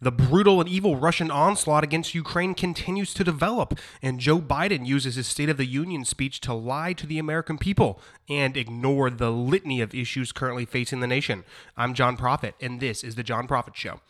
The 0.00 0.12
brutal 0.12 0.60
and 0.60 0.68
evil 0.68 0.94
Russian 0.94 1.28
onslaught 1.28 1.82
against 1.82 2.14
Ukraine 2.14 2.54
continues 2.54 3.12
to 3.14 3.24
develop, 3.24 3.76
and 4.00 4.20
Joe 4.20 4.38
Biden 4.38 4.86
uses 4.86 5.16
his 5.16 5.26
State 5.26 5.48
of 5.48 5.56
the 5.56 5.66
Union 5.66 6.04
speech 6.04 6.40
to 6.42 6.54
lie 6.54 6.92
to 6.92 7.06
the 7.06 7.18
American 7.18 7.58
people 7.58 8.00
and 8.28 8.56
ignore 8.56 9.10
the 9.10 9.32
litany 9.32 9.80
of 9.80 9.94
issues 9.94 10.30
currently 10.30 10.64
facing 10.64 11.00
the 11.00 11.08
nation. 11.08 11.42
I'm 11.76 11.94
John 11.94 12.16
Prophet, 12.16 12.54
and 12.60 12.78
this 12.78 13.02
is 13.02 13.16
The 13.16 13.24
John 13.24 13.48
Prophet 13.48 13.76
Show. 13.76 14.00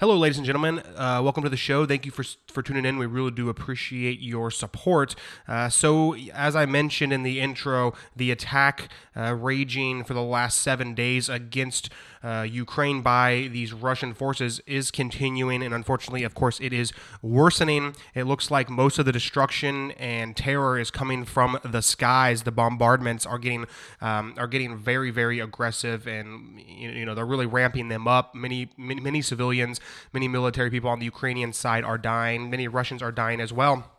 Hello, 0.00 0.16
ladies 0.16 0.38
and 0.38 0.46
gentlemen. 0.46 0.78
Uh, 0.96 1.20
welcome 1.22 1.42
to 1.42 1.50
the 1.50 1.58
show. 1.58 1.84
Thank 1.84 2.06
you 2.06 2.10
for 2.10 2.24
for 2.50 2.62
tuning 2.62 2.86
in. 2.86 2.96
We 2.96 3.04
really 3.04 3.32
do 3.32 3.50
appreciate 3.50 4.18
your 4.18 4.50
support. 4.50 5.14
Uh, 5.46 5.68
so, 5.68 6.16
as 6.32 6.56
I 6.56 6.64
mentioned 6.64 7.12
in 7.12 7.22
the 7.22 7.38
intro, 7.38 7.92
the 8.16 8.30
attack 8.30 8.88
uh, 9.14 9.34
raging 9.34 10.04
for 10.04 10.14
the 10.14 10.22
last 10.22 10.62
seven 10.62 10.94
days 10.94 11.28
against 11.28 11.90
uh, 12.22 12.46
Ukraine 12.48 13.02
by 13.02 13.48
these 13.52 13.72
Russian 13.72 14.14
forces 14.14 14.60
is 14.66 14.90
continuing, 14.90 15.62
and 15.62 15.74
unfortunately, 15.74 16.22
of 16.22 16.34
course, 16.34 16.60
it 16.60 16.72
is 16.72 16.92
worsening. 17.22 17.94
It 18.14 18.24
looks 18.24 18.50
like 18.50 18.68
most 18.68 18.98
of 18.98 19.04
the 19.04 19.12
destruction 19.12 19.90
and 19.92 20.36
terror 20.36 20.78
is 20.78 20.90
coming 20.90 21.24
from 21.24 21.58
the 21.62 21.82
skies. 21.82 22.42
The 22.42 22.52
bombardments 22.52 23.26
are 23.26 23.38
getting 23.38 23.66
um, 24.00 24.34
are 24.38 24.48
getting 24.48 24.78
very, 24.78 25.10
very 25.10 25.40
aggressive, 25.40 26.06
and 26.06 26.58
you 26.60 27.04
know 27.04 27.14
they're 27.14 27.26
really 27.26 27.46
ramping 27.46 27.88
them 27.88 28.08
up. 28.08 28.34
Many, 28.34 28.70
many, 28.78 29.00
many 29.00 29.20
civilians 29.20 29.78
Many 30.12 30.28
military 30.28 30.70
people 30.70 30.90
on 30.90 30.98
the 30.98 31.04
Ukrainian 31.04 31.52
side 31.52 31.84
are 31.84 31.98
dying. 31.98 32.50
Many 32.50 32.68
Russians 32.68 33.02
are 33.02 33.12
dying 33.12 33.40
as 33.40 33.52
well. 33.52 33.90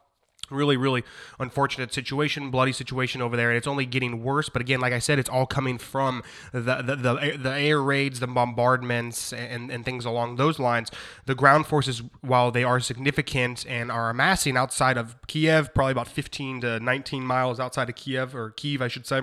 Really 0.50 0.76
really 0.76 1.04
unfortunate 1.40 1.94
situation 1.94 2.52
bloody 2.52 2.74
situation 2.74 3.22
over 3.22 3.38
there 3.38 3.50
and 3.50 3.58
it's 3.58 3.68
only 3.68 3.86
getting 3.86 4.22
worse. 4.22 4.50
But 4.50 4.62
again 4.62 4.82
like 4.82 4.92
i 4.92 5.00
said 5.00 5.18
it's 5.18 5.30
all 5.30 5.46
coming 5.46 5.78
from 5.78 6.24
the 6.52 6.60
the, 6.60 6.96
the, 6.98 7.38
the 7.38 7.54
air 7.54 7.82
raids 7.82 8.20
the 8.20 8.28
bombardments 8.28 9.32
and, 9.32 9.72
and 9.72 9.86
things 9.86 10.04
along 10.04 10.36
those 10.36 10.60
lines. 10.60 10.92
The 11.26 11.36
ground 11.36 11.68
forces 11.68 12.02
while 12.20 12.52
they 12.52 12.66
are 12.66 12.82
significant 12.82 13.66
and 13.66 13.90
are 13.90 14.10
amassing 14.10 14.58
outside 14.58 14.98
of 14.98 15.16
kiev 15.28 15.74
probably 15.74 15.94
about 15.94 16.10
15 16.10 16.62
to 16.62 16.80
19 16.82 17.24
miles 17.24 17.58
outside 17.58 17.88
of 17.88 17.96
kiev 17.96 18.36
or 18.36 18.50
kiev 18.52 18.82
i 18.82 18.90
should 18.90 19.08
say 19.08 19.22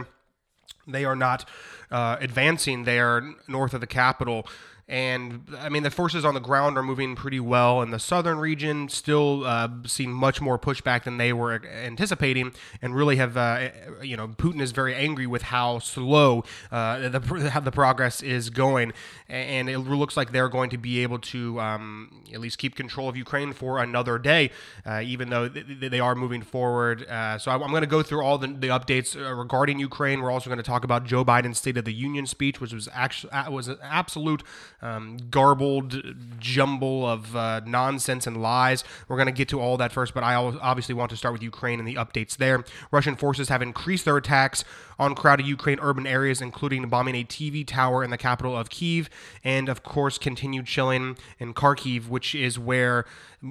they 0.88 1.04
are 1.04 1.16
not 1.16 1.48
uh, 1.90 2.16
advancing. 2.20 2.84
There 2.84 3.34
north 3.46 3.74
of 3.74 3.80
the 3.80 3.86
capital 3.86 4.46
and 4.88 5.42
I 5.58 5.68
mean, 5.68 5.82
the 5.82 5.90
forces 5.90 6.24
on 6.24 6.32
the 6.32 6.40
ground 6.40 6.78
are 6.78 6.82
moving 6.82 7.14
pretty 7.14 7.40
well 7.40 7.82
in 7.82 7.90
the 7.90 7.98
southern 7.98 8.38
region, 8.38 8.88
still 8.88 9.44
uh, 9.44 9.68
seeing 9.84 10.10
much 10.10 10.40
more 10.40 10.58
pushback 10.58 11.04
than 11.04 11.18
they 11.18 11.34
were 11.34 11.62
anticipating, 11.66 12.54
and 12.80 12.96
really 12.96 13.16
have, 13.16 13.36
uh, 13.36 13.68
you 14.02 14.16
know, 14.16 14.28
Putin 14.28 14.62
is 14.62 14.72
very 14.72 14.94
angry 14.94 15.26
with 15.26 15.42
how 15.42 15.78
slow 15.78 16.42
uh, 16.72 17.10
the, 17.10 17.50
how 17.52 17.60
the 17.60 17.70
progress 17.70 18.22
is 18.22 18.48
going. 18.48 18.94
And 19.28 19.68
it 19.68 19.78
looks 19.80 20.16
like 20.16 20.32
they're 20.32 20.48
going 20.48 20.70
to 20.70 20.78
be 20.78 21.02
able 21.02 21.18
to 21.18 21.60
um, 21.60 22.24
at 22.32 22.40
least 22.40 22.56
keep 22.56 22.74
control 22.74 23.10
of 23.10 23.16
Ukraine 23.16 23.52
for 23.52 23.80
another 23.80 24.18
day, 24.18 24.50
uh, 24.86 25.02
even 25.04 25.28
though 25.28 25.48
they 25.48 26.00
are 26.00 26.14
moving 26.14 26.40
forward. 26.40 27.06
Uh, 27.06 27.36
so 27.36 27.50
I'm 27.50 27.60
going 27.60 27.82
to 27.82 27.86
go 27.86 28.02
through 28.02 28.22
all 28.22 28.38
the, 28.38 28.46
the 28.46 28.68
updates 28.68 29.14
uh, 29.14 29.34
regarding 29.34 29.78
Ukraine. 29.78 30.22
We're 30.22 30.30
also 30.30 30.48
going 30.48 30.56
to 30.56 30.62
talk 30.62 30.82
about 30.82 31.04
Joe 31.04 31.26
Biden's 31.26 31.58
State 31.58 31.76
of 31.76 31.84
the 31.84 31.92
Union 31.92 32.26
speech, 32.26 32.58
which 32.58 32.72
was 32.72 32.88
actually 32.94 33.32
was 33.50 33.68
an 33.68 33.76
absolute 33.82 34.42
um, 34.80 35.16
garbled 35.30 36.02
jumble 36.38 37.06
of 37.06 37.34
uh, 37.34 37.60
nonsense 37.66 38.26
and 38.26 38.40
lies. 38.40 38.84
We're 39.08 39.16
going 39.16 39.26
to 39.26 39.32
get 39.32 39.48
to 39.48 39.60
all 39.60 39.76
that 39.78 39.92
first, 39.92 40.14
but 40.14 40.22
I 40.22 40.34
obviously 40.34 40.94
want 40.94 41.10
to 41.10 41.16
start 41.16 41.32
with 41.32 41.42
Ukraine 41.42 41.78
and 41.78 41.88
the 41.88 41.94
updates 41.94 42.36
there. 42.36 42.64
Russian 42.90 43.16
forces 43.16 43.48
have 43.48 43.62
increased 43.62 44.04
their 44.04 44.16
attacks 44.16 44.64
on 44.98 45.14
crowded 45.14 45.46
Ukraine 45.46 45.78
urban 45.80 46.06
areas, 46.06 46.40
including 46.40 46.88
bombing 46.88 47.14
a 47.14 47.24
TV 47.24 47.66
tower 47.66 48.02
in 48.02 48.10
the 48.10 48.18
capital 48.18 48.56
of 48.56 48.70
Kiev, 48.70 49.08
and 49.44 49.68
of 49.68 49.82
course, 49.82 50.18
continued 50.18 50.68
shelling 50.68 51.16
in 51.38 51.54
Kharkiv, 51.54 52.08
which 52.08 52.34
is 52.34 52.58
where 52.58 53.04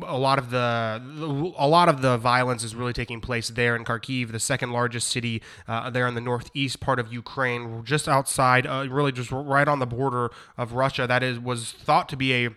a 0.04 0.18
lot 0.18 0.38
of 0.38 0.50
the 0.50 1.02
a 1.58 1.68
lot 1.68 1.88
of 1.88 2.02
the 2.02 2.18
violence 2.18 2.64
is 2.64 2.76
really 2.76 2.94
taking 2.94 3.22
place 3.22 3.48
there 3.50 3.76
in 3.76 3.86
Kharkiv, 3.86 4.32
the 4.32 4.40
second 4.40 4.72
largest 4.72 5.08
city 5.08 5.42
uh, 5.68 5.90
there 5.90 6.08
in 6.08 6.16
the 6.16 6.22
northeast 6.22 6.80
part 6.80 7.00
of 7.00 7.12
Ukraine, 7.12 7.84
just 7.86 8.08
outside, 8.08 8.68
uh, 8.68 8.86
really 8.90 9.12
just 9.12 9.32
right 9.32 9.68
on 9.68 9.80
the 9.80 9.86
border 9.86 10.30
of 10.58 10.74
Russia. 10.74 11.08
That 11.08 11.24
is 11.24 11.40
was 11.40 11.72
thought 11.72 12.10
to 12.10 12.18
be 12.18 12.46
a 12.46 12.50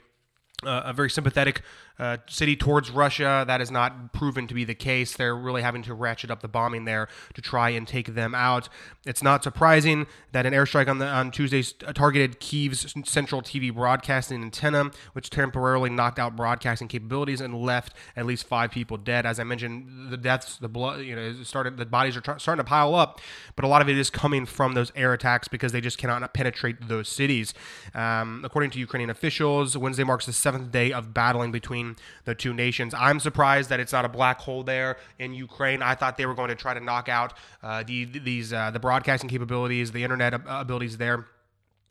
uh, 0.64 0.82
a 0.86 0.92
very 0.92 1.10
sympathetic 1.10 1.62
uh, 2.00 2.16
city 2.26 2.56
towards 2.56 2.90
Russia. 2.90 3.44
That 3.46 3.60
has 3.60 3.70
not 3.70 4.14
proven 4.14 4.46
to 4.46 4.54
be 4.54 4.64
the 4.64 4.74
case. 4.74 5.14
They're 5.14 5.36
really 5.36 5.60
having 5.60 5.82
to 5.82 5.92
ratchet 5.92 6.30
up 6.30 6.40
the 6.40 6.48
bombing 6.48 6.86
there 6.86 7.08
to 7.34 7.42
try 7.42 7.68
and 7.70 7.86
take 7.86 8.14
them 8.14 8.34
out. 8.34 8.70
It's 9.04 9.22
not 9.22 9.44
surprising 9.44 10.06
that 10.32 10.46
an 10.46 10.54
airstrike 10.54 10.88
on 10.88 10.98
the 10.98 11.06
on 11.06 11.30
Tuesday 11.30 11.62
targeted 11.92 12.40
Kiev's 12.40 12.94
central 13.04 13.42
TV 13.42 13.72
broadcasting 13.72 14.42
antenna, 14.42 14.90
which 15.12 15.28
temporarily 15.28 15.90
knocked 15.90 16.18
out 16.18 16.36
broadcasting 16.36 16.88
capabilities 16.88 17.42
and 17.42 17.54
left 17.54 17.92
at 18.16 18.24
least 18.24 18.46
five 18.46 18.70
people 18.70 18.96
dead. 18.96 19.26
As 19.26 19.38
I 19.38 19.44
mentioned, 19.44 20.10
the 20.10 20.16
deaths, 20.16 20.56
the 20.56 20.68
blood, 20.68 21.02
you 21.02 21.14
know, 21.14 21.42
started. 21.42 21.76
The 21.76 21.84
bodies 21.84 22.16
are 22.16 22.38
starting 22.38 22.64
to 22.64 22.68
pile 22.68 22.94
up, 22.94 23.20
but 23.56 23.66
a 23.66 23.68
lot 23.68 23.82
of 23.82 23.90
it 23.90 23.98
is 23.98 24.08
coming 24.08 24.46
from 24.46 24.72
those 24.72 24.90
air 24.96 25.12
attacks 25.12 25.48
because 25.48 25.72
they 25.72 25.82
just 25.82 25.98
cannot 25.98 26.32
penetrate 26.32 26.88
those 26.88 27.10
cities. 27.10 27.52
Um, 27.94 28.40
according 28.42 28.70
to 28.70 28.78
Ukrainian 28.78 29.10
officials, 29.10 29.76
Wednesday 29.76 30.04
marks 30.04 30.24
the 30.24 30.32
seventh 30.32 30.72
day 30.72 30.92
of 30.92 31.12
battling 31.12 31.52
between 31.52 31.89
the 32.24 32.34
two 32.34 32.52
nations. 32.52 32.94
I'm 32.94 33.20
surprised 33.20 33.70
that 33.70 33.80
it's 33.80 33.92
not 33.92 34.04
a 34.04 34.08
black 34.08 34.38
hole 34.40 34.62
there 34.62 34.96
in 35.18 35.34
Ukraine. 35.34 35.82
I 35.82 35.94
thought 35.94 36.16
they 36.16 36.26
were 36.26 36.34
going 36.34 36.48
to 36.48 36.54
try 36.54 36.74
to 36.74 36.80
knock 36.80 37.08
out 37.08 37.34
uh, 37.62 37.82
the, 37.82 38.04
these 38.04 38.52
uh, 38.52 38.70
the 38.70 38.80
broadcasting 38.80 39.28
capabilities, 39.28 39.92
the 39.92 40.04
internet 40.04 40.34
abilities 40.46 40.96
there. 40.96 41.26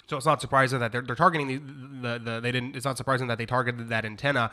So 0.10 0.18
it's 0.18 0.26
not 0.26 0.42
surprising 0.42 0.80
that 0.80 0.92
they're, 0.92 1.04
they're 1.04 1.16
targeting 1.16 1.48
the, 1.48 1.58
the, 2.02 2.20
the, 2.20 2.40
they 2.40 2.52
didn't. 2.52 2.76
It's 2.76 2.86
not 2.86 2.98
surprising 2.98 3.28
that 3.28 3.38
they 3.38 3.46
targeted 3.46 3.90
that 3.90 4.06
antenna, 4.06 4.50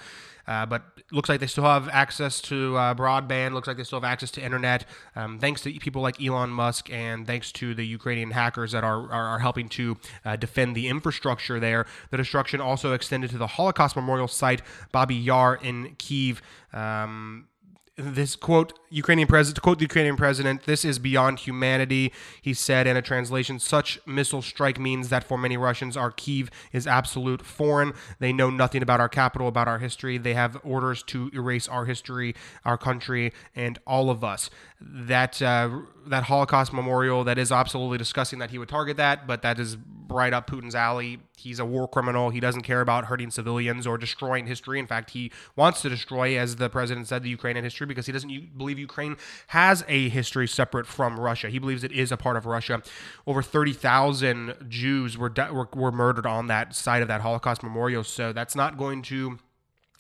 uh, 0.47 0.67
but 0.67 0.83
looks 1.11 1.31
like 1.31 1.41
they 1.41 1.47
still 1.47 1.65
have 1.65 1.89
access 1.89 2.43
to 2.43 2.77
uh, 2.77 2.95
broadband. 2.95 3.55
Looks 3.55 3.67
like 3.67 3.79
they 3.79 3.85
still 3.85 4.01
have 4.01 4.11
access 4.11 4.31
to 4.33 4.43
internet, 4.43 4.85
um, 5.15 5.39
thanks 5.39 5.63
to 5.63 5.73
people 5.79 6.03
like 6.03 6.23
Elon 6.23 6.51
Musk 6.51 6.91
and 6.91 7.27
thanks 7.27 7.51
to 7.53 7.75
the 7.75 7.87
Ukrainian 7.87 8.33
hackers 8.33 8.73
that 8.73 8.85
are 8.85 9.11
are, 9.11 9.29
are 9.29 9.39
helping 9.39 9.69
to 9.71 9.97
uh, 10.27 10.37
defend 10.37 10.77
the 10.77 10.89
infrastructure 10.89 11.59
there. 11.59 11.87
The 12.11 12.19
destruction 12.19 12.61
also 12.61 12.93
extended 12.93 13.31
to 13.31 13.39
the 13.39 13.47
Holocaust 13.47 13.97
Memorial 13.97 14.29
site 14.29 14.61
Babi 14.93 15.15
Yar 15.15 15.57
in 15.57 15.95
Kiev. 15.97 16.43
Um, 16.75 17.49
this 17.97 18.37
quote 18.37 18.79
Ukrainian 18.97 19.29
president 19.29 19.57
to 19.57 19.61
quote 19.61 19.79
the 19.79 19.85
Ukrainian 19.85 20.17
president 20.17 20.65
this 20.65 20.85
is 20.85 20.99
beyond 20.99 21.41
humanity 21.41 22.13
he 22.41 22.55
said 22.55 22.87
in 22.87 22.97
a 22.97 23.03
translation. 23.03 23.59
Such 23.59 24.01
missile 24.07 24.43
strike 24.43 24.79
means 24.79 25.11
that 25.11 25.23
for 25.23 25.37
many 25.37 25.57
Russians 25.57 25.97
our 25.97 26.11
Kiev 26.11 26.51
is 26.73 26.87
absolute 26.87 27.43
foreign. 27.45 27.93
They 28.19 28.33
know 28.33 28.49
nothing 28.49 28.83
about 28.83 29.01
our 29.01 29.09
capital 29.09 29.49
about 29.49 29.69
our 29.69 29.79
history. 29.79 30.17
They 30.17 30.35
have 30.35 30.59
orders 30.65 31.03
to 31.05 31.31
erase 31.35 31.69
our 31.69 31.85
history 31.85 32.35
our 32.65 32.79
country 32.79 33.33
and 33.55 33.79
all 33.87 34.09
of 34.09 34.25
us. 34.25 34.49
That 34.81 35.43
uh, 35.43 35.81
that 36.07 36.25
Holocaust 36.25 36.73
memorial 36.73 37.23
that 37.25 37.39
is 37.39 37.53
absolutely 37.53 37.99
disgusting 37.99 38.39
that 38.39 38.51
he 38.51 38.59
would 38.59 38.69
target 38.69 38.97
that 38.97 39.27
but 39.27 39.43
that 39.43 39.59
is 39.59 39.77
right 40.09 40.33
up 40.33 40.49
Putin's 40.49 40.75
alley. 40.75 41.19
He's 41.37 41.59
a 41.59 41.65
war 41.65 41.87
criminal. 41.89 42.31
He 42.31 42.41
doesn't 42.41 42.63
care 42.63 42.81
about 42.81 43.07
hurting 43.07 43.31
civilians 43.31 43.87
or 43.87 43.99
destroying 43.99 44.47
history. 44.47 44.79
In 44.79 44.87
fact 44.87 45.11
he 45.11 45.31
wants 45.55 45.83
to 45.83 45.89
destroy 45.89 46.39
as 46.39 46.57
the 46.57 46.71
president 46.71 47.09
said 47.09 47.23
the 47.23 47.29
Ukrainian 47.29 47.65
history 47.65 47.87
because 47.87 48.07
he 48.07 48.13
doesn't 48.13 48.57
believe 48.57 48.79
Ukraine 48.87 49.17
has 49.49 49.85
a 49.89 50.09
history 50.09 50.49
separate 50.49 50.87
from 50.87 51.19
Russia. 51.19 51.49
He 51.51 51.59
believes 51.59 51.83
it 51.85 51.93
is 51.93 52.13
a 52.13 52.17
part 52.17 52.37
of 52.37 52.47
Russia. 52.47 52.83
Over 53.27 53.43
30,000 53.43 54.55
Jews 54.69 55.19
were, 55.19 55.29
de- 55.29 55.53
were, 55.53 55.69
were 55.75 55.93
murdered 55.93 56.27
on 56.27 56.47
that 56.47 56.75
side 56.75 57.03
of 57.03 57.09
that 57.09 57.21
Holocaust 57.21 57.63
memorial. 57.63 58.05
So 58.05 58.33
that's 58.33 58.55
not 58.55 58.79
going 58.79 59.03
to 59.03 59.39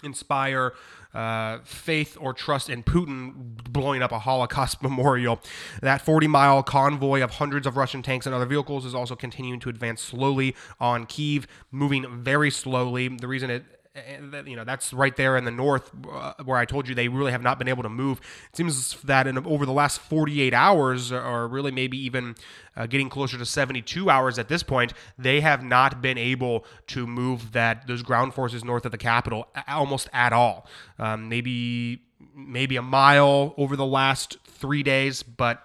inspire 0.04 0.72
uh, 1.14 1.58
faith 1.64 2.16
or 2.20 2.34
trust 2.34 2.68
in 2.68 2.82
Putin 2.82 3.32
blowing 3.70 4.02
up 4.02 4.12
a 4.12 4.18
Holocaust 4.18 4.82
memorial. 4.88 5.40
That 5.80 6.02
40 6.02 6.26
mile 6.28 6.62
convoy 6.62 7.22
of 7.22 7.32
hundreds 7.32 7.66
of 7.66 7.76
Russian 7.76 8.02
tanks 8.02 8.26
and 8.26 8.34
other 8.34 8.46
vehicles 8.46 8.84
is 8.84 8.94
also 8.94 9.16
continuing 9.16 9.58
to 9.60 9.68
advance 9.68 10.02
slowly 10.02 10.54
on 10.78 11.06
Kiev, 11.06 11.46
moving 11.70 12.22
very 12.22 12.50
slowly. 12.50 13.08
The 13.08 13.28
reason 13.28 13.50
it 13.50 13.64
and 13.96 14.48
you 14.48 14.56
know 14.56 14.64
that's 14.64 14.92
right 14.92 15.16
there 15.16 15.36
in 15.36 15.44
the 15.44 15.50
north 15.50 15.90
uh, 16.10 16.34
where 16.44 16.58
I 16.58 16.64
told 16.64 16.88
you 16.88 16.94
they 16.94 17.08
really 17.08 17.32
have 17.32 17.42
not 17.42 17.58
been 17.58 17.68
able 17.68 17.82
to 17.82 17.88
move. 17.88 18.20
It 18.50 18.56
seems 18.56 19.00
that 19.02 19.26
in 19.26 19.38
over 19.46 19.66
the 19.66 19.72
last 19.72 20.00
48 20.00 20.52
hours, 20.52 21.12
or 21.12 21.48
really 21.48 21.70
maybe 21.70 21.98
even 21.98 22.34
uh, 22.76 22.86
getting 22.86 23.08
closer 23.08 23.38
to 23.38 23.46
72 23.46 24.10
hours 24.10 24.38
at 24.38 24.48
this 24.48 24.62
point, 24.62 24.92
they 25.18 25.40
have 25.40 25.62
not 25.62 26.02
been 26.02 26.18
able 26.18 26.64
to 26.88 27.06
move 27.06 27.52
that 27.52 27.86
those 27.86 28.02
ground 28.02 28.34
forces 28.34 28.64
north 28.64 28.84
of 28.84 28.92
the 28.92 28.98
capital 28.98 29.48
almost 29.68 30.08
at 30.12 30.32
all. 30.32 30.66
Um, 30.98 31.28
maybe 31.28 32.02
maybe 32.34 32.76
a 32.76 32.82
mile 32.82 33.54
over 33.56 33.76
the 33.76 33.86
last 33.86 34.36
three 34.46 34.82
days, 34.82 35.22
but 35.22 35.62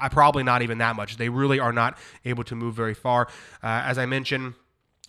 uh, 0.00 0.08
probably 0.08 0.42
not 0.42 0.62
even 0.62 0.78
that 0.78 0.96
much. 0.96 1.16
They 1.16 1.28
really 1.28 1.60
are 1.60 1.72
not 1.72 1.98
able 2.24 2.44
to 2.44 2.54
move 2.54 2.74
very 2.74 2.94
far. 2.94 3.28
Uh, 3.62 3.82
as 3.84 3.98
I 3.98 4.06
mentioned 4.06 4.54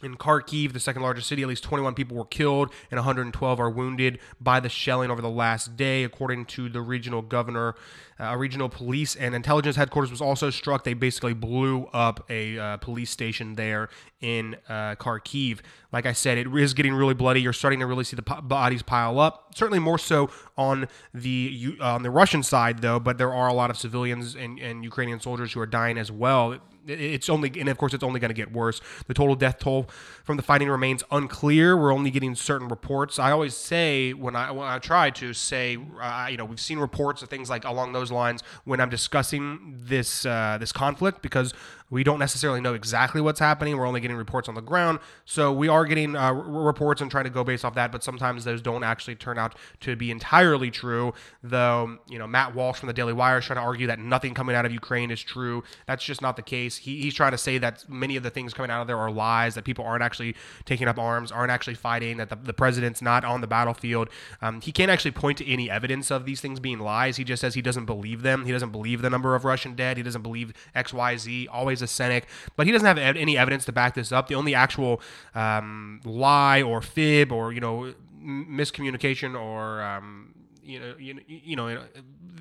In 0.01 0.15
Kharkiv, 0.15 0.71
the 0.71 0.79
second 0.79 1.01
largest 1.01 1.27
city, 1.27 1.41
at 1.41 1.49
least 1.49 1.63
21 1.63 1.93
people 1.93 2.15
were 2.15 2.25
killed 2.25 2.71
and 2.89 2.97
112 2.97 3.59
are 3.59 3.69
wounded 3.69 4.19
by 4.39 4.61
the 4.61 4.69
shelling 4.69 5.11
over 5.11 5.21
the 5.21 5.29
last 5.29 5.75
day, 5.75 6.05
according 6.05 6.45
to 6.45 6.69
the 6.69 6.81
regional 6.81 7.21
governor. 7.21 7.75
Uh, 8.17 8.25
a 8.31 8.37
regional 8.37 8.69
police 8.69 9.15
and 9.15 9.35
intelligence 9.35 9.75
headquarters 9.75 10.09
was 10.09 10.21
also 10.21 10.49
struck. 10.49 10.85
They 10.85 10.93
basically 10.93 11.33
blew 11.33 11.85
up 11.91 12.25
a 12.29 12.57
uh, 12.57 12.77
police 12.77 13.09
station 13.09 13.55
there 13.55 13.89
in 14.21 14.55
uh, 14.69 14.95
Kharkiv. 14.95 15.59
Like 15.91 16.05
I 16.05 16.13
said, 16.13 16.37
it 16.37 16.47
is 16.47 16.73
getting 16.73 16.93
really 16.93 17.13
bloody. 17.13 17.41
You're 17.41 17.51
starting 17.51 17.79
to 17.81 17.85
really 17.85 18.05
see 18.05 18.15
the 18.15 18.21
bodies 18.21 18.83
pile 18.83 19.19
up. 19.19 19.53
Certainly 19.55 19.79
more 19.79 19.97
so 19.97 20.29
on 20.57 20.87
the 21.13 21.75
on 21.81 22.03
the 22.03 22.11
Russian 22.11 22.43
side, 22.43 22.81
though. 22.81 22.99
But 22.99 23.17
there 23.17 23.33
are 23.33 23.47
a 23.47 23.53
lot 23.53 23.69
of 23.69 23.77
civilians 23.77 24.35
and, 24.35 24.59
and 24.59 24.83
Ukrainian 24.83 25.19
soldiers 25.19 25.53
who 25.53 25.59
are 25.59 25.65
dying 25.65 25.97
as 25.97 26.11
well 26.11 26.57
it's 26.89 27.29
only 27.29 27.51
and 27.59 27.69
of 27.69 27.77
course 27.77 27.93
it's 27.93 28.03
only 28.03 28.19
going 28.19 28.29
to 28.29 28.35
get 28.35 28.51
worse. 28.51 28.81
The 29.07 29.13
total 29.13 29.35
death 29.35 29.59
toll 29.59 29.89
from 30.23 30.37
the 30.37 30.43
fighting 30.43 30.69
remains 30.69 31.03
unclear. 31.11 31.77
We're 31.77 31.93
only 31.93 32.11
getting 32.11 32.35
certain 32.35 32.67
reports. 32.67 33.19
I 33.19 33.31
always 33.31 33.55
say 33.55 34.13
when 34.13 34.35
i 34.35 34.51
when 34.51 34.67
i 34.67 34.79
try 34.79 35.09
to 35.09 35.33
say 35.33 35.77
uh, 36.01 36.27
you 36.29 36.37
know 36.37 36.45
we've 36.45 36.59
seen 36.59 36.79
reports 36.79 37.21
of 37.21 37.29
things 37.29 37.49
like 37.49 37.65
along 37.65 37.93
those 37.93 38.11
lines 38.11 38.43
when 38.63 38.79
i'm 38.79 38.89
discussing 38.89 39.75
this 39.77 40.25
uh, 40.25 40.57
this 40.59 40.71
conflict 40.71 41.21
because 41.21 41.53
we 41.89 42.03
don't 42.03 42.19
necessarily 42.19 42.61
know 42.61 42.73
exactly 42.73 43.21
what's 43.21 43.39
happening. 43.39 43.77
We're 43.77 43.87
only 43.87 44.01
getting 44.01 44.17
reports 44.17 44.47
on 44.47 44.55
the 44.55 44.61
ground. 44.61 44.99
So 45.25 45.51
we 45.51 45.67
are 45.67 45.85
getting 45.85 46.15
uh, 46.15 46.31
reports 46.33 47.01
and 47.01 47.09
trying 47.09 47.23
to 47.23 47.29
go 47.29 47.43
based 47.43 47.65
off 47.65 47.75
that, 47.75 47.91
but 47.91 48.03
sometimes 48.03 48.43
those 48.43 48.61
don't 48.61 48.83
actually 48.83 49.15
turn 49.15 49.37
out 49.37 49.55
to 49.81 49.95
be 49.95 50.11
entirely 50.11 50.71
true. 50.71 51.13
Though, 51.43 51.97
you 52.07 52.19
know, 52.19 52.27
Matt 52.27 52.53
Walsh 52.53 52.79
from 52.79 52.87
the 52.87 52.93
Daily 52.93 53.13
Wire 53.13 53.39
is 53.39 53.45
trying 53.45 53.57
to 53.57 53.63
argue 53.63 53.87
that 53.87 53.99
nothing 53.99 54.33
coming 54.33 54.55
out 54.55 54.65
of 54.65 54.71
Ukraine 54.71 55.11
is 55.11 55.21
true. 55.21 55.63
That's 55.87 56.03
just 56.03 56.21
not 56.21 56.35
the 56.35 56.41
case. 56.41 56.77
He, 56.77 57.01
he's 57.01 57.13
trying 57.13 57.31
to 57.31 57.37
say 57.37 57.57
that 57.57 57.85
many 57.89 58.15
of 58.15 58.23
the 58.23 58.29
things 58.29 58.53
coming 58.53 58.71
out 58.71 58.81
of 58.81 58.87
there 58.87 58.97
are 58.97 59.11
lies, 59.11 59.55
that 59.55 59.63
people 59.65 59.85
aren't 59.85 60.03
actually 60.03 60.35
taking 60.65 60.87
up 60.87 60.99
arms, 60.99 61.31
aren't 61.31 61.51
actually 61.51 61.75
fighting, 61.75 62.17
that 62.17 62.29
the, 62.29 62.35
the 62.35 62.53
president's 62.53 63.01
not 63.01 63.25
on 63.25 63.41
the 63.41 63.47
battlefield. 63.47 64.09
Um, 64.41 64.61
he 64.61 64.71
can't 64.71 64.91
actually 64.91 65.11
point 65.11 65.37
to 65.39 65.51
any 65.51 65.69
evidence 65.69 66.11
of 66.11 66.25
these 66.25 66.41
things 66.41 66.59
being 66.59 66.79
lies. 66.79 67.17
He 67.17 67.23
just 67.23 67.41
says 67.41 67.55
he 67.55 67.61
doesn't 67.61 67.85
believe 67.85 68.21
them. 68.21 68.45
He 68.45 68.51
doesn't 68.51 68.71
believe 68.71 69.01
the 69.01 69.09
number 69.09 69.35
of 69.35 69.43
Russian 69.43 69.75
dead. 69.75 69.97
He 69.97 70.03
doesn't 70.03 70.21
believe 70.21 70.53
X, 70.75 70.93
Y, 70.93 71.17
Z. 71.17 71.47
Always 71.47 71.78
a 71.81 71.87
cynic, 71.87 72.27
but 72.55 72.65
he 72.65 72.71
doesn't 72.71 72.85
have 72.85 72.97
any 72.97 73.37
evidence 73.37 73.65
to 73.65 73.71
back 73.71 73.95
this 73.95 74.11
up. 74.11 74.27
The 74.27 74.35
only 74.35 74.55
actual 74.55 75.01
um, 75.35 76.01
lie 76.03 76.61
or 76.61 76.81
fib 76.81 77.31
or 77.31 77.51
you 77.51 77.59
know 77.59 77.93
miscommunication 78.21 79.39
or 79.39 79.81
um, 79.81 80.33
you 80.63 80.79
know 80.79 80.95
you, 80.97 81.13
know, 81.15 81.21
you 81.27 81.55
know 81.55 81.83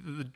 the 0.05 0.27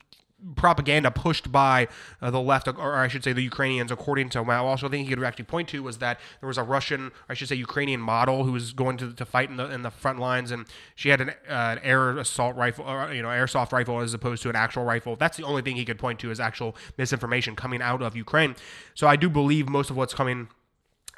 propaganda 0.56 1.10
pushed 1.10 1.52
by 1.52 1.88
uh, 2.20 2.30
the 2.30 2.40
left, 2.40 2.68
or 2.68 2.96
I 2.96 3.08
should 3.08 3.24
say 3.24 3.32
the 3.32 3.42
Ukrainians, 3.42 3.90
according 3.90 4.28
to 4.30 4.44
Matt 4.44 4.64
Walsh. 4.64 4.82
I 4.82 4.88
think 4.88 5.08
he 5.08 5.14
could 5.14 5.22
actually 5.24 5.44
point 5.44 5.68
to 5.68 5.82
was 5.82 5.98
that 5.98 6.20
there 6.40 6.46
was 6.46 6.58
a 6.58 6.62
Russian, 6.62 7.12
I 7.28 7.34
should 7.34 7.48
say 7.48 7.54
Ukrainian 7.54 8.00
model 8.00 8.44
who 8.44 8.52
was 8.52 8.72
going 8.72 8.96
to, 8.98 9.12
to 9.12 9.24
fight 9.24 9.50
in 9.50 9.56
the 9.56 9.70
in 9.70 9.82
the 9.82 9.90
front 9.90 10.18
lines, 10.18 10.50
and 10.50 10.66
she 10.94 11.08
had 11.10 11.20
an, 11.20 11.30
uh, 11.48 11.52
an 11.52 11.78
air 11.82 12.18
assault 12.18 12.56
rifle, 12.56 12.84
or, 12.84 13.12
you 13.12 13.22
know, 13.22 13.28
airsoft 13.28 13.72
rifle 13.72 14.00
as 14.00 14.14
opposed 14.14 14.42
to 14.42 14.48
an 14.48 14.56
actual 14.56 14.84
rifle. 14.84 15.16
That's 15.16 15.36
the 15.36 15.44
only 15.44 15.62
thing 15.62 15.76
he 15.76 15.84
could 15.84 15.98
point 15.98 16.18
to 16.20 16.30
is 16.30 16.40
actual 16.40 16.76
misinformation 16.98 17.56
coming 17.56 17.82
out 17.82 18.02
of 18.02 18.16
Ukraine. 18.16 18.54
So 18.94 19.06
I 19.06 19.16
do 19.16 19.28
believe 19.28 19.68
most 19.68 19.90
of 19.90 19.96
what's 19.96 20.14
coming 20.14 20.48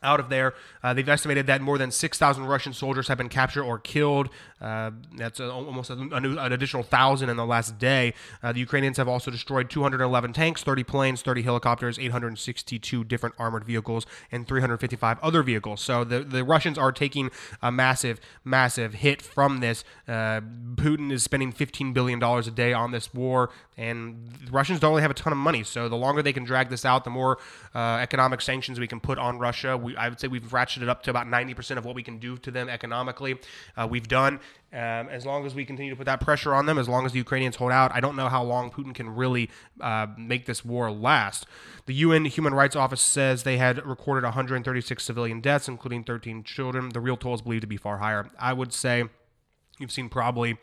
out 0.04 0.20
of 0.20 0.28
there. 0.28 0.54
Uh, 0.82 0.94
they've 0.94 1.08
estimated 1.08 1.46
that 1.46 1.60
more 1.60 1.78
than 1.78 1.90
6,000 1.90 2.44
Russian 2.46 2.72
soldiers 2.72 3.08
have 3.08 3.18
been 3.18 3.28
captured 3.28 3.64
or 3.64 3.78
killed. 3.78 4.28
Uh, 4.60 4.90
that's 5.16 5.40
a, 5.40 5.50
almost 5.50 5.90
a, 5.90 5.94
a 5.94 6.20
new, 6.20 6.38
an 6.38 6.52
additional 6.52 6.82
thousand 6.82 7.28
in 7.28 7.36
the 7.36 7.44
last 7.46 7.78
day. 7.78 8.14
Uh, 8.42 8.52
the 8.52 8.60
Ukrainians 8.60 8.96
have 8.96 9.08
also 9.08 9.30
destroyed 9.30 9.68
211 9.68 10.32
tanks, 10.32 10.62
30 10.62 10.84
planes, 10.84 11.22
30 11.22 11.42
helicopters, 11.42 11.98
862 11.98 13.04
different 13.04 13.34
armored 13.38 13.64
vehicles, 13.64 14.06
and 14.30 14.46
355 14.46 15.18
other 15.22 15.42
vehicles. 15.42 15.80
So 15.80 16.04
the, 16.04 16.20
the 16.20 16.44
Russians 16.44 16.78
are 16.78 16.92
taking 16.92 17.30
a 17.60 17.72
massive, 17.72 18.20
massive 18.44 18.94
hit 18.94 19.20
from 19.20 19.60
this. 19.60 19.84
Uh, 20.06 20.40
Putin 20.76 21.10
is 21.10 21.22
spending 21.22 21.52
$15 21.52 21.92
billion 21.92 22.22
a 22.22 22.42
day 22.50 22.72
on 22.72 22.90
this 22.90 23.12
war, 23.12 23.50
and 23.76 24.28
the 24.44 24.52
Russians 24.52 24.80
don't 24.80 24.90
really 24.90 25.02
have 25.02 25.10
a 25.10 25.14
ton 25.14 25.32
of 25.32 25.38
money. 25.38 25.64
So 25.64 25.88
the 25.88 25.96
longer 25.96 26.22
they 26.22 26.32
can 26.32 26.44
drag 26.44 26.68
this 26.68 26.84
out, 26.84 27.04
the 27.04 27.10
more 27.10 27.38
uh, 27.74 27.98
economic 28.00 28.40
sanctions 28.40 28.78
we 28.78 28.86
can 28.86 29.00
put 29.00 29.18
on 29.18 29.38
Russia. 29.38 29.76
We, 29.76 29.96
I 29.96 30.08
would 30.08 30.20
say 30.20 30.28
we've 30.28 30.42
ratcheted 30.42 30.88
up 30.88 31.02
to 31.04 31.10
about 31.10 31.26
90% 31.26 31.76
of 31.76 31.84
what 31.84 31.94
we 31.94 32.02
can 32.02 32.18
do 32.18 32.36
to 32.38 32.50
them 32.50 32.68
economically. 32.68 33.36
Uh, 33.76 33.88
we've 33.90 34.08
done. 34.08 34.40
Um, 34.72 35.08
as 35.08 35.24
long 35.24 35.46
as 35.46 35.54
we 35.54 35.64
continue 35.64 35.90
to 35.92 35.96
put 35.96 36.06
that 36.06 36.20
pressure 36.20 36.52
on 36.52 36.66
them, 36.66 36.78
as 36.78 36.88
long 36.88 37.06
as 37.06 37.12
the 37.12 37.18
Ukrainians 37.18 37.56
hold 37.56 37.70
out, 37.70 37.92
I 37.94 38.00
don't 38.00 38.16
know 38.16 38.28
how 38.28 38.42
long 38.42 38.72
Putin 38.72 38.92
can 38.92 39.08
really 39.08 39.48
uh, 39.80 40.08
make 40.18 40.46
this 40.46 40.64
war 40.64 40.90
last. 40.90 41.46
The 41.86 41.94
UN 41.94 42.24
Human 42.24 42.54
Rights 42.54 42.74
Office 42.74 43.00
says 43.00 43.44
they 43.44 43.58
had 43.58 43.84
recorded 43.86 44.24
136 44.24 45.04
civilian 45.04 45.40
deaths, 45.40 45.68
including 45.68 46.02
13 46.02 46.42
children. 46.42 46.88
The 46.88 47.00
real 47.00 47.16
toll 47.16 47.34
is 47.34 47.42
believed 47.42 47.60
to 47.60 47.68
be 47.68 47.76
far 47.76 47.98
higher. 47.98 48.30
I 48.38 48.52
would 48.52 48.72
say 48.72 49.04
you've 49.78 49.92
seen 49.92 50.08
probably 50.08 50.58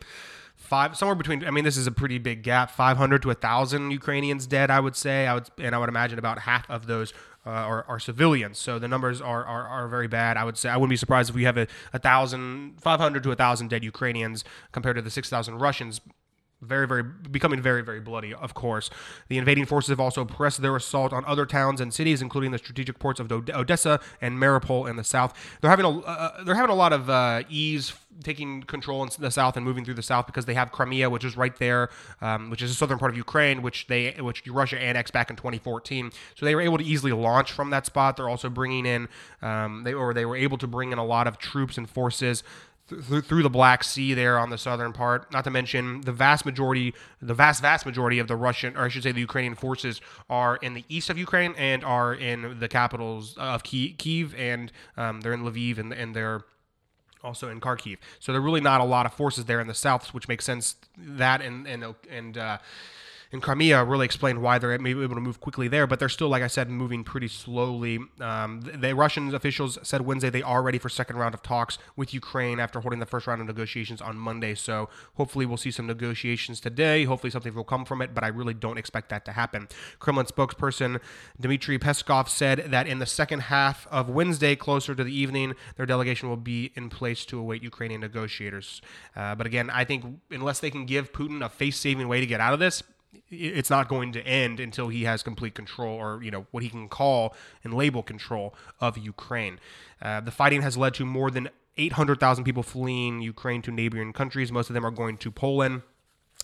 five 0.72 0.96
somewhere 0.96 1.14
between 1.14 1.44
i 1.44 1.50
mean 1.50 1.64
this 1.64 1.76
is 1.76 1.86
a 1.86 1.92
pretty 1.92 2.16
big 2.16 2.42
gap 2.42 2.70
500 2.70 3.20
to 3.20 3.28
1000 3.28 3.90
ukrainians 3.90 4.46
dead 4.46 4.70
i 4.70 4.80
would 4.80 4.96
say 4.96 5.26
i 5.26 5.34
would 5.34 5.50
and 5.58 5.74
i 5.74 5.78
would 5.78 5.90
imagine 5.90 6.18
about 6.18 6.38
half 6.38 6.64
of 6.70 6.86
those 6.86 7.12
uh, 7.44 7.50
are, 7.50 7.84
are, 7.88 7.98
civilians. 7.98 8.56
So 8.56 8.78
the 8.78 8.86
numbers 8.86 9.20
are, 9.20 9.44
are, 9.44 9.66
are, 9.66 9.88
very 9.88 10.06
bad. 10.06 10.36
I 10.36 10.44
would 10.44 10.56
say 10.56 10.68
I 10.68 10.76
wouldn't 10.76 10.90
be 10.90 10.96
surprised 10.96 11.28
if 11.28 11.34
we 11.34 11.42
have 11.42 11.56
a, 11.56 11.66
a 11.92 11.98
thousand, 11.98 12.80
500 12.80 13.24
to 13.24 13.32
a 13.32 13.34
thousand 13.34 13.68
dead 13.68 13.82
Ukrainians 13.82 14.44
compared 14.70 14.94
to 14.94 15.02
the 15.02 15.10
6,000 15.10 15.58
Russians 15.58 16.00
very, 16.62 16.86
very 16.86 17.02
becoming 17.02 17.60
very, 17.60 17.82
very 17.82 18.00
bloody. 18.00 18.32
Of 18.32 18.54
course, 18.54 18.88
the 19.28 19.38
invading 19.38 19.66
forces 19.66 19.90
have 19.90 20.00
also 20.00 20.24
pressed 20.24 20.62
their 20.62 20.76
assault 20.76 21.12
on 21.12 21.24
other 21.24 21.44
towns 21.44 21.80
and 21.80 21.92
cities, 21.92 22.22
including 22.22 22.52
the 22.52 22.58
strategic 22.58 22.98
ports 22.98 23.20
of 23.20 23.30
Odessa 23.30 24.00
and 24.20 24.38
Mariupol 24.38 24.88
in 24.88 24.96
the 24.96 25.04
south. 25.04 25.34
They're 25.60 25.70
having 25.70 25.84
a 25.84 25.90
uh, 25.90 26.02
uh, 26.22 26.44
they're 26.44 26.54
having 26.54 26.70
a 26.70 26.76
lot 26.76 26.92
of 26.92 27.10
uh, 27.10 27.42
ease 27.48 27.92
taking 28.22 28.62
control 28.62 29.02
in 29.02 29.10
the 29.18 29.30
south 29.30 29.56
and 29.56 29.64
moving 29.64 29.84
through 29.84 29.94
the 29.94 30.02
south 30.02 30.26
because 30.26 30.44
they 30.44 30.54
have 30.54 30.70
Crimea, 30.70 31.08
which 31.08 31.24
is 31.24 31.36
right 31.36 31.56
there, 31.56 31.88
um, 32.20 32.50
which 32.50 32.62
is 32.62 32.70
the 32.70 32.76
southern 32.76 32.98
part 32.98 33.10
of 33.10 33.16
Ukraine, 33.16 33.62
which 33.62 33.86
they 33.86 34.12
which 34.18 34.46
Russia 34.46 34.78
annexed 34.78 35.12
back 35.12 35.30
in 35.30 35.36
2014. 35.36 36.12
So 36.34 36.46
they 36.46 36.54
were 36.54 36.60
able 36.60 36.78
to 36.78 36.84
easily 36.84 37.12
launch 37.12 37.52
from 37.52 37.70
that 37.70 37.86
spot. 37.86 38.16
They're 38.16 38.28
also 38.28 38.48
bringing 38.48 38.86
in 38.86 39.08
um, 39.40 39.82
they 39.84 39.94
or 39.94 40.14
they 40.14 40.24
were 40.24 40.36
able 40.36 40.58
to 40.58 40.66
bring 40.66 40.92
in 40.92 40.98
a 40.98 41.04
lot 41.04 41.26
of 41.26 41.38
troops 41.38 41.78
and 41.78 41.88
forces 41.88 42.44
th- 42.88 43.24
through 43.24 43.42
the 43.42 43.50
Black 43.50 43.84
Sea 43.84 44.14
there 44.14 44.38
on 44.38 44.50
the 44.50 44.58
southern 44.58 44.92
part. 44.92 45.32
Not 45.32 45.44
to 45.44 45.50
mention 45.50 46.02
the 46.02 46.12
vast 46.12 46.44
majority, 46.44 46.94
the 47.20 47.34
vast 47.34 47.62
vast 47.62 47.86
majority 47.86 48.18
of 48.18 48.28
the 48.28 48.36
Russian, 48.36 48.76
or 48.76 48.84
I 48.84 48.88
should 48.88 49.02
say, 49.02 49.12
the 49.12 49.20
Ukrainian 49.20 49.54
forces 49.54 50.00
are 50.28 50.56
in 50.56 50.74
the 50.74 50.84
east 50.88 51.10
of 51.10 51.18
Ukraine 51.18 51.54
and 51.56 51.84
are 51.84 52.14
in 52.14 52.58
the 52.58 52.68
capitals 52.68 53.36
of 53.36 53.62
Kiev, 53.62 54.34
and 54.34 54.72
um, 54.96 55.20
they're 55.20 55.32
in 55.32 55.42
Lviv, 55.42 55.78
and, 55.78 55.92
and 55.92 56.14
they're 56.14 56.42
also 57.22 57.48
in 57.48 57.60
Kharkiv. 57.60 57.98
So 58.18 58.32
there 58.32 58.40
are 58.40 58.44
really 58.44 58.60
not 58.60 58.80
a 58.80 58.84
lot 58.84 59.06
of 59.06 59.12
forces 59.14 59.44
there 59.44 59.60
in 59.60 59.68
the 59.68 59.74
south, 59.74 60.12
which 60.12 60.28
makes 60.28 60.44
sense. 60.44 60.76
That 60.98 61.40
and 61.40 61.66
and 61.66 61.94
and 62.10 62.38
uh, 62.38 62.58
and 63.32 63.42
Crimea 63.42 63.82
really 63.84 64.04
explained 64.04 64.42
why 64.42 64.58
they're 64.58 64.78
maybe 64.78 65.02
able 65.02 65.14
to 65.14 65.20
move 65.20 65.40
quickly 65.40 65.66
there, 65.66 65.86
but 65.86 65.98
they're 65.98 66.10
still, 66.10 66.28
like 66.28 66.42
I 66.42 66.48
said, 66.48 66.68
moving 66.68 67.02
pretty 67.02 67.28
slowly. 67.28 67.98
Um, 68.20 68.60
the, 68.60 68.76
the 68.76 68.94
Russian 68.94 69.34
officials 69.34 69.78
said 69.82 70.02
Wednesday 70.02 70.28
they 70.28 70.42
are 70.42 70.62
ready 70.62 70.78
for 70.78 70.88
second 70.90 71.16
round 71.16 71.34
of 71.34 71.42
talks 71.42 71.78
with 71.96 72.12
Ukraine 72.12 72.60
after 72.60 72.80
holding 72.80 73.00
the 73.00 73.06
first 73.06 73.26
round 73.26 73.40
of 73.40 73.46
negotiations 73.46 74.02
on 74.02 74.18
Monday. 74.18 74.54
So 74.54 74.90
hopefully 75.14 75.46
we'll 75.46 75.56
see 75.56 75.70
some 75.70 75.86
negotiations 75.86 76.60
today. 76.60 77.04
Hopefully 77.04 77.30
something 77.30 77.54
will 77.54 77.64
come 77.64 77.84
from 77.84 78.02
it, 78.02 78.14
but 78.14 78.22
I 78.22 78.28
really 78.28 78.54
don't 78.54 78.76
expect 78.76 79.08
that 79.08 79.24
to 79.24 79.32
happen. 79.32 79.68
Kremlin 79.98 80.26
spokesperson 80.26 81.00
Dmitry 81.40 81.78
Peskov 81.78 82.28
said 82.28 82.66
that 82.68 82.86
in 82.86 82.98
the 82.98 83.06
second 83.06 83.40
half 83.40 83.86
of 83.90 84.10
Wednesday, 84.10 84.54
closer 84.54 84.94
to 84.94 85.02
the 85.02 85.14
evening, 85.14 85.54
their 85.76 85.86
delegation 85.86 86.28
will 86.28 86.36
be 86.36 86.70
in 86.74 86.90
place 86.90 87.24
to 87.26 87.38
await 87.38 87.62
Ukrainian 87.62 88.02
negotiators. 88.02 88.82
Uh, 89.16 89.34
but 89.34 89.46
again, 89.46 89.70
I 89.70 89.84
think 89.84 90.04
unless 90.30 90.60
they 90.60 90.70
can 90.70 90.84
give 90.84 91.12
Putin 91.12 91.44
a 91.44 91.48
face-saving 91.48 92.08
way 92.08 92.20
to 92.20 92.26
get 92.26 92.40
out 92.40 92.52
of 92.52 92.58
this, 92.58 92.82
it's 93.28 93.70
not 93.70 93.88
going 93.88 94.12
to 94.12 94.26
end 94.26 94.60
until 94.60 94.88
he 94.88 95.04
has 95.04 95.22
complete 95.22 95.54
control 95.54 95.94
or 95.94 96.22
you 96.22 96.30
know 96.30 96.46
what 96.50 96.62
he 96.62 96.68
can 96.68 96.88
call 96.88 97.34
and 97.64 97.74
label 97.74 98.02
control 98.02 98.54
of 98.80 98.98
Ukraine. 98.98 99.58
Uh, 100.00 100.20
the 100.20 100.30
fighting 100.30 100.62
has 100.62 100.76
led 100.76 100.94
to 100.94 101.04
more 101.04 101.30
than 101.30 101.48
800,000 101.76 102.44
people 102.44 102.62
fleeing 102.62 103.20
Ukraine 103.22 103.62
to 103.62 103.70
neighboring 103.70 104.12
countries. 104.12 104.52
Most 104.52 104.68
of 104.70 104.74
them 104.74 104.84
are 104.84 104.90
going 104.90 105.16
to 105.18 105.30
Poland. 105.30 105.82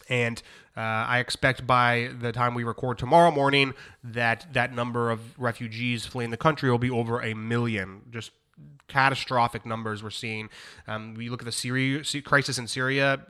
And 0.09 0.43
uh, 0.77 0.81
I 0.81 1.19
expect 1.19 1.67
by 1.67 2.11
the 2.19 2.33
time 2.33 2.55
we 2.55 2.65
record 2.65 2.97
tomorrow 2.97 3.31
morning 3.31 3.75
that 4.03 4.47
that 4.53 4.75
number 4.75 5.11
of 5.11 5.39
refugees 5.39 6.07
fleeing 6.07 6.31
the 6.31 6.39
country 6.39 6.71
will 6.71 6.79
be 6.79 6.91
over 6.91 7.21
a 7.21 7.35
million. 7.35 8.03
Just 8.11 8.31
catastrophic 8.87 9.67
numbers 9.67 10.03
we're 10.03 10.11
seeing. 10.11 10.49
Um, 10.87 11.15
we 11.15 11.29
look 11.29 11.43
at 11.43 11.45
the 11.45 11.53
Syria 11.53 12.03
crisis 12.23 12.57
in 12.57 12.67
Syria. 12.67 13.21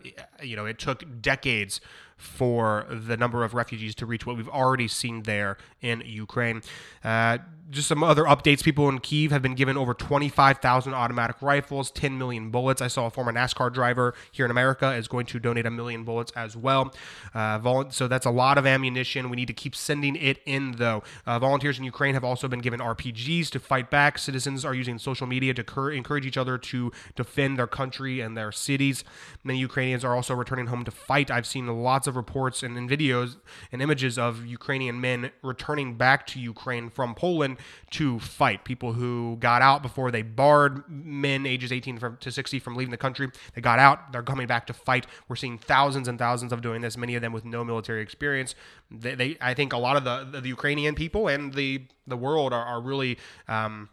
You 0.40 0.54
know, 0.54 0.66
it 0.66 0.78
took 0.78 1.20
decades 1.20 1.80
for 2.18 2.84
the 2.90 3.16
number 3.16 3.44
of 3.44 3.54
refugees 3.54 3.94
to 3.94 4.04
reach 4.04 4.26
what 4.26 4.36
we've 4.36 4.48
already 4.48 4.88
seen 4.88 5.22
there 5.22 5.56
in 5.80 6.02
Ukraine. 6.04 6.60
Uh, 7.02 7.38
just 7.70 7.88
some 7.88 8.02
other 8.02 8.24
updates. 8.24 8.62
People 8.62 8.88
in 8.88 8.98
Kiev 8.98 9.30
have 9.30 9.42
been 9.42 9.54
given 9.54 9.76
over 9.76 9.92
25,000 9.92 10.94
automatic 10.94 11.36
rifles, 11.42 11.90
10 11.90 12.16
million 12.16 12.50
bullets. 12.50 12.80
I 12.80 12.88
saw 12.88 13.06
a 13.06 13.10
former 13.10 13.32
NASCAR 13.32 13.72
driver 13.72 14.14
here 14.32 14.44
in 14.44 14.50
America 14.50 14.90
is 14.92 15.06
going 15.06 15.26
to 15.26 15.38
donate 15.38 15.66
a 15.66 15.70
million 15.70 16.04
bullets 16.04 16.32
as 16.34 16.56
well. 16.56 16.94
Uh, 17.34 17.84
so 17.90 18.08
that's 18.08 18.26
a 18.26 18.30
lot 18.30 18.58
of 18.58 18.66
ammunition. 18.66 19.28
We 19.28 19.36
need 19.36 19.48
to 19.48 19.52
keep 19.52 19.76
sending 19.76 20.16
it 20.16 20.40
in, 20.46 20.72
though. 20.72 21.02
Uh, 21.26 21.38
volunteers 21.38 21.78
in 21.78 21.84
Ukraine 21.84 22.14
have 22.14 22.24
also 22.24 22.48
been 22.48 22.60
given 22.60 22.80
RPGs 22.80 23.50
to 23.50 23.60
fight 23.60 23.90
back. 23.90 24.18
Citizens 24.18 24.64
are 24.64 24.74
using 24.74 24.98
social 24.98 25.26
media 25.26 25.52
to 25.54 25.62
cur- 25.62 25.92
encourage 25.92 26.24
each 26.24 26.38
other 26.38 26.56
to 26.58 26.90
defend 27.16 27.58
their 27.58 27.66
country 27.66 28.20
and 28.20 28.36
their 28.36 28.50
cities. 28.50 29.04
Many 29.44 29.58
Ukrainians 29.58 30.04
are 30.04 30.14
also 30.14 30.34
returning 30.34 30.66
home 30.66 30.84
to 30.84 30.90
fight. 30.90 31.30
I've 31.30 31.46
seen 31.46 31.66
lots 31.66 32.06
of 32.08 32.16
reports 32.16 32.62
and, 32.62 32.76
and 32.76 32.90
videos 32.90 33.36
and 33.70 33.80
images 33.80 34.18
of 34.18 34.44
Ukrainian 34.44 35.00
men 35.00 35.30
returning 35.42 35.94
back 35.94 36.26
to 36.28 36.40
Ukraine 36.40 36.90
from 36.90 37.14
Poland 37.14 37.58
to 37.92 38.18
fight. 38.18 38.64
People 38.64 38.94
who 38.94 39.36
got 39.38 39.62
out 39.62 39.82
before 39.82 40.10
they 40.10 40.22
barred 40.22 40.82
men 40.88 41.46
ages 41.46 41.70
18 41.70 42.16
to 42.20 42.32
60 42.32 42.58
from 42.58 42.74
leaving 42.74 42.90
the 42.90 42.96
country. 42.96 43.30
They 43.54 43.60
got 43.60 43.78
out. 43.78 44.12
They're 44.12 44.22
coming 44.22 44.46
back 44.46 44.66
to 44.66 44.72
fight. 44.72 45.06
We're 45.28 45.36
seeing 45.36 45.58
thousands 45.58 46.08
and 46.08 46.18
thousands 46.18 46.52
of 46.52 46.60
doing 46.60 46.80
this. 46.80 46.96
Many 46.96 47.14
of 47.14 47.22
them 47.22 47.32
with 47.32 47.44
no 47.44 47.62
military 47.64 48.02
experience. 48.02 48.54
They, 48.90 49.14
they 49.14 49.38
I 49.40 49.54
think 49.54 49.72
a 49.72 49.78
lot 49.78 49.96
of 49.96 50.04
the, 50.04 50.40
the 50.40 50.48
Ukrainian 50.48 50.94
people 50.94 51.28
and 51.28 51.52
the 51.52 51.86
the 52.06 52.16
world 52.16 52.52
are, 52.52 52.64
are 52.64 52.80
really. 52.80 53.18
Um, 53.46 53.90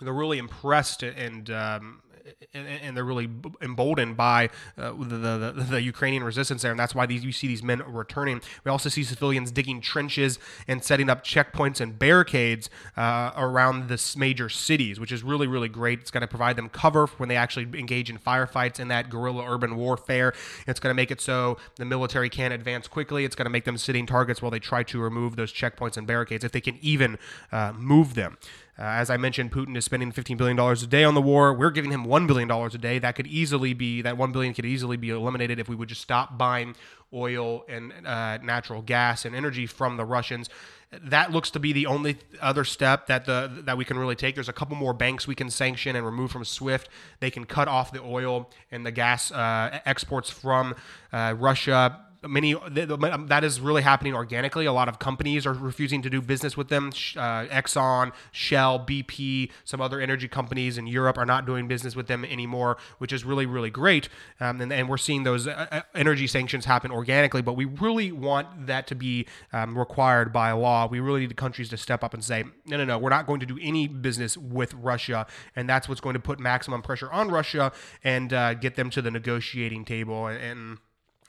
they're 0.00 0.12
really 0.12 0.38
impressed 0.38 1.04
and 1.04 1.48
um, 1.50 2.02
and, 2.52 2.66
and 2.66 2.96
they're 2.96 3.04
really 3.04 3.28
emboldened 3.60 4.16
by 4.16 4.50
uh, 4.78 4.92
the, 4.92 5.52
the, 5.54 5.66
the 5.70 5.82
Ukrainian 5.82 6.22
resistance 6.22 6.62
there, 6.62 6.70
and 6.70 6.80
that's 6.80 6.94
why 6.94 7.06
these 7.06 7.24
you 7.24 7.32
see 7.32 7.46
these 7.46 7.62
men 7.62 7.82
returning. 7.86 8.40
We 8.64 8.70
also 8.70 8.88
see 8.88 9.04
civilians 9.04 9.50
digging 9.50 9.80
trenches 9.80 10.38
and 10.66 10.82
setting 10.82 11.10
up 11.10 11.24
checkpoints 11.24 11.80
and 11.80 11.98
barricades 11.98 12.70
uh, 12.96 13.32
around 13.36 13.88
the 13.88 14.14
major 14.16 14.48
cities, 14.48 14.98
which 14.98 15.12
is 15.12 15.22
really 15.22 15.46
really 15.46 15.68
great. 15.68 16.00
It's 16.00 16.10
going 16.10 16.22
to 16.22 16.28
provide 16.28 16.56
them 16.56 16.68
cover 16.68 17.06
when 17.18 17.28
they 17.28 17.36
actually 17.36 17.78
engage 17.78 18.10
in 18.10 18.18
firefights 18.18 18.80
in 18.80 18.88
that 18.88 19.10
guerrilla 19.10 19.44
urban 19.48 19.76
warfare. 19.76 20.34
It's 20.66 20.80
going 20.80 20.90
to 20.90 20.94
make 20.94 21.10
it 21.10 21.20
so 21.20 21.58
the 21.76 21.84
military 21.84 22.28
can't 22.28 22.54
advance 22.54 22.88
quickly. 22.88 23.24
It's 23.24 23.36
going 23.36 23.46
to 23.46 23.50
make 23.50 23.64
them 23.64 23.78
sitting 23.78 24.06
targets 24.06 24.40
while 24.40 24.50
they 24.50 24.58
try 24.58 24.82
to 24.84 25.00
remove 25.00 25.36
those 25.36 25.52
checkpoints 25.52 25.96
and 25.96 26.06
barricades 26.06 26.44
if 26.44 26.52
they 26.52 26.60
can 26.60 26.78
even 26.80 27.18
uh, 27.52 27.72
move 27.76 28.14
them. 28.14 28.38
Uh, 28.76 28.82
as 28.82 29.08
I 29.08 29.16
mentioned, 29.16 29.52
Putin 29.52 29.76
is 29.76 29.84
spending 29.84 30.10
$15 30.10 30.36
billion 30.36 30.58
a 30.58 30.76
day 30.86 31.04
on 31.04 31.14
the 31.14 31.22
war. 31.22 31.54
We're 31.54 31.70
giving 31.70 31.92
him 31.92 32.06
$1 32.06 32.26
billion 32.26 32.50
a 32.50 32.68
day. 32.70 32.98
That 32.98 33.14
could 33.14 33.28
easily 33.28 33.72
be, 33.72 34.02
that 34.02 34.16
1 34.16 34.32
billion 34.32 34.52
could 34.52 34.64
easily 34.64 34.96
be 34.96 35.10
eliminated 35.10 35.60
if 35.60 35.68
we 35.68 35.76
would 35.76 35.88
just 35.88 36.00
stop 36.00 36.36
buying 36.36 36.74
oil 37.12 37.64
and 37.68 37.92
uh, 38.04 38.38
natural 38.38 38.82
gas 38.82 39.24
and 39.24 39.36
energy 39.36 39.66
from 39.66 39.96
the 39.96 40.04
Russians. 40.04 40.48
That 40.90 41.30
looks 41.30 41.50
to 41.52 41.60
be 41.60 41.72
the 41.72 41.86
only 41.86 42.18
other 42.40 42.64
step 42.64 43.06
that 43.06 43.24
the 43.24 43.62
that 43.64 43.76
we 43.76 43.84
can 43.84 43.98
really 43.98 44.14
take. 44.14 44.36
There's 44.36 44.48
a 44.48 44.52
couple 44.52 44.76
more 44.76 44.92
banks 44.92 45.26
we 45.26 45.34
can 45.34 45.50
sanction 45.50 45.96
and 45.96 46.06
remove 46.06 46.30
from 46.30 46.44
SWIFT. 46.44 46.88
They 47.18 47.30
can 47.30 47.46
cut 47.46 47.66
off 47.66 47.92
the 47.92 48.00
oil 48.00 48.50
and 48.70 48.86
the 48.86 48.92
gas 48.92 49.32
uh, 49.32 49.80
exports 49.86 50.30
from 50.30 50.76
uh, 51.12 51.34
Russia 51.36 52.00
many 52.28 52.54
that 52.54 53.44
is 53.44 53.60
really 53.60 53.82
happening 53.82 54.14
organically. 54.14 54.66
A 54.66 54.72
lot 54.72 54.88
of 54.88 54.98
companies 54.98 55.46
are 55.46 55.52
refusing 55.52 56.02
to 56.02 56.10
do 56.10 56.20
business 56.20 56.56
with 56.56 56.68
them. 56.68 56.88
Uh, 57.16 57.46
Exxon, 57.46 58.12
Shell, 58.32 58.80
BP, 58.80 59.50
some 59.64 59.80
other 59.80 60.00
energy 60.00 60.28
companies 60.28 60.78
in 60.78 60.86
Europe 60.86 61.18
are 61.18 61.26
not 61.26 61.46
doing 61.46 61.68
business 61.68 61.96
with 61.96 62.06
them 62.06 62.24
anymore, 62.24 62.76
which 62.98 63.12
is 63.12 63.24
really 63.24 63.46
really 63.46 63.70
great. 63.70 64.08
Um, 64.40 64.60
and, 64.60 64.72
and, 64.72 64.88
we're 64.88 64.96
seeing 64.96 65.24
those 65.24 65.46
uh, 65.46 65.66
uh, 65.70 65.80
energy 65.94 66.26
sanctions 66.26 66.66
happen 66.66 66.90
organically, 66.90 67.42
but 67.42 67.54
we 67.54 67.64
really 67.64 68.12
want 68.12 68.66
that 68.66 68.86
to 68.88 68.94
be 68.94 69.26
um, 69.52 69.78
required 69.78 70.32
by 70.32 70.52
law. 70.52 70.86
We 70.86 71.00
really 71.00 71.20
need 71.20 71.30
the 71.30 71.34
countries 71.34 71.68
to 71.70 71.76
step 71.76 72.04
up 72.04 72.14
and 72.14 72.22
say, 72.22 72.44
no, 72.66 72.76
no, 72.76 72.84
no, 72.84 72.98
we're 72.98 73.10
not 73.10 73.26
going 73.26 73.40
to 73.40 73.46
do 73.46 73.58
any 73.62 73.88
business 73.88 74.36
with 74.36 74.74
Russia, 74.74 75.26
and 75.56 75.68
that's 75.68 75.88
what's 75.88 76.00
going 76.00 76.14
to 76.14 76.20
put 76.20 76.38
maximum 76.38 76.82
pressure 76.82 77.10
on 77.10 77.30
Russia 77.30 77.72
and 78.02 78.32
uh, 78.32 78.54
get 78.54 78.76
them 78.76 78.90
to 78.90 79.02
the 79.02 79.10
negotiating 79.10 79.84
table 79.84 80.26
and, 80.26 80.42
and 80.42 80.78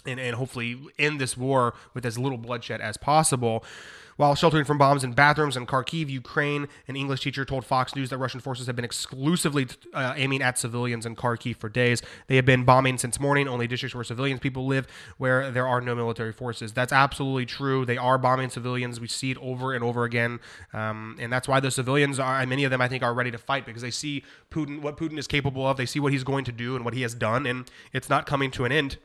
and, 0.06 0.20
and 0.20 0.36
hopefully 0.36 0.80
end 0.98 1.20
this 1.20 1.38
war 1.38 1.74
with 1.94 2.06
as 2.06 2.18
little 2.18 2.38
bloodshed 2.38 2.82
as 2.82 2.98
possible. 2.98 3.64
While 4.18 4.34
sheltering 4.36 4.64
from 4.64 4.78
bombs 4.78 5.04
in 5.04 5.12
bathrooms 5.12 5.58
in 5.58 5.66
Kharkiv, 5.66 6.10
Ukraine, 6.10 6.70
an 6.88 6.96
English 6.96 7.22
teacher 7.22 7.44
told 7.44 7.66
Fox 7.66 7.96
News 7.96 8.10
that 8.12 8.18
Russian 8.18 8.40
forces 8.40 8.66
have 8.68 8.76
been 8.76 8.86
exclusively 8.86 9.68
uh, 9.94 10.14
aiming 10.16 10.42
at 10.42 10.58
civilians 10.58 11.06
in 11.06 11.18
Kharkiv 11.18 11.58
for 11.58 11.68
days. 11.68 12.02
They 12.28 12.38
have 12.38 12.46
been 12.46 12.64
bombing 12.64 12.98
since 12.98 13.20
morning, 13.20 13.50
only 13.50 13.68
districts 13.68 13.94
where 13.94 14.06
civilians 14.06 14.40
people 14.40 14.66
live, 14.68 14.88
where 15.18 15.52
there 15.52 15.68
are 15.68 15.82
no 15.82 15.96
military 15.96 16.32
forces. 16.32 16.72
That's 16.72 16.94
absolutely 16.94 17.46
true. 17.46 17.86
They 17.86 17.98
are 17.98 18.18
bombing 18.18 18.50
civilians. 18.50 19.02
We 19.02 19.10
see 19.10 19.32
it 19.32 19.38
over 19.40 19.74
and 19.74 19.84
over 19.84 20.06
again, 20.06 20.40
um, 20.72 21.18
and 21.20 21.32
that's 21.32 21.50
why 21.50 21.60
the 21.60 21.70
civilians 21.70 22.18
are. 22.18 22.46
Many 22.46 22.64
of 22.64 22.72
them, 22.72 22.80
I 22.80 22.88
think, 22.88 23.04
are 23.04 23.14
ready 23.14 23.32
to 23.32 23.38
fight 23.38 23.66
because 23.66 23.82
they 23.82 23.92
see 23.92 24.24
Putin, 24.50 24.82
what 24.82 24.96
Putin 24.96 25.18
is 25.18 25.28
capable 25.28 25.68
of. 25.68 25.76
They 25.76 25.86
see 25.86 26.00
what 26.00 26.14
he's 26.14 26.24
going 26.24 26.46
to 26.46 26.54
do 26.54 26.78
and 26.78 26.86
what 26.86 26.94
he 26.94 27.02
has 27.02 27.14
done, 27.14 27.46
and 27.46 27.70
it's 27.92 28.10
not 28.10 28.26
coming 28.26 28.50
to 28.52 28.64
an 28.64 28.72
end 28.72 28.98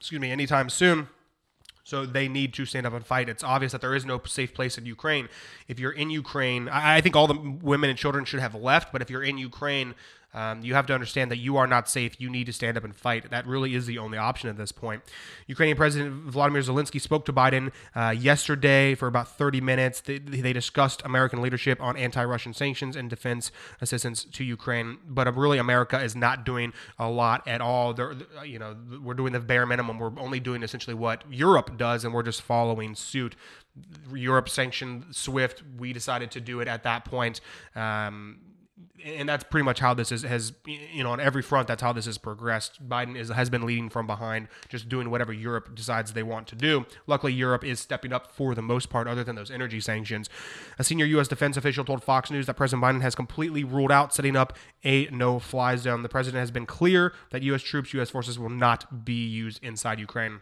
excuse 0.00 0.20
me, 0.20 0.30
anytime 0.30 0.68
soon. 0.70 1.08
So 1.84 2.04
they 2.04 2.28
need 2.28 2.52
to 2.54 2.66
stand 2.66 2.86
up 2.86 2.92
and 2.92 3.04
fight. 3.04 3.30
It's 3.30 3.42
obvious 3.42 3.72
that 3.72 3.80
there 3.80 3.94
is 3.94 4.04
no 4.04 4.20
safe 4.26 4.52
place 4.52 4.76
in 4.76 4.84
Ukraine. 4.84 5.28
If 5.68 5.80
you're 5.80 5.92
in 5.92 6.10
Ukraine, 6.10 6.68
I, 6.68 6.96
I 6.96 7.00
think 7.00 7.16
all 7.16 7.26
the 7.26 7.38
women 7.62 7.88
and 7.88 7.98
children 7.98 8.26
should 8.26 8.40
have 8.40 8.54
left. 8.54 8.92
But 8.92 9.00
if 9.00 9.08
you're 9.08 9.22
in 9.22 9.38
Ukraine, 9.38 9.94
um, 10.34 10.62
you 10.62 10.74
have 10.74 10.86
to 10.86 10.94
understand 10.94 11.30
that 11.30 11.38
you 11.38 11.56
are 11.56 11.66
not 11.66 11.88
safe. 11.88 12.20
You 12.20 12.28
need 12.28 12.44
to 12.46 12.52
stand 12.52 12.76
up 12.76 12.84
and 12.84 12.94
fight. 12.94 13.30
That 13.30 13.46
really 13.46 13.74
is 13.74 13.86
the 13.86 13.98
only 13.98 14.18
option 14.18 14.50
at 14.50 14.58
this 14.58 14.72
point. 14.72 15.02
Ukrainian 15.46 15.76
President 15.76 16.12
Vladimir 16.24 16.60
Zelensky 16.60 17.00
spoke 17.00 17.24
to 17.26 17.32
Biden 17.32 17.72
uh, 17.94 18.10
yesterday 18.10 18.94
for 18.94 19.06
about 19.06 19.28
30 19.28 19.62
minutes. 19.62 20.00
They, 20.02 20.18
they 20.18 20.52
discussed 20.52 21.00
American 21.04 21.40
leadership 21.40 21.80
on 21.80 21.96
anti 21.96 22.22
Russian 22.22 22.52
sanctions 22.52 22.94
and 22.94 23.08
defense 23.08 23.50
assistance 23.80 24.24
to 24.24 24.44
Ukraine. 24.44 24.98
But 25.06 25.34
really, 25.34 25.58
America 25.58 25.98
is 26.02 26.14
not 26.14 26.44
doing 26.44 26.74
a 26.98 27.08
lot 27.08 27.46
at 27.48 27.62
all. 27.62 27.94
They're, 27.94 28.14
you 28.44 28.58
know, 28.58 28.76
we're 29.02 29.14
doing 29.14 29.32
the 29.32 29.40
bare 29.40 29.64
minimum. 29.64 29.98
We're 29.98 30.18
only 30.18 30.40
doing 30.40 30.62
essentially 30.62 30.94
what 30.94 31.24
Europe 31.32 31.78
does, 31.78 32.04
and 32.04 32.12
we're 32.12 32.22
just 32.22 32.42
following 32.42 32.94
suit. 32.94 33.34
Europe 34.12 34.48
sanctioned 34.48 35.06
SWIFT. 35.10 35.62
We 35.78 35.92
decided 35.92 36.30
to 36.32 36.40
do 36.40 36.60
it 36.60 36.68
at 36.68 36.82
that 36.82 37.04
point. 37.04 37.40
Um, 37.74 38.40
and 39.04 39.28
that's 39.28 39.44
pretty 39.44 39.64
much 39.64 39.80
how 39.80 39.94
this 39.94 40.10
is 40.10 40.22
has 40.22 40.52
you 40.66 41.02
know 41.02 41.10
on 41.10 41.20
every 41.20 41.42
front 41.42 41.68
that's 41.68 41.82
how 41.82 41.92
this 41.92 42.06
has 42.06 42.18
progressed. 42.18 42.86
Biden 42.88 43.16
is 43.16 43.28
has 43.28 43.50
been 43.50 43.62
leading 43.62 43.88
from 43.88 44.06
behind 44.06 44.48
just 44.68 44.88
doing 44.88 45.10
whatever 45.10 45.32
europe 45.32 45.74
decides 45.74 46.12
they 46.12 46.22
want 46.22 46.46
to 46.48 46.54
do. 46.54 46.86
Luckily 47.06 47.32
europe 47.32 47.64
is 47.64 47.80
stepping 47.80 48.12
up 48.12 48.32
for 48.32 48.54
the 48.54 48.62
most 48.62 48.90
part 48.90 49.06
other 49.06 49.24
than 49.24 49.36
those 49.36 49.50
energy 49.50 49.80
sanctions. 49.80 50.28
A 50.78 50.84
senior 50.84 51.06
u.s 51.06 51.28
defense 51.28 51.56
official 51.56 51.84
told 51.84 52.02
fox 52.02 52.30
news 52.30 52.46
that 52.46 52.54
president 52.54 52.84
biden 52.84 53.02
has 53.02 53.14
completely 53.14 53.64
ruled 53.64 53.92
out 53.92 54.14
setting 54.14 54.36
up 54.36 54.56
a 54.84 55.06
no-fly 55.06 55.76
zone. 55.76 56.02
The 56.02 56.08
president 56.08 56.40
has 56.40 56.50
been 56.50 56.66
clear 56.66 57.12
that 57.30 57.42
u.s 57.42 57.62
troops 57.62 57.92
u.s 57.94 58.10
forces 58.10 58.38
will 58.38 58.50
not 58.50 59.04
be 59.04 59.26
used 59.26 59.62
inside 59.62 59.98
ukraine 59.98 60.40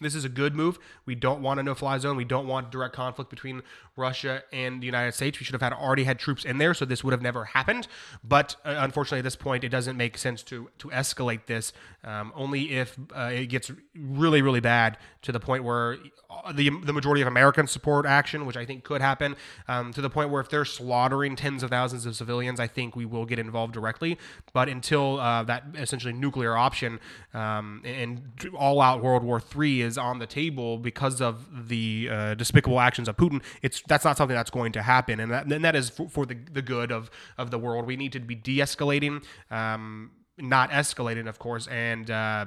this 0.00 0.14
is 0.14 0.24
a 0.24 0.28
good 0.28 0.54
move. 0.54 0.78
We 1.04 1.14
don't 1.14 1.42
want 1.42 1.60
a 1.60 1.62
no-fly 1.62 1.98
zone. 1.98 2.16
We 2.16 2.24
don't 2.24 2.46
want 2.46 2.70
direct 2.70 2.94
conflict 2.94 3.30
between 3.30 3.62
Russia 3.96 4.42
and 4.52 4.80
the 4.82 4.86
United 4.86 5.12
States. 5.12 5.40
We 5.40 5.44
should 5.44 5.54
have 5.54 5.62
had 5.62 5.72
already 5.72 6.04
had 6.04 6.18
troops 6.18 6.44
in 6.44 6.58
there, 6.58 6.74
so 6.74 6.84
this 6.84 7.02
would 7.02 7.12
have 7.12 7.22
never 7.22 7.46
happened. 7.46 7.88
But 8.22 8.56
uh, 8.64 8.74
unfortunately, 8.78 9.20
at 9.20 9.24
this 9.24 9.36
point, 9.36 9.64
it 9.64 9.70
doesn't 9.70 9.96
make 9.96 10.18
sense 10.18 10.42
to 10.44 10.70
to 10.78 10.88
escalate 10.88 11.46
this. 11.46 11.72
Um, 12.04 12.32
only 12.36 12.72
if 12.72 12.96
uh, 13.14 13.30
it 13.32 13.46
gets 13.46 13.70
really, 13.98 14.42
really 14.42 14.60
bad 14.60 14.98
to 15.22 15.32
the 15.32 15.40
point 15.40 15.64
where 15.64 15.98
uh, 16.28 16.52
the 16.52 16.70
the 16.84 16.92
majority 16.92 17.22
of 17.22 17.28
Americans 17.28 17.70
support 17.70 18.04
action, 18.06 18.46
which 18.46 18.56
I 18.56 18.66
think 18.66 18.84
could 18.84 19.00
happen. 19.00 19.36
Um, 19.68 19.92
to 19.94 20.00
the 20.00 20.10
point 20.10 20.30
where 20.30 20.40
if 20.40 20.50
they're 20.50 20.64
slaughtering 20.64 21.36
tens 21.36 21.62
of 21.62 21.70
thousands 21.70 22.04
of 22.06 22.14
civilians, 22.16 22.60
I 22.60 22.66
think 22.66 22.96
we 22.96 23.06
will 23.06 23.24
get 23.24 23.38
involved 23.38 23.72
directly. 23.72 24.18
But 24.52 24.68
until 24.68 25.18
uh, 25.18 25.42
that 25.44 25.64
essentially 25.74 26.12
nuclear 26.12 26.56
option 26.56 27.00
um, 27.32 27.82
and 27.84 28.50
all-out 28.54 29.02
World 29.02 29.22
War 29.22 29.40
III 29.56 29.82
is 29.86 29.96
on 29.96 30.18
the 30.18 30.26
table 30.26 30.78
because 30.78 31.20
of 31.20 31.68
the 31.68 32.08
uh, 32.10 32.34
despicable 32.34 32.80
actions 32.80 33.08
of 33.08 33.16
Putin, 33.16 33.42
it's 33.62 33.82
that's 33.88 34.04
not 34.04 34.16
something 34.16 34.36
that's 34.36 34.50
going 34.50 34.72
to 34.72 34.82
happen, 34.82 35.20
and 35.20 35.30
that, 35.32 35.46
and 35.50 35.64
that 35.64 35.76
is 35.76 35.90
for, 35.90 36.08
for 36.08 36.26
the, 36.26 36.36
the 36.52 36.62
good 36.62 36.92
of 36.92 37.10
of 37.38 37.50
the 37.50 37.58
world. 37.58 37.86
We 37.86 37.96
need 37.96 38.12
to 38.12 38.20
be 38.20 38.34
de-escalating, 38.34 39.24
um, 39.50 40.10
not 40.38 40.70
escalating, 40.70 41.28
of 41.28 41.38
course, 41.38 41.66
and. 41.68 42.10
Uh, 42.10 42.46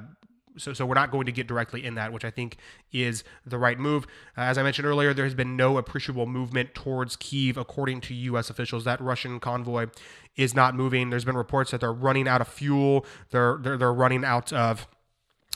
so, 0.58 0.74
so 0.74 0.86
we're 0.86 0.96
not 0.96 1.12
going 1.12 1.25
to 1.25 1.31
get 1.31 1.48
directly 1.48 1.86
in 1.86 1.96
that, 1.96 2.12
which 2.12 2.25
I 2.25 2.31
think 2.31 2.58
is 2.91 3.24
the 3.46 3.58
right 3.58 3.79
move. 3.79 4.05
Uh, 4.38 4.41
as 4.41 4.58
I 4.58 4.63
mentioned 4.63 4.88
earlier, 4.88 5.13
there 5.13 5.25
has 5.25 5.34
been 5.34 5.55
no 5.55 5.77
appreciable 5.77 6.25
movement 6.25 6.74
towards 6.74 7.15
Kiev, 7.15 7.55
according 7.58 8.01
to 8.01 8.13
U.S. 8.13 8.50
officials. 8.50 8.84
That 8.84 9.00
Russian 9.00 9.39
convoy 9.39 9.88
is 10.36 10.53
not 10.53 10.75
moving. 10.75 11.10
There's 11.10 11.25
been 11.25 11.38
reports 11.38 11.72
that 11.72 11.81
they're 11.81 11.93
running 11.93 12.27
out 12.27 12.41
of 12.41 12.48
fuel. 12.48 13.05
They're 13.29 13.58
they're, 13.62 13.77
they're 13.77 13.93
running 13.93 14.25
out 14.25 14.51
of 14.51 14.88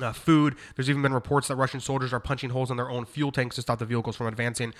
uh, 0.02 0.12
food. 0.12 0.56
There's 0.76 0.90
even 0.90 1.02
been 1.02 1.14
reports 1.14 1.48
that 1.50 1.56
Russian 1.56 1.80
soldiers 1.80 2.14
are 2.14 2.20
punching 2.20 2.50
holes 2.50 2.72
in 2.72 2.78
their 2.78 2.90
own 2.90 3.06
fuel 3.06 3.32
tanks 3.32 3.56
to 3.58 3.62
stop 3.62 3.80
the 3.80 3.86
vehicles 3.86 4.16
from 4.16 4.28
advancing. 4.28 4.74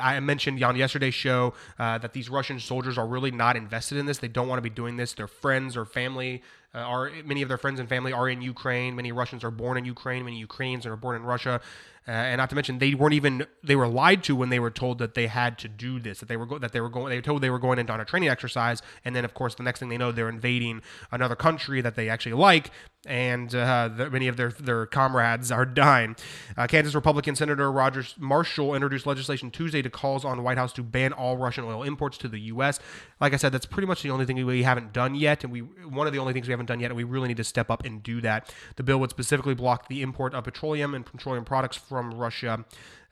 I 0.00 0.18
mentioned 0.20 0.62
on 0.62 0.76
yesterday's 0.76 1.14
show 1.14 1.54
uh, 1.78 1.98
that 1.98 2.12
these 2.12 2.30
Russian 2.30 2.58
soldiers 2.58 2.96
are 2.96 3.06
really 3.06 3.30
not 3.30 3.56
invested 3.56 3.98
in 3.98 4.06
this. 4.06 4.18
They 4.18 4.28
don't 4.28 4.48
want 4.48 4.58
to 4.58 4.62
be 4.62 4.70
doing 4.70 4.96
this. 4.96 5.12
Their 5.12 5.26
friends 5.26 5.76
or 5.76 5.84
family 5.84 6.42
uh, 6.74 6.78
are 6.78 7.10
many 7.24 7.42
of 7.42 7.48
their 7.48 7.58
friends 7.58 7.80
and 7.80 7.88
family 7.88 8.12
are 8.12 8.28
in 8.28 8.40
Ukraine. 8.40 8.96
Many 8.96 9.12
Russians 9.12 9.44
are 9.44 9.50
born 9.50 9.76
in 9.76 9.84
Ukraine. 9.84 10.24
Many 10.24 10.38
Ukrainians 10.38 10.86
are 10.86 10.96
born 10.96 11.16
in 11.16 11.22
Russia. 11.22 11.60
Uh, 12.08 12.12
and 12.12 12.38
not 12.38 12.48
to 12.50 12.54
mention, 12.54 12.78
they 12.78 12.94
weren't 12.94 13.14
even 13.14 13.46
they 13.64 13.74
were 13.74 13.88
lied 13.88 14.22
to 14.22 14.36
when 14.36 14.48
they 14.48 14.60
were 14.60 14.70
told 14.70 14.98
that 14.98 15.14
they 15.14 15.26
had 15.26 15.58
to 15.58 15.68
do 15.68 15.98
this, 15.98 16.20
that 16.20 16.28
they 16.28 16.36
were 16.36 16.46
go- 16.46 16.58
that 16.58 16.72
they 16.72 16.80
were 16.80 16.88
going. 16.88 17.10
They 17.10 17.16
were 17.16 17.22
told 17.22 17.42
they 17.42 17.50
were 17.50 17.58
going 17.58 17.80
into 17.80 17.92
on 17.92 18.00
a 18.00 18.04
training 18.04 18.28
exercise, 18.28 18.80
and 19.04 19.16
then 19.16 19.24
of 19.24 19.34
course 19.34 19.56
the 19.56 19.64
next 19.64 19.80
thing 19.80 19.88
they 19.88 19.98
know, 19.98 20.12
they're 20.12 20.28
invading 20.28 20.82
another 21.10 21.34
country 21.34 21.80
that 21.80 21.96
they 21.96 22.08
actually 22.08 22.34
like, 22.34 22.70
and 23.06 23.54
uh, 23.54 23.88
the, 23.88 24.10
many 24.10 24.28
of 24.28 24.36
their 24.36 24.50
their 24.50 24.86
comrades 24.86 25.50
are 25.50 25.64
dying. 25.64 26.16
Uh, 26.56 26.66
Kansas 26.66 26.94
Republican 26.94 27.36
Senator 27.36 27.70
Roger 27.70 28.04
Marshall 28.18 28.74
introduced 28.74 29.06
legislation 29.06 29.50
Tuesday 29.50 29.82
to 29.82 29.90
calls 29.90 30.24
on 30.24 30.42
White 30.42 30.58
House 30.58 30.72
to 30.74 30.82
ban 30.82 31.12
all 31.12 31.36
Russian 31.36 31.64
oil 31.64 31.82
imports 31.82 32.18
to 32.18 32.28
the 32.28 32.40
U.S. 32.40 32.78
Like 33.20 33.32
I 33.32 33.36
said, 33.36 33.52
that's 33.52 33.66
pretty 33.66 33.86
much 33.86 34.02
the 34.02 34.10
only 34.10 34.26
thing 34.26 34.44
we 34.44 34.62
haven't 34.62 34.92
done 34.92 35.14
yet, 35.14 35.44
and 35.44 35.52
we 35.52 35.60
one 35.60 36.06
of 36.06 36.12
the 36.12 36.18
only 36.18 36.32
things 36.32 36.46
we 36.46 36.52
haven't 36.52 36.66
done 36.66 36.80
yet, 36.80 36.90
and 36.90 36.96
we 36.96 37.04
really 37.04 37.28
need 37.28 37.36
to 37.38 37.44
step 37.44 37.70
up 37.70 37.84
and 37.84 38.02
do 38.02 38.20
that. 38.20 38.52
The 38.76 38.82
bill 38.82 38.98
would 38.98 39.10
specifically 39.10 39.54
block 39.54 39.88
the 39.88 40.02
import 40.02 40.34
of 40.34 40.44
petroleum 40.44 40.94
and 40.94 41.06
petroleum 41.06 41.44
products 41.44 41.76
from 41.76 42.12
Russia. 42.12 42.64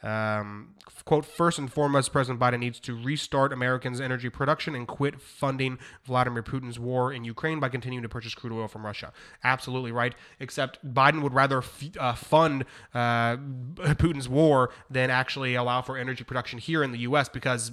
Um, 0.04 0.74
quote, 1.06 1.24
first 1.24 1.58
and 1.58 1.72
foremost, 1.72 2.12
President 2.12 2.38
Biden 2.38 2.58
needs 2.60 2.78
to 2.80 2.94
restart 2.94 3.52
Americans' 3.52 4.00
energy 4.00 4.28
production 4.28 4.74
and 4.74 4.86
quit 4.86 5.20
funding 5.20 5.78
Vladimir 6.04 6.42
Putin's 6.42 6.78
war 6.78 7.12
in 7.12 7.24
Ukraine 7.24 7.58
by 7.58 7.70
continuing 7.70 8.02
to 8.02 8.08
purchase 8.08 8.34
crude 8.34 8.52
oil 8.52 8.68
from 8.68 8.84
Russia. 8.84 9.12
Absolutely 9.42 9.92
right. 9.92 10.14
Except 10.40 10.84
Biden 10.94 11.22
would 11.22 11.32
rather 11.32 11.58
f- 11.58 11.84
uh, 11.98 12.14
fund 12.14 12.66
uh, 12.92 13.36
Putin's 13.96 14.28
war 14.28 14.70
than 14.90 15.10
actually 15.10 15.54
allow 15.54 15.80
for 15.80 15.96
energy 15.96 16.22
production 16.22 16.58
here 16.58 16.82
in 16.82 16.92
the 16.92 16.98
U.S. 16.98 17.28
because 17.28 17.72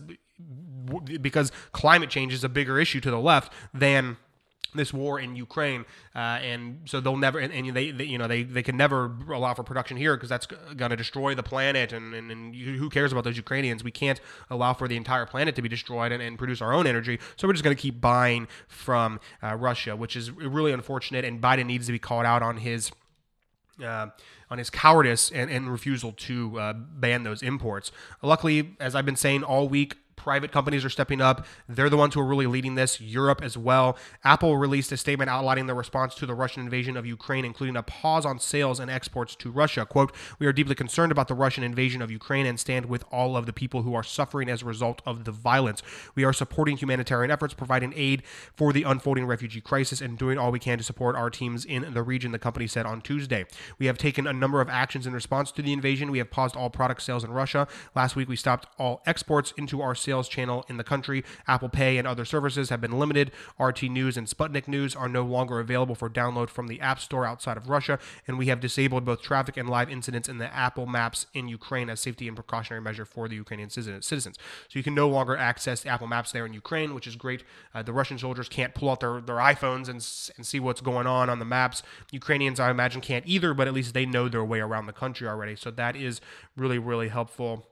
because 1.21 1.51
climate 1.71 2.09
change 2.09 2.33
is 2.33 2.43
a 2.43 2.49
bigger 2.49 2.79
issue 2.79 2.99
to 3.01 3.11
the 3.11 3.19
left 3.19 3.53
than 3.73 4.17
this 4.73 4.93
war 4.93 5.19
in 5.19 5.35
Ukraine, 5.35 5.85
uh, 6.15 6.39
and 6.41 6.81
so 6.85 6.99
they'll 6.99 7.17
never 7.17 7.39
and, 7.39 7.53
and 7.53 7.75
they, 7.75 7.91
they, 7.91 8.05
you 8.05 8.17
know 8.17 8.27
they 8.27 8.43
they 8.43 8.63
can 8.63 8.77
never 8.77 9.15
allow 9.29 9.53
for 9.53 9.63
production 9.63 9.97
here 9.97 10.15
because 10.15 10.29
that's 10.29 10.45
going 10.45 10.91
to 10.91 10.95
destroy 10.95 11.35
the 11.35 11.43
planet 11.43 11.93
and, 11.93 12.13
and, 12.13 12.31
and 12.31 12.55
who 12.55 12.89
cares 12.89 13.11
about 13.11 13.23
those 13.23 13.37
Ukrainians? 13.37 13.83
We 13.83 13.91
can't 13.91 14.19
allow 14.49 14.73
for 14.73 14.87
the 14.87 14.97
entire 14.97 15.25
planet 15.25 15.55
to 15.55 15.61
be 15.61 15.69
destroyed 15.69 16.11
and, 16.11 16.21
and 16.21 16.37
produce 16.37 16.61
our 16.61 16.73
own 16.73 16.87
energy, 16.87 17.19
so 17.35 17.47
we're 17.47 17.53
just 17.53 17.63
going 17.63 17.75
to 17.75 17.81
keep 17.81 17.99
buying 17.99 18.47
from 18.67 19.19
uh, 19.43 19.55
Russia, 19.55 19.95
which 19.95 20.15
is 20.15 20.31
really 20.31 20.71
unfortunate. 20.71 21.25
And 21.25 21.41
Biden 21.41 21.65
needs 21.65 21.85
to 21.87 21.91
be 21.91 21.99
called 21.99 22.25
out 22.25 22.41
on 22.41 22.57
his. 22.57 22.91
Uh, 23.81 24.09
on 24.51 24.57
his 24.57 24.69
cowardice 24.69 25.31
and, 25.31 25.49
and 25.49 25.71
refusal 25.71 26.11
to 26.11 26.59
uh, 26.59 26.73
ban 26.73 27.23
those 27.23 27.41
imports. 27.41 27.91
Luckily, 28.21 28.75
as 28.81 28.93
I've 28.95 29.05
been 29.05 29.15
saying 29.15 29.43
all 29.43 29.69
week, 29.69 29.95
Private 30.15 30.51
companies 30.51 30.85
are 30.85 30.89
stepping 30.89 31.21
up. 31.21 31.45
They're 31.67 31.89
the 31.89 31.97
ones 31.97 32.13
who 32.13 32.21
are 32.21 32.25
really 32.25 32.47
leading 32.47 32.75
this. 32.75 33.01
Europe 33.01 33.41
as 33.41 33.57
well. 33.57 33.97
Apple 34.23 34.57
released 34.57 34.91
a 34.91 34.97
statement 34.97 35.29
outlining 35.29 35.65
their 35.65 35.75
response 35.75 36.15
to 36.15 36.25
the 36.25 36.35
Russian 36.35 36.63
invasion 36.63 36.97
of 36.97 37.05
Ukraine, 37.05 37.45
including 37.45 37.75
a 37.75 37.83
pause 37.83 38.25
on 38.25 38.39
sales 38.39 38.79
and 38.79 38.91
exports 38.91 39.35
to 39.35 39.51
Russia. 39.51 39.85
Quote, 39.85 40.13
We 40.39 40.47
are 40.47 40.53
deeply 40.53 40.75
concerned 40.75 41.11
about 41.11 41.27
the 41.27 41.33
Russian 41.33 41.63
invasion 41.63 42.01
of 42.01 42.11
Ukraine 42.11 42.45
and 42.45 42.59
stand 42.59 42.85
with 42.85 43.03
all 43.11 43.35
of 43.35 43.45
the 43.45 43.53
people 43.53 43.81
who 43.81 43.95
are 43.95 44.03
suffering 44.03 44.49
as 44.49 44.61
a 44.61 44.65
result 44.65 45.01
of 45.05 45.23
the 45.23 45.31
violence. 45.31 45.81
We 46.15 46.23
are 46.23 46.33
supporting 46.33 46.77
humanitarian 46.77 47.31
efforts, 47.31 47.53
providing 47.53 47.93
aid 47.95 48.23
for 48.53 48.73
the 48.73 48.83
unfolding 48.83 49.25
refugee 49.25 49.61
crisis, 49.61 50.01
and 50.01 50.17
doing 50.17 50.37
all 50.37 50.51
we 50.51 50.59
can 50.59 50.77
to 50.77 50.83
support 50.83 51.15
our 51.15 51.29
teams 51.29 51.65
in 51.65 51.93
the 51.93 52.03
region, 52.03 52.31
the 52.31 52.39
company 52.39 52.67
said 52.67 52.85
on 52.85 53.01
Tuesday. 53.01 53.45
We 53.79 53.87
have 53.87 53.97
taken 53.97 54.27
a 54.27 54.33
number 54.33 54.61
of 54.61 54.69
actions 54.69 55.07
in 55.07 55.13
response 55.13 55.51
to 55.53 55.61
the 55.61 55.73
invasion. 55.73 56.11
We 56.11 56.17
have 56.19 56.31
paused 56.31 56.55
all 56.55 56.69
product 56.69 57.01
sales 57.01 57.23
in 57.23 57.31
Russia. 57.31 57.67
Last 57.95 58.15
week, 58.15 58.29
we 58.29 58.35
stopped 58.35 58.67
all 58.77 59.01
exports 59.05 59.53
into 59.57 59.81
our 59.81 59.95
sales 60.01 60.27
channel 60.27 60.65
in 60.67 60.77
the 60.77 60.83
country. 60.83 61.23
Apple 61.47 61.69
Pay 61.69 61.97
and 61.97 62.07
other 62.07 62.25
services 62.25 62.69
have 62.69 62.81
been 62.81 62.97
limited. 62.97 63.31
RT 63.59 63.83
News 63.83 64.17
and 64.17 64.27
Sputnik 64.27 64.67
News 64.67 64.95
are 64.95 65.07
no 65.07 65.23
longer 65.23 65.59
available 65.59 65.95
for 65.95 66.09
download 66.09 66.49
from 66.49 66.67
the 66.67 66.81
App 66.81 66.99
Store 66.99 67.25
outside 67.25 67.57
of 67.57 67.69
Russia, 67.69 67.99
and 68.27 68.37
we 68.37 68.47
have 68.47 68.59
disabled 68.59 69.05
both 69.05 69.21
traffic 69.21 69.57
and 69.57 69.69
live 69.69 69.89
incidents 69.89 70.27
in 70.27 70.37
the 70.37 70.53
Apple 70.53 70.85
Maps 70.85 71.27
in 71.33 71.47
Ukraine 71.47 71.89
as 71.89 71.99
safety 71.99 72.27
and 72.27 72.35
precautionary 72.35 72.81
measure 72.81 73.05
for 73.05 73.27
the 73.27 73.35
Ukrainian 73.35 73.69
citizens. 73.69 74.37
So 74.67 74.79
you 74.79 74.83
can 74.83 74.95
no 74.95 75.07
longer 75.07 75.37
access 75.37 75.85
Apple 75.85 76.07
Maps 76.07 76.31
there 76.31 76.45
in 76.45 76.53
Ukraine, 76.53 76.93
which 76.93 77.07
is 77.07 77.15
great. 77.15 77.43
Uh, 77.73 77.83
the 77.83 77.93
Russian 77.93 78.17
soldiers 78.17 78.49
can't 78.49 78.73
pull 78.73 78.89
out 78.89 78.99
their, 78.99 79.21
their 79.21 79.37
iPhones 79.37 79.87
and, 79.87 80.05
and 80.37 80.45
see 80.45 80.59
what's 80.59 80.81
going 80.81 81.07
on 81.07 81.29
on 81.29 81.39
the 81.39 81.45
maps. 81.45 81.83
Ukrainians, 82.11 82.59
I 82.59 82.71
imagine, 82.71 83.01
can't 83.01 83.25
either, 83.27 83.53
but 83.53 83.67
at 83.67 83.73
least 83.73 83.93
they 83.93 84.05
know 84.05 84.29
their 84.29 84.43
way 84.43 84.59
around 84.59 84.85
the 84.85 84.93
country 84.93 85.27
already. 85.27 85.55
So 85.55 85.71
that 85.71 85.95
is 85.95 86.21
really, 86.55 86.79
really 86.79 87.09
helpful 87.09 87.67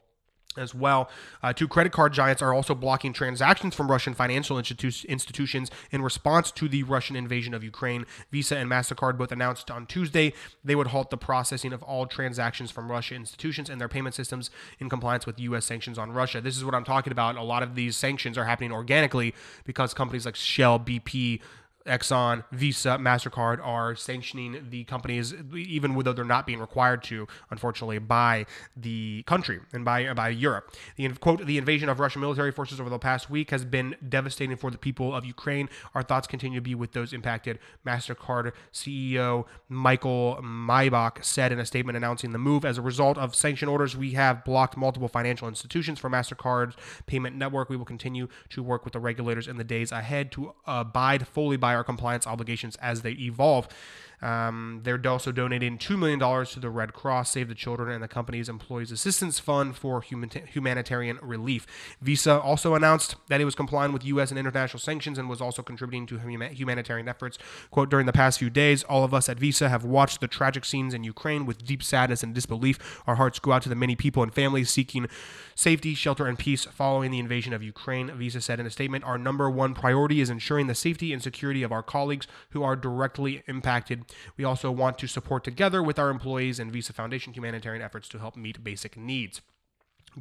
as 0.59 0.75
well. 0.75 1.09
Uh, 1.41 1.53
two 1.53 1.67
credit 1.67 1.91
card 1.91 2.13
giants 2.13 2.41
are 2.41 2.53
also 2.53 2.75
blocking 2.75 3.13
transactions 3.13 3.73
from 3.73 3.89
Russian 3.89 4.13
financial 4.13 4.57
institu- 4.57 5.07
institutions 5.07 5.71
in 5.91 6.01
response 6.01 6.51
to 6.51 6.67
the 6.67 6.83
Russian 6.83 7.15
invasion 7.15 7.53
of 7.53 7.63
Ukraine. 7.63 8.05
Visa 8.31 8.57
and 8.57 8.69
MasterCard 8.69 9.17
both 9.17 9.31
announced 9.31 9.71
on 9.71 9.85
Tuesday 9.85 10.33
they 10.63 10.75
would 10.75 10.87
halt 10.87 11.09
the 11.09 11.17
processing 11.17 11.73
of 11.73 11.81
all 11.83 12.05
transactions 12.05 12.71
from 12.71 12.91
Russia 12.91 13.15
institutions 13.15 13.69
and 13.69 13.79
their 13.79 13.87
payment 13.87 14.15
systems 14.15 14.49
in 14.79 14.89
compliance 14.89 15.25
with 15.25 15.39
U.S. 15.39 15.65
sanctions 15.65 15.97
on 15.97 16.11
Russia. 16.11 16.41
This 16.41 16.57
is 16.57 16.65
what 16.65 16.75
I'm 16.75 16.83
talking 16.83 17.11
about. 17.11 17.37
A 17.37 17.43
lot 17.43 17.63
of 17.63 17.75
these 17.75 17.95
sanctions 17.95 18.37
are 18.37 18.45
happening 18.45 18.71
organically 18.71 19.33
because 19.65 19.93
companies 19.93 20.25
like 20.25 20.35
Shell, 20.35 20.81
BP, 20.81 21.41
Exxon, 21.85 22.43
Visa, 22.51 22.97
MasterCard 22.99 23.65
are 23.65 23.95
sanctioning 23.95 24.67
the 24.69 24.83
companies, 24.83 25.33
even 25.53 25.97
though 25.97 26.13
they're 26.13 26.25
not 26.25 26.45
being 26.45 26.59
required 26.59 27.03
to, 27.03 27.27
unfortunately, 27.49 27.99
by 27.99 28.45
the 28.75 29.23
country 29.23 29.59
and 29.73 29.83
by, 29.83 30.13
by 30.13 30.29
Europe. 30.29 30.75
The 30.97 31.09
quote, 31.09 31.45
the 31.45 31.57
invasion 31.57 31.89
of 31.89 31.99
Russian 31.99 32.21
military 32.21 32.51
forces 32.51 32.79
over 32.79 32.89
the 32.89 32.99
past 32.99 33.29
week 33.29 33.51
has 33.51 33.65
been 33.65 33.95
devastating 34.07 34.57
for 34.57 34.71
the 34.71 34.77
people 34.77 35.15
of 35.15 35.25
Ukraine. 35.25 35.69
Our 35.95 36.03
thoughts 36.03 36.27
continue 36.27 36.59
to 36.59 36.63
be 36.63 36.75
with 36.75 36.91
those 36.91 37.13
impacted. 37.13 37.59
MasterCard 37.85 38.53
CEO 38.73 39.45
Michael 39.67 40.39
Miebach 40.43 41.23
said 41.23 41.51
in 41.51 41.59
a 41.59 41.65
statement 41.65 41.97
announcing 41.97 42.31
the 42.31 42.37
move. 42.37 42.65
As 42.65 42.77
a 42.77 42.81
result 42.81 43.17
of 43.17 43.35
sanction 43.35 43.67
orders, 43.67 43.95
we 43.95 44.11
have 44.11 44.43
blocked 44.43 44.77
multiple 44.77 45.07
financial 45.07 45.47
institutions 45.47 45.99
for 45.99 46.09
MasterCard's 46.09 46.75
payment 47.05 47.35
network. 47.35 47.69
We 47.69 47.77
will 47.77 47.85
continue 47.85 48.27
to 48.49 48.61
work 48.61 48.83
with 48.83 48.93
the 48.93 48.99
regulators 48.99 49.47
in 49.47 49.57
the 49.57 49.63
days 49.63 49.91
ahead 49.91 50.31
to 50.33 50.53
abide 50.65 51.27
fully 51.27 51.57
by 51.57 51.68
our 51.75 51.83
compliance 51.83 52.27
obligations 52.27 52.75
as 52.77 53.01
they 53.01 53.11
evolve. 53.11 53.67
Um, 54.21 54.81
they're 54.83 55.01
also 55.07 55.31
donating 55.31 55.77
$2 55.77 55.97
million 55.97 56.19
to 56.19 56.59
the 56.59 56.69
Red 56.69 56.93
Cross, 56.93 57.31
Save 57.31 57.47
the 57.47 57.55
Children, 57.55 57.91
and 57.91 58.03
the 58.03 58.07
company's 58.07 58.49
Employees 58.49 58.91
Assistance 58.91 59.39
Fund 59.39 59.77
for 59.77 60.01
humanitarian 60.01 61.19
relief. 61.21 61.65
Visa 62.01 62.39
also 62.39 62.75
announced 62.75 63.15
that 63.27 63.39
it 63.39 63.45
was 63.45 63.55
complying 63.55 63.93
with 63.93 64.03
U.S. 64.05 64.29
and 64.29 64.39
international 64.39 64.79
sanctions 64.79 65.17
and 65.17 65.29
was 65.29 65.41
also 65.41 65.61
contributing 65.61 66.05
to 66.07 66.17
humanitarian 66.17 67.07
efforts. 67.07 67.37
Quote, 67.71 67.89
during 67.89 68.05
the 68.05 68.13
past 68.13 68.39
few 68.39 68.49
days, 68.49 68.83
all 68.83 69.03
of 69.03 69.13
us 69.13 69.29
at 69.29 69.39
Visa 69.39 69.69
have 69.69 69.85
watched 69.85 70.19
the 70.19 70.27
tragic 70.27 70.65
scenes 70.65 70.93
in 70.93 71.03
Ukraine 71.03 71.45
with 71.45 71.65
deep 71.65 71.81
sadness 71.81 72.23
and 72.23 72.33
disbelief. 72.33 73.01
Our 73.07 73.15
hearts 73.15 73.39
go 73.39 73.53
out 73.53 73.61
to 73.63 73.69
the 73.69 73.75
many 73.75 73.95
people 73.95 74.23
and 74.23 74.33
families 74.33 74.69
seeking 74.69 75.07
safety, 75.55 75.93
shelter, 75.93 76.27
and 76.27 76.37
peace 76.37 76.65
following 76.65 77.11
the 77.11 77.19
invasion 77.19 77.53
of 77.53 77.63
Ukraine. 77.63 78.11
Visa 78.11 78.41
said 78.41 78.59
in 78.59 78.65
a 78.65 78.69
statement, 78.69 79.03
Our 79.03 79.17
number 79.17 79.49
one 79.49 79.73
priority 79.73 80.21
is 80.21 80.29
ensuring 80.29 80.67
the 80.67 80.75
safety 80.75 81.13
and 81.13 81.21
security 81.21 81.63
of 81.63 81.71
our 81.71 81.83
colleagues 81.83 82.27
who 82.51 82.63
are 82.63 82.75
directly 82.75 83.43
impacted 83.47 84.05
we 84.37 84.43
also 84.43 84.71
want 84.71 84.97
to 84.99 85.07
support 85.07 85.43
together 85.43 85.81
with 85.83 85.99
our 85.99 86.09
employees 86.09 86.59
and 86.59 86.71
Visa 86.71 86.93
Foundation 86.93 87.33
humanitarian 87.33 87.81
efforts 87.81 88.07
to 88.09 88.19
help 88.19 88.35
meet 88.35 88.63
basic 88.63 88.97
needs. 88.97 89.41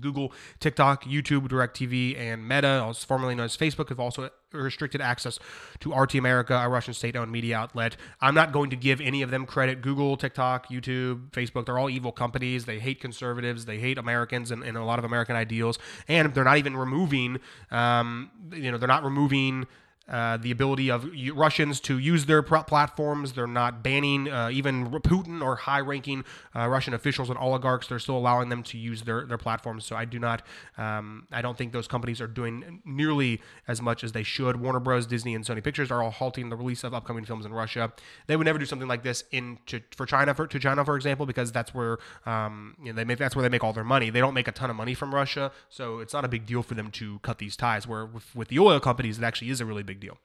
Google, 0.01 0.33
TikTok, 0.61 1.05
YouTube, 1.05 1.49
DirecTV, 1.49 2.19
and 2.19 2.47
Meta, 2.47 2.93
formerly 3.07 3.35
known 3.35 3.47
as 3.47 3.57
Facebook, 3.57 3.89
have 3.89 4.01
also 4.01 4.31
restricted 4.53 5.01
access 5.01 5.39
to 5.81 5.93
RT 5.95 6.17
America, 6.17 6.55
a 6.55 6.69
Russian 6.69 6.95
state-owned 6.95 7.31
media 7.31 7.57
outlet. 7.57 7.97
I'm 8.21 8.35
not 8.35 8.53
going 8.53 8.71
to 8.71 8.77
give 8.77 9.01
any 9.01 9.23
of 9.23 9.31
them 9.31 9.47
credit. 9.47 9.83
Google, 9.83 10.17
TikTok, 10.17 10.69
YouTube, 10.69 11.31
Facebook, 11.31 11.67
they're 11.67 11.79
all 11.79 11.91
evil 11.91 12.13
companies. 12.13 12.65
They 12.65 12.79
hate 12.79 13.01
conservatives. 13.01 13.65
They 13.65 13.79
hate 13.79 13.99
Americans 13.99 14.51
and, 14.51 14.63
and 14.63 14.77
a 14.77 14.85
lot 14.85 14.99
of 14.99 15.05
American 15.05 15.37
ideals. 15.37 15.79
And 16.07 16.35
they're 16.35 16.45
not 16.45 16.59
even 16.59 16.77
removing, 16.77 17.39
um, 17.71 18.31
you 18.53 18.71
know, 18.71 18.79
they're 18.79 18.89
not 18.89 19.05
removing 19.05 19.67
uh, 20.09 20.37
the 20.37 20.51
ability 20.51 20.91
of 20.91 21.07
Russians 21.35 21.81
to 21.81 21.99
use 21.99 22.27
their 22.27 22.43
platforms. 22.43 23.33
They're 23.33 23.47
not 23.47 23.83
banning 23.83 24.29
uh, 24.29 24.51
even 24.51 24.91
Putin 24.91 25.43
or 25.43 25.57
high 25.57 25.81
ranking 25.81 26.25
uh, 26.57 26.69
Russian 26.69 26.95
officials 26.95 27.29
and 27.29 27.39
oligarchs. 27.39 27.89
They're 27.89 27.99
still 27.99 28.17
allowing 28.17 28.49
them 28.49 28.63
to 28.65 28.79
use 28.79 29.03
their, 29.03 29.27
their 29.27 29.39
platforms. 29.39 29.85
So 29.85 29.97
I 29.97 30.05
do 30.05 30.19
not, 30.19 30.43
um, 30.77 31.27
I 31.33 31.43
don't 31.43 31.57
think 31.59 31.73
those 31.73 31.89
companies 31.89 32.21
are 32.21 32.27
doing 32.27 32.81
nearly 32.85 33.41
as 33.67 33.83
much 33.83 34.05
as 34.05 34.13
they 34.13 34.23
should. 34.23 34.61
Warner 34.61 34.81
Bros., 34.81 35.07
Disney, 35.07 35.35
and 35.35 35.45
Sony 35.45 35.63
Pictures 35.63 35.91
are 35.91 36.03
all 36.03 36.11
halting 36.11 36.49
the 36.49 36.57
release 36.57 36.85
of 36.85 36.95
upcoming 36.95 37.25
films 37.25 37.45
in 37.45 37.53
Russia. 37.53 37.93
They 38.27 38.37
would 38.37 38.45
never 38.45 38.59
do 38.59 38.67
something 38.67 38.89
like 38.89 39.03
this 39.03 39.25
in 39.31 39.59
to, 39.67 39.81
for 39.97 40.07
China, 40.07 40.35
for, 40.35 40.47
to 40.47 40.59
China, 40.59 40.85
for 40.85 40.97
example, 40.97 41.27
because 41.27 41.53
that's 41.53 41.75
where 41.75 41.99
um, 42.27 42.77
you 42.83 42.93
know, 42.93 42.97
they 42.97 43.05
make, 43.05 43.19
that's 43.19 43.37
where 43.37 43.43
they 43.43 43.49
make 43.49 43.65
all 43.65 43.73
their 43.73 43.85
money. 43.85 44.11
They 44.11 44.21
don't 44.21 44.35
make 44.35 44.49
a 44.49 44.53
ton 44.53 44.71
of 44.71 44.77
money 44.77 44.95
from 44.95 45.15
Russia, 45.15 45.53
so 45.69 46.01
it's 46.01 46.13
not 46.13 46.25
a 46.25 46.29
big 46.29 46.47
deal 46.47 46.63
for 46.63 46.75
them 46.75 46.91
to 46.93 47.19
cut 47.21 47.39
these 47.39 47.57
ties. 47.57 47.87
Where 47.87 48.07
with, 48.07 48.35
with 48.35 48.49
the 48.49 48.59
oil 48.59 48.81
companies, 48.81 49.19
it 49.19 49.25
actually 49.25 49.51
is 49.51 49.61
a 49.61 49.67
really 49.67 49.83
big 49.83 49.98
deal. 49.99 50.19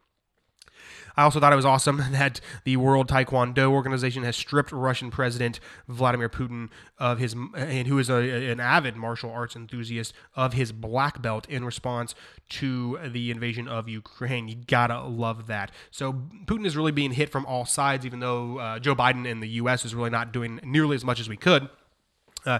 I 1.16 1.24
also 1.24 1.40
thought 1.40 1.54
it 1.54 1.58
was 1.58 1.66
awesome 1.66 1.98
that 2.12 2.40
the 2.64 2.78
World 2.78 3.08
Taekwondo 3.08 3.70
Organization 3.70 4.24
has 4.24 4.36
stripped 4.36 4.72
Russian 4.72 5.12
President 5.12 5.60
Vladimir 5.88 6.30
Putin 6.30 6.70
of 6.98 7.20
his, 7.20 7.34
and 7.56 7.88
who 7.88 8.00
is 8.00 8.10
a, 8.10 8.52
an 8.52 8.60
avid 8.60 8.96
martial 8.96 9.32
arts 9.32 9.56
enthusiast, 9.56 10.14
of 10.36 10.54
his 10.54 10.72
black 10.72 11.22
belt 11.22 11.48
in 11.50 11.66
response 11.66 12.16
to 12.50 13.00
the 13.06 13.32
invasion 13.32 13.68
of 13.68 13.88
Ukraine. 13.88 14.48
You 14.48 14.56
gotta 14.56 15.02
love 15.04 15.48
that. 15.48 15.72
So 15.92 16.14
Putin 16.46 16.66
is 16.66 16.76
really 16.76 16.92
being 16.92 17.12
hit 17.12 17.30
from 17.30 17.46
all 17.46 17.66
sides, 17.66 18.06
even 18.06 18.20
though 18.20 18.58
uh, 18.58 18.80
Joe 18.80 18.96
Biden 18.96 19.28
in 19.28 19.40
the 19.40 19.50
U.S. 19.50 19.86
is 19.86 19.94
really 19.94 20.10
not 20.10 20.32
doing 20.32 20.60
nearly 20.64 20.96
as 20.96 21.04
much 21.04 21.20
as 21.20 21.30
we 21.30 21.38
could. 21.38 21.70
Uh, 22.46 22.60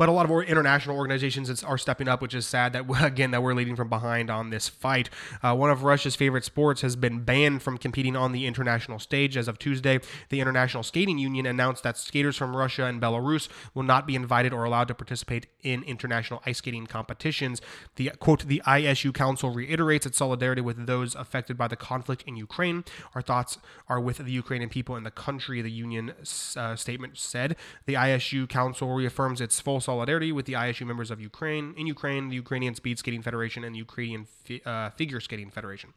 but 0.00 0.08
a 0.08 0.12
lot 0.12 0.24
of 0.24 0.48
international 0.48 0.96
organizations 0.96 1.62
are 1.62 1.76
stepping 1.76 2.08
up, 2.08 2.22
which 2.22 2.32
is 2.32 2.46
sad 2.46 2.72
that 2.72 2.86
again 3.04 3.32
that 3.32 3.42
we're 3.42 3.52
leading 3.52 3.76
from 3.76 3.90
behind 3.90 4.30
on 4.30 4.48
this 4.48 4.66
fight. 4.66 5.10
Uh, 5.42 5.54
one 5.54 5.68
of 5.68 5.82
Russia's 5.82 6.16
favorite 6.16 6.42
sports 6.42 6.80
has 6.80 6.96
been 6.96 7.22
banned 7.22 7.60
from 7.60 7.76
competing 7.76 8.16
on 8.16 8.32
the 8.32 8.46
international 8.46 8.98
stage 8.98 9.36
as 9.36 9.46
of 9.46 9.58
Tuesday. 9.58 10.00
The 10.30 10.40
International 10.40 10.82
Skating 10.82 11.18
Union 11.18 11.44
announced 11.44 11.82
that 11.82 11.98
skaters 11.98 12.38
from 12.38 12.56
Russia 12.56 12.86
and 12.86 12.98
Belarus 12.98 13.50
will 13.74 13.82
not 13.82 14.06
be 14.06 14.14
invited 14.14 14.54
or 14.54 14.64
allowed 14.64 14.88
to 14.88 14.94
participate 14.94 15.48
in 15.62 15.82
international 15.82 16.40
ice 16.46 16.56
skating 16.56 16.86
competitions. 16.86 17.60
The 17.96 18.10
quote 18.18 18.46
the 18.46 18.62
ISU 18.66 19.12
Council 19.12 19.50
reiterates 19.50 20.06
its 20.06 20.16
solidarity 20.16 20.62
with 20.62 20.86
those 20.86 21.14
affected 21.14 21.58
by 21.58 21.68
the 21.68 21.76
conflict 21.76 22.24
in 22.26 22.36
Ukraine. 22.36 22.84
Our 23.14 23.20
thoughts 23.20 23.58
are 23.86 24.00
with 24.00 24.16
the 24.16 24.32
Ukrainian 24.32 24.70
people 24.70 24.96
and 24.96 25.04
the 25.04 25.10
country. 25.10 25.60
The 25.60 25.70
union 25.70 26.14
uh, 26.56 26.74
statement 26.74 27.18
said. 27.18 27.54
The 27.84 27.94
ISU 27.94 28.48
Council 28.48 28.94
reaffirms 28.94 29.42
its 29.42 29.60
full 29.60 29.82
solidarity 29.90 30.30
with 30.38 30.46
the 30.50 30.56
ISU 30.64 30.84
members 30.90 31.10
of 31.10 31.18
Ukraine 31.32 31.66
in 31.80 31.86
Ukraine, 31.96 32.22
the 32.34 32.40
Ukrainian 32.44 32.74
Speed 32.80 32.96
Skating 33.02 33.22
Federation, 33.28 33.60
and 33.64 33.72
the 33.76 33.82
Ukrainian 33.88 34.22
uh, 34.64 34.90
Figure 35.00 35.20
Skating 35.26 35.50
Federation. 35.58 35.88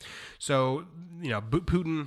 So, 0.48 0.56
you 1.26 1.32
know, 1.34 1.42
Putin 1.74 1.98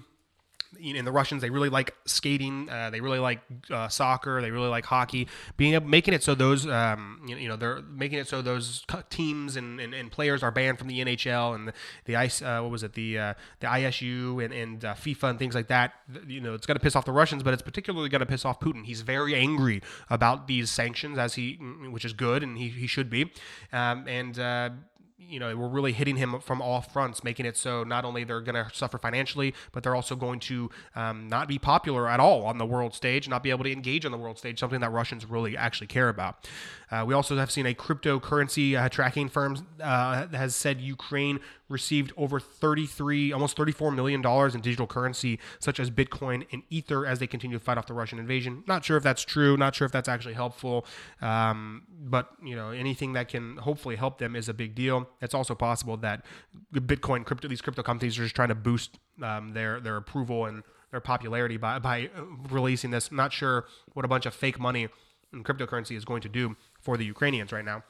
and 0.83 1.07
the 1.07 1.13
Russians 1.13 1.43
they 1.43 1.51
really 1.51 1.69
like 1.69 1.95
skating, 2.05 2.69
uh, 2.69 2.91
they 2.91 3.01
really 3.01 3.19
like 3.19 3.41
uh, 3.71 3.89
soccer, 3.89 4.41
they 4.41 4.51
really 4.51 4.69
like 4.69 4.85
hockey. 4.85 5.29
Being 5.57 5.75
able, 5.75 5.89
making 5.89 6.15
it 6.15 6.23
so 6.23 6.35
those 6.35 6.67
um, 6.67 7.21
you 7.27 7.49
know 7.49 7.57
they're 7.57 7.83
making 7.83 8.19
it 8.19 8.29
so 8.29 8.43
those 8.43 8.85
teams 9.11 9.57
and, 9.57 9.81
and, 9.81 9.95
and 9.95 10.11
players 10.11 10.43
are 10.43 10.51
banned 10.51 10.79
from 10.79 10.89
the 10.89 11.05
NHL 11.05 11.55
and 11.55 11.69
the, 11.69 11.73
the 12.05 12.17
ice 12.17 12.43
uh, 12.43 12.61
what 12.61 12.71
was 12.71 12.83
it 12.83 12.95
the 12.95 13.19
uh, 13.19 13.35
the 13.61 13.67
ISU 13.67 14.45
and 14.45 14.53
and 14.53 14.85
uh, 14.85 14.95
FIFA 14.95 15.31
and 15.31 15.39
things 15.39 15.55
like 15.55 15.69
that. 15.69 15.95
You 16.27 16.41
know 16.41 16.55
it's 16.55 16.67
going 16.67 16.77
to 16.77 16.83
piss 16.83 16.97
off 16.97 17.05
the 17.05 17.13
Russians, 17.13 17.43
but 17.43 17.53
it's 17.53 17.63
particularly 17.63 18.09
going 18.09 18.21
to 18.21 18.27
piss 18.27 18.45
off 18.45 18.61
Putin. 18.61 18.85
He's 18.85 19.03
very 19.03 19.35
angry 19.35 19.83
about 20.11 20.47
these 20.47 20.71
sanctions 20.71 21.19
as 21.19 21.35
he 21.35 21.55
which 21.91 22.05
is 22.05 22.13
good 22.13 22.43
and 22.43 22.59
he, 22.59 22.69
he 22.69 22.87
should 22.87 23.11
be, 23.11 23.33
um, 23.73 24.07
and 24.09 24.39
uh, 24.39 24.71
you 25.19 25.41
know, 25.41 25.57
we're 25.57 25.69
really 25.69 25.93
hitting 25.93 26.17
him 26.17 26.39
from 26.41 26.61
all 26.61 26.81
fronts, 26.83 27.25
making 27.25 27.47
it 27.47 27.57
so 27.57 27.85
not 27.85 28.05
only 28.05 28.25
they're 28.25 28.41
going 28.41 28.55
to 28.55 28.71
suffer 28.75 28.99
financially, 28.99 29.55
but 29.73 29.83
they're 29.83 29.95
also 29.95 30.15
going 30.15 30.39
to 30.41 30.71
um, 30.95 31.29
not 31.29 31.49
be 31.49 31.59
popular 31.59 32.09
at 32.09 32.21
all 32.21 32.45
on 32.45 32.59
the 32.59 32.67
world 32.67 32.95
stage, 32.95 33.29
not 33.29 33.43
be 33.43 33.51
able 33.51 33.65
to 33.65 33.73
engage 33.73 34.05
on 34.05 34.13
the 34.13 34.19
world 34.19 34.39
stage, 34.39 34.59
something 34.59 34.81
that 34.81 34.91
Russians 34.91 35.25
really 35.25 35.57
actually 35.57 35.87
care 35.87 36.09
about. 36.09 36.47
Uh, 36.91 37.05
we 37.07 37.15
also 37.15 37.37
have 37.37 37.51
seen 37.51 37.67
a 37.67 37.75
cryptocurrency 37.75 38.79
uh, 38.79 38.89
tracking 38.89 39.29
firm 39.29 39.67
uh, 39.81 40.29
has 40.29 40.55
said 40.55 40.81
Ukraine 40.81 41.41
received 41.69 42.13
over 42.17 42.39
33, 42.39 43.33
almost 43.33 43.57
34 43.57 43.91
million 43.91 44.23
dollars 44.23 44.55
in 44.55 44.61
digital 44.61 44.87
currency 44.87 45.39
such 45.59 45.81
as 45.81 45.91
Bitcoin 45.91 46.47
and 46.53 46.63
Ether 46.71 47.05
as 47.05 47.19
they 47.19 47.27
continue 47.27 47.59
to 47.59 47.65
fight 47.65 47.77
off 47.79 47.87
the 47.87 47.95
Russian 47.95 48.19
invasion. 48.19 48.63
Not 48.67 48.85
sure 48.85 48.97
if 48.97 49.03
that's 49.03 49.23
true. 49.23 49.57
Not 49.57 49.75
sure 49.75 49.87
if 49.87 49.93
that's 49.93 50.09
actually 50.09 50.35
helpful. 50.35 50.87
Um, 51.21 51.83
but 52.05 52.31
you 52.43 52.55
know, 52.55 52.71
anything 52.71 53.15
that 53.15 53.29
can 53.29 53.57
hopefully 53.57 53.97
help 53.97 54.19
them 54.19 54.37
is 54.37 54.49
a 54.49 54.55
big 54.55 54.75
deal. 54.75 55.06
It's 55.21 55.35
also 55.35 55.55
possible 55.55 55.97
that 55.99 56.25
Bitcoin, 56.73 57.25
crypto, 57.25 57.49
these 57.49 57.61
crypto 57.61 57.83
companies 57.83 58.19
are 58.19 58.23
just 58.23 58.37
trying 58.37 58.49
to 58.49 58.55
boost 58.55 58.99
um, 59.23 59.53
their 59.53 59.81
their 59.81 59.97
approval 59.97 60.47
and 60.47 60.63
their 60.91 61.01
popularity 61.01 61.57
by 61.57 61.79
by 61.79 62.11
releasing 62.51 62.91
this. 62.91 63.09
I'm 63.11 63.17
not 63.17 63.33
sure 63.33 63.67
what 63.95 64.05
a 64.05 64.09
bunch 64.09 64.27
of 64.27 64.35
fake 64.35 64.59
money 64.59 64.89
and 65.33 65.45
cryptocurrency 65.45 65.97
is 65.97 66.05
going 66.05 66.23
to 66.23 66.29
do 66.29 66.57
for 66.81 66.97
the 66.97 67.05
Ukrainians 67.05 67.53
right 67.53 67.65
now. 67.65 67.83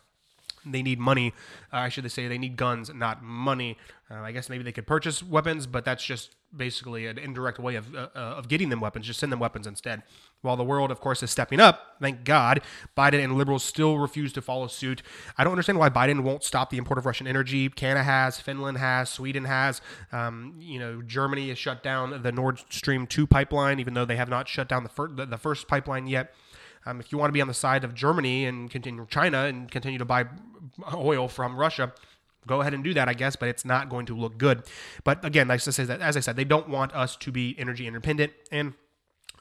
They 0.66 0.82
need 0.82 0.98
money. 0.98 1.32
Uh, 1.72 1.78
I 1.78 1.88
should 1.88 2.10
say 2.10 2.28
they 2.28 2.38
need 2.38 2.56
guns, 2.56 2.92
not 2.92 3.22
money. 3.22 3.78
Uh, 4.10 4.16
I 4.16 4.32
guess 4.32 4.48
maybe 4.48 4.62
they 4.62 4.72
could 4.72 4.86
purchase 4.86 5.22
weapons, 5.22 5.66
but 5.66 5.84
that's 5.84 6.04
just 6.04 6.36
basically 6.54 7.06
an 7.06 7.18
indirect 7.18 7.58
way 7.58 7.74
of, 7.74 7.94
uh, 7.94 8.08
uh, 8.14 8.18
of 8.18 8.48
getting 8.48 8.68
them 8.68 8.80
weapons. 8.80 9.06
Just 9.06 9.18
send 9.18 9.32
them 9.32 9.40
weapons 9.40 9.66
instead. 9.66 10.02
While 10.42 10.56
the 10.56 10.64
world, 10.64 10.90
of 10.90 11.00
course, 11.00 11.22
is 11.22 11.30
stepping 11.30 11.58
up, 11.58 11.96
thank 12.00 12.24
God, 12.24 12.60
Biden 12.96 13.22
and 13.22 13.36
liberals 13.36 13.64
still 13.64 13.98
refuse 13.98 14.32
to 14.34 14.42
follow 14.42 14.68
suit. 14.68 15.02
I 15.36 15.44
don't 15.44 15.52
understand 15.52 15.78
why 15.78 15.90
Biden 15.90 16.20
won't 16.20 16.44
stop 16.44 16.70
the 16.70 16.78
import 16.78 16.98
of 16.98 17.06
Russian 17.06 17.26
energy. 17.26 17.68
Canada 17.68 18.04
has, 18.04 18.38
Finland 18.38 18.78
has, 18.78 19.10
Sweden 19.10 19.44
has. 19.44 19.80
Um, 20.12 20.54
you 20.60 20.78
know, 20.78 21.02
Germany 21.02 21.48
has 21.48 21.58
shut 21.58 21.82
down 21.82 22.22
the 22.22 22.32
Nord 22.32 22.60
Stream 22.70 23.06
2 23.06 23.26
pipeline, 23.26 23.80
even 23.80 23.94
though 23.94 24.04
they 24.04 24.16
have 24.16 24.28
not 24.28 24.46
shut 24.46 24.68
down 24.68 24.84
the, 24.84 24.88
fir- 24.88 25.08
the 25.08 25.38
first 25.38 25.66
pipeline 25.66 26.06
yet. 26.06 26.32
Um, 26.86 27.00
if 27.00 27.10
you 27.10 27.18
want 27.18 27.28
to 27.28 27.32
be 27.32 27.40
on 27.40 27.48
the 27.48 27.54
side 27.54 27.84
of 27.84 27.94
Germany 27.94 28.46
and 28.46 28.70
continue 28.70 29.06
China 29.10 29.44
and 29.44 29.70
continue 29.70 29.98
to 29.98 30.04
buy 30.04 30.26
oil 30.94 31.28
from 31.28 31.56
Russia, 31.56 31.92
go 32.46 32.60
ahead 32.60 32.74
and 32.74 32.84
do 32.84 32.94
that, 32.94 33.08
I 33.08 33.14
guess, 33.14 33.36
but 33.36 33.48
it's 33.48 33.64
not 33.64 33.88
going 33.88 34.06
to 34.06 34.16
look 34.16 34.38
good. 34.38 34.62
But 35.04 35.24
again, 35.24 35.48
like 35.48 35.56
I 35.66 35.70
said, 35.70 35.90
as 35.90 36.16
I 36.16 36.20
said, 36.20 36.36
they 36.36 36.44
don't 36.44 36.68
want 36.68 36.94
us 36.94 37.16
to 37.16 37.32
be 37.32 37.56
energy 37.58 37.86
independent 37.86 38.32
and 38.52 38.74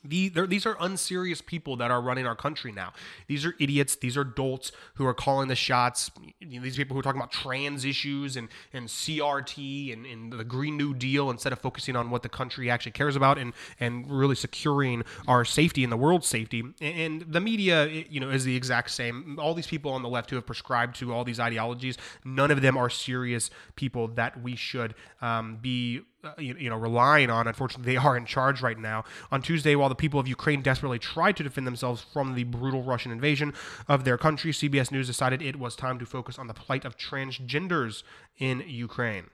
the, 0.08 0.30
these 0.48 0.65
are 0.65 0.78
unserious 0.80 1.41
people 1.41 1.78
that 1.78 1.91
are 1.91 2.02
running 2.02 2.26
our 2.26 2.36
country 2.36 2.72
now. 2.72 2.94
These 3.28 3.46
are 3.46 3.56
idiots. 3.60 3.96
These 3.96 4.18
are 4.18 4.24
dolts 4.24 4.72
who 4.96 5.06
are 5.06 5.13
calling 5.13 5.48
the 5.48 5.56
shots. 5.56 6.12
These 6.41 6.78
people 6.78 6.94
who 6.96 7.00
are 7.00 7.04
talking 7.04 7.20
about 7.20 7.32
trans 7.32 7.86
issues 7.86 8.38
and, 8.38 8.50
and 8.74 8.88
CRT 8.88 9.94
and, 9.94 10.06
and 10.06 10.34
the 10.34 10.44
Green 10.44 10.78
New 10.78 10.94
Deal 10.94 11.30
instead 11.30 11.54
of 11.54 11.60
focusing 11.60 11.96
on 11.96 12.10
what 12.10 12.24
the 12.24 12.30
country 12.30 12.70
actually 12.70 12.91
cares 12.91 13.15
about 13.15 13.38
and, 13.38 13.54
and 13.80 14.10
really 14.10 14.36
securing 14.36 15.04
our 15.28 15.46
safety 15.46 15.84
and 15.84 15.91
the 15.91 15.98
world's 15.98 16.28
safety. 16.28 16.63
And 16.82 17.22
the 17.22 17.41
media, 17.41 17.86
you 17.88 18.20
know, 18.20 18.30
is 18.30 18.46
the 18.46 18.56
exact 18.56 18.91
same. 18.91 19.38
All 19.39 19.54
these 19.54 19.68
people 19.68 19.91
on 19.91 20.02
the 20.02 20.10
left 20.10 20.30
who 20.30 20.36
have 20.36 20.46
prescribed 20.46 20.96
to 20.98 21.13
all 21.13 21.24
these 21.24 21.39
ideologies, 21.39 21.98
none 22.24 22.52
of 22.52 22.62
them 22.62 22.78
are 22.78 22.89
serious 22.89 23.50
people 23.76 24.08
that 24.10 24.41
we 24.41 24.56
should 24.56 24.96
um, 25.22 25.58
be 25.62 26.02
uh, 26.26 26.34
you, 26.38 26.70
know 26.70 26.78
relying 26.78 27.30
on. 27.30 27.48
Unfortunately, 27.48 27.94
they 27.94 27.98
are 27.98 28.18
in 28.18 28.26
charge 28.26 28.62
right 28.62 28.78
now. 28.78 29.04
On 29.32 29.42
Tuesday, 29.42 29.76
while 29.76 29.90
the 29.90 29.96
people 29.96 30.20
of 30.20 30.28
Ukraine 30.28 30.62
desperately 30.62 31.00
tried 31.00 31.38
to 31.38 31.44
defend 31.44 31.68
themselves 31.68 32.06
from 32.14 32.36
the 32.36 32.44
brutal 32.44 32.84
Russian 32.84 33.12
invasion 33.12 33.54
of 33.88 34.04
their 34.04 34.18
country, 34.18 34.52
CBS 34.52 34.92
News 34.92 35.08
decided 35.08 35.42
it 35.42 35.58
was 35.58 35.76
time 35.76 36.00
to 36.00 36.06
focus 36.06 36.40
on 36.40 36.48
the 36.48 36.54
plight 36.54 36.86
of 36.86 36.98
transgenders 36.98 38.04
in 38.38 38.64
Ukraine. 38.68 39.30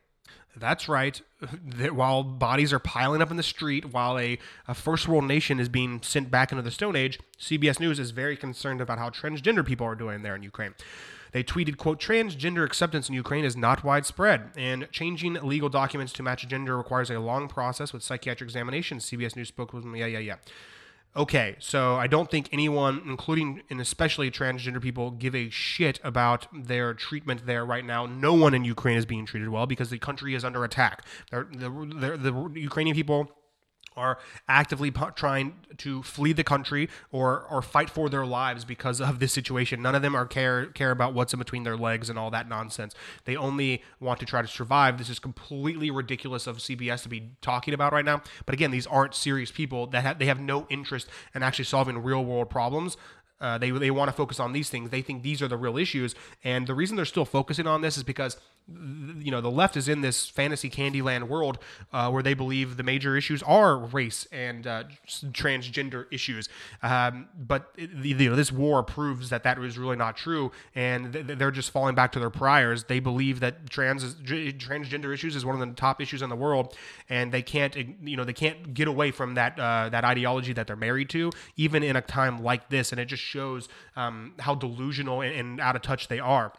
That's 0.55 0.89
right. 0.89 1.21
That 1.65 1.95
while 1.95 2.23
bodies 2.23 2.71
are 2.71 2.79
piling 2.79 3.21
up 3.21 3.31
in 3.31 3.37
the 3.37 3.43
street, 3.43 3.93
while 3.93 4.19
a, 4.19 4.37
a, 4.67 4.75
first 4.75 5.07
world 5.07 5.23
nation 5.23 5.59
is 5.59 5.69
being 5.69 6.01
sent 6.03 6.29
back 6.29 6.51
into 6.51 6.61
the 6.61 6.69
Stone 6.69 6.95
Age, 6.95 7.19
CBS 7.39 7.79
News 7.79 7.97
is 7.97 8.11
very 8.11 8.37
concerned 8.37 8.81
about 8.81 8.99
how 8.99 9.09
transgender 9.09 9.65
people 9.65 9.87
are 9.87 9.95
doing 9.95 10.21
there 10.21 10.35
in 10.35 10.43
Ukraine. 10.43 10.75
They 11.31 11.43
tweeted, 11.43 11.77
quote, 11.77 11.99
transgender 11.99 12.65
acceptance 12.65 13.07
in 13.07 13.15
Ukraine 13.15 13.45
is 13.45 13.55
not 13.55 13.83
widespread, 13.83 14.51
and 14.57 14.87
changing 14.91 15.33
legal 15.35 15.69
documents 15.69 16.11
to 16.13 16.23
match 16.23 16.47
gender 16.47 16.77
requires 16.77 17.09
a 17.09 17.19
long 17.19 17.47
process 17.47 17.93
with 17.93 18.03
psychiatric 18.03 18.47
examinations. 18.47 19.09
CBS 19.09 19.35
News 19.35 19.47
spokeswoman, 19.47 19.95
yeah, 19.97 20.07
yeah, 20.07 20.19
yeah. 20.19 20.35
Okay, 21.13 21.57
so 21.59 21.95
I 21.97 22.07
don't 22.07 22.31
think 22.31 22.47
anyone, 22.53 23.01
including 23.05 23.63
and 23.69 23.81
especially 23.81 24.31
transgender 24.31 24.81
people, 24.81 25.11
give 25.11 25.35
a 25.35 25.49
shit 25.49 25.99
about 26.05 26.47
their 26.53 26.93
treatment 26.93 27.45
there 27.45 27.65
right 27.65 27.83
now. 27.83 28.05
No 28.05 28.33
one 28.33 28.53
in 28.53 28.63
Ukraine 28.63 28.97
is 28.97 29.05
being 29.05 29.25
treated 29.25 29.49
well 29.49 29.65
because 29.65 29.89
the 29.89 29.99
country 29.99 30.35
is 30.35 30.45
under 30.45 30.63
attack. 30.63 31.03
They're, 31.29 31.47
the, 31.51 31.69
the, 31.69 32.17
the 32.17 32.61
Ukrainian 32.61 32.95
people 32.95 33.29
are 33.97 34.17
actively 34.47 34.91
trying 35.15 35.53
to 35.77 36.01
flee 36.03 36.33
the 36.33 36.43
country 36.43 36.89
or 37.11 37.45
or 37.49 37.61
fight 37.61 37.89
for 37.89 38.09
their 38.09 38.25
lives 38.25 38.65
because 38.65 39.01
of 39.01 39.19
this 39.19 39.33
situation. 39.33 39.81
None 39.81 39.95
of 39.95 40.01
them 40.01 40.15
are 40.15 40.25
care 40.25 40.67
care 40.67 40.91
about 40.91 41.13
what's 41.13 41.33
in 41.33 41.39
between 41.39 41.63
their 41.63 41.77
legs 41.77 42.09
and 42.09 42.17
all 42.17 42.31
that 42.31 42.47
nonsense. 42.47 42.95
They 43.25 43.35
only 43.35 43.83
want 43.99 44.19
to 44.19 44.25
try 44.25 44.41
to 44.41 44.47
survive. 44.47 44.97
This 44.97 45.09
is 45.09 45.19
completely 45.19 45.91
ridiculous 45.91 46.47
of 46.47 46.57
CBS 46.57 47.03
to 47.03 47.09
be 47.09 47.31
talking 47.41 47.73
about 47.73 47.93
right 47.93 48.05
now. 48.05 48.21
But 48.45 48.53
again, 48.53 48.71
these 48.71 48.87
aren't 48.87 49.13
serious 49.13 49.51
people 49.51 49.87
that 49.87 50.03
have, 50.03 50.19
they 50.19 50.25
have 50.25 50.39
no 50.39 50.67
interest 50.69 51.07
in 51.35 51.43
actually 51.43 51.65
solving 51.65 51.97
real 51.97 52.23
world 52.23 52.49
problems. 52.49 52.97
Uh, 53.41 53.57
they 53.57 53.71
they 53.71 53.89
want 53.89 54.07
to 54.07 54.13
focus 54.13 54.39
on 54.39 54.53
these 54.53 54.69
things. 54.69 54.91
They 54.91 55.01
think 55.01 55.23
these 55.23 55.41
are 55.41 55.47
the 55.47 55.57
real 55.57 55.75
issues, 55.77 56.13
and 56.43 56.67
the 56.67 56.75
reason 56.75 56.95
they're 56.95 57.05
still 57.05 57.25
focusing 57.25 57.65
on 57.65 57.81
this 57.81 57.97
is 57.97 58.03
because 58.03 58.37
you 59.19 59.31
know 59.31 59.41
the 59.41 59.51
left 59.51 59.77
is 59.77 59.87
in 59.87 60.01
this 60.01 60.27
fantasy 60.27 60.69
candyland 60.69 61.23
world 61.27 61.59
uh, 61.93 62.09
where 62.09 62.23
they 62.23 62.33
believe 62.33 62.77
the 62.77 62.83
major 62.83 63.15
issues 63.15 63.43
are 63.43 63.77
race 63.77 64.27
and 64.31 64.67
uh, 64.67 64.83
transgender 65.07 66.05
issues. 66.11 66.49
Um, 66.81 67.27
but 67.37 67.71
you 67.77 68.29
know 68.29 68.35
this 68.35 68.51
war 68.51 68.83
proves 68.83 69.29
that 69.29 69.43
that 69.43 69.59
is 69.59 69.77
really 69.77 69.95
not 69.95 70.17
true 70.17 70.51
and 70.75 71.13
they're 71.13 71.51
just 71.51 71.71
falling 71.71 71.95
back 71.95 72.11
to 72.13 72.19
their 72.19 72.29
priors. 72.29 72.85
They 72.85 72.99
believe 72.99 73.39
that 73.41 73.69
trans 73.69 74.15
transgender 74.15 75.13
issues 75.13 75.35
is 75.35 75.45
one 75.45 75.59
of 75.59 75.67
the 75.67 75.73
top 75.75 76.01
issues 76.01 76.21
in 76.21 76.29
the 76.29 76.35
world 76.35 76.75
and 77.09 77.31
they 77.31 77.41
can't 77.41 77.75
you 77.75 78.17
know 78.17 78.23
they 78.23 78.33
can't 78.33 78.73
get 78.73 78.87
away 78.87 79.11
from 79.11 79.35
that 79.35 79.59
uh, 79.59 79.89
that 79.89 80.03
ideology 80.03 80.53
that 80.53 80.67
they're 80.67 80.75
married 80.75 81.09
to 81.09 81.31
even 81.57 81.83
in 81.83 81.95
a 81.95 82.01
time 82.01 82.43
like 82.43 82.69
this. 82.69 82.91
And 82.91 82.99
it 82.99 83.05
just 83.05 83.23
shows 83.23 83.67
um, 83.95 84.33
how 84.39 84.55
delusional 84.55 85.21
and, 85.21 85.33
and 85.33 85.61
out 85.61 85.75
of 85.75 85.81
touch 85.81 86.07
they 86.07 86.19
are 86.19 86.53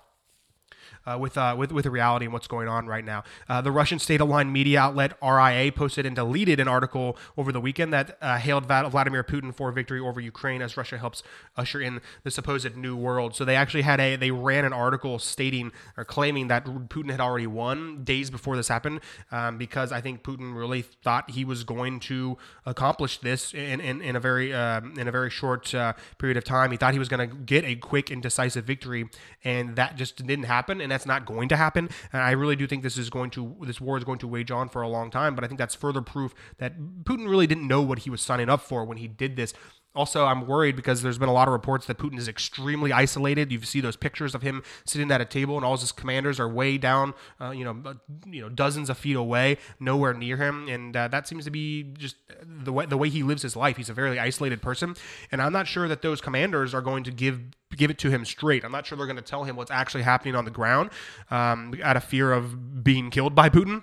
uh, 1.06 1.16
with, 1.18 1.36
uh, 1.36 1.54
with 1.58 1.72
with 1.72 1.84
the 1.84 1.90
reality 1.90 2.26
and 2.26 2.32
what's 2.32 2.46
going 2.46 2.68
on 2.68 2.86
right 2.86 3.04
now. 3.04 3.24
Uh, 3.48 3.60
the 3.60 3.70
Russian 3.70 3.98
state-aligned 3.98 4.52
media 4.52 4.80
outlet 4.80 5.12
RIA 5.22 5.72
posted 5.72 6.06
and 6.06 6.14
deleted 6.14 6.60
an 6.60 6.68
article 6.68 7.16
over 7.36 7.52
the 7.52 7.60
weekend 7.60 7.92
that 7.92 8.16
uh, 8.20 8.38
hailed 8.38 8.66
Vladimir 8.66 9.24
Putin 9.24 9.54
for 9.54 9.72
victory 9.72 10.00
over 10.00 10.20
Ukraine 10.20 10.62
as 10.62 10.76
Russia 10.76 10.98
helps 10.98 11.22
usher 11.56 11.80
in 11.80 12.00
the 12.22 12.30
supposed 12.30 12.76
new 12.76 12.96
world. 12.96 13.34
So 13.34 13.44
they 13.44 13.56
actually 13.56 13.82
had 13.82 14.00
a 14.00 14.16
they 14.16 14.30
ran 14.30 14.64
an 14.64 14.72
article 14.72 15.18
stating 15.18 15.72
or 15.96 16.04
claiming 16.04 16.48
that 16.48 16.64
Putin 16.64 17.10
had 17.10 17.20
already 17.20 17.46
won 17.46 18.04
days 18.04 18.30
before 18.30 18.56
this 18.56 18.68
happened 18.68 19.00
um, 19.30 19.58
because 19.58 19.92
I 19.92 20.00
think 20.00 20.22
Putin 20.22 20.54
really 20.54 20.82
thought 20.82 21.30
he 21.30 21.44
was 21.44 21.64
going 21.64 22.00
to 22.00 22.38
accomplish 22.66 23.18
this 23.18 23.54
in, 23.54 23.80
in, 23.80 24.00
in 24.00 24.16
a 24.16 24.20
very 24.20 24.52
um, 24.52 24.94
in 24.98 25.08
a 25.08 25.12
very 25.12 25.30
short 25.30 25.74
uh, 25.74 25.94
period 26.18 26.36
of 26.36 26.44
time. 26.44 26.70
He 26.70 26.76
thought 26.76 26.92
he 26.92 26.98
was 26.98 27.08
going 27.08 27.28
to 27.28 27.34
get 27.34 27.64
a 27.64 27.74
quick 27.76 28.10
and 28.10 28.22
decisive 28.22 28.64
victory, 28.64 29.08
and 29.44 29.76
that 29.76 29.96
just 29.96 30.24
didn't 30.26 30.44
happen, 30.44 30.80
and 30.80 30.91
that's 30.92 31.06
not 31.06 31.26
going 31.26 31.48
to 31.48 31.56
happen. 31.56 31.88
And 32.12 32.22
I 32.22 32.32
really 32.32 32.56
do 32.56 32.66
think 32.66 32.82
this 32.82 32.98
is 32.98 33.10
going 33.10 33.30
to 33.30 33.56
this 33.62 33.80
war 33.80 33.98
is 33.98 34.04
going 34.04 34.18
to 34.20 34.28
wage 34.28 34.50
on 34.50 34.68
for 34.68 34.82
a 34.82 34.88
long 34.88 35.10
time. 35.10 35.34
But 35.34 35.44
I 35.44 35.48
think 35.48 35.58
that's 35.58 35.74
further 35.74 36.02
proof 36.02 36.34
that 36.58 36.78
Putin 37.04 37.28
really 37.28 37.46
didn't 37.46 37.66
know 37.66 37.82
what 37.82 38.00
he 38.00 38.10
was 38.10 38.20
signing 38.20 38.48
up 38.48 38.60
for 38.60 38.84
when 38.84 38.98
he 38.98 39.08
did 39.08 39.36
this. 39.36 39.54
Also, 39.94 40.24
I'm 40.24 40.46
worried 40.46 40.74
because 40.74 41.02
there's 41.02 41.18
been 41.18 41.28
a 41.28 41.32
lot 41.32 41.48
of 41.48 41.52
reports 41.52 41.86
that 41.86 41.98
Putin 41.98 42.16
is 42.16 42.26
extremely 42.26 42.92
isolated. 42.92 43.52
You 43.52 43.60
see 43.62 43.80
those 43.82 43.96
pictures 43.96 44.34
of 44.34 44.40
him 44.40 44.62
sitting 44.86 45.10
at 45.10 45.20
a 45.20 45.26
table, 45.26 45.56
and 45.56 45.66
all 45.66 45.76
his 45.76 45.92
commanders 45.92 46.40
are 46.40 46.48
way 46.48 46.78
down, 46.78 47.12
uh, 47.38 47.50
you 47.50 47.64
know, 47.64 47.76
uh, 47.84 47.94
you 48.26 48.40
know, 48.40 48.48
dozens 48.48 48.88
of 48.88 48.96
feet 48.96 49.16
away, 49.16 49.58
nowhere 49.78 50.14
near 50.14 50.38
him, 50.38 50.66
and 50.68 50.96
uh, 50.96 51.08
that 51.08 51.28
seems 51.28 51.44
to 51.44 51.50
be 51.50 51.82
just 51.98 52.16
the 52.42 52.72
way 52.72 52.86
the 52.86 52.96
way 52.96 53.10
he 53.10 53.22
lives 53.22 53.42
his 53.42 53.54
life. 53.54 53.76
He's 53.76 53.90
a 53.90 53.94
very 53.94 54.18
isolated 54.18 54.62
person, 54.62 54.96
and 55.30 55.42
I'm 55.42 55.52
not 55.52 55.66
sure 55.66 55.88
that 55.88 56.00
those 56.00 56.22
commanders 56.22 56.72
are 56.72 56.82
going 56.82 57.04
to 57.04 57.10
give 57.10 57.40
give 57.76 57.90
it 57.90 57.98
to 57.98 58.10
him 58.10 58.24
straight. 58.24 58.64
I'm 58.64 58.72
not 58.72 58.86
sure 58.86 58.96
they're 58.96 59.06
going 59.06 59.16
to 59.16 59.22
tell 59.22 59.44
him 59.44 59.56
what's 59.56 59.70
actually 59.70 60.04
happening 60.04 60.34
on 60.34 60.46
the 60.46 60.50
ground, 60.50 60.90
um, 61.30 61.74
out 61.82 61.98
of 61.98 62.04
fear 62.04 62.32
of 62.32 62.82
being 62.82 63.10
killed 63.10 63.34
by 63.34 63.50
Putin. 63.50 63.82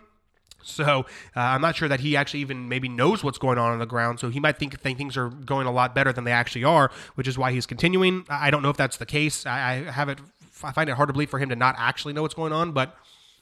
So 0.63 1.05
uh, 1.35 1.39
I'm 1.39 1.61
not 1.61 1.75
sure 1.75 1.87
that 1.87 1.99
he 1.99 2.15
actually 2.15 2.41
even 2.41 2.69
maybe 2.69 2.89
knows 2.89 3.23
what's 3.23 3.37
going 3.37 3.57
on 3.57 3.71
on 3.71 3.79
the 3.79 3.85
ground. 3.85 4.19
So 4.19 4.29
he 4.29 4.39
might 4.39 4.57
think, 4.57 4.79
think 4.79 4.97
things 4.97 5.17
are 5.17 5.29
going 5.29 5.67
a 5.67 5.71
lot 5.71 5.95
better 5.95 6.13
than 6.13 6.23
they 6.23 6.31
actually 6.31 6.63
are, 6.63 6.91
which 7.15 7.27
is 7.27 7.37
why 7.37 7.51
he's 7.51 7.65
continuing. 7.65 8.25
I 8.29 8.51
don't 8.51 8.61
know 8.61 8.69
if 8.69 8.77
that's 8.77 8.97
the 8.97 9.05
case. 9.05 9.45
I, 9.45 9.85
I 9.87 9.91
have 9.91 10.09
it. 10.09 10.19
I 10.63 10.71
find 10.71 10.89
it 10.89 10.93
hard 10.95 11.07
to 11.07 11.13
believe 11.13 11.29
for 11.29 11.39
him 11.39 11.49
to 11.49 11.55
not 11.55 11.75
actually 11.77 12.13
know 12.13 12.21
what's 12.21 12.33
going 12.33 12.51
on, 12.51 12.73
but 12.73 12.95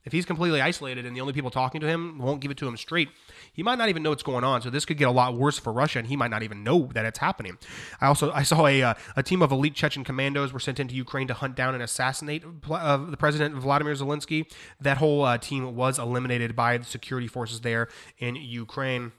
if 0.08 0.14
he's 0.14 0.26
completely 0.26 0.62
isolated 0.62 1.06
and 1.06 1.14
the 1.14 1.20
only 1.20 1.34
people 1.34 1.52
talking 1.52 1.82
to 1.82 1.88
him 1.88 2.18
won't 2.18 2.40
give 2.40 2.50
it 2.50 2.56
to 2.58 2.68
him 2.68 2.78
straight, 2.78 3.10
he 3.52 3.62
might 3.62 3.78
not 3.78 3.90
even 3.90 4.02
know 4.02 4.12
what's 4.12 4.24
going 4.24 4.46
on. 4.46 4.62
So 4.62 4.70
this 4.70 4.86
could 4.86 4.98
get 4.98 5.10
a 5.10 5.12
lot 5.12 5.36
worse 5.36 5.60
for 5.60 5.74
Russia, 5.74 6.00
and 6.00 6.08
he 6.08 6.16
might 6.16 6.32
not 6.32 6.44
even 6.44 6.64
know 6.64 6.90
that 6.94 7.06
it's 7.06 7.20
happening. 7.20 7.58
I 8.00 8.08
also 8.08 8.32
I 8.32 8.44
saw 8.44 8.68
a 8.68 8.82
uh, 8.82 8.94
a 9.18 9.22
team 9.22 9.42
of 9.42 9.52
elite 9.52 9.76
Chechen 9.76 10.06
commandos 10.06 10.54
were 10.54 10.62
sent 10.62 10.80
into 10.80 10.96
Ukraine 10.96 11.28
to 11.28 11.34
hunt 11.34 11.56
down 11.58 11.74
and 11.74 11.84
assassinate 11.84 12.46
uh, 12.72 12.98
the 12.98 13.18
president 13.18 13.56
Vladimir 13.56 13.94
Zelensky. 13.94 14.50
That 14.80 14.98
whole 14.98 15.26
uh, 15.26 15.38
team 15.38 15.76
was 15.76 16.00
eliminated 16.00 16.56
by 16.56 16.78
the 16.78 16.86
security 16.86 17.28
forces 17.28 17.60
there 17.60 17.90
in 18.18 18.36
Ukraine. 18.36 19.12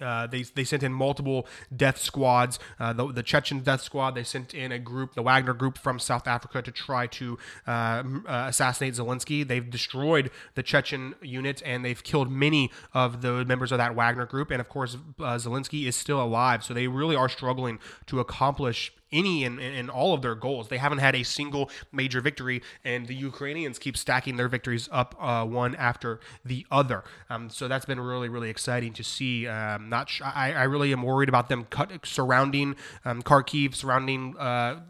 Uh, 0.00 0.26
they, 0.26 0.42
they 0.42 0.64
sent 0.64 0.82
in 0.82 0.92
multiple 0.92 1.46
death 1.74 1.98
squads. 1.98 2.58
Uh, 2.78 2.92
the, 2.92 3.12
the, 3.12 3.22
Chechen 3.22 3.60
death 3.60 3.82
squad, 3.82 4.14
they 4.14 4.24
sent 4.24 4.54
in 4.54 4.72
a 4.72 4.78
group, 4.78 5.14
the 5.14 5.22
Wagner 5.22 5.54
group 5.54 5.78
from 5.78 5.98
South 5.98 6.26
Africa, 6.26 6.62
to 6.62 6.70
try 6.70 7.06
to 7.06 7.38
uh, 7.66 7.70
uh 7.70 8.46
assassinate 8.48 8.94
Zelensky. 8.94 9.46
They've 9.46 9.68
destroyed 9.68 10.30
the 10.54 10.62
Chechen 10.62 11.14
unit 11.22 11.62
and 11.64 11.84
they've 11.84 12.02
killed 12.02 12.30
many 12.30 12.70
of 12.94 13.22
the 13.22 13.44
members 13.44 13.72
of 13.72 13.78
that 13.78 13.94
Wagner 13.94 14.26
group. 14.26 14.50
And 14.50 14.60
of 14.60 14.68
course, 14.68 14.96
uh, 15.18 15.36
Zelensky 15.36 15.86
is 15.86 15.96
still 15.96 16.22
alive. 16.22 16.64
So 16.64 16.74
they 16.74 16.88
really 16.88 17.16
are 17.16 17.28
struggling 17.28 17.78
to 18.06 18.20
accomplish 18.20 18.92
any 19.12 19.44
and, 19.44 19.90
all 19.90 20.14
of 20.14 20.22
their 20.22 20.34
goals. 20.34 20.68
They 20.68 20.78
haven't 20.78 20.98
had 20.98 21.14
a 21.14 21.22
single 21.22 21.70
major 21.92 22.20
victory, 22.20 22.62
and 22.84 23.06
the 23.06 23.14
Ukrainians 23.14 23.78
keep 23.78 23.96
stacking 23.96 24.36
their 24.36 24.48
victories 24.48 24.88
up 24.92 25.14
uh, 25.20 25.44
one 25.44 25.74
after 25.74 26.20
the 26.44 26.66
other. 26.70 27.04
Um, 27.28 27.50
so 27.50 27.66
that's 27.68 27.84
been 27.84 28.00
really, 28.00 28.28
really 28.28 28.50
exciting 28.50 28.92
to 28.94 29.04
see. 29.04 29.46
Um, 29.46 29.88
not 29.88 30.08
sh- 30.08 30.22
I, 30.22 30.52
I 30.52 30.62
really 30.64 30.92
am 30.92 31.02
worried 31.02 31.28
about 31.28 31.48
them 31.48 31.64
cut, 31.70 32.06
surrounding 32.06 32.76
um, 33.04 33.22
Kharkiv, 33.22 33.74
surrounding 33.74 34.36
uh, 34.38 34.80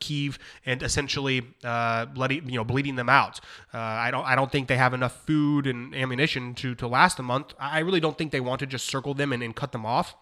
Kiev, 0.00 0.38
and 0.66 0.82
essentially 0.82 1.42
uh, 1.62 2.06
bloody, 2.06 2.42
you 2.44 2.56
know, 2.56 2.64
bleeding 2.64 2.96
them 2.96 3.08
out. 3.08 3.40
Uh, 3.72 3.78
I 3.78 4.10
don't, 4.10 4.24
I 4.24 4.34
don't 4.34 4.50
think 4.50 4.68
they 4.68 4.76
have 4.76 4.94
enough 4.94 5.24
food 5.24 5.66
and 5.66 5.94
ammunition 5.94 6.54
to 6.56 6.74
to 6.76 6.88
last 6.88 7.18
a 7.18 7.22
month. 7.22 7.54
I 7.58 7.80
really 7.80 8.00
don't 8.00 8.18
think 8.18 8.32
they 8.32 8.40
want 8.40 8.60
to 8.60 8.66
just 8.66 8.86
circle 8.86 9.14
them 9.14 9.32
and, 9.32 9.42
and 9.42 9.54
cut 9.54 9.72
them 9.72 9.86
off 9.86 10.16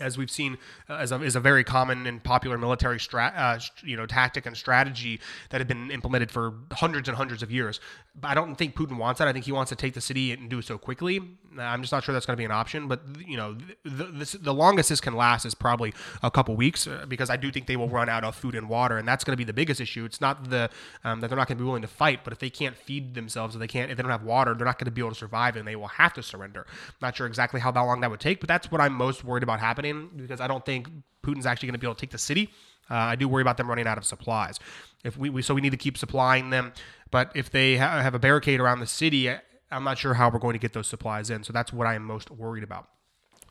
as 0.00 0.16
we've 0.16 0.30
seen 0.30 0.56
uh, 0.88 0.94
as 0.94 1.12
a, 1.12 1.20
is 1.22 1.36
a 1.36 1.40
very 1.40 1.62
common 1.62 2.06
and 2.06 2.22
popular 2.22 2.56
military 2.56 2.98
uh, 3.12 3.58
you 3.84 3.96
know 3.96 4.06
tactic 4.06 4.46
and 4.46 4.56
strategy 4.56 5.20
that 5.50 5.60
had 5.60 5.68
been 5.68 5.90
implemented 5.90 6.30
for 6.30 6.54
hundreds 6.72 7.08
and 7.08 7.16
hundreds 7.16 7.42
of 7.42 7.50
years. 7.50 7.78
But 8.18 8.28
I 8.28 8.34
don't 8.34 8.54
think 8.54 8.74
Putin 8.74 8.96
wants 8.96 9.18
that. 9.18 9.28
I 9.28 9.32
think 9.32 9.44
he 9.44 9.52
wants 9.52 9.68
to 9.68 9.76
take 9.76 9.94
the 9.94 10.00
city 10.00 10.32
and 10.32 10.48
do 10.48 10.62
so 10.62 10.78
quickly. 10.78 11.20
I'm 11.58 11.82
just 11.82 11.92
not 11.92 12.04
sure 12.04 12.14
that's 12.14 12.24
going 12.24 12.36
to 12.36 12.40
be 12.40 12.44
an 12.44 12.50
option. 12.50 12.88
But 12.88 13.02
you 13.26 13.36
know, 13.36 13.56
the, 13.84 14.04
the, 14.04 14.38
the 14.40 14.54
longest 14.54 14.88
this 14.88 15.00
can 15.00 15.14
last 15.14 15.44
is 15.44 15.54
probably 15.54 15.92
a 16.22 16.30
couple 16.30 16.56
weeks 16.56 16.86
uh, 16.86 17.04
because 17.06 17.28
I 17.28 17.36
do 17.36 17.50
think 17.50 17.66
they 17.66 17.76
will 17.76 17.88
run 17.88 18.08
out 18.08 18.24
of 18.24 18.34
food 18.34 18.54
and 18.54 18.70
water, 18.70 18.96
and 18.96 19.06
that's 19.06 19.24
going 19.24 19.34
to 19.34 19.38
be 19.38 19.44
the 19.44 19.52
biggest 19.52 19.80
issue. 19.80 20.06
It's 20.06 20.20
not 20.20 20.48
the 20.48 20.70
um, 21.04 21.20
that 21.20 21.28
they're 21.28 21.36
not 21.36 21.48
going 21.48 21.58
to 21.58 21.62
be 21.62 21.66
willing 21.66 21.82
to 21.82 21.88
fight, 21.88 22.20
but 22.24 22.32
if 22.32 22.38
they 22.38 22.50
can't 22.50 22.76
feed 22.76 23.14
themselves, 23.14 23.54
if 23.54 23.60
they 23.60 23.66
can't, 23.66 23.90
if 23.90 23.98
they 23.98 24.02
don't 24.02 24.12
have 24.12 24.24
water, 24.24 24.54
they're 24.54 24.66
not 24.66 24.78
going 24.78 24.86
to 24.86 24.90
be 24.90 25.02
able 25.02 25.10
to 25.10 25.16
survive, 25.16 25.56
and 25.56 25.68
they 25.68 25.76
will 25.76 25.88
have 25.88 26.14
to 26.14 26.22
surrender. 26.22 26.66
I'm 26.66 26.94
not 27.02 27.16
sure 27.16 27.26
exactly 27.26 27.60
how 27.60 27.70
that 27.72 27.80
long 27.80 28.00
that 28.00 28.10
would 28.10 28.20
take, 28.20 28.40
but 28.40 28.48
that's 28.48 28.70
what 28.70 28.80
I'm 28.80 28.94
most 28.94 29.22
worried 29.22 29.42
about 29.42 29.60
happening 29.60 29.81
because 29.82 30.40
I 30.40 30.46
don't 30.46 30.64
think 30.64 30.88
Putin's 31.22 31.46
actually 31.46 31.68
going 31.68 31.74
to 31.74 31.78
be 31.78 31.86
able 31.86 31.94
to 31.94 32.00
take 32.00 32.10
the 32.10 32.18
city. 32.18 32.50
Uh, 32.90 32.94
I 32.94 33.16
do 33.16 33.28
worry 33.28 33.42
about 33.42 33.56
them 33.56 33.68
running 33.68 33.86
out 33.86 33.98
of 33.98 34.04
supplies. 34.04 34.58
If 35.04 35.16
we, 35.16 35.30
we 35.30 35.42
so 35.42 35.54
we 35.54 35.60
need 35.60 35.70
to 35.70 35.76
keep 35.76 35.96
supplying 35.96 36.50
them, 36.50 36.72
but 37.10 37.30
if 37.34 37.50
they 37.50 37.76
ha- 37.76 38.00
have 38.00 38.14
a 38.14 38.18
barricade 38.18 38.60
around 38.60 38.80
the 38.80 38.86
city, 38.86 39.30
I'm 39.70 39.84
not 39.84 39.98
sure 39.98 40.14
how 40.14 40.30
we're 40.30 40.38
going 40.38 40.54
to 40.54 40.58
get 40.58 40.72
those 40.72 40.88
supplies 40.88 41.30
in. 41.30 41.44
So 41.44 41.52
that's 41.52 41.72
what 41.72 41.86
I 41.86 41.94
am 41.94 42.04
most 42.04 42.30
worried 42.30 42.64
about. 42.64 42.88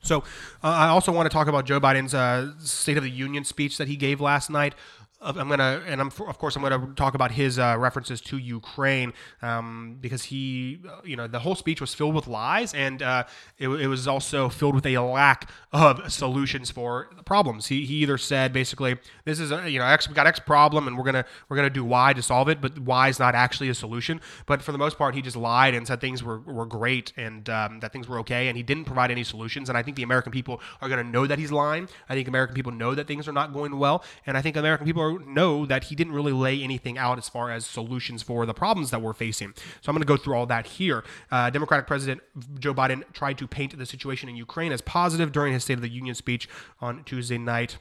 So 0.03 0.19
uh, 0.63 0.67
I 0.67 0.87
also 0.87 1.11
want 1.11 1.29
to 1.29 1.33
talk 1.33 1.47
about 1.47 1.65
Joe 1.65 1.79
Biden's 1.79 2.13
uh, 2.13 2.53
State 2.59 2.97
of 2.97 3.03
the 3.03 3.09
Union 3.09 3.43
speech 3.43 3.77
that 3.77 3.87
he 3.87 3.95
gave 3.95 4.19
last 4.19 4.49
night. 4.49 4.73
I'm 5.23 5.49
gonna, 5.49 5.83
and 5.85 6.01
I'm 6.01 6.07
of 6.07 6.37
course 6.39 6.55
I'm 6.55 6.63
gonna 6.63 6.93
talk 6.95 7.13
about 7.13 7.31
his 7.31 7.59
uh, 7.59 7.75
references 7.77 8.21
to 8.21 8.37
Ukraine 8.37 9.13
um, 9.43 9.97
because 10.01 10.23
he, 10.23 10.79
uh, 10.89 11.01
you 11.03 11.15
know, 11.15 11.27
the 11.27 11.39
whole 11.39 11.53
speech 11.53 11.79
was 11.79 11.93
filled 11.93 12.15
with 12.15 12.27
lies, 12.27 12.73
and 12.73 13.03
uh, 13.03 13.25
it, 13.59 13.69
it, 13.69 13.87
was 13.87 14.07
also 14.07 14.49
filled 14.49 14.73
with 14.73 14.85
a 14.87 14.97
lack 14.97 15.47
of 15.71 16.11
solutions 16.11 16.71
for 16.71 17.09
problems. 17.23 17.67
He, 17.67 17.85
he 17.85 17.95
either 17.97 18.17
said 18.17 18.51
basically 18.51 18.97
this 19.23 19.39
is 19.39 19.51
a, 19.51 19.69
you 19.69 19.77
know 19.77 19.85
X 19.85 20.09
we 20.09 20.15
got 20.15 20.25
X 20.25 20.39
problem 20.39 20.87
and 20.87 20.97
we're 20.97 21.03
gonna 21.03 21.25
we're 21.49 21.57
gonna 21.57 21.69
do 21.69 21.85
Y 21.85 22.13
to 22.13 22.21
solve 22.23 22.49
it, 22.49 22.59
but 22.59 22.79
Y 22.79 23.07
is 23.07 23.19
not 23.19 23.35
actually 23.35 23.69
a 23.69 23.75
solution. 23.75 24.21
But 24.47 24.63
for 24.63 24.71
the 24.71 24.79
most 24.79 24.97
part, 24.97 25.13
he 25.13 25.21
just 25.21 25.37
lied 25.37 25.75
and 25.75 25.85
said 25.85 26.01
things 26.01 26.23
were, 26.23 26.39
were 26.39 26.65
great 26.65 27.13
and 27.15 27.47
um, 27.47 27.79
that 27.81 27.93
things 27.93 28.07
were 28.07 28.17
okay, 28.21 28.47
and 28.47 28.57
he 28.57 28.63
didn't 28.63 28.85
provide 28.85 29.11
any 29.11 29.23
solutions. 29.23 29.69
And 29.69 29.77
I 29.77 29.83
think 29.83 29.97
the 29.97 30.03
American 30.03 30.31
people 30.31 30.61
are 30.81 30.89
gonna 30.89 31.03
know 31.03 31.27
that 31.27 31.37
he's 31.37 31.51
lying. 31.51 31.87
I 32.09 32.15
think 32.15 32.27
American 32.27 32.55
people 32.55 32.71
know 32.71 32.95
that 32.95 33.05
things 33.07 33.27
are 33.27 33.33
not 33.33 33.53
going 33.53 33.77
well, 33.77 34.03
and 34.25 34.35
I 34.35 34.41
think 34.41 34.57
American 34.57 34.87
people 34.87 35.03
are 35.03 35.10
know 35.19 35.65
that 35.65 35.85
he 35.85 35.95
didn't 35.95 36.13
really 36.13 36.31
lay 36.31 36.61
anything 36.61 36.97
out 36.97 37.17
as 37.17 37.29
far 37.29 37.51
as 37.51 37.65
solutions 37.65 38.23
for 38.23 38.45
the 38.45 38.53
problems 38.53 38.91
that 38.91 39.01
we're 39.01 39.13
facing. 39.13 39.53
So 39.81 39.89
I'm 39.89 39.95
going 39.95 40.01
to 40.01 40.07
go 40.07 40.17
through 40.17 40.35
all 40.35 40.45
that 40.47 40.65
here. 40.65 41.03
Uh, 41.31 41.49
Democratic 41.49 41.87
President 41.87 42.21
Joe 42.59 42.73
Biden 42.73 43.03
tried 43.13 43.37
to 43.39 43.47
paint 43.47 43.77
the 43.77 43.85
situation 43.85 44.29
in 44.29 44.35
Ukraine 44.35 44.71
as 44.71 44.81
positive 44.81 45.31
during 45.31 45.53
his 45.53 45.63
State 45.63 45.75
of 45.75 45.81
the 45.81 45.89
Union 45.89 46.15
speech 46.15 46.47
on 46.79 47.03
Tuesday 47.03 47.37
night. 47.37 47.77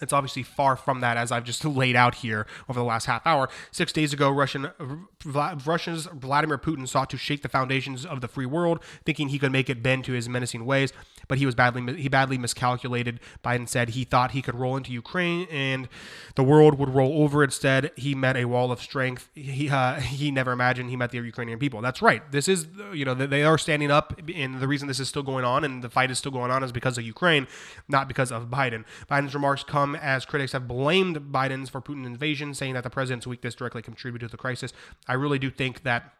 It's 0.00 0.12
obviously 0.12 0.42
far 0.42 0.76
from 0.76 1.00
that, 1.00 1.16
as 1.16 1.30
I've 1.30 1.44
just 1.44 1.64
laid 1.82 1.96
out 1.96 2.16
here 2.16 2.46
over 2.68 2.78
the 2.78 2.84
last 2.84 3.06
half 3.06 3.26
hour. 3.26 3.48
Six 3.70 3.92
days 3.92 4.12
ago, 4.12 4.30
Russian 4.30 4.70
Russia's 5.24 6.06
Vladimir 6.06 6.58
Putin 6.58 6.88
sought 6.88 7.10
to 7.10 7.16
shake 7.16 7.42
the 7.42 7.48
foundations 7.48 8.04
of 8.04 8.20
the 8.20 8.28
free 8.28 8.46
world, 8.46 8.82
thinking 9.04 9.28
he 9.28 9.38
could 9.38 9.52
make 9.52 9.70
it 9.70 9.82
bend 9.82 10.04
to 10.04 10.12
his 10.12 10.28
menacing 10.28 10.64
ways 10.64 10.92
but 11.28 11.38
he 11.38 11.46
was 11.46 11.54
badly 11.54 11.94
he 11.96 12.08
badly 12.08 12.38
miscalculated. 12.38 13.20
Biden 13.44 13.68
said 13.68 13.90
he 13.90 14.04
thought 14.04 14.32
he 14.32 14.42
could 14.42 14.54
roll 14.54 14.76
into 14.76 14.92
Ukraine 14.92 15.46
and 15.50 15.88
the 16.34 16.42
world 16.42 16.78
would 16.78 16.90
roll 16.90 17.22
over. 17.22 17.42
Instead, 17.44 17.90
he 17.96 18.14
met 18.14 18.36
a 18.36 18.44
wall 18.46 18.72
of 18.72 18.80
strength. 18.80 19.28
He 19.34 19.68
uh, 19.68 19.94
he 20.00 20.30
never 20.30 20.52
imagined 20.52 20.90
he 20.90 20.96
met 20.96 21.10
the 21.10 21.18
Ukrainian 21.18 21.58
people. 21.58 21.80
That's 21.80 22.02
right. 22.02 22.22
This 22.32 22.48
is 22.48 22.66
you 22.92 23.04
know 23.04 23.14
they 23.14 23.44
are 23.44 23.58
standing 23.58 23.90
up, 23.90 24.20
and 24.34 24.60
the 24.60 24.68
reason 24.68 24.88
this 24.88 25.00
is 25.00 25.08
still 25.08 25.22
going 25.22 25.44
on 25.44 25.64
and 25.64 25.82
the 25.82 25.90
fight 25.90 26.10
is 26.10 26.18
still 26.18 26.32
going 26.32 26.50
on 26.50 26.62
is 26.62 26.72
because 26.72 26.98
of 26.98 27.04
Ukraine, 27.04 27.46
not 27.88 28.08
because 28.08 28.30
of 28.32 28.46
Biden. 28.46 28.84
Biden's 29.10 29.34
remarks 29.34 29.64
come 29.64 29.94
as 29.96 30.24
critics 30.24 30.52
have 30.52 30.68
blamed 30.68 31.32
Biden's 31.32 31.70
for 31.70 31.80
Putin's 31.80 32.06
invasion, 32.06 32.54
saying 32.54 32.74
that 32.74 32.84
the 32.84 32.90
president's 32.90 33.26
weakness 33.26 33.54
directly 33.54 33.82
contributed 33.82 34.30
to 34.30 34.32
the 34.32 34.38
crisis. 34.38 34.72
I 35.08 35.14
really 35.14 35.38
do 35.38 35.50
think 35.50 35.82
that 35.82 36.12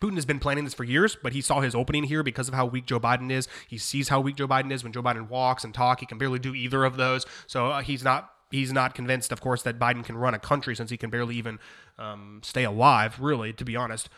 Putin 0.00 0.16
has 0.16 0.26
been 0.26 0.40
planning 0.40 0.64
this 0.64 0.74
for 0.74 0.82
years, 0.82 1.16
but 1.22 1.32
he 1.32 1.40
saw 1.40 1.60
his 1.60 1.76
opening 1.76 2.04
here 2.04 2.24
because 2.24 2.48
of 2.48 2.54
how 2.54 2.66
weak 2.66 2.86
Joe 2.86 2.98
Biden 2.98 3.30
is. 3.30 3.46
He 3.68 3.78
sees 3.78 4.08
how 4.08 4.20
weak 4.20 4.34
Joe 4.34 4.48
Biden 4.48 4.72
is 4.72 4.82
when 4.82 4.92
Joe 4.92 5.02
Biden 5.02 5.28
walks 5.28 5.62
and 5.62 5.72
talk. 5.72 6.00
He 6.00 6.06
can 6.06 6.18
barely 6.18 6.40
do 6.40 6.54
either 6.54 6.84
of 6.84 6.96
those. 6.96 7.24
So 7.46 7.68
uh, 7.68 7.82
he's 7.82 8.02
not 8.02 8.30
he's 8.50 8.72
not 8.72 8.94
convinced, 8.94 9.30
of 9.30 9.40
course, 9.40 9.62
that 9.62 9.78
Biden 9.78 10.04
can 10.04 10.16
run 10.16 10.34
a 10.34 10.40
country 10.40 10.74
since 10.74 10.90
he 10.90 10.96
can 10.96 11.08
barely 11.08 11.36
even 11.36 11.60
um, 11.98 12.40
stay 12.42 12.64
alive. 12.64 13.20
Really, 13.20 13.52
to 13.52 13.64
be 13.64 13.76
honest. 13.76 14.08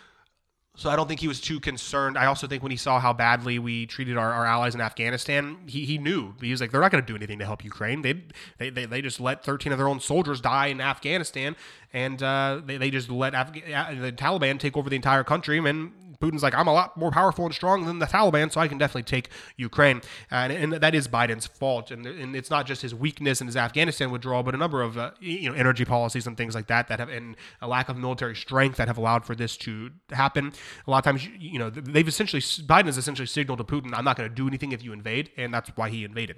So 0.77 0.91
I 0.91 0.97
don't 0.97 1.07
think 1.07 1.21
he 1.21 1.29
was 1.29 1.41
too 1.41 1.61
concerned. 1.61 2.19
I 2.19 2.27
also 2.27 2.49
think 2.49 2.65
when 2.65 2.73
he 2.73 2.77
saw 2.77 2.99
how 2.99 3.13
badly 3.13 3.61
we 3.61 3.87
treated 3.87 4.17
our, 4.17 4.33
our 4.33 4.45
allies 4.45 4.75
in 4.75 4.81
Afghanistan, 4.81 5.59
he, 5.67 5.85
he 5.85 5.99
knew. 5.99 6.35
He 6.41 6.51
was 6.51 6.61
like, 6.61 6.73
they're 6.73 6.81
not 6.81 6.91
going 6.91 7.05
to 7.05 7.07
do 7.07 7.15
anything 7.15 7.39
to 7.39 7.45
help 7.45 7.63
Ukraine. 7.63 8.03
They, 8.03 8.25
they, 8.59 8.71
they, 8.71 8.85
they 8.85 9.01
just 9.01 9.21
let 9.21 9.45
13 9.45 9.71
of 9.71 9.79
their 9.79 9.87
own 9.87 10.01
soldiers 10.01 10.41
die 10.41 10.67
in 10.67 10.81
Afghanistan, 10.81 11.55
and 11.93 12.21
uh, 12.21 12.61
they, 12.65 12.77
they 12.77 12.91
just 12.91 13.09
let 13.09 13.35
Afga- 13.35 14.01
the 14.01 14.11
Taliban 14.11 14.59
take 14.59 14.77
over 14.77 14.91
the 14.91 14.97
entire 14.97 15.23
country. 15.23 15.59
And 15.59 15.93
Putin's 16.25 16.43
like, 16.43 16.55
I'm 16.55 16.67
a 16.67 16.73
lot 16.73 16.97
more 16.97 17.11
powerful 17.11 17.45
and 17.45 17.55
strong 17.55 17.85
than 17.85 17.99
the 17.99 18.07
Taliban, 18.07 18.51
so 18.51 18.61
I 18.61 18.69
can 18.69 18.79
definitely 18.79 19.03
take 19.03 19.29
Ukraine. 19.57 20.01
And, 20.31 20.53
and 20.53 20.73
that 20.73 20.95
is 20.95 21.09
Biden's 21.09 21.47
fault. 21.47 21.91
And, 21.91 22.07
and, 22.07 22.35
it's 22.35 22.51
not 22.51 22.67
just 22.67 22.83
his 22.83 22.95
weakness 22.95 23.41
and 23.41 23.49
his 23.49 23.57
Afghanistan 23.57 24.11
withdrawal, 24.11 24.43
but 24.43 24.55
a 24.55 24.59
number 24.59 24.83
of 24.83 24.99
uh, 24.99 25.13
you 25.21 25.49
know 25.49 25.55
energy 25.55 25.85
policies 25.85 26.27
and 26.27 26.37
things 26.37 26.55
like 26.55 26.67
that 26.67 26.89
that 26.89 26.99
have, 26.99 27.09
and 27.09 27.37
a 27.61 27.69
lack 27.69 27.89
of 27.89 27.97
military 27.97 28.35
strength 28.35 28.77
that 28.77 28.89
have 28.89 28.99
allowed 28.99 29.25
for 29.25 29.35
this 29.35 29.57
to 29.59 29.91
happen. 30.11 30.53
A 30.87 30.91
lot 30.91 30.99
of 30.99 31.05
times, 31.05 31.29
you 31.39 31.59
know, 31.59 31.71
they've 31.71 32.09
essentially 32.09 32.41
Biden 32.41 32.87
has 32.87 32.99
essentially 32.99 33.27
signaled 33.27 33.59
to 33.59 33.65
Putin, 33.65 33.93
I'm 33.95 34.05
not 34.05 34.17
going 34.17 34.29
to 34.29 34.35
do 34.35 34.49
anything 34.49 34.73
if 34.73 34.83
you 34.83 34.93
invade, 34.93 35.31
and 35.37 35.53
that's 35.53 35.71
why 35.77 35.91
he 35.91 36.05
invaded. 36.05 36.37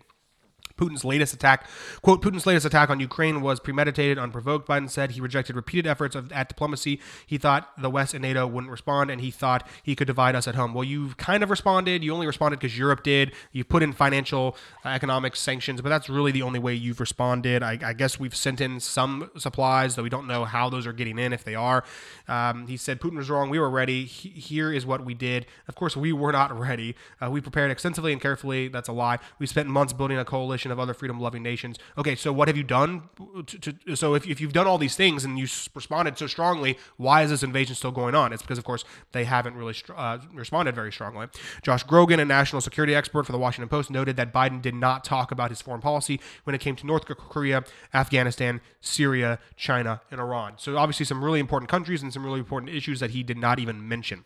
Putin's 0.76 1.04
latest 1.04 1.32
attack, 1.32 1.66
quote, 2.02 2.22
Putin's 2.22 2.46
latest 2.46 2.66
attack 2.66 2.90
on 2.90 3.00
Ukraine 3.00 3.40
was 3.40 3.60
premeditated, 3.60 4.18
unprovoked, 4.18 4.68
Biden 4.68 4.90
said. 4.90 5.12
He 5.12 5.20
rejected 5.20 5.56
repeated 5.56 5.86
efforts 5.86 6.14
of, 6.14 6.30
at 6.32 6.48
diplomacy. 6.48 7.00
He 7.26 7.38
thought 7.38 7.70
the 7.80 7.90
West 7.90 8.14
and 8.14 8.22
NATO 8.22 8.46
wouldn't 8.46 8.70
respond, 8.70 9.10
and 9.10 9.20
he 9.20 9.30
thought 9.30 9.66
he 9.82 9.96
could 9.96 10.06
divide 10.06 10.34
us 10.34 10.46
at 10.46 10.54
home. 10.54 10.74
Well, 10.74 10.84
you've 10.84 11.16
kind 11.16 11.42
of 11.42 11.50
responded. 11.50 12.04
You 12.04 12.12
only 12.12 12.26
responded 12.26 12.58
because 12.60 12.76
Europe 12.76 13.02
did. 13.02 13.32
You 13.52 13.64
put 13.64 13.82
in 13.82 13.92
financial, 13.92 14.56
uh, 14.84 14.90
economic 14.90 15.34
sanctions, 15.36 15.80
but 15.80 15.88
that's 15.88 16.08
really 16.08 16.32
the 16.32 16.42
only 16.42 16.58
way 16.58 16.74
you've 16.74 17.00
responded. 17.00 17.62
I, 17.62 17.78
I, 17.82 17.92
guess 17.92 18.20
we've 18.20 18.36
sent 18.36 18.60
in 18.60 18.80
some 18.80 19.30
supplies, 19.38 19.96
though 19.96 20.02
we 20.02 20.10
don't 20.10 20.26
know 20.26 20.44
how 20.44 20.68
those 20.68 20.86
are 20.86 20.92
getting 20.92 21.18
in, 21.18 21.32
if 21.32 21.44
they 21.44 21.54
are. 21.54 21.84
Um, 22.28 22.66
he 22.66 22.76
said 22.76 23.00
Putin 23.00 23.16
was 23.16 23.30
wrong. 23.30 23.48
We 23.48 23.58
were 23.58 23.70
ready. 23.70 24.04
He, 24.04 24.28
here 24.28 24.72
is 24.72 24.84
what 24.84 25.04
we 25.04 25.14
did. 25.14 25.46
Of 25.68 25.74
course, 25.74 25.96
we 25.96 26.12
were 26.12 26.32
not 26.32 26.56
ready. 26.58 26.96
Uh, 27.20 27.30
we 27.30 27.40
prepared 27.40 27.70
extensively 27.70 28.12
and 28.12 28.20
carefully. 28.20 28.68
That's 28.68 28.88
a 28.88 28.92
lie. 28.92 29.18
We 29.38 29.46
spent 29.46 29.68
months 29.68 29.92
building 29.92 30.18
a 30.18 30.24
coalition 30.24 30.65
of 30.72 30.78
other 30.78 30.94
freedom 30.94 31.20
loving 31.20 31.42
nations. 31.42 31.78
Okay, 31.96 32.14
so 32.14 32.32
what 32.32 32.48
have 32.48 32.56
you 32.56 32.62
done? 32.62 33.08
To, 33.46 33.58
to, 33.58 33.96
so 33.96 34.14
if, 34.14 34.26
if 34.26 34.40
you've 34.40 34.52
done 34.52 34.66
all 34.66 34.78
these 34.78 34.96
things 34.96 35.24
and 35.24 35.38
you 35.38 35.46
responded 35.74 36.18
so 36.18 36.26
strongly, 36.26 36.78
why 36.96 37.22
is 37.22 37.30
this 37.30 37.42
invasion 37.42 37.74
still 37.74 37.92
going 37.92 38.14
on? 38.14 38.32
It's 38.32 38.42
because, 38.42 38.58
of 38.58 38.64
course, 38.64 38.84
they 39.12 39.24
haven't 39.24 39.54
really 39.54 39.74
uh, 39.94 40.18
responded 40.32 40.74
very 40.74 40.92
strongly. 40.92 41.28
Josh 41.62 41.82
Grogan, 41.82 42.20
a 42.20 42.24
national 42.24 42.60
security 42.60 42.94
expert 42.94 43.26
for 43.26 43.32
the 43.32 43.38
Washington 43.38 43.68
Post, 43.68 43.90
noted 43.90 44.16
that 44.16 44.32
Biden 44.32 44.60
did 44.62 44.74
not 44.74 45.04
talk 45.04 45.30
about 45.30 45.50
his 45.50 45.62
foreign 45.62 45.80
policy 45.80 46.20
when 46.44 46.54
it 46.54 46.60
came 46.60 46.76
to 46.76 46.86
North 46.86 47.06
Korea, 47.06 47.64
Afghanistan, 47.94 48.60
Syria, 48.80 49.38
China, 49.56 50.00
and 50.10 50.20
Iran. 50.20 50.54
So 50.56 50.76
obviously, 50.76 51.06
some 51.06 51.24
really 51.24 51.40
important 51.40 51.70
countries 51.70 52.02
and 52.02 52.12
some 52.12 52.24
really 52.24 52.40
important 52.40 52.72
issues 52.72 53.00
that 53.00 53.10
he 53.10 53.22
did 53.22 53.38
not 53.38 53.58
even 53.58 53.86
mention. 53.88 54.24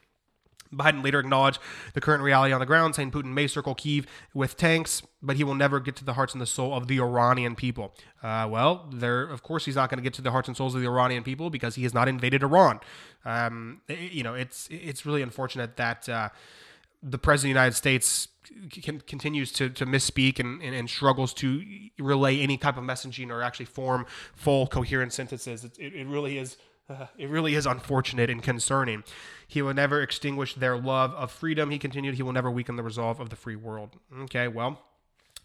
Biden 0.73 1.03
later 1.03 1.19
acknowledged 1.19 1.59
the 1.95 2.01
current 2.01 2.23
reality 2.23 2.53
on 2.53 2.61
the 2.61 2.67
ground, 2.67 2.95
saying 2.95 3.11
Putin 3.11 3.33
may 3.33 3.47
circle 3.47 3.75
Kiev 3.75 4.07
with 4.35 4.57
tanks, 4.57 5.03
but 5.23 5.37
he 5.37 5.45
will 5.45 5.55
never 5.55 5.81
get 5.81 5.97
to 5.97 6.05
the 6.05 6.15
hearts 6.15 6.33
and 6.33 6.41
the 6.41 6.47
soul 6.47 6.75
of 6.75 6.87
the 6.87 7.01
Iranian 7.01 7.57
people. 7.57 7.95
Uh, 8.23 8.47
well, 8.49 8.89
there, 8.93 9.23
of 9.23 9.43
course, 9.43 9.65
he's 9.65 9.77
not 9.77 9.91
going 9.91 9.99
to 9.99 10.03
get 10.03 10.15
to 10.15 10.23
the 10.23 10.31
hearts 10.31 10.49
and 10.49 10.57
souls 10.57 10.75
of 10.75 10.81
the 10.81 10.87
Iranian 10.87 11.23
people 11.23 11.51
because 11.51 11.75
he 11.75 11.83
has 11.83 11.95
not 11.95 12.09
invaded 12.09 12.43
Iran. 12.43 12.81
Um, 13.25 13.81
it, 13.89 14.13
you 14.13 14.23
know, 14.23 14.35
it's 14.35 14.69
it's 14.71 15.05
really 15.05 15.23
unfortunate 15.23 15.77
that 15.77 16.09
uh, 16.09 16.29
the 17.03 17.19
president 17.19 17.51
of 17.51 17.55
the 17.55 17.61
United 17.61 17.77
States 17.77 18.29
can, 18.71 19.01
continues 19.01 19.53
to, 19.53 19.71
to 19.71 19.87
misspeak 19.87 20.39
and, 20.39 20.61
and, 20.63 20.75
and, 20.75 20.91
struggles 20.91 21.33
to 21.35 21.63
relay 21.99 22.41
any 22.41 22.57
type 22.57 22.77
of 22.77 22.85
messaging 22.85 23.31
or 23.31 23.43
actually 23.43 23.67
form 23.67 24.07
full 24.35 24.67
coherent 24.67 25.13
sentences. 25.13 25.65
It, 25.65 25.79
it, 25.79 25.95
it 25.95 26.07
really 26.07 26.37
is 26.37 26.57
it 27.17 27.29
really 27.29 27.55
is 27.55 27.67
unfortunate 27.67 28.31
and 28.31 28.43
concerning. 28.43 29.05
He 29.47 29.63
will 29.63 29.75
never 29.75 30.03
extinguish 30.03 30.55
their 30.55 30.77
love 30.77 31.13
of 31.15 31.31
freedom. 31.31 31.71
He 31.71 31.79
continued, 31.79 32.15
he 32.15 32.23
will 32.23 32.33
never 32.33 32.51
weaken 32.51 32.77
the 32.77 32.83
resolve 32.83 33.21
of 33.21 33.31
the 33.31 33.37
free 33.37 33.57
world. 33.57 33.97
Okay, 34.23 34.49
well, 34.49 34.83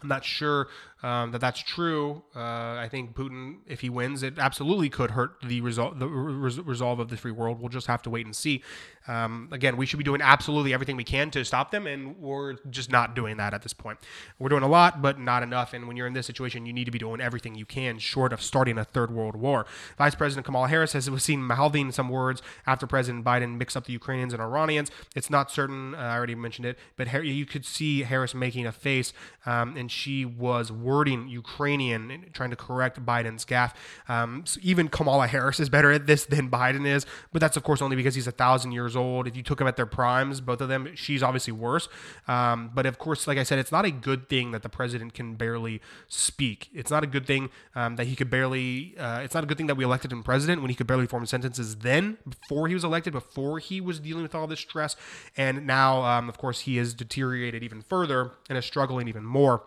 I'm 0.02 0.08
not 0.08 0.24
sure 0.24 0.68
um, 1.02 1.30
that 1.32 1.40
that's 1.40 1.60
true. 1.60 2.22
Uh, 2.34 2.40
I 2.40 2.88
think 2.90 3.14
Putin, 3.14 3.58
if 3.66 3.80
he 3.80 3.90
wins, 3.90 4.22
it 4.22 4.38
absolutely 4.38 4.88
could 4.88 5.12
hurt 5.12 5.36
the 5.42 5.60
result, 5.60 5.98
the 5.98 6.08
res- 6.08 6.58
resolve 6.58 7.00
of 7.00 7.10
the 7.10 7.16
free 7.16 7.32
world. 7.32 7.60
We'll 7.60 7.68
just 7.68 7.86
have 7.86 8.02
to 8.02 8.10
wait 8.10 8.24
and 8.24 8.34
see. 8.34 8.62
Um, 9.06 9.48
again, 9.52 9.76
we 9.76 9.86
should 9.86 9.98
be 9.98 10.04
doing 10.04 10.20
absolutely 10.20 10.74
everything 10.74 10.96
we 10.96 11.04
can 11.04 11.30
to 11.30 11.44
stop 11.44 11.70
them, 11.70 11.86
and 11.86 12.18
we're 12.18 12.54
just 12.70 12.90
not 12.90 13.14
doing 13.14 13.36
that 13.36 13.54
at 13.54 13.62
this 13.62 13.72
point. 13.72 13.98
We're 14.38 14.48
doing 14.48 14.64
a 14.64 14.68
lot, 14.68 15.00
but 15.00 15.20
not 15.20 15.42
enough. 15.42 15.74
And 15.74 15.86
when 15.86 15.96
you're 15.96 16.08
in 16.08 16.14
this 16.14 16.26
situation, 16.26 16.66
you 16.66 16.72
need 16.72 16.86
to 16.86 16.90
be 16.90 16.98
doing 16.98 17.20
everything 17.20 17.54
you 17.54 17.66
can, 17.66 17.98
short 17.98 18.32
of 18.32 18.42
starting 18.42 18.78
a 18.78 18.84
third 18.84 19.12
world 19.12 19.36
war. 19.36 19.66
Vice 19.98 20.14
President 20.14 20.44
Kamala 20.44 20.66
Harris 20.68 20.92
has 20.94 21.08
seen 21.22 21.42
mouthing 21.42 21.92
some 21.92 22.08
words 22.08 22.42
after 22.66 22.86
President 22.86 23.24
Biden 23.24 23.58
mixed 23.58 23.76
up 23.76 23.84
the 23.84 23.92
Ukrainians 23.92 24.32
and 24.32 24.42
Iranians. 24.42 24.90
It's 25.14 25.30
not 25.30 25.50
certain. 25.50 25.94
Uh, 25.94 25.98
I 25.98 26.16
already 26.16 26.34
mentioned 26.34 26.66
it, 26.66 26.78
but 26.96 27.12
you 27.24 27.46
could 27.46 27.64
see 27.64 28.02
Harris 28.02 28.34
making 28.34 28.66
a 28.66 28.72
face, 28.72 29.12
um, 29.44 29.76
and 29.76 29.85
she 29.90 30.24
was 30.24 30.70
wording 30.72 31.28
Ukrainian, 31.28 32.26
trying 32.32 32.50
to 32.50 32.56
correct 32.56 33.04
Biden's 33.04 33.44
gaffe. 33.44 33.74
Um, 34.08 34.44
so 34.46 34.60
even 34.62 34.88
Kamala 34.88 35.26
Harris 35.26 35.60
is 35.60 35.68
better 35.68 35.90
at 35.92 36.06
this 36.06 36.24
than 36.24 36.50
Biden 36.50 36.86
is, 36.86 37.06
but 37.32 37.40
that's 37.40 37.56
of 37.56 37.62
course 37.62 37.80
only 37.82 37.96
because 37.96 38.14
he's 38.14 38.26
a 38.26 38.32
thousand 38.32 38.72
years 38.72 38.96
old. 38.96 39.26
If 39.26 39.36
you 39.36 39.42
took 39.42 39.60
him 39.60 39.66
at 39.66 39.76
their 39.76 39.86
primes, 39.86 40.40
both 40.40 40.60
of 40.60 40.68
them, 40.68 40.90
she's 40.94 41.22
obviously 41.22 41.52
worse. 41.52 41.88
Um, 42.28 42.70
but 42.74 42.86
of 42.86 42.98
course, 42.98 43.26
like 43.26 43.38
I 43.38 43.42
said, 43.42 43.58
it's 43.58 43.72
not 43.72 43.84
a 43.84 43.90
good 43.90 44.28
thing 44.28 44.52
that 44.52 44.62
the 44.62 44.68
president 44.68 45.14
can 45.14 45.34
barely 45.34 45.80
speak. 46.08 46.68
It's 46.74 46.90
not 46.90 47.04
a 47.04 47.06
good 47.06 47.26
thing 47.26 47.50
um, 47.74 47.96
that 47.96 48.06
he 48.06 48.16
could 48.16 48.30
barely. 48.30 48.94
Uh, 48.98 49.20
it's 49.20 49.34
not 49.34 49.44
a 49.44 49.46
good 49.46 49.56
thing 49.56 49.66
that 49.66 49.76
we 49.76 49.84
elected 49.84 50.12
him 50.12 50.22
president 50.22 50.60
when 50.62 50.70
he 50.70 50.74
could 50.74 50.86
barely 50.86 51.06
form 51.06 51.26
sentences 51.26 51.76
then, 51.76 52.18
before 52.28 52.68
he 52.68 52.74
was 52.74 52.84
elected, 52.84 53.12
before 53.12 53.58
he 53.58 53.80
was 53.80 54.00
dealing 54.00 54.22
with 54.22 54.34
all 54.34 54.46
this 54.46 54.60
stress, 54.60 54.96
and 55.36 55.66
now, 55.66 56.02
um, 56.02 56.28
of 56.28 56.38
course, 56.38 56.60
he 56.60 56.76
has 56.76 56.94
deteriorated 56.94 57.62
even 57.62 57.82
further 57.82 58.32
and 58.48 58.58
is 58.58 58.64
struggling 58.64 59.08
even 59.08 59.24
more 59.24 59.62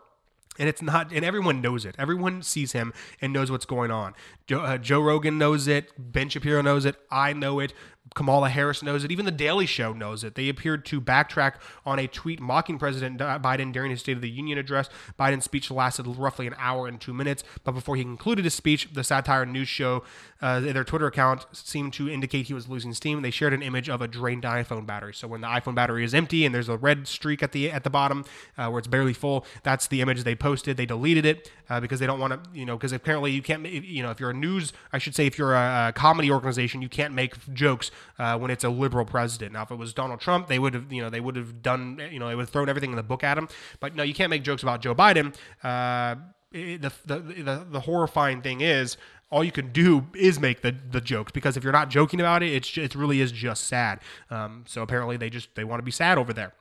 and 0.60 0.70
it's 0.70 0.82
not 0.82 1.12
and 1.12 1.26
everyone 1.26 1.62
knows 1.62 1.86
it. 1.86 1.96
Everyone 1.98 2.44
sees 2.44 2.74
him 2.74 2.94
and 3.22 3.34
knows 3.34 3.50
what's 3.50 3.66
going 3.66 3.90
on. 3.90 4.14
Joe, 4.46 4.62
uh, 4.62 4.78
joe 4.78 5.00
rogan 5.00 5.38
knows 5.38 5.68
it. 5.68 5.92
Ben 5.98 6.30
shapiro 6.30 6.62
knows 6.62 6.86
it. 6.86 6.98
I 7.10 7.34
know 7.34 7.60
it 7.60 7.74
Kamala 8.16 8.50
Harris 8.50 8.82
knows 8.84 9.04
it. 9.04 9.12
Even 9.12 9.26
The 9.26 9.32
Daily 9.32 9.66
Show 9.66 9.94
knows 9.94 10.24
it. 10.24 10.36
They 10.36 10.50
appeared 10.50 10.86
to 10.88 11.00
backtrack 11.00 11.54
on 11.86 12.00
a 12.00 12.08
tweet 12.08 12.40
mocking 12.40 12.78
President 12.78 13.20
Biden 13.20 13.72
during 13.72 13.92
his 13.92 14.00
State 14.00 14.16
of 14.16 14.22
the 14.22 14.30
Union 14.30 14.58
address. 14.58 14.90
Biden's 15.20 15.46
speech 15.46 15.70
lasted 15.72 16.08
roughly 16.08 16.48
an 16.48 16.56
hour 16.58 16.88
and 16.88 17.00
two 17.00 17.14
minutes, 17.14 17.44
but 17.64 17.74
before 17.74 17.96
he 17.96 18.04
concluded 18.04 18.46
his 18.46 18.54
speech, 18.54 18.90
the 18.94 19.04
satire 19.04 19.46
news 19.46 19.68
show, 19.68 20.04
uh, 20.42 20.60
their 20.60 20.84
Twitter 20.84 21.08
account 21.08 21.46
seemed 21.52 21.94
to 21.94 22.10
indicate 22.10 22.48
he 22.48 22.54
was 22.54 22.68
losing 22.68 22.94
steam. 22.94 23.22
They 23.22 23.32
shared 23.32 23.54
an 23.54 23.62
image 23.62 23.90
of 23.90 24.02
a 24.02 24.08
drained 24.08 24.44
iPhone 24.44 24.86
battery. 24.86 25.14
So 25.14 25.28
when 25.28 25.42
the 25.42 25.48
iPhone 25.48 25.76
battery 25.76 26.04
is 26.04 26.14
empty 26.14 26.46
and 26.46 26.56
there's 26.56 26.70
a 26.70 26.78
red 26.78 27.08
streak 27.08 27.44
at 27.44 27.52
the 27.52 27.72
at 27.72 27.84
the 27.84 27.90
bottom 27.90 28.26
uh, 28.58 28.70
where 28.70 28.80
it's 28.80 28.88
barely 28.88 29.14
full, 29.14 29.46
that's 29.64 29.88
the 29.88 30.02
image 30.02 30.24
they 30.24 30.36
posted. 30.36 30.78
They 30.78 30.86
deleted 30.86 31.26
it 31.26 31.52
uh, 31.70 31.80
because 31.80 32.00
they 32.00 32.08
don't 32.08 32.20
want 32.20 32.34
to, 32.34 32.50
you 32.58 32.66
know, 32.66 32.78
because 32.78 32.92
apparently 32.92 33.32
you 33.32 33.42
can't, 33.42 33.66
you 33.66 34.02
know, 34.02 34.12
if 34.12 34.20
you're 34.20 34.30
a 34.30 34.34
news, 34.34 34.74
I 34.94 34.98
should 34.98 35.16
say, 35.16 35.28
if 35.28 35.38
you're 35.38 35.56
a, 35.56 35.90
a 35.90 35.94
comedy 35.94 36.32
organization, 36.32 36.82
you 36.82 36.90
can't 36.90 37.14
make 37.14 37.54
jokes 37.54 37.92
uh, 38.18 38.38
when 38.38 38.52
it's 38.52 38.64
a 38.64 38.70
liberal 38.70 39.06
president. 39.06 39.54
Now, 39.54 39.64
if 39.64 39.72
it 39.72 39.76
was 39.76 39.94
Donald 39.94 40.20
Trump, 40.20 40.48
they 40.48 40.60
would 40.60 40.74
have, 40.74 40.92
you 40.92 41.02
know, 41.02 41.10
they 41.10 41.20
would 41.20 41.36
have 41.36 41.62
done, 41.62 42.02
you 42.12 42.20
know, 42.20 42.28
they 42.28 42.36
would 42.36 42.44
have 42.44 42.50
thrown 42.50 42.70
everything 42.70 42.92
in 42.92 42.96
the 42.96 43.04
book 43.04 43.24
at 43.24 43.38
him. 43.38 43.48
But 43.80 43.96
no, 43.96 44.04
you 44.04 44.14
can't 44.14 44.30
make 44.30 44.44
jokes 44.44 44.64
about 44.64 44.82
Joe 44.82 44.96
Biden. 44.96 45.36
Uh, 45.64 46.16
it, 46.52 46.82
the, 46.82 46.92
the, 47.06 47.20
the 47.20 47.66
the 47.70 47.80
horrifying 47.82 48.42
thing 48.42 48.62
is 48.62 48.98
all 49.32 49.44
you 49.44 49.52
can 49.52 49.72
do 49.72 50.08
is 50.16 50.40
make 50.40 50.62
the, 50.62 50.76
the 50.92 51.02
jokes 51.02 51.32
because 51.32 51.56
if 51.56 51.64
you're 51.64 51.74
not 51.74 51.90
joking 51.90 52.20
about 52.20 52.42
it, 52.44 52.52
it's 52.52 52.78
it 52.78 52.96
really 52.96 53.22
is 53.22 53.32
just 53.32 53.68
sad. 53.68 54.00
Um, 54.30 54.64
so 54.68 54.82
apparently 54.82 55.18
they 55.18 55.30
just 55.30 55.54
they 55.56 55.64
want 55.64 55.80
to 55.80 55.84
be 55.84 55.92
sad 55.92 56.18
over 56.18 56.34
there. 56.34 56.54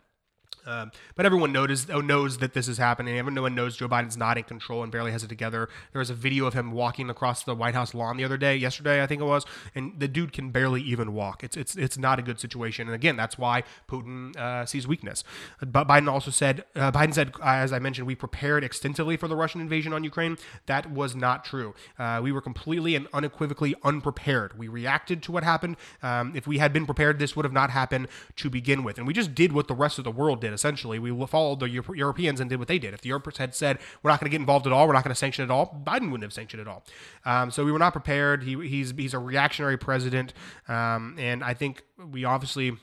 Um, 0.69 0.93
but 1.15 1.25
everyone 1.25 1.51
knows 1.51 1.89
knows 1.89 2.39
that 2.39 2.53
this 2.53 2.69
is 2.69 2.77
happening. 2.77 3.19
Everyone 3.19 3.55
knows 3.55 3.77
Joe 3.77 3.89
Biden's 3.89 4.19
not 4.19 4.37
in 4.37 4.45
control 4.45 4.83
and 4.83 4.93
barely 4.93 5.11
has 5.13 5.25
it 5.25 5.29
together. 5.29 5.69
There 5.93 5.99
was 5.99 6.11
a 6.11 6.15
video 6.15 6.45
of 6.45 6.53
him 6.53 6.73
walking 6.73 7.09
across 7.09 7.43
the 7.43 7.55
White 7.55 7.75
House 7.75 7.95
lawn 7.95 8.19
the 8.19 8.25
other 8.25 8.37
day, 8.37 8.55
yesterday 8.55 9.03
I 9.03 9.07
think 9.07 9.23
it 9.23 9.25
was, 9.25 9.47
and 9.75 9.99
the 9.99 10.09
dude 10.09 10.33
can 10.33 10.51
barely 10.51 10.83
even 10.83 11.15
walk. 11.15 11.43
It's 11.43 11.57
it's 11.57 11.75
it's 11.75 11.97
not 11.97 12.19
a 12.19 12.23
good 12.23 12.39
situation. 12.39 12.87
And 12.87 12.95
again, 12.95 13.17
that's 13.17 13.39
why 13.39 13.65
Putin 13.89 14.37
uh, 14.37 14.67
sees 14.67 14.87
weakness. 14.87 15.25
But 15.61 15.89
Biden 15.89 16.11
also 16.11 16.31
said 16.31 16.65
uh, 16.77 16.93
Biden 16.93 17.15
said, 17.15 17.33
as 17.43 17.73
I 17.73 17.79
mentioned, 17.79 18.07
we 18.07 18.15
prepared 18.15 18.63
extensively 18.63 19.17
for 19.17 19.27
the 19.27 19.37
Russian 19.37 19.63
invasion 19.63 19.95
on 19.95 20.05
Ukraine. 20.05 20.37
That 20.67 20.91
was 20.91 21.17
not 21.17 21.47
true. 21.47 21.75
Uh, 21.99 22.21
we 22.23 22.31
were 22.31 22.43
completely 22.43 22.95
and 22.95 23.09
unequivocally 23.15 23.75
unprepared. 23.85 24.59
We 24.59 24.69
reacted 24.69 25.23
to 25.23 25.33
what 25.33 25.45
happened. 25.45 25.77
Um, 26.03 26.33
if 26.37 26.47
we 26.47 26.59
had 26.59 26.75
been 26.75 26.85
prepared, 26.85 27.19
this 27.19 27.35
would 27.35 27.47
have 27.47 27.55
not 27.55 27.71
happened 27.71 28.09
to 28.37 28.51
begin 28.51 28.85
with. 28.85 28.99
And 28.99 29.07
we 29.07 29.15
just 29.15 29.35
did 29.35 29.53
what 29.53 29.67
the 29.67 29.75
rest 29.75 29.97
of 29.97 30.05
the 30.05 30.11
world 30.11 30.43
did 30.43 30.58
essentially. 30.59 30.99
We 30.99 31.11
followed 31.27 31.61
the 31.61 31.69
Europeans 31.71 32.41
and 32.41 32.51
did 32.51 32.59
what 32.59 32.69
they 32.69 32.81
did. 32.81 32.93
If 32.95 33.03
the 33.03 33.09
Europeans 33.09 33.39
had 33.39 33.55
said, 33.55 33.79
we're 34.03 34.11
not 34.11 34.19
going 34.21 34.29
to 34.31 34.35
get 34.35 34.41
involved 34.41 34.67
at 34.67 34.73
all, 34.73 34.87
we're 34.89 34.99
not 34.99 35.05
going 35.05 35.15
to 35.15 35.23
sanction 35.27 35.45
at 35.45 35.51
all, 35.51 35.81
Biden 35.87 36.11
wouldn't 36.11 36.25
have 36.25 36.33
sanctioned 36.33 36.61
at 36.61 36.69
all. 36.69 36.85
Um, 37.25 37.51
so 37.51 37.65
we 37.65 37.73
were 37.73 37.79
not 37.79 37.93
prepared. 37.93 38.43
He, 38.43 38.55
he's, 38.69 38.91
he's 38.91 39.15
a 39.15 39.19
reactionary 39.19 39.79
president. 39.79 40.33
Um, 40.67 41.15
and 41.19 41.45
I 41.45 41.55
think 41.55 41.85
we 42.11 42.25
obviously 42.25 42.77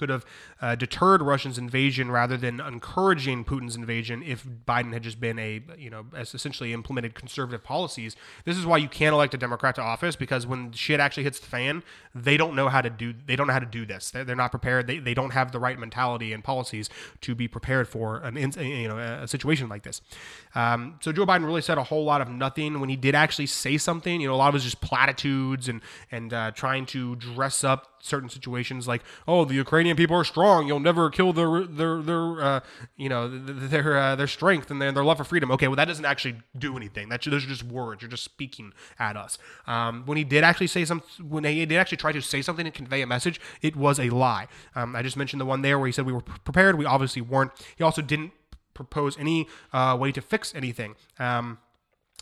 could 0.00 0.08
have 0.08 0.24
uh, 0.62 0.74
deterred 0.74 1.20
Russia's 1.20 1.58
invasion 1.58 2.10
rather 2.10 2.38
than 2.38 2.58
encouraging 2.58 3.44
Putin's 3.44 3.76
invasion 3.76 4.22
if 4.22 4.46
Biden 4.66 4.94
had 4.94 5.02
just 5.02 5.20
been 5.20 5.38
a, 5.38 5.62
you 5.78 5.90
know, 5.90 6.06
essentially 6.14 6.72
implemented 6.72 7.14
conservative 7.14 7.62
policies. 7.62 8.16
This 8.46 8.56
is 8.56 8.64
why 8.64 8.78
you 8.78 8.88
can't 8.88 9.12
elect 9.12 9.34
a 9.34 9.36
Democrat 9.36 9.74
to 9.74 9.82
office 9.82 10.16
because 10.16 10.46
when 10.46 10.72
shit 10.72 11.00
actually 11.00 11.24
hits 11.24 11.38
the 11.38 11.46
fan, 11.46 11.82
they 12.14 12.38
don't 12.38 12.56
know 12.56 12.70
how 12.70 12.80
to 12.80 12.88
do, 12.88 13.12
they 13.26 13.36
don't 13.36 13.46
know 13.46 13.52
how 13.52 13.58
to 13.58 13.66
do 13.66 13.84
this. 13.84 14.10
They're, 14.10 14.24
they're 14.24 14.34
not 14.34 14.50
prepared. 14.50 14.86
They, 14.86 14.98
they 14.98 15.12
don't 15.12 15.32
have 15.32 15.52
the 15.52 15.58
right 15.58 15.78
mentality 15.78 16.32
and 16.32 16.42
policies 16.42 16.88
to 17.20 17.34
be 17.34 17.46
prepared 17.46 17.86
for 17.86 18.16
an, 18.18 18.36
you 18.36 18.88
know, 18.88 18.96
a 18.96 19.28
situation 19.28 19.68
like 19.68 19.82
this. 19.82 20.00
Um, 20.54 20.98
so 21.02 21.12
Joe 21.12 21.26
Biden 21.26 21.44
really 21.44 21.60
said 21.60 21.76
a 21.76 21.84
whole 21.84 22.04
lot 22.04 22.22
of 22.22 22.30
nothing 22.30 22.80
when 22.80 22.88
he 22.88 22.96
did 22.96 23.14
actually 23.14 23.46
say 23.46 23.76
something. 23.76 24.20
You 24.20 24.28
know, 24.28 24.34
a 24.34 24.36
lot 24.36 24.48
of 24.48 24.54
it 24.54 24.56
was 24.56 24.64
just 24.64 24.80
platitudes 24.80 25.68
and, 25.68 25.82
and 26.10 26.32
uh, 26.32 26.52
trying 26.52 26.86
to 26.86 27.16
dress 27.16 27.62
up 27.64 27.89
certain 28.00 28.28
situations 28.28 28.88
like, 28.88 29.02
oh, 29.26 29.44
the 29.44 29.54
Ukrainian 29.54 29.96
people 29.96 30.16
are 30.16 30.24
strong. 30.24 30.66
You'll 30.66 30.80
never 30.80 31.10
kill 31.10 31.32
their 31.32 31.64
their 31.64 32.02
their 32.02 32.42
uh, 32.42 32.60
you 32.96 33.08
know 33.08 33.28
their 33.28 33.98
uh, 33.98 34.16
their 34.16 34.26
strength 34.26 34.70
and 34.70 34.80
their, 34.80 34.92
their 34.92 35.04
love 35.04 35.18
for 35.18 35.24
freedom. 35.24 35.50
Okay, 35.52 35.68
well 35.68 35.76
that 35.76 35.86
doesn't 35.86 36.04
actually 36.04 36.36
do 36.58 36.76
anything. 36.76 37.08
That 37.08 37.22
those 37.22 37.44
are 37.44 37.48
just 37.48 37.62
words. 37.64 38.02
You're 38.02 38.10
just 38.10 38.24
speaking 38.24 38.72
at 38.98 39.16
us. 39.16 39.38
Um, 39.66 40.04
when 40.06 40.18
he 40.18 40.24
did 40.24 40.44
actually 40.44 40.68
say 40.68 40.84
some, 40.84 41.02
when 41.26 41.44
he 41.44 41.66
did 41.66 41.76
actually 41.76 41.98
try 41.98 42.12
to 42.12 42.20
say 42.20 42.42
something 42.42 42.66
and 42.66 42.74
convey 42.74 43.02
a 43.02 43.06
message, 43.06 43.40
it 43.62 43.76
was 43.76 43.98
a 43.98 44.10
lie. 44.10 44.46
Um, 44.74 44.96
I 44.96 45.02
just 45.02 45.16
mentioned 45.16 45.40
the 45.40 45.46
one 45.46 45.62
there 45.62 45.78
where 45.78 45.86
he 45.86 45.92
said 45.92 46.06
we 46.06 46.12
were 46.12 46.20
prepared. 46.20 46.76
We 46.78 46.84
obviously 46.84 47.22
weren't. 47.22 47.52
He 47.76 47.84
also 47.84 48.02
didn't 48.02 48.32
propose 48.74 49.18
any 49.18 49.46
uh, 49.72 49.96
way 50.00 50.10
to 50.12 50.22
fix 50.22 50.54
anything. 50.54 50.94
Um, 51.18 51.58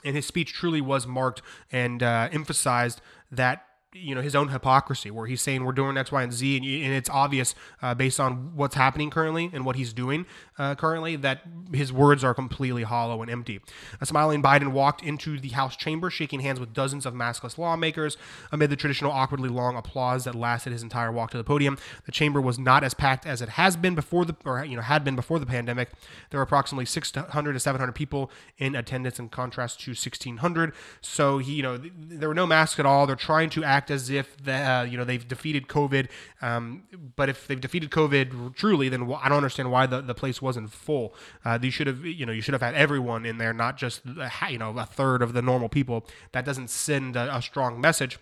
and 0.04 0.14
his 0.16 0.26
speech 0.26 0.52
truly 0.52 0.80
was 0.80 1.06
marked 1.06 1.42
and 1.72 2.02
uh, 2.02 2.28
emphasized 2.32 3.00
that 3.30 3.64
you 3.94 4.14
know 4.14 4.20
his 4.20 4.34
own 4.34 4.48
hypocrisy 4.48 5.10
where 5.10 5.26
he's 5.26 5.40
saying 5.40 5.64
we're 5.64 5.72
doing 5.72 5.96
x 5.96 6.12
y 6.12 6.22
and 6.22 6.32
z 6.32 6.58
and, 6.58 6.66
and 6.66 6.92
it's 6.92 7.08
obvious 7.08 7.54
uh, 7.80 7.94
based 7.94 8.20
on 8.20 8.54
what's 8.54 8.74
happening 8.74 9.08
currently 9.08 9.50
and 9.54 9.64
what 9.64 9.76
he's 9.76 9.94
doing 9.94 10.26
uh, 10.58 10.74
currently 10.74 11.16
that 11.16 11.40
his 11.72 11.90
words 11.92 12.22
are 12.22 12.34
completely 12.34 12.82
hollow 12.82 13.22
and 13.22 13.30
empty. 13.30 13.60
A 14.00 14.06
smiling 14.06 14.42
biden 14.42 14.72
walked 14.72 15.02
into 15.02 15.40
the 15.40 15.48
house 15.50 15.74
chamber 15.76 16.10
shaking 16.10 16.40
hands 16.40 16.60
with 16.60 16.74
dozens 16.74 17.06
of 17.06 17.14
maskless 17.14 17.56
lawmakers 17.56 18.16
amid 18.52 18.68
the 18.68 18.76
traditional 18.76 19.10
awkwardly 19.10 19.48
long 19.48 19.76
applause 19.76 20.24
that 20.24 20.34
lasted 20.34 20.72
his 20.72 20.82
entire 20.82 21.10
walk 21.10 21.30
to 21.30 21.38
the 21.38 21.44
podium. 21.44 21.78
The 22.04 22.12
chamber 22.12 22.40
was 22.40 22.58
not 22.58 22.84
as 22.84 22.92
packed 22.92 23.26
as 23.26 23.40
it 23.40 23.50
has 23.50 23.76
been 23.76 23.94
before 23.94 24.26
the 24.26 24.36
or 24.44 24.62
you 24.64 24.76
know 24.76 24.82
had 24.82 25.02
been 25.02 25.16
before 25.16 25.38
the 25.38 25.46
pandemic. 25.46 25.90
There 26.30 26.38
were 26.38 26.44
approximately 26.44 26.84
600 26.84 27.52
to 27.52 27.60
700 27.60 27.92
people 27.92 28.30
in 28.58 28.74
attendance 28.74 29.18
in 29.18 29.30
contrast 29.30 29.80
to 29.80 29.92
1600 29.92 30.74
so 31.00 31.38
he 31.38 31.54
you 31.54 31.62
know 31.62 31.80
there 31.96 32.28
were 32.28 32.34
no 32.34 32.46
masks 32.46 32.78
at 32.78 32.84
all. 32.84 33.06
They're 33.06 33.16
trying 33.16 33.48
to 33.50 33.64
act 33.64 33.77
act 33.78 33.90
as 33.90 34.10
if 34.10 34.36
the, 34.42 34.52
uh, 34.54 34.82
you 34.82 34.96
know 34.98 35.04
they've 35.04 35.26
defeated 35.26 35.68
COVID. 35.68 36.08
Um, 36.42 36.82
but 37.16 37.28
if 37.28 37.46
they've 37.46 37.60
defeated 37.60 37.90
COVID 37.90 38.54
truly, 38.54 38.88
then 38.88 39.02
I 39.22 39.28
don't 39.28 39.38
understand 39.38 39.70
why 39.70 39.86
the, 39.86 40.00
the 40.00 40.14
place 40.14 40.42
wasn't 40.42 40.72
full. 40.72 41.14
Uh, 41.44 41.58
you 41.62 41.70
should 41.70 41.86
have 41.86 42.04
you 42.04 42.26
know 42.26 42.32
you 42.32 42.42
should 42.42 42.54
have 42.54 42.62
had 42.62 42.74
everyone 42.74 43.24
in 43.24 43.38
there, 43.38 43.52
not 43.52 43.76
just 43.76 44.02
you 44.50 44.58
know 44.58 44.76
a 44.76 44.84
third 44.86 45.22
of 45.22 45.32
the 45.32 45.42
normal 45.42 45.68
people. 45.68 46.06
That 46.32 46.44
doesn't 46.44 46.68
send 46.68 47.16
a, 47.16 47.36
a 47.36 47.40
strong 47.40 47.80
message. 47.80 48.18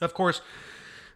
Of 0.00 0.14
course. 0.14 0.40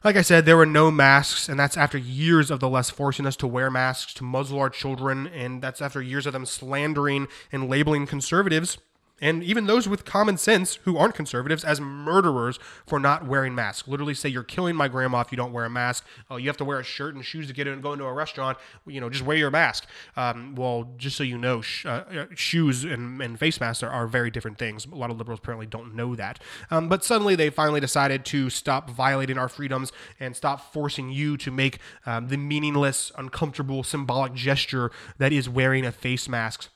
Like 0.04 0.16
I 0.16 0.22
said, 0.22 0.46
there 0.46 0.56
were 0.56 0.66
no 0.66 0.90
masks, 0.90 1.48
and 1.48 1.60
that's 1.60 1.76
after 1.76 1.96
years 1.96 2.50
of 2.50 2.58
the 2.58 2.68
left 2.68 2.90
forcing 2.90 3.24
us 3.24 3.36
to 3.36 3.46
wear 3.46 3.70
masks 3.70 4.12
to 4.14 4.24
muzzle 4.24 4.58
our 4.58 4.68
children, 4.68 5.28
and 5.28 5.62
that's 5.62 5.80
after 5.80 6.02
years 6.02 6.26
of 6.26 6.32
them 6.32 6.44
slandering 6.44 7.28
and 7.52 7.70
labeling 7.70 8.08
conservatives 8.08 8.78
and 9.22 9.42
even 9.44 9.66
those 9.66 9.88
with 9.88 10.04
common 10.04 10.36
sense 10.36 10.80
who 10.82 10.98
aren't 10.98 11.14
conservatives 11.14 11.62
as 11.62 11.80
murderers 11.80 12.58
for 12.84 12.98
not 12.98 13.24
wearing 13.24 13.54
masks. 13.54 13.86
Literally 13.86 14.14
say 14.14 14.28
you're 14.28 14.42
killing 14.42 14.74
my 14.74 14.88
grandma 14.88 15.20
if 15.20 15.30
you 15.30 15.36
don't 15.36 15.52
wear 15.52 15.64
a 15.64 15.70
mask. 15.70 16.04
Oh, 16.28 16.36
you 16.36 16.48
have 16.48 16.56
to 16.56 16.64
wear 16.64 16.80
a 16.80 16.82
shirt 16.82 17.14
and 17.14 17.24
shoes 17.24 17.46
to 17.46 17.52
get 17.52 17.68
in 17.68 17.74
and 17.74 17.82
go 17.82 17.92
into 17.92 18.04
a 18.04 18.12
restaurant. 18.12 18.58
You 18.84 19.00
know, 19.00 19.08
just 19.08 19.24
wear 19.24 19.36
your 19.36 19.52
mask. 19.52 19.86
Um, 20.16 20.56
well, 20.56 20.90
just 20.96 21.16
so 21.16 21.22
you 21.22 21.38
know, 21.38 21.60
sh- 21.60 21.86
uh, 21.86 22.04
uh, 22.10 22.26
shoes 22.34 22.82
and, 22.82 23.22
and, 23.22 23.38
face 23.38 23.60
masks 23.60 23.82
are, 23.84 23.90
are, 23.90 24.08
very 24.08 24.30
different 24.30 24.58
things. 24.58 24.86
A 24.86 24.94
lot 24.94 25.10
of 25.10 25.18
liberals 25.18 25.38
apparently 25.38 25.66
don't 25.66 25.94
know 25.94 26.16
that. 26.16 26.42
Um, 26.70 26.88
but 26.88 27.04
suddenly 27.04 27.36
they 27.36 27.48
finally 27.48 27.80
decided 27.80 28.24
to 28.26 28.50
stop 28.50 28.90
violating 28.90 29.38
our 29.38 29.48
freedoms 29.48 29.92
and 30.18 30.34
stop 30.34 30.72
forcing 30.72 31.10
you 31.10 31.36
to 31.36 31.50
make 31.52 31.78
um, 32.06 32.26
the 32.26 32.36
meaningless, 32.36 33.12
uncomfortable, 33.16 33.84
symbolic 33.84 34.34
gesture 34.34 34.90
that 35.18 35.32
is 35.32 35.48
wearing 35.48 35.86
a 35.86 35.92
face 35.92 36.28
mask 36.28 36.71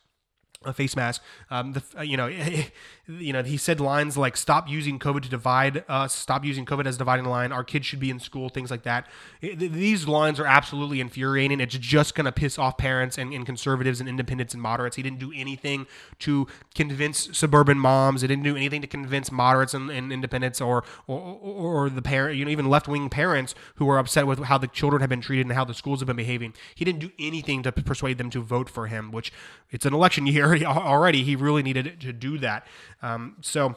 a 0.66 0.72
face 0.72 0.96
mask. 0.96 1.22
Um, 1.50 1.72
the, 1.72 1.82
uh, 1.98 2.02
you 2.02 2.16
know, 2.16 2.26
you 3.08 3.32
know, 3.32 3.42
he 3.42 3.56
said 3.56 3.80
lines 3.80 4.16
like 4.16 4.36
"Stop 4.36 4.68
using 4.68 4.98
COVID 4.98 5.22
to 5.22 5.28
divide 5.28 5.84
us. 5.88 6.14
Stop 6.14 6.44
using 6.44 6.66
COVID 6.66 6.86
as 6.86 6.96
a 6.96 6.98
dividing 6.98 7.26
line. 7.26 7.52
Our 7.52 7.64
kids 7.64 7.86
should 7.86 8.00
be 8.00 8.10
in 8.10 8.20
school." 8.20 8.48
Things 8.48 8.70
like 8.70 8.82
that. 8.82 9.06
It, 9.40 9.58
these 9.58 10.06
lines 10.08 10.40
are 10.40 10.46
absolutely 10.46 11.00
infuriating. 11.00 11.60
It's 11.60 11.76
just 11.76 12.14
going 12.14 12.24
to 12.24 12.32
piss 12.32 12.58
off 12.58 12.76
parents 12.76 13.18
and, 13.18 13.32
and, 13.32 13.46
conservatives 13.46 14.00
and 14.00 14.08
independents 14.08 14.54
and 14.54 14.62
moderates. 14.62 14.96
He 14.96 15.02
didn't 15.02 15.18
do 15.18 15.32
anything 15.34 15.86
to 16.20 16.46
convince 16.74 17.36
suburban 17.36 17.78
moms. 17.78 18.22
He 18.22 18.28
didn't 18.28 18.44
do 18.44 18.56
anything 18.56 18.80
to 18.80 18.86
convince 18.86 19.30
moderates 19.30 19.74
and, 19.74 19.90
and 19.90 20.12
independents 20.12 20.60
or, 20.60 20.84
or 21.06 21.36
or 21.66 21.90
the 21.90 22.02
parent, 22.02 22.36
you 22.36 22.44
know, 22.44 22.50
even 22.50 22.68
left 22.68 22.88
wing 22.88 23.08
parents 23.08 23.54
who 23.76 23.88
are 23.88 23.98
upset 23.98 24.26
with 24.26 24.44
how 24.44 24.58
the 24.58 24.66
children 24.66 25.00
have 25.00 25.10
been 25.10 25.20
treated 25.20 25.46
and 25.46 25.54
how 25.54 25.64
the 25.64 25.74
schools 25.74 26.00
have 26.00 26.06
been 26.06 26.16
behaving. 26.16 26.54
He 26.74 26.84
didn't 26.84 27.00
do 27.00 27.10
anything 27.18 27.62
to 27.62 27.72
persuade 27.72 28.18
them 28.18 28.30
to 28.30 28.40
vote 28.40 28.68
for 28.68 28.86
him. 28.86 29.10
Which 29.10 29.32
it's 29.70 29.86
an 29.86 29.94
election 29.94 30.26
year 30.26 30.54
already. 30.64 31.22
He 31.22 31.36
really 31.36 31.62
needed 31.62 32.00
to 32.00 32.12
do 32.12 32.38
that. 32.38 32.66
Um, 33.02 33.36
so 33.40 33.76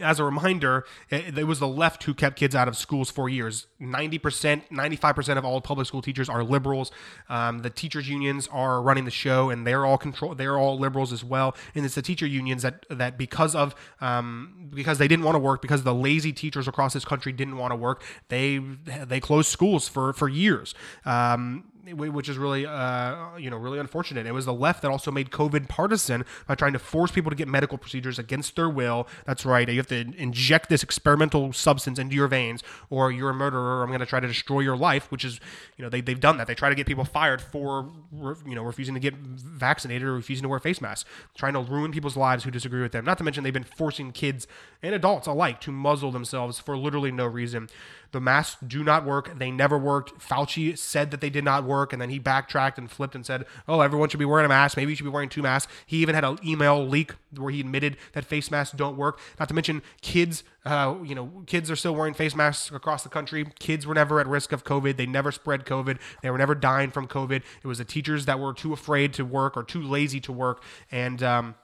as 0.00 0.18
a 0.18 0.24
reminder, 0.24 0.84
it, 1.10 1.38
it, 1.38 1.44
was 1.44 1.58
the 1.58 1.68
left 1.68 2.04
who 2.04 2.14
kept 2.14 2.36
kids 2.36 2.54
out 2.54 2.68
of 2.68 2.76
schools 2.76 3.10
for 3.10 3.28
years. 3.28 3.66
90%, 3.80 4.68
95% 4.70 5.38
of 5.38 5.44
all 5.44 5.60
public 5.60 5.86
school 5.86 6.02
teachers 6.02 6.28
are 6.28 6.42
liberals. 6.42 6.90
Um, 7.28 7.60
the 7.60 7.70
teachers 7.70 8.08
unions 8.08 8.48
are 8.52 8.82
running 8.82 9.04
the 9.04 9.10
show 9.10 9.50
and 9.50 9.66
they're 9.66 9.84
all 9.84 9.98
control, 9.98 10.34
they're 10.34 10.58
all 10.58 10.78
liberals 10.78 11.12
as 11.12 11.24
well. 11.24 11.54
And 11.74 11.84
it's 11.84 11.94
the 11.94 12.02
teacher 12.02 12.26
unions 12.26 12.62
that, 12.62 12.86
that 12.90 13.18
because 13.18 13.54
of, 13.54 13.74
um, 14.00 14.70
because 14.74 14.98
they 14.98 15.08
didn't 15.08 15.24
want 15.24 15.36
to 15.36 15.40
work, 15.40 15.62
because 15.62 15.82
the 15.82 15.94
lazy 15.94 16.32
teachers 16.32 16.66
across 16.66 16.92
this 16.92 17.04
country 17.04 17.32
didn't 17.32 17.56
want 17.56 17.72
to 17.72 17.76
work, 17.76 18.02
they, 18.28 18.58
they 18.58 19.20
closed 19.20 19.48
schools 19.48 19.88
for, 19.88 20.12
for 20.12 20.28
years. 20.28 20.74
Um, 21.04 21.71
which 21.90 22.28
is 22.28 22.38
really, 22.38 22.64
uh, 22.64 23.36
you 23.36 23.50
know, 23.50 23.56
really 23.56 23.78
unfortunate. 23.78 24.26
It 24.26 24.32
was 24.32 24.44
the 24.44 24.52
left 24.52 24.82
that 24.82 24.90
also 24.90 25.10
made 25.10 25.30
COVID 25.30 25.68
partisan 25.68 26.24
by 26.46 26.54
trying 26.54 26.72
to 26.74 26.78
force 26.78 27.10
people 27.10 27.30
to 27.30 27.36
get 27.36 27.48
medical 27.48 27.76
procedures 27.76 28.18
against 28.18 28.54
their 28.56 28.68
will. 28.68 29.08
That's 29.26 29.44
right. 29.44 29.68
You 29.68 29.78
have 29.78 29.88
to 29.88 30.12
inject 30.16 30.68
this 30.68 30.82
experimental 30.82 31.52
substance 31.52 31.98
into 31.98 32.14
your 32.14 32.28
veins, 32.28 32.62
or 32.90 33.10
you're 33.10 33.30
a 33.30 33.34
murderer. 33.34 33.82
I'm 33.82 33.88
going 33.88 34.00
to 34.00 34.06
try 34.06 34.20
to 34.20 34.28
destroy 34.28 34.60
your 34.60 34.76
life, 34.76 35.10
which 35.10 35.24
is, 35.24 35.40
you 35.76 35.82
know, 35.82 35.88
they, 35.88 36.00
they've 36.00 36.20
done 36.20 36.36
that. 36.36 36.46
They 36.46 36.54
try 36.54 36.68
to 36.68 36.76
get 36.76 36.86
people 36.86 37.04
fired 37.04 37.40
for, 37.40 37.90
you 38.46 38.54
know, 38.54 38.62
refusing 38.62 38.94
to 38.94 39.00
get 39.00 39.14
vaccinated 39.16 40.06
or 40.06 40.14
refusing 40.14 40.42
to 40.42 40.48
wear 40.48 40.60
face 40.60 40.80
masks, 40.80 41.08
trying 41.34 41.54
to 41.54 41.60
ruin 41.60 41.90
people's 41.90 42.16
lives 42.16 42.44
who 42.44 42.50
disagree 42.50 42.82
with 42.82 42.92
them. 42.92 43.04
Not 43.04 43.18
to 43.18 43.24
mention 43.24 43.42
they've 43.42 43.52
been 43.52 43.64
forcing 43.64 44.12
kids 44.12 44.46
and 44.82 44.94
adults 44.94 45.26
alike 45.26 45.60
to 45.62 45.72
muzzle 45.72 46.12
themselves 46.12 46.58
for 46.58 46.76
literally 46.76 47.10
no 47.10 47.26
reason. 47.26 47.68
The 48.12 48.20
masks 48.20 48.58
do 48.66 48.84
not 48.84 49.04
work. 49.04 49.38
They 49.38 49.50
never 49.50 49.78
worked. 49.78 50.18
Fauci 50.18 50.76
said 50.76 51.10
that 51.10 51.20
they 51.20 51.30
did 51.30 51.44
not 51.44 51.64
work, 51.64 51.92
and 51.92 52.00
then 52.00 52.10
he 52.10 52.18
backtracked 52.18 52.78
and 52.78 52.90
flipped 52.90 53.14
and 53.14 53.24
said, 53.24 53.46
"Oh, 53.66 53.80
everyone 53.80 54.10
should 54.10 54.18
be 54.18 54.26
wearing 54.26 54.44
a 54.44 54.48
mask. 54.48 54.76
Maybe 54.76 54.92
you 54.92 54.96
should 54.96 55.04
be 55.04 55.10
wearing 55.10 55.30
two 55.30 55.42
masks." 55.42 55.72
He 55.86 55.96
even 55.98 56.14
had 56.14 56.24
an 56.24 56.38
email 56.44 56.86
leak 56.86 57.14
where 57.36 57.50
he 57.50 57.60
admitted 57.60 57.96
that 58.12 58.24
face 58.24 58.50
masks 58.50 58.76
don't 58.76 58.96
work. 58.96 59.18
Not 59.40 59.48
to 59.48 59.54
mention 59.54 59.82
kids. 60.02 60.44
Uh, 60.64 60.96
you 61.02 61.14
know, 61.14 61.42
kids 61.46 61.70
are 61.70 61.76
still 61.76 61.94
wearing 61.94 62.14
face 62.14 62.36
masks 62.36 62.70
across 62.70 63.02
the 63.02 63.08
country. 63.08 63.46
Kids 63.58 63.86
were 63.86 63.94
never 63.94 64.20
at 64.20 64.26
risk 64.26 64.52
of 64.52 64.62
COVID. 64.62 64.96
They 64.96 65.06
never 65.06 65.32
spread 65.32 65.64
COVID. 65.64 65.98
They 66.22 66.30
were 66.30 66.38
never 66.38 66.54
dying 66.54 66.90
from 66.90 67.08
COVID. 67.08 67.42
It 67.62 67.66
was 67.66 67.78
the 67.78 67.84
teachers 67.84 68.26
that 68.26 68.38
were 68.38 68.52
too 68.52 68.72
afraid 68.72 69.12
to 69.14 69.24
work 69.24 69.56
or 69.56 69.64
too 69.64 69.82
lazy 69.82 70.20
to 70.20 70.32
work, 70.32 70.62
and 70.90 71.22
um, 71.22 71.54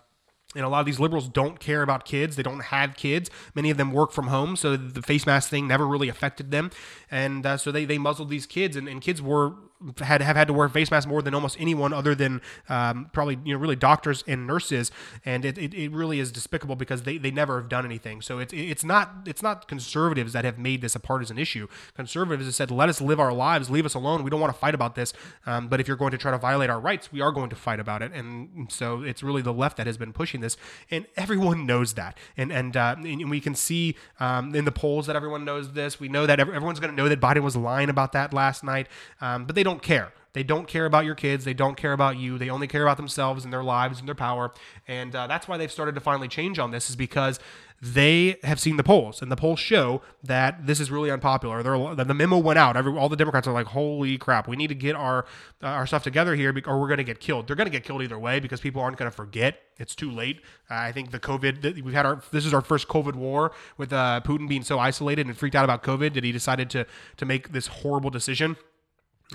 and 0.55 0.65
a 0.65 0.69
lot 0.69 0.81
of 0.81 0.87
these 0.87 0.99
liberals 0.99 1.29
don't 1.29 1.61
care 1.61 1.83
about 1.83 2.05
kids. 2.07 2.37
They 2.37 2.43
don't 2.43 2.61
have 2.61 2.97
kids. 2.97 3.31
Many 3.55 3.71
of 3.71 3.77
them 3.77 3.93
work 3.93 4.13
from 4.13 4.29
home, 4.29 4.57
so 4.57 4.77
the 4.77 5.03
face 5.03 5.27
mask 5.27 5.51
thing 5.51 5.69
never 5.69 5.87
really 5.87 6.09
affected 6.09 6.51
them. 6.51 6.71
And 7.11 7.45
uh, 7.45 7.59
so 7.59 7.71
they, 7.71 7.85
they 7.85 7.99
muzzled 7.99 8.31
these 8.31 8.47
kids, 8.47 8.75
and, 8.75 8.89
and 8.89 9.03
kids 9.03 9.21
were 9.21 9.53
had 9.99 10.23
have 10.23 10.37
had 10.37 10.49
to 10.49 10.55
wear 10.55 10.69
face 10.69 10.91
masks 10.91 11.09
more 11.09 11.23
than 11.23 11.35
almost 11.35 11.57
anyone 11.61 11.93
other 11.93 12.15
than 12.15 12.41
um, 12.69 13.11
probably 13.13 13.39
you 13.45 13.55
know 13.55 13.59
really 13.59 13.77
doctors 13.77 14.25
and 14.27 14.47
nurses. 14.47 14.91
And 15.25 15.45
it, 15.45 15.59
it, 15.59 15.75
it, 15.75 15.93
really 15.93 16.21
is 16.21 16.31
despicable 16.31 16.77
because 16.77 17.03
they, 17.03 17.19
they 17.19 17.31
never 17.31 17.61
have 17.61 17.69
done 17.69 17.85
anything. 17.85 18.23
So 18.23 18.39
it's 18.39 18.53
it's 18.53 18.85
not 18.85 19.11
it's 19.27 19.43
not 19.43 19.69
conservatives 19.69 20.33
that 20.33 20.45
have 20.45 20.59
made 20.59 20.81
this 20.81 20.95
a 20.95 21.01
partisan 21.01 21.39
issue. 21.39 21.69
Conservatives 21.95 22.47
have 22.47 22.55
said 22.55 22.71
let 22.71 22.89
us 22.89 23.01
live 23.01 23.19
our 23.19 23.33
lives. 23.33 23.71
Leave 23.71 23.87
us 23.87 23.95
alone. 23.95 24.23
We 24.23 24.31
don't 24.31 24.41
want 24.41 24.53
to 24.53 24.59
fight 24.59 24.75
about 24.75 24.95
this. 24.95 25.13
Um, 25.47 25.69
but 25.69 25.81
if 25.81 25.89
you're 25.89 25.97
going 25.97 26.13
to 26.13 26.19
try 26.19 26.31
to 26.31 26.39
violate 26.39 26.71
our 26.71 26.81
rights 26.81 27.09
we 27.13 27.21
are 27.21 27.33
going 27.33 27.51
to 27.51 27.57
fight 27.57 27.81
about 27.81 28.03
it. 28.03 28.13
And 28.13 28.71
so 28.71 29.03
it's 29.03 29.23
really 29.23 29.43
the 29.43 29.53
left 29.53 29.77
that 29.77 29.87
has 29.87 29.97
been 29.97 30.13
pushing 30.13 30.41
this. 30.41 30.57
And 30.91 31.07
everyone 31.17 31.67
knows 31.67 31.95
that. 31.95 32.19
And 32.37 32.53
and, 32.53 32.77
uh, 32.77 32.97
and 32.99 33.31
we 33.31 33.41
can 33.41 33.55
see 33.55 33.97
um, 34.21 34.55
in 34.55 34.65
the 34.65 34.73
polls 34.73 35.07
that 35.07 35.17
everyone 35.17 35.45
knows 35.45 35.73
this. 35.73 36.01
We 36.01 36.09
know 36.09 36.27
that 36.27 36.41
everyone's 36.41 36.81
going 36.81 36.91
to 36.91 36.97
know 36.97 37.09
that 37.09 37.21
Biden 37.21 37.43
was 37.43 37.57
lying 37.57 37.89
about 37.89 38.13
that 38.13 38.33
last 38.33 38.65
night. 38.65 38.89
Um, 39.21 39.45
but 39.45 39.55
they 39.55 39.63
don't 39.69 39.83
care. 39.83 40.13
They 40.35 40.43
don't 40.43 40.69
care 40.69 40.87
about 40.87 41.05
your 41.05 41.15
kids. 41.15 41.45
They 41.45 41.55
don't 41.55 41.77
care 41.77 41.93
about 41.93 42.17
you. 42.17 42.39
They 42.39 42.51
only 42.51 42.69
care 42.69 42.83
about 42.83 42.97
themselves 42.97 43.45
and 43.45 43.53
their 43.53 43.65
lives 43.65 43.99
and 43.99 44.07
their 44.07 44.15
power. 44.15 44.53
And 44.87 45.15
uh, 45.15 45.27
that's 45.27 45.49
why 45.49 45.57
they've 45.57 45.73
started 45.73 45.95
to 45.95 46.01
finally 46.01 46.29
change 46.29 46.59
on 46.59 46.71
this, 46.71 46.91
is 46.91 46.97
because 46.97 47.41
they 47.81 48.37
have 48.43 48.61
seen 48.61 48.77
the 48.77 48.83
polls, 48.83 49.23
and 49.23 49.31
the 49.31 49.37
polls 49.37 49.61
show 49.61 50.03
that 50.23 50.67
this 50.67 50.81
is 50.81 50.91
really 50.91 51.11
unpopular. 51.11 51.63
They're, 51.63 52.05
the 52.05 52.15
memo 52.15 52.37
went 52.37 52.59
out. 52.59 52.77
Every, 52.77 52.93
all 52.97 53.09
the 53.09 53.17
Democrats 53.17 53.47
are 53.47 53.53
like, 53.53 53.67
"Holy 53.67 54.19
crap! 54.19 54.49
We 54.49 54.57
need 54.57 54.67
to 54.67 54.75
get 54.75 54.97
our 54.97 55.27
uh, 55.63 55.67
our 55.67 55.87
stuff 55.87 56.03
together 56.03 56.35
here, 56.35 56.53
or 56.67 56.81
we're 56.81 56.89
going 56.89 56.99
to 56.99 57.05
get 57.05 57.21
killed." 57.21 57.47
They're 57.47 57.57
going 57.57 57.67
to 57.67 57.73
get 57.73 57.85
killed 57.85 58.03
either 58.03 58.19
way 58.19 58.41
because 58.41 58.61
people 58.61 58.83
aren't 58.83 58.97
going 58.97 59.11
to 59.11 59.17
forget. 59.17 59.61
It's 59.79 59.95
too 59.95 60.11
late. 60.11 60.41
Uh, 60.69 60.75
I 60.75 60.93
think 60.93 61.13
the 61.13 61.21
COVID 61.21 61.83
we've 61.83 61.95
had 61.95 62.05
our 62.05 62.21
this 62.33 62.45
is 62.45 62.53
our 62.53 62.63
first 62.63 62.89
COVID 62.89 63.15
war 63.15 63.53
with 63.77 63.93
uh, 63.93 64.21
Putin 64.25 64.49
being 64.49 64.65
so 64.65 64.81
isolated 64.81 65.27
and 65.27 65.37
freaked 65.37 65.55
out 65.55 65.65
about 65.65 65.85
COVID 65.85 66.15
that 66.15 66.25
he 66.25 66.33
decided 66.33 66.71
to 66.71 66.85
to 67.17 67.25
make 67.25 67.53
this 67.53 67.69
horrible 67.69 68.11
decision 68.11 68.57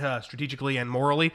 uh, 0.02 0.22
strategically 0.22 0.78
and 0.78 0.90
morally 0.90 1.32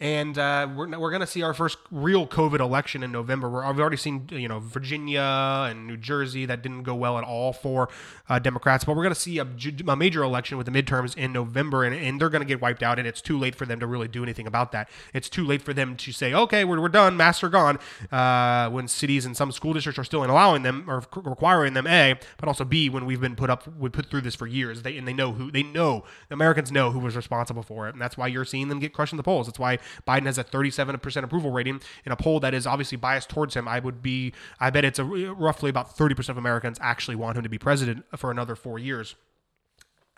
and 0.00 0.38
uh, 0.38 0.68
we're, 0.76 0.86
we're 0.98 1.10
going 1.10 1.20
to 1.20 1.26
see 1.26 1.42
our 1.42 1.52
first 1.52 1.78
real 1.90 2.26
COVID 2.26 2.60
election 2.60 3.02
in 3.02 3.10
November. 3.10 3.50
we 3.50 3.62
have 3.62 3.80
already 3.80 3.96
seen 3.96 4.28
you 4.30 4.48
know 4.48 4.60
Virginia 4.60 5.66
and 5.68 5.86
New 5.86 5.96
Jersey 5.96 6.46
that 6.46 6.62
didn't 6.62 6.84
go 6.84 6.94
well 6.94 7.18
at 7.18 7.24
all 7.24 7.52
for 7.52 7.88
uh, 8.28 8.38
Democrats, 8.38 8.84
but 8.84 8.94
we're 8.94 9.02
going 9.02 9.14
to 9.14 9.20
see 9.20 9.38
a, 9.38 9.46
a, 9.88 9.96
major 9.96 10.22
election 10.22 10.56
with 10.56 10.66
the 10.66 10.82
midterms 10.82 11.16
in 11.16 11.32
November, 11.32 11.84
and, 11.84 11.94
and 11.94 12.20
they're 12.20 12.28
going 12.28 12.42
to 12.42 12.46
get 12.46 12.60
wiped 12.60 12.82
out. 12.82 12.98
And 12.98 13.08
it's 13.08 13.20
too 13.20 13.38
late 13.38 13.54
for 13.54 13.66
them 13.66 13.80
to 13.80 13.86
really 13.86 14.06
do 14.06 14.22
anything 14.22 14.46
about 14.46 14.70
that. 14.72 14.88
It's 15.12 15.28
too 15.28 15.44
late 15.44 15.62
for 15.62 15.72
them 15.72 15.96
to 15.96 16.12
say, 16.12 16.32
okay, 16.32 16.64
we're, 16.64 16.80
we're 16.80 16.88
done, 16.88 17.16
masks 17.16 17.42
are 17.42 17.48
gone. 17.48 17.78
Uh, 18.12 18.70
when 18.70 18.86
cities 18.86 19.26
and 19.26 19.36
some 19.36 19.50
school 19.50 19.72
districts 19.72 19.98
are 19.98 20.04
still 20.04 20.24
allowing 20.24 20.62
them 20.62 20.88
or 20.88 21.02
requiring 21.16 21.74
them, 21.74 21.86
a, 21.86 22.14
but 22.36 22.48
also 22.48 22.64
b, 22.64 22.88
when 22.88 23.04
we've 23.06 23.20
been 23.20 23.36
put 23.36 23.50
up, 23.50 23.66
we 23.76 23.88
put 23.88 24.06
through 24.06 24.20
this 24.20 24.34
for 24.34 24.46
years. 24.46 24.82
They 24.82 24.96
and 24.96 25.08
they 25.08 25.12
know 25.12 25.32
who 25.32 25.50
they 25.50 25.62
know. 25.62 26.04
The 26.28 26.34
Americans 26.34 26.70
know 26.70 26.90
who 26.90 27.00
was 27.00 27.16
responsible 27.16 27.62
for 27.62 27.88
it, 27.88 27.94
and 27.94 28.00
that's 28.00 28.16
why 28.16 28.28
you're 28.28 28.44
seeing 28.44 28.68
them 28.68 28.78
get 28.78 28.92
crushed 28.92 29.12
in 29.12 29.16
the 29.16 29.22
polls. 29.22 29.46
That's 29.46 29.58
why 29.58 29.78
Biden 30.06 30.26
has 30.26 30.38
a 30.38 30.44
37% 30.44 31.22
approval 31.22 31.50
rating 31.50 31.80
in 32.04 32.12
a 32.12 32.16
poll 32.16 32.40
that 32.40 32.54
is 32.54 32.66
obviously 32.66 32.96
biased 32.96 33.28
towards 33.28 33.54
him. 33.54 33.68
I 33.68 33.78
would 33.78 34.02
be, 34.02 34.32
I 34.60 34.70
bet 34.70 34.84
it's 34.84 34.98
a, 34.98 35.04
roughly 35.04 35.70
about 35.70 35.96
30% 35.96 36.28
of 36.28 36.36
Americans 36.36 36.78
actually 36.80 37.16
want 37.16 37.36
him 37.36 37.42
to 37.42 37.48
be 37.48 37.58
president 37.58 38.04
for 38.16 38.30
another 38.30 38.56
four 38.56 38.78
years 38.78 39.14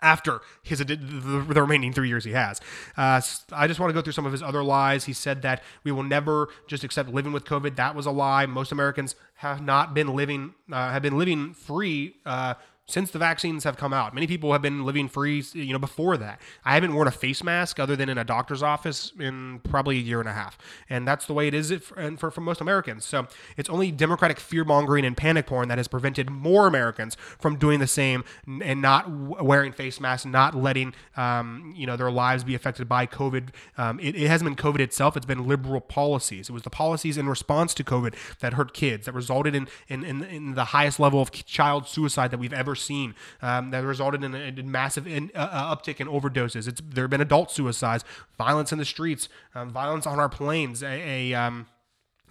after 0.01 0.41
his 0.63 0.79
the, 0.79 0.95
the, 0.95 1.61
remaining 1.61 1.93
three 1.93 2.07
years 2.07 2.25
he 2.25 2.31
has. 2.31 2.59
Uh, 2.97 3.21
I 3.51 3.67
just 3.67 3.79
want 3.79 3.91
to 3.91 3.93
go 3.93 4.01
through 4.01 4.13
some 4.13 4.25
of 4.25 4.31
his 4.31 4.41
other 4.41 4.63
lies. 4.63 5.05
He 5.05 5.13
said 5.13 5.41
that 5.43 5.61
we 5.83 5.91
will 5.91 6.03
never 6.03 6.49
just 6.67 6.83
accept 6.83 7.09
living 7.09 7.31
with 7.31 7.45
COVID. 7.45 7.75
That 7.75 7.95
was 7.95 8.05
a 8.05 8.11
lie. 8.11 8.45
Most 8.45 8.71
Americans 8.71 9.15
have 9.35 9.61
not 9.61 9.93
been 9.93 10.15
living 10.15 10.55
uh, 10.71 10.91
have 10.91 11.01
been 11.01 11.17
living 11.17 11.53
free 11.53 12.15
uh, 12.25 12.55
since 12.91 13.11
the 13.11 13.19
vaccines 13.19 13.63
have 13.63 13.77
come 13.77 13.93
out. 13.93 14.13
Many 14.13 14.27
people 14.27 14.51
have 14.51 14.61
been 14.61 14.85
living 14.85 15.07
free, 15.07 15.43
you 15.53 15.73
know, 15.73 15.79
before 15.79 16.17
that. 16.17 16.41
I 16.65 16.73
haven't 16.73 16.93
worn 16.93 17.07
a 17.07 17.11
face 17.11 17.43
mask 17.43 17.79
other 17.79 17.95
than 17.95 18.09
in 18.09 18.17
a 18.17 18.23
doctor's 18.23 18.61
office 18.61 19.11
in 19.19 19.59
probably 19.59 19.97
a 19.97 20.01
year 20.01 20.19
and 20.19 20.29
a 20.29 20.33
half, 20.33 20.57
and 20.89 21.07
that's 21.07 21.25
the 21.25 21.33
way 21.33 21.47
it 21.47 21.53
is 21.53 21.71
for, 21.71 22.17
for, 22.17 22.31
for 22.31 22.41
most 22.41 22.61
Americans. 22.61 23.05
So 23.05 23.27
it's 23.57 23.69
only 23.69 23.91
Democratic 23.91 24.39
fear 24.39 24.63
mongering 24.63 25.05
and 25.05 25.15
panic 25.15 25.47
porn 25.47 25.67
that 25.69 25.77
has 25.77 25.87
prevented 25.87 26.29
more 26.29 26.67
Americans 26.67 27.15
from 27.39 27.57
doing 27.57 27.79
the 27.79 27.87
same 27.87 28.23
and 28.61 28.81
not 28.81 29.09
wearing 29.09 29.71
face 29.71 29.99
masks, 29.99 30.25
not 30.25 30.55
letting 30.55 30.93
um, 31.17 31.73
you 31.75 31.87
know 31.87 31.95
their 31.95 32.11
lives 32.11 32.43
be 32.43 32.55
affected 32.55 32.87
by 32.87 33.05
COVID. 33.07 33.49
Um, 33.77 33.99
it, 33.99 34.15
it 34.15 34.27
hasn't 34.27 34.49
been 34.49 34.55
COVID 34.55 34.79
itself; 34.79 35.15
it's 35.15 35.25
been 35.25 35.47
liberal 35.47 35.81
policies. 35.81 36.49
It 36.49 36.53
was 36.53 36.63
the 36.63 36.69
policies 36.69 37.17
in 37.17 37.27
response 37.29 37.73
to 37.75 37.83
COVID 37.83 38.15
that 38.39 38.53
hurt 38.53 38.73
kids, 38.73 39.05
that 39.05 39.13
resulted 39.13 39.55
in 39.55 39.67
in, 39.87 40.03
in, 40.03 40.23
in 40.23 40.55
the 40.55 40.65
highest 40.65 40.99
level 40.99 41.21
of 41.21 41.31
child 41.31 41.87
suicide 41.87 42.31
that 42.31 42.39
we've 42.39 42.53
ever 42.53 42.75
seen 42.81 43.15
um, 43.41 43.71
that 43.71 43.83
resulted 43.83 44.23
in 44.23 44.33
a, 44.35 44.63
massive 44.63 45.07
in, 45.07 45.31
uh, 45.35 45.49
uh, 45.51 45.75
uptick 45.75 45.99
in 45.99 46.07
overdoses. 46.07 46.67
It's 46.67 46.81
there 46.85 47.03
have 47.03 47.11
been 47.11 47.21
adult 47.21 47.51
suicides, 47.51 48.03
violence 48.37 48.71
in 48.71 48.77
the 48.77 48.85
streets, 48.85 49.29
um, 49.55 49.69
violence 49.69 50.05
on 50.05 50.19
our 50.19 50.29
planes, 50.29 50.83
a, 50.83 51.31
a 51.31 51.33
um, 51.33 51.67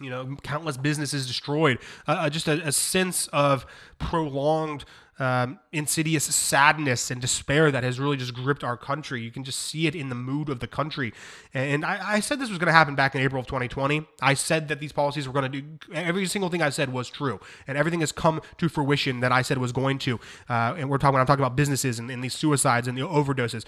you 0.01 0.11
know, 0.11 0.37
countless 0.43 0.77
businesses 0.77 1.27
destroyed. 1.27 1.79
Uh, 2.09 2.13
uh 2.13 2.31
just 2.31 2.49
a, 2.49 2.67
a, 2.67 2.73
sense 2.73 3.29
of 3.29 3.67
prolonged 3.99 4.85
um, 5.21 5.61
insidious 5.71 6.25
sadness 6.25 7.11
and 7.11 7.21
despair 7.21 7.71
that 7.71 7.85
has 7.85 8.01
really 8.01 8.17
just 8.17 8.33
gripped 8.33 8.65
our 8.65 8.77
country. 8.77 9.21
You 9.21 9.31
can 9.31 9.45
just 9.45 9.61
see 9.61 9.87
it 9.87 9.95
in 9.95 10.09
the 10.09 10.15
mood 10.15 10.49
of 10.49 10.61
the 10.61 10.67
country. 10.67 11.13
And 11.53 11.85
I, 11.85 12.15
I 12.15 12.21
said 12.21 12.41
this 12.41 12.49
was 12.49 12.59
going 12.59 12.69
to 12.69 12.73
happen 12.73 12.95
back 12.95 13.15
in 13.15 13.21
April 13.21 13.39
of 13.39 13.47
2020. 13.47 14.07
I 14.23 14.33
said 14.33 14.69
that 14.69 14.81
these 14.81 14.93
policies 14.93 15.29
were 15.29 15.35
going 15.35 15.53
to 15.53 15.61
do 15.61 15.79
every 15.93 16.27
single 16.27 16.49
thing 16.49 16.63
I 16.63 16.71
said 16.71 16.91
was 16.93 17.11
true, 17.11 17.39
and 17.67 17.77
everything 17.77 18.01
has 18.01 18.13
come 18.13 18.41
to 18.57 18.69
fruition 18.71 19.21
that 19.21 19.31
I 19.31 19.43
said 19.43 19.59
was 19.59 19.73
going 19.73 19.99
to. 20.01 20.19
Uh, 20.49 20.75
and 20.79 20.89
we're 20.89 20.99
talking 20.99 21.15
when 21.15 21.21
I'm 21.21 21.27
talking 21.27 21.45
about 21.45 21.55
businesses 21.55 21.99
and, 21.99 22.11
and 22.11 22.25
these 22.25 22.35
suicides 22.35 22.89
and 22.89 22.97
the 22.97 23.03
overdoses 23.03 23.65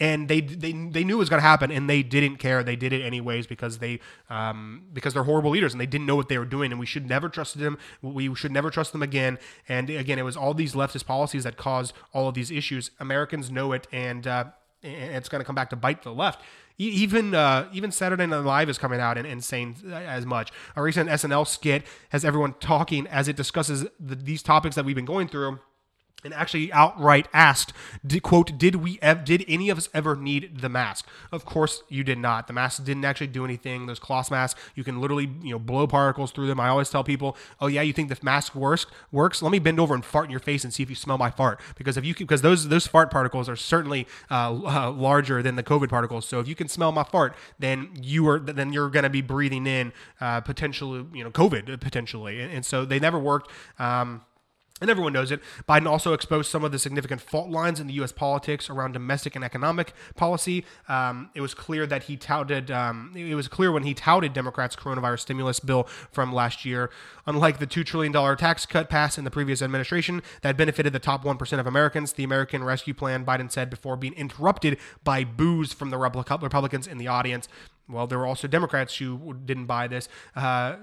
and 0.00 0.28
they 0.28 0.40
they 0.40 0.72
they 0.72 1.04
knew 1.04 1.16
it 1.16 1.18
was 1.18 1.28
going 1.28 1.40
to 1.40 1.46
happen 1.46 1.70
and 1.70 1.88
they 1.88 2.02
didn't 2.02 2.36
care. 2.36 2.62
They 2.62 2.76
did 2.76 2.92
it 2.92 3.02
anyways 3.02 3.46
because 3.46 3.78
they 3.78 4.00
um, 4.28 4.84
because 4.92 5.14
they're 5.14 5.24
horrible 5.24 5.50
leaders 5.50 5.72
and 5.72 5.80
they 5.80 5.86
didn't 5.86 6.06
know 6.06 6.16
what 6.16 6.28
they 6.28 6.38
were 6.38 6.44
doing 6.44 6.72
and 6.72 6.80
we 6.80 6.86
should 6.86 7.08
never 7.08 7.28
trust 7.28 7.58
them. 7.58 7.78
We 8.02 8.34
should 8.34 8.52
never 8.52 8.70
trust 8.70 8.92
them 8.92 9.02
again. 9.02 9.38
And 9.68 9.90
again 9.90 10.18
it 10.18 10.24
was 10.24 10.36
all 10.36 10.54
these 10.54 10.74
leftist 10.74 11.06
policies 11.06 11.44
that 11.44 11.56
caused 11.56 11.92
all 12.12 12.28
of 12.28 12.34
these 12.34 12.50
issues. 12.50 12.90
Americans 12.98 13.50
know 13.50 13.72
it 13.72 13.86
and 13.92 14.26
uh, 14.26 14.44
it's 14.82 15.28
going 15.28 15.40
to 15.40 15.44
come 15.44 15.54
back 15.54 15.70
to 15.70 15.76
bite 15.76 16.02
the 16.02 16.12
left. 16.12 16.42
Even 16.76 17.34
uh, 17.36 17.68
even 17.72 17.92
Saturday 17.92 18.26
Night 18.26 18.38
Live 18.38 18.68
is 18.68 18.78
coming 18.78 18.98
out 18.98 19.16
and, 19.16 19.26
and 19.28 19.44
saying 19.44 19.76
as 19.92 20.26
much. 20.26 20.50
A 20.74 20.82
recent 20.82 21.08
SNL 21.08 21.46
skit 21.46 21.84
has 22.08 22.24
everyone 22.24 22.54
talking 22.58 23.06
as 23.06 23.28
it 23.28 23.36
discusses 23.36 23.86
the, 24.00 24.16
these 24.16 24.42
topics 24.42 24.74
that 24.74 24.84
we've 24.84 24.96
been 24.96 25.04
going 25.04 25.28
through 25.28 25.60
and 26.24 26.34
actually 26.34 26.72
outright 26.72 27.28
asked, 27.32 27.72
"quote 28.22 28.58
Did 28.58 28.76
we 28.76 28.98
ev- 29.02 29.24
did 29.24 29.44
any 29.46 29.68
of 29.70 29.78
us 29.78 29.88
ever 29.92 30.16
need 30.16 30.60
the 30.60 30.68
mask?" 30.68 31.06
Of 31.30 31.44
course, 31.44 31.82
you 31.88 32.02
did 32.02 32.18
not. 32.18 32.46
The 32.46 32.52
mask 32.52 32.82
didn't 32.84 33.04
actually 33.04 33.28
do 33.28 33.44
anything. 33.44 33.86
Those 33.86 33.98
cloth 33.98 34.30
masks, 34.30 34.60
you 34.74 34.82
can 34.82 35.00
literally 35.00 35.30
you 35.42 35.52
know 35.52 35.58
blow 35.58 35.86
particles 35.86 36.32
through 36.32 36.46
them. 36.46 36.58
I 36.58 36.68
always 36.68 36.90
tell 36.90 37.04
people, 37.04 37.36
"Oh 37.60 37.66
yeah, 37.66 37.82
you 37.82 37.92
think 37.92 38.08
the 38.08 38.18
mask 38.22 38.54
works? 38.54 38.86
Works? 39.12 39.42
Let 39.42 39.52
me 39.52 39.58
bend 39.58 39.78
over 39.78 39.94
and 39.94 40.04
fart 40.04 40.24
in 40.24 40.30
your 40.30 40.40
face 40.40 40.64
and 40.64 40.72
see 40.72 40.82
if 40.82 40.90
you 40.90 40.96
smell 40.96 41.18
my 41.18 41.30
fart." 41.30 41.60
Because 41.76 41.96
if 41.96 42.04
you 42.04 42.14
because 42.14 42.42
those 42.42 42.68
those 42.68 42.86
fart 42.86 43.10
particles 43.10 43.48
are 43.48 43.56
certainly 43.56 44.06
uh, 44.30 44.52
uh, 44.52 44.90
larger 44.90 45.42
than 45.42 45.56
the 45.56 45.62
COVID 45.62 45.90
particles. 45.90 46.26
So 46.26 46.40
if 46.40 46.48
you 46.48 46.54
can 46.54 46.68
smell 46.68 46.92
my 46.92 47.04
fart, 47.04 47.36
then 47.58 47.90
you 48.00 48.26
are 48.28 48.38
then 48.38 48.72
you're 48.72 48.90
going 48.90 49.04
to 49.04 49.10
be 49.10 49.22
breathing 49.22 49.66
in 49.66 49.92
uh, 50.20 50.40
potentially 50.40 51.04
you 51.12 51.22
know 51.22 51.30
COVID 51.30 51.80
potentially. 51.80 52.40
And, 52.40 52.52
and 52.52 52.66
so 52.66 52.84
they 52.84 52.98
never 52.98 53.18
worked. 53.18 53.50
Um, 53.78 54.22
and 54.80 54.90
everyone 54.90 55.12
knows 55.12 55.30
it. 55.30 55.40
Biden 55.68 55.86
also 55.86 56.14
exposed 56.14 56.50
some 56.50 56.64
of 56.64 56.72
the 56.72 56.80
significant 56.80 57.20
fault 57.20 57.48
lines 57.48 57.78
in 57.78 57.86
the 57.86 57.92
U.S. 57.94 58.10
politics 58.10 58.68
around 58.68 58.90
domestic 58.90 59.36
and 59.36 59.44
economic 59.44 59.92
policy. 60.16 60.64
Um, 60.88 61.30
it 61.32 61.40
was 61.40 61.54
clear 61.54 61.86
that 61.86 62.04
he 62.04 62.16
touted. 62.16 62.72
Um, 62.72 63.12
it 63.14 63.36
was 63.36 63.46
clear 63.46 63.70
when 63.70 63.84
he 63.84 63.94
touted 63.94 64.32
Democrats' 64.32 64.74
coronavirus 64.74 65.20
stimulus 65.20 65.60
bill 65.60 65.84
from 66.10 66.32
last 66.32 66.64
year. 66.64 66.90
Unlike 67.24 67.60
the 67.60 67.66
two 67.66 67.84
trillion 67.84 68.12
dollar 68.12 68.34
tax 68.34 68.66
cut 68.66 68.90
passed 68.90 69.16
in 69.16 69.22
the 69.22 69.30
previous 69.30 69.62
administration 69.62 70.22
that 70.42 70.56
benefited 70.56 70.92
the 70.92 70.98
top 70.98 71.24
one 71.24 71.36
percent 71.36 71.60
of 71.60 71.68
Americans, 71.68 72.14
the 72.14 72.24
American 72.24 72.64
Rescue 72.64 72.94
Plan, 72.94 73.24
Biden 73.24 73.52
said 73.52 73.70
before 73.70 73.96
being 73.96 74.14
interrupted 74.14 74.76
by 75.04 75.22
boos 75.22 75.72
from 75.72 75.90
the 75.90 75.98
Republicans 75.98 76.88
in 76.88 76.98
the 76.98 77.06
audience. 77.06 77.48
Well, 77.88 78.08
there 78.08 78.18
were 78.18 78.26
also 78.26 78.48
Democrats 78.48 78.96
who 78.96 79.36
didn't 79.44 79.66
buy 79.66 79.86
this. 79.86 80.08
Uh, 80.34 80.76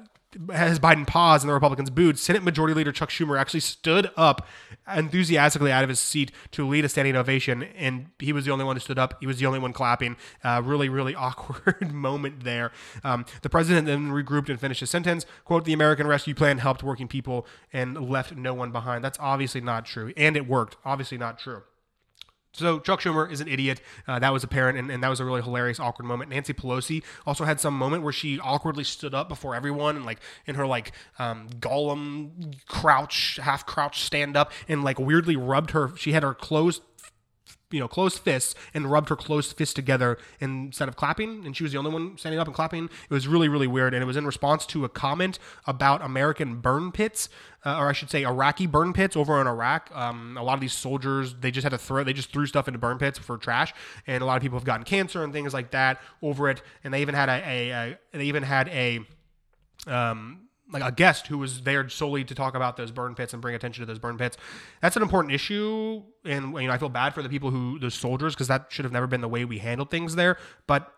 as 0.51 0.79
Biden 0.79 1.05
paused 1.05 1.43
and 1.43 1.49
the 1.49 1.53
Republicans 1.53 1.89
booed, 1.89 2.17
Senate 2.17 2.43
Majority 2.43 2.73
Leader 2.73 2.91
Chuck 2.91 3.09
Schumer 3.09 3.39
actually 3.39 3.59
stood 3.59 4.09
up 4.15 4.47
enthusiastically 4.93 5.71
out 5.71 5.84
of 5.84 5.89
his 5.89 5.99
seat 5.99 6.32
to 6.51 6.67
lead 6.67 6.86
a 6.86 6.89
standing 6.89 7.15
ovation, 7.15 7.63
and 7.63 8.07
he 8.19 8.34
was 8.34 8.45
the 8.45 8.51
only 8.51 8.65
one 8.65 8.75
who 8.75 8.79
stood 8.79 8.99
up. 8.99 9.17
He 9.19 9.27
was 9.27 9.39
the 9.39 9.45
only 9.45 9.59
one 9.59 9.73
clapping. 9.73 10.15
Uh, 10.43 10.61
really, 10.63 10.89
really 10.89 11.15
awkward 11.21 11.91
moment 11.91 12.43
there. 12.43 12.71
Um, 13.03 13.25
the 13.41 13.49
president 13.49 13.88
then 13.88 14.11
regrouped 14.11 14.49
and 14.49 14.59
finished 14.59 14.79
his 14.79 14.89
sentence. 14.89 15.25
"Quote: 15.45 15.65
The 15.65 15.73
American 15.73 16.07
Rescue 16.07 16.36
Plan 16.36 16.59
helped 16.59 16.84
working 16.84 17.07
people 17.07 17.45
and 17.73 18.09
left 18.09 18.36
no 18.36 18.53
one 18.53 18.71
behind." 18.71 19.03
That's 19.03 19.19
obviously 19.19 19.61
not 19.61 19.86
true, 19.86 20.13
and 20.15 20.38
it 20.38 20.47
worked. 20.47 20.77
Obviously 20.86 21.17
not 21.17 21.39
true. 21.39 21.63
So 22.53 22.79
Chuck 22.79 22.99
Schumer 22.99 23.31
is 23.31 23.39
an 23.39 23.47
idiot. 23.47 23.81
Uh, 24.07 24.19
that 24.19 24.33
was 24.33 24.43
apparent, 24.43 24.77
and, 24.77 24.91
and, 24.91 25.01
that 25.03 25.07
was 25.07 25.19
a 25.19 25.25
really 25.25 25.41
hilarious, 25.41 25.79
awkward 25.79 26.05
moment. 26.05 26.29
Nancy 26.31 26.53
Pelosi 26.53 27.01
also 27.25 27.45
had 27.45 27.59
some 27.61 27.77
moment 27.77 28.03
where 28.03 28.11
she 28.11 28.39
awkwardly 28.39 28.83
stood 28.83 29.13
up 29.13 29.29
before 29.29 29.55
everyone, 29.55 29.95
and 29.95 30.05
like 30.05 30.19
in 30.45 30.55
her 30.55 30.67
like 30.67 30.91
um, 31.17 31.47
Gollum 31.59 32.57
crouch, 32.67 33.39
half 33.41 33.65
crouch 33.65 34.01
stand 34.01 34.35
up, 34.35 34.51
and 34.67 34.83
like 34.83 34.99
weirdly 34.99 35.37
rubbed 35.37 35.71
her. 35.71 35.95
She 35.95 36.11
had 36.11 36.23
her 36.23 36.33
closed 36.33 36.81
you 37.72 37.80
know 37.80 37.88
closed 37.88 38.19
fists 38.19 38.55
and 38.74 38.91
rubbed 38.91 39.09
her 39.09 39.15
closed 39.15 39.55
fists 39.55 39.74
together 39.74 40.17
instead 40.39 40.88
of 40.88 40.95
clapping 40.95 41.45
and 41.45 41.55
she 41.55 41.63
was 41.63 41.72
the 41.72 41.78
only 41.78 41.91
one 41.91 42.17
standing 42.17 42.39
up 42.39 42.47
and 42.47 42.55
clapping. 42.55 42.86
It 42.86 43.13
was 43.13 43.28
really 43.28 43.49
really 43.49 43.67
weird 43.67 43.93
and 43.93 44.03
it 44.03 44.05
was 44.05 44.17
in 44.17 44.26
response 44.26 44.65
to 44.67 44.86
a 44.86 44.89
comment 44.89 45.39
about 45.65 46.03
american 46.03 46.59
burn 46.59 46.91
pits 46.91 47.30
uh, 47.65 47.78
or 47.78 47.89
i 47.89 47.93
should 47.93 48.09
say 48.09 48.24
iraqi 48.24 48.67
burn 48.67 48.93
pits 48.93 49.15
over 49.15 49.39
in 49.39 49.47
iraq. 49.47 49.89
Um, 49.93 50.38
a 50.38 50.43
lot 50.43 50.55
of 50.55 50.61
these 50.61 50.74
soldiers 50.74 51.36
they 51.39 51.51
just 51.51 51.63
had 51.63 51.72
to 51.72 51.78
throw 51.78 52.03
they 52.03 52.13
just 52.13 52.32
threw 52.32 52.45
stuff 52.45 52.67
into 52.67 52.80
burn 52.80 52.97
pits 52.97 53.17
for 53.19 53.38
trash 53.38 53.74
and 54.07 54.22
a 54.22 54.26
lot 54.26 54.38
of 54.38 54.41
people 54.41 54.57
have 54.57 54.65
gotten 54.65 54.84
cancer 54.84 55.24
and 55.24 55.34
things 55.34 55.53
like 55.53 55.72
that 55.72 56.01
over 56.22 56.49
it 56.49 56.61
and 56.84 56.93
they 56.93 57.01
even 57.01 57.15
had 57.15 57.30
a, 57.30 57.43
a, 57.45 57.69
a 57.72 57.97
they 58.17 58.26
even 58.26 58.43
had 58.43 58.67
a 58.69 58.99
um, 59.88 60.47
like 60.72 60.84
a 60.84 60.91
guest 60.91 61.28
who 61.28 61.38
was 61.38 61.61
there 61.61 61.88
solely 61.89 62.24
to 62.24 62.36
talk 62.36 62.55
about 62.55 62.78
those 62.78 62.91
burn 62.91 63.15
pits 63.15 63.34
and 63.34 63.41
bring 63.41 63.55
attention 63.55 63.82
to 63.82 63.86
those 63.86 63.99
burn 63.99 64.17
pits. 64.17 64.38
That's 64.82 64.95
an 64.95 65.01
important 65.01 65.34
issue, 65.34 66.01
and 66.26 66.53
you 66.53 66.67
know 66.67 66.74
I 66.74 66.78
feel 66.78 66.89
bad 66.89 67.13
for 67.13 67.22
the 67.22 67.30
people 67.30 67.51
who 67.51 67.80
those 67.80 67.93
soldiers 67.93 68.34
because 68.34 68.47
that 68.47 68.67
should 68.69 68.86
have 68.86 68.91
never 68.91 69.07
been 69.07 69.22
the 69.22 69.30
way 69.30 69.45
we 69.45 69.59
handled 69.59 69.91
things 69.91 70.15
there. 70.15 70.38
But 70.67 70.91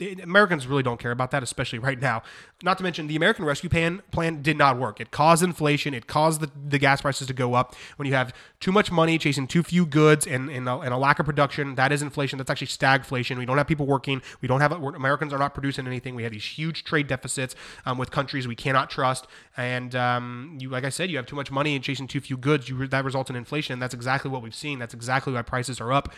Americans 0.00 0.66
really 0.66 0.82
don't 0.82 0.98
care 0.98 1.10
about 1.10 1.30
that, 1.30 1.42
especially 1.42 1.78
right 1.78 2.00
now. 2.00 2.22
Not 2.62 2.78
to 2.78 2.84
mention, 2.84 3.06
the 3.06 3.16
American 3.16 3.44
Rescue 3.44 3.70
Plan 3.70 4.02
plan 4.10 4.42
did 4.42 4.56
not 4.56 4.78
work. 4.78 5.00
It 5.00 5.10
caused 5.10 5.42
inflation. 5.42 5.94
It 5.94 6.06
caused 6.06 6.40
the, 6.40 6.50
the 6.68 6.78
gas 6.78 7.02
prices 7.02 7.26
to 7.26 7.32
go 7.32 7.54
up. 7.54 7.74
When 7.96 8.06
you 8.06 8.14
have 8.14 8.32
too 8.60 8.72
much 8.72 8.90
money 8.90 9.18
chasing 9.18 9.46
too 9.46 9.62
few 9.62 9.86
goods 9.86 10.26
and, 10.26 10.50
and, 10.50 10.68
a, 10.68 10.78
and 10.78 10.94
a 10.94 10.96
lack 10.96 11.18
of 11.18 11.26
production, 11.26 11.74
that 11.74 11.92
is 11.92 12.02
inflation. 12.02 12.38
That's 12.38 12.50
actually 12.50 12.68
stagflation. 12.68 13.38
We 13.38 13.46
don't 13.46 13.58
have 13.58 13.66
people 13.66 13.86
working. 13.86 14.22
We 14.40 14.48
don't 14.48 14.60
have 14.60 14.72
Americans 14.72 15.32
are 15.32 15.38
not 15.38 15.54
producing 15.54 15.86
anything. 15.86 16.14
We 16.14 16.22
have 16.22 16.32
these 16.32 16.44
huge 16.44 16.84
trade 16.84 17.06
deficits 17.06 17.54
um, 17.86 17.98
with 17.98 18.10
countries 18.10 18.48
we 18.48 18.56
cannot 18.56 18.90
trust. 18.90 19.26
And 19.56 19.94
um, 19.94 20.58
you, 20.60 20.70
like 20.70 20.84
I 20.84 20.90
said, 20.90 21.10
you 21.10 21.16
have 21.16 21.26
too 21.26 21.36
much 21.36 21.50
money 21.50 21.74
and 21.74 21.84
chasing 21.84 22.06
too 22.06 22.20
few 22.20 22.36
goods. 22.36 22.68
You, 22.68 22.86
that 22.86 23.04
results 23.04 23.30
in 23.30 23.36
inflation. 23.36 23.74
And 23.74 23.82
that's 23.82 23.94
exactly 23.94 24.30
what 24.30 24.42
we've 24.42 24.54
seen. 24.54 24.78
That's 24.78 24.94
exactly 24.94 25.32
why 25.32 25.42
prices 25.42 25.80
are 25.80 25.92
up 25.92 26.12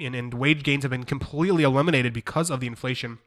and, 0.00 0.14
and 0.14 0.34
wage 0.34 0.62
gains 0.62 0.84
have 0.84 0.90
been 0.90 1.04
completely 1.04 1.62
eliminated 1.62 2.12
because 2.12 2.50
of 2.50 2.60
the 2.60 2.66
inflation. 2.66 3.18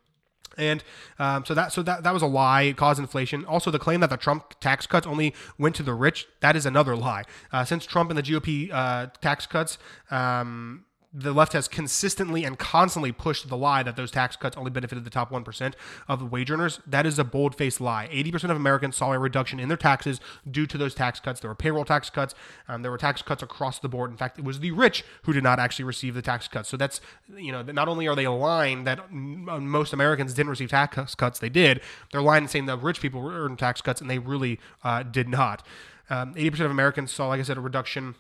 And 0.58 0.84
um, 1.18 1.46
so 1.46 1.54
that 1.54 1.72
so 1.72 1.82
that 1.84 2.04
that 2.04 2.14
was 2.14 2.22
a 2.22 2.28
lie. 2.28 2.64
It 2.64 2.78
caused 2.78 3.00
inflation. 3.00 3.46
Also, 3.46 3.72
the 3.72 3.80
claim 3.80 4.02
that 4.02 4.10
the 4.10 4.18
Trump 4.18 4.60
tax 4.60 4.86
cuts 4.86 5.08
only 5.08 5.34
went 5.58 5.76
to 5.76 5.84
the 5.84 5.94
rich 5.94 6.28
that 6.42 6.56
is 6.56 6.66
another 6.66 6.96
lie. 6.96 7.24
Uh, 7.54 7.64
since 7.64 7.86
Trump 7.86 8.10
and 8.10 8.18
the 8.18 8.24
GOP 8.24 8.70
uh, 8.72 9.08
tax 9.22 9.48
cuts, 9.48 9.78
um, 10.10 10.86
the 11.14 11.34
left 11.34 11.52
has 11.54 11.68
consistently 11.68 12.46
and 12.46 12.58
constantly 12.58 13.12
pushed 13.12 13.50
the 13.50 13.58
lie 13.58 13.84
that 13.84 13.98
those 13.98 14.12
tax 14.12 14.38
cuts 14.38 14.56
only 14.56 14.72
benefited 14.72 15.04
the 15.04 15.10
top 15.10 15.30
1% 15.30 15.74
of 16.08 16.32
wage 16.32 16.50
earners. 16.50 16.80
That 16.88 17.06
is 17.06 17.20
a 17.20 17.26
bold 17.26 17.54
faced 17.54 17.82
lie. 17.82 18.08
80% 18.12 18.46
of 18.46 18.52
Americans 18.52 18.96
saw 18.96 19.12
a 19.12 19.20
reduction 19.20 19.60
in 19.60 19.68
their 19.68 19.78
taxes 19.78 20.22
due 20.50 20.66
to 20.68 20.78
those 20.78 20.96
tax 20.96 21.20
cuts. 21.20 21.42
There 21.42 21.50
were 21.50 21.56
payroll 21.56 21.84
tax 21.84 22.10
cuts, 22.10 22.34
um, 22.70 22.82
there 22.82 22.92
were 22.92 22.98
tax 22.98 23.22
cuts 23.22 23.44
across 23.44 23.80
the 23.80 23.90
board. 23.90 24.10
In 24.10 24.18
fact, 24.18 24.40
it 24.40 24.46
was 24.46 24.62
the 24.62 24.72
rich 24.72 25.04
who 25.24 25.34
did 25.34 25.44
not 25.44 25.60
actually 25.60 25.86
receive 25.86 26.14
the 26.14 26.22
tax 26.22 26.48
cuts. 26.48 26.70
So 26.70 26.78
that's, 26.78 27.02
you 27.36 27.52
know, 27.52 27.62
not 27.62 27.90
only 27.90 28.08
are 28.08 28.16
they 28.16 28.28
lying 28.28 28.86
that 28.86 29.12
most 29.12 29.92
Americans 29.92 30.34
didn't 30.34 30.50
receive 30.50 30.70
tax 30.70 31.16
cuts, 31.16 31.40
they 31.40 31.50
did. 31.50 31.82
They're 32.12 32.22
lying 32.22 32.44
and 32.44 32.50
saying 32.50 32.68
that 32.68 32.82
rich 32.82 33.02
people 33.02 33.28
earned 33.28 33.60
tax 33.60 33.82
cuts 33.82 34.00
and 34.00 34.10
they 34.10 34.20
really 34.20 34.60
uh, 34.84 35.04
did 35.04 35.28
not. 35.28 35.66
Um, 36.10 36.34
80% 36.36 36.66
of 36.66 36.72
Americans 36.72 37.12
saw, 37.12 37.28
like 37.28 37.40
I 37.40 37.44
said, 37.44 37.58
a 37.58 37.62
reduction 37.62 38.16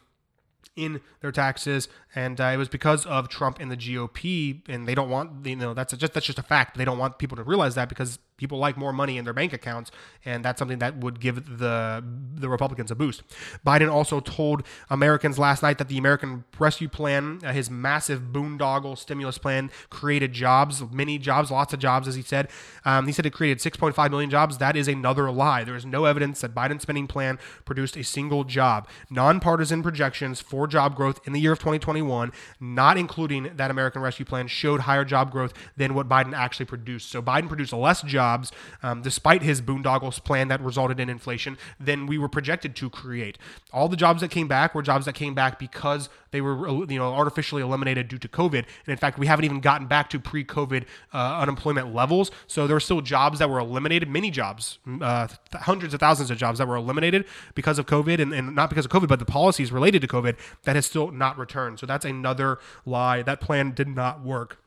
in 0.75 1.01
their 1.21 1.31
taxes, 1.31 1.87
and 2.15 2.41
uh, 2.41 2.45
it 2.45 2.57
was 2.57 2.69
because 2.69 3.05
of 3.05 3.29
Trump 3.29 3.59
and 3.59 3.71
the 3.71 3.77
GOP, 3.77 4.61
and 4.67 4.87
they 4.87 4.95
don't 4.95 5.09
want 5.09 5.45
you 5.45 5.55
know 5.55 5.73
that's 5.73 5.93
just 5.95 6.13
that's 6.13 6.25
just 6.25 6.39
a 6.39 6.43
fact. 6.43 6.77
They 6.77 6.85
don't 6.85 6.97
want 6.97 7.17
people 7.17 7.37
to 7.37 7.43
realize 7.43 7.75
that 7.75 7.89
because 7.89 8.19
people 8.41 8.57
like 8.57 8.75
more 8.75 8.91
money 8.91 9.17
in 9.17 9.23
their 9.23 9.33
bank 9.33 9.53
accounts, 9.53 9.91
and 10.25 10.43
that's 10.43 10.57
something 10.57 10.79
that 10.79 10.97
would 10.97 11.19
give 11.19 11.59
the 11.59 12.03
the 12.33 12.49
Republicans 12.49 12.89
a 12.91 12.95
boost. 12.95 13.21
Biden 13.65 13.89
also 13.89 14.19
told 14.19 14.63
Americans 14.89 15.37
last 15.37 15.61
night 15.61 15.77
that 15.77 15.87
the 15.87 15.97
American 15.97 16.43
Rescue 16.57 16.89
Plan, 16.89 17.39
uh, 17.45 17.53
his 17.53 17.69
massive 17.69 18.33
boondoggle 18.33 18.97
stimulus 18.97 19.37
plan, 19.37 19.69
created 19.89 20.33
jobs, 20.33 20.83
many 20.91 21.19
jobs, 21.19 21.51
lots 21.51 21.71
of 21.71 21.79
jobs, 21.79 22.07
as 22.07 22.15
he 22.15 22.23
said. 22.23 22.49
Um, 22.83 23.05
he 23.05 23.13
said 23.13 23.25
it 23.25 23.29
created 23.31 23.59
6.5 23.59 24.09
million 24.09 24.29
jobs. 24.29 24.57
That 24.57 24.75
is 24.75 24.87
another 24.87 25.29
lie. 25.31 25.63
There 25.63 25.75
is 25.75 25.85
no 25.85 26.05
evidence 26.05 26.41
that 26.41 26.55
Biden's 26.55 26.81
spending 26.81 27.07
plan 27.07 27.37
produced 27.63 27.95
a 27.95 28.03
single 28.03 28.43
job. 28.43 28.87
Nonpartisan 29.09 29.83
projections 29.83 30.41
for 30.41 30.65
job 30.67 30.95
growth 30.95 31.19
in 31.25 31.33
the 31.33 31.39
year 31.39 31.51
of 31.51 31.59
2021, 32.01 32.31
not 32.59 32.97
including 32.97 33.51
that 33.55 33.71
American 33.71 34.01
Rescue 34.01 34.25
Plan, 34.25 34.47
showed 34.47 34.81
higher 34.81 35.05
job 35.05 35.31
growth 35.31 35.53
than 35.77 35.93
what 35.93 36.09
Biden 36.09 36.33
actually 36.33 36.65
produced. 36.65 37.09
So 37.09 37.21
Biden 37.21 37.47
produced 37.47 37.73
less 37.73 38.01
jobs, 38.01 38.51
um, 38.83 39.01
despite 39.01 39.41
his 39.41 39.61
boondoggles 39.61 40.23
plan 40.23 40.47
that 40.49 40.61
resulted 40.61 40.99
in 40.99 41.09
inflation, 41.09 41.57
than 41.79 42.07
we 42.07 42.17
were 42.17 42.29
projected 42.29 42.75
to 42.77 42.89
create. 42.89 43.37
All 43.71 43.87
the 43.87 43.97
jobs 43.97 44.21
that 44.21 44.31
came 44.31 44.47
back 44.47 44.75
were 44.75 44.81
jobs 44.81 45.05
that 45.05 45.13
came 45.13 45.33
back 45.33 45.59
because 45.59 46.09
they 46.31 46.41
were 46.41 46.67
you 46.89 46.97
know 46.97 47.13
artificially 47.13 47.61
eliminated 47.61 48.07
due 48.07 48.17
to 48.17 48.27
COVID. 48.27 48.59
And 48.59 48.87
in 48.87 48.97
fact, 48.97 49.19
we 49.19 49.27
haven't 49.27 49.45
even 49.45 49.59
gotten 49.59 49.87
back 49.87 50.09
to 50.11 50.19
pre-COVID 50.19 50.85
uh, 51.13 51.39
unemployment 51.39 51.93
levels. 51.93 52.31
So 52.47 52.67
there 52.67 52.75
were 52.75 52.81
still 52.81 53.01
jobs 53.01 53.39
that 53.39 53.49
were 53.49 53.59
eliminated, 53.59 54.09
many 54.09 54.31
jobs, 54.31 54.79
uh, 55.01 55.27
hundreds 55.53 55.93
of 55.93 55.99
thousands 55.99 56.31
of 56.31 56.37
jobs 56.37 56.59
that 56.59 56.67
were 56.67 56.77
eliminated 56.77 57.25
because 57.53 57.77
of 57.79 57.85
COVID, 57.85 58.19
and, 58.19 58.33
and 58.33 58.55
not 58.55 58.69
because 58.69 58.85
of 58.85 58.91
COVID, 58.91 59.07
but 59.07 59.19
the 59.19 59.25
policies 59.25 59.71
related 59.71 60.01
to 60.01 60.07
COVID 60.07 60.37
that 60.63 60.75
has 60.75 60.85
still 60.85 61.11
not 61.11 61.37
returned. 61.37 61.79
So 61.79 61.85
that's 61.91 62.05
another 62.05 62.59
lie. 62.85 63.21
That 63.21 63.41
plan 63.41 63.71
did 63.71 63.87
not 63.87 64.23
work. 64.23 64.57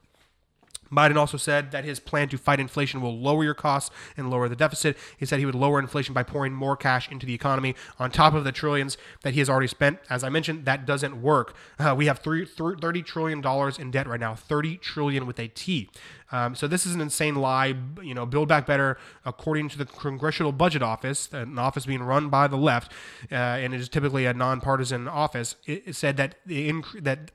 Biden 0.94 1.16
also 1.16 1.36
said 1.36 1.70
that 1.72 1.84
his 1.84 2.00
plan 2.00 2.28
to 2.28 2.38
fight 2.38 2.60
inflation 2.60 3.00
will 3.00 3.18
lower 3.18 3.44
your 3.44 3.54
costs 3.54 3.90
and 4.16 4.30
lower 4.30 4.48
the 4.48 4.56
deficit. 4.56 4.96
He 5.16 5.26
said 5.26 5.38
he 5.38 5.46
would 5.46 5.54
lower 5.54 5.78
inflation 5.78 6.14
by 6.14 6.22
pouring 6.22 6.52
more 6.52 6.76
cash 6.76 7.10
into 7.10 7.26
the 7.26 7.34
economy 7.34 7.74
on 7.98 8.10
top 8.10 8.34
of 8.34 8.44
the 8.44 8.52
trillions 8.52 8.96
that 9.22 9.34
he 9.34 9.40
has 9.40 9.50
already 9.50 9.66
spent. 9.66 9.98
As 10.10 10.24
I 10.24 10.28
mentioned, 10.28 10.64
that 10.64 10.86
doesn't 10.86 11.20
work. 11.20 11.54
Uh, 11.78 11.94
we 11.96 12.06
have 12.06 12.18
three, 12.20 12.44
$30 12.44 13.04
trillion 13.04 13.44
in 13.78 13.90
debt 13.90 14.06
right 14.06 14.20
now, 14.20 14.34
30 14.34 14.76
trillion 14.78 15.26
with 15.26 15.38
a 15.38 15.48
T. 15.48 15.90
Um, 16.32 16.54
so 16.54 16.66
this 16.66 16.84
is 16.84 16.94
an 16.94 17.00
insane 17.00 17.36
lie. 17.36 17.74
You 18.02 18.14
know, 18.14 18.26
Build 18.26 18.48
Back 18.48 18.66
Better, 18.66 18.98
according 19.24 19.68
to 19.70 19.78
the 19.78 19.84
Congressional 19.84 20.50
Budget 20.52 20.82
Office, 20.82 21.32
an 21.32 21.58
office 21.58 21.86
being 21.86 22.02
run 22.02 22.28
by 22.28 22.48
the 22.48 22.56
left, 22.56 22.92
uh, 23.30 23.34
and 23.34 23.72
it 23.72 23.80
is 23.80 23.88
typically 23.88 24.26
a 24.26 24.34
nonpartisan 24.34 25.06
office. 25.06 25.56
It, 25.64 25.84
it 25.86 25.96
said 25.96 26.16
that 26.16 26.36
the 26.44 26.70
inc- 26.70 27.04
that 27.04 27.30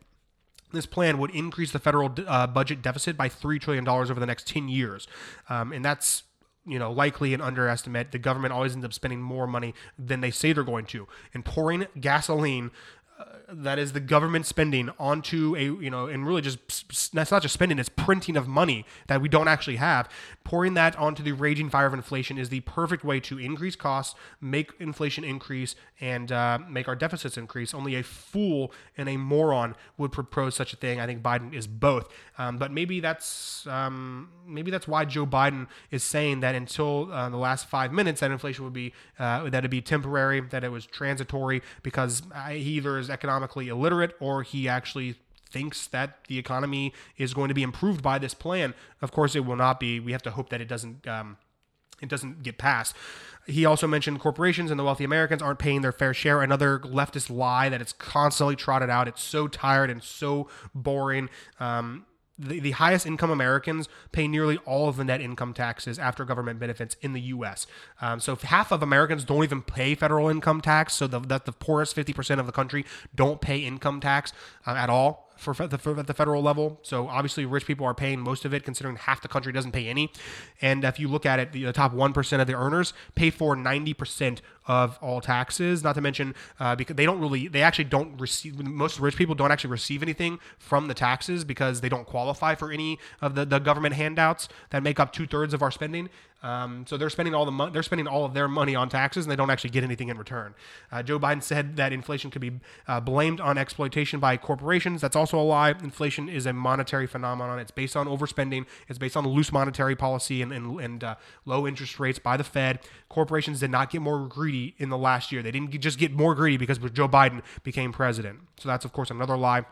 this 0.72 0.86
plan 0.86 1.18
would 1.18 1.32
increase 1.32 1.72
the 1.72 1.80
federal 1.80 2.14
uh, 2.28 2.48
budget 2.48 2.82
deficit 2.82 3.18
by 3.18 3.30
$3 3.30 3.60
trillion 3.60 3.88
over 3.88 4.14
the 4.14 4.26
next 4.26 4.48
10 4.48 4.70
years. 4.70 5.08
Um, 5.50 5.72
and 5.72 5.84
that's 5.84 6.24
you 6.66 6.78
know, 6.78 6.92
likely 6.92 7.34
an 7.34 7.42
underestimate. 7.42 8.12
The 8.12 8.20
government 8.20 8.54
always 8.54 8.74
ends 8.74 8.86
up 8.86 8.94
spending 8.94 9.22
more 9.22 9.48
money 9.48 9.74
than 9.98 10.22
they 10.22 10.30
say 10.30 10.54
they're 10.54 10.64
going 10.64 10.86
to. 10.88 11.08
And 11.34 11.44
pouring 11.44 11.88
gasoline 12.00 12.70
that 13.52 13.80
is 13.80 13.94
the 13.94 14.00
government 14.00 14.46
spending 14.46 14.90
onto 15.00 15.56
a 15.58 15.64
you 15.64 15.90
know 15.90 16.08
and 16.08 16.26
really 16.26 16.42
just 16.42 17.14
that's 17.14 17.32
not 17.32 17.42
just 17.42 17.54
spending 17.54 17.80
it's 17.80 17.90
printing 17.90 18.38
of 18.38 18.48
money 18.48 18.86
that 19.08 19.22
we 19.22 19.30
don't 19.30 19.48
actually 19.48 19.78
have. 19.78 20.10
Pouring 20.44 20.74
that 20.76 20.96
onto 20.98 21.24
the 21.24 21.32
raging 21.32 21.70
fire 21.70 21.86
of 21.88 21.94
inflation 21.94 22.38
is 22.38 22.50
the 22.50 22.60
perfect 22.62 23.04
way 23.04 23.20
to 23.20 23.38
increase 23.38 23.76
costs 23.76 24.16
make 24.42 24.72
inflation 24.80 25.24
increase 25.24 25.76
and 26.02 26.32
uh, 26.32 26.60
make 26.70 26.88
our 26.88 26.96
deficits 26.96 27.38
increase. 27.38 27.74
Only 27.74 27.96
a 27.96 28.04
fool 28.04 28.72
and 28.98 29.10
a 29.10 29.18
moron 29.18 29.76
would 29.98 30.12
propose 30.12 30.56
such 30.56 30.74
a 30.74 30.76
thing. 30.76 31.00
I 31.00 31.06
think 31.06 31.22
biden 31.22 31.54
is 31.54 31.68
both. 31.68 32.12
Um, 32.38 32.58
but 32.58 32.72
maybe 32.72 33.00
that's 33.00 33.68
um, 33.68 34.30
maybe 34.48 34.72
that's 34.72 34.88
why 34.88 35.06
joe 35.06 35.26
biden 35.26 35.68
is 35.92 36.04
saying 36.04 36.40
that 36.40 36.56
until 36.56 37.12
uh, 37.12 37.30
the 37.30 37.38
last 37.38 37.68
five 37.68 37.92
minutes 37.92 38.22
that 38.22 38.32
inflation 38.32 38.64
would 38.64 38.74
be 38.74 38.94
uh, 39.20 39.44
that 39.44 39.60
it'd 39.60 39.72
be 39.72 39.82
temporary 39.82 40.42
that 40.42 40.64
it 40.64 40.72
was 40.72 40.86
transitory 40.86 41.62
because 41.84 42.24
he 42.52 42.78
either 42.78 42.98
is 42.98 43.10
economically 43.40 43.70
illiterate 43.70 44.16
or 44.20 44.44
he 44.44 44.68
actually 44.68 45.16
thinks 45.52 45.88
that 45.88 46.20
the 46.28 46.38
economy 46.38 46.94
is 47.18 47.34
going 47.34 47.48
to 47.48 47.54
be 47.54 47.64
improved 47.64 48.04
by 48.04 48.20
this 48.20 48.34
plan. 48.34 48.74
Of 49.02 49.12
course, 49.12 49.36
it 49.36 49.46
will 49.46 49.56
not 49.56 49.80
be. 49.80 50.00
We 50.00 50.12
have 50.12 50.22
to 50.24 50.32
hope 50.32 50.50
that 50.50 50.62
it 50.62 50.68
doesn't. 50.68 51.08
Um, 51.08 51.38
it 52.02 52.08
doesn't 52.08 52.44
get 52.44 52.58
passed. 52.58 52.96
He 53.46 53.66
also 53.66 53.86
mentioned 53.86 54.22
corporations 54.22 54.72
and 54.72 54.80
the 54.80 54.86
wealthy 54.86 55.04
Americans 55.04 55.42
aren't 55.42 55.60
paying 55.60 55.82
their 55.82 55.92
fair 55.92 56.14
share. 56.14 56.42
Another 56.42 56.80
leftist 56.80 57.30
lie 57.30 57.68
that 57.68 57.82
it's 57.82 57.92
constantly 57.92 58.56
trotted 58.56 58.90
out. 58.90 59.10
It's 59.10 59.22
so 59.22 59.50
tired 59.50 59.90
and 59.90 60.02
so 60.02 60.48
boring. 60.74 61.30
Um, 61.60 62.06
the, 62.40 62.60
the 62.60 62.72
highest 62.72 63.06
income 63.06 63.30
Americans 63.30 63.90
pay 64.12 64.28
nearly 64.28 64.58
all 64.60 64.88
of 64.88 64.96
the 64.96 65.04
net 65.04 65.22
income 65.22 65.54
taxes 65.54 66.00
after 66.00 66.24
government 66.26 66.60
benefits 66.60 66.96
in 67.02 67.14
the 67.14 67.22
U.S. 67.22 67.68
Um, 68.02 68.20
so 68.20 68.36
half 68.36 68.72
of 68.72 68.82
Americans 68.82 69.24
don't 69.26 69.44
even 69.44 69.62
pay 69.62 69.94
federal 69.94 70.30
income 70.30 70.62
tax. 70.62 70.94
So 70.94 71.08
the, 71.08 71.20
that 71.20 71.46
the 71.46 71.52
poorest 71.52 71.96
50% 71.96 72.40
of 72.40 72.46
the 72.46 72.52
country 72.52 72.86
don't 73.14 73.42
pay 73.42 73.60
income 73.60 74.00
tax 74.00 74.32
uh, 74.66 74.72
at 74.72 74.90
all 74.90 75.29
for 75.40 75.54
the, 75.68 75.78
for 75.78 75.94
the 75.94 76.14
federal 76.14 76.44
level. 76.44 76.80
So 76.84 77.08
obviously, 77.08 77.46
rich 77.46 77.66
people 77.66 77.86
are 77.86 77.94
paying 77.94 78.20
most 78.20 78.46
of 78.46 78.54
it, 78.54 78.64
considering 78.64 78.98
half 78.98 79.22
the 79.22 79.28
country 79.28 79.52
doesn't 79.52 79.72
pay 79.72 79.88
any. 79.88 80.12
And 80.62 80.84
if 80.84 81.00
you 81.00 81.08
look 81.08 81.26
at 81.26 81.40
it, 81.40 81.52
the, 81.52 81.64
the 81.64 81.74
top 81.74 81.94
one 81.94 82.14
percent 82.14 82.42
of 82.42 82.48
the 82.48 82.56
earners 82.56 82.94
pay 83.16 83.30
for 83.30 83.56
ninety 83.56 83.94
percent 83.94 84.42
of 84.68 85.00
all 85.02 85.20
taxes. 85.20 85.84
Not 85.84 85.96
to 85.96 86.02
mention, 86.02 86.36
uh, 86.60 86.76
because 86.76 86.96
they 86.96 87.06
don't 87.06 87.20
really, 87.20 87.48
they 87.48 87.64
actually 87.64 87.86
don't 87.86 88.20
receive. 88.20 88.64
Most 88.64 89.00
rich 89.00 89.16
people 89.16 89.34
don't 89.34 89.52
actually 89.52 89.72
receive 89.72 90.04
anything 90.04 90.40
from 90.60 90.88
the 90.88 90.94
taxes 90.94 91.44
because 91.44 91.82
they 91.82 91.90
don't 91.90 92.06
qualify 92.06 92.54
for 92.54 92.72
any 92.72 93.00
of 93.22 93.34
the, 93.34 93.46
the 93.46 93.60
government 93.60 93.96
handouts 93.96 94.48
that 94.70 94.84
make 94.84 95.00
up 95.00 95.12
two 95.12 95.26
thirds 95.26 95.54
of 95.54 95.64
our 95.64 95.72
spending. 95.72 96.10
Um, 96.42 96.86
so 96.88 96.96
they're 96.98 97.10
spending 97.10 97.34
all 97.34 97.46
the 97.46 97.52
money, 97.52 97.72
they're 97.72 97.84
spending 97.84 98.08
all 98.08 98.26
of 98.26 98.34
their 98.34 98.48
money 98.48 98.76
on 98.76 98.90
taxes, 98.90 99.26
and 99.26 99.32
they 99.32 99.36
don't 99.36 99.50
actually 99.50 99.72
get 99.72 99.84
anything 99.84 100.10
in 100.10 100.18
return. 100.18 100.56
Uh, 100.92 101.04
Joe 101.04 101.20
Biden 101.20 101.44
said 101.44 101.76
that 101.76 101.92
inflation 101.92 102.32
could 102.32 102.42
be 102.42 102.60
uh, 102.88 103.00
blamed 103.00 103.42
on 103.42 103.58
exploitation 103.58 104.20
by 104.20 104.38
corporations. 104.38 105.02
That's 105.02 105.16
also 105.16 105.38
a 105.40 105.44
lie. 105.44 105.72
Inflation 105.72 106.30
is 106.30 106.46
a 106.46 106.54
monetary 106.54 107.08
phenomenon. 107.08 107.60
It's 107.60 107.72
based 107.72 107.98
on 107.98 108.08
overspending. 108.08 108.66
It's 108.88 109.00
based 109.00 109.18
on 109.18 109.28
loose 109.28 109.52
monetary 109.52 109.96
policy 109.96 110.42
and 110.42 110.54
and, 110.54 110.80
and 110.80 111.04
uh, 111.04 111.16
low 111.46 111.68
interest 111.68 112.00
rates 112.00 112.20
by 112.20 112.38
the 112.38 112.44
Fed. 112.44 112.80
Corporations 113.10 113.60
did 113.60 113.72
not 113.72 113.90
get 113.90 114.02
more 114.02 114.28
greedy 114.28 114.76
in 114.78 114.90
the 114.90 114.98
last 114.98 115.32
year. 115.32 115.42
They 115.42 115.52
didn't 115.52 115.78
just 115.80 116.00
get 116.00 116.12
more 116.12 116.36
greedy 116.36 116.58
because 116.58 116.78
Joe 116.78 117.08
Biden 117.08 117.42
became 117.64 117.92
president. 117.92 118.40
So 118.58 118.70
that's 118.70 118.86
of 118.86 118.94
course 118.94 119.12
another 119.12 119.38
lie. 119.38 119.66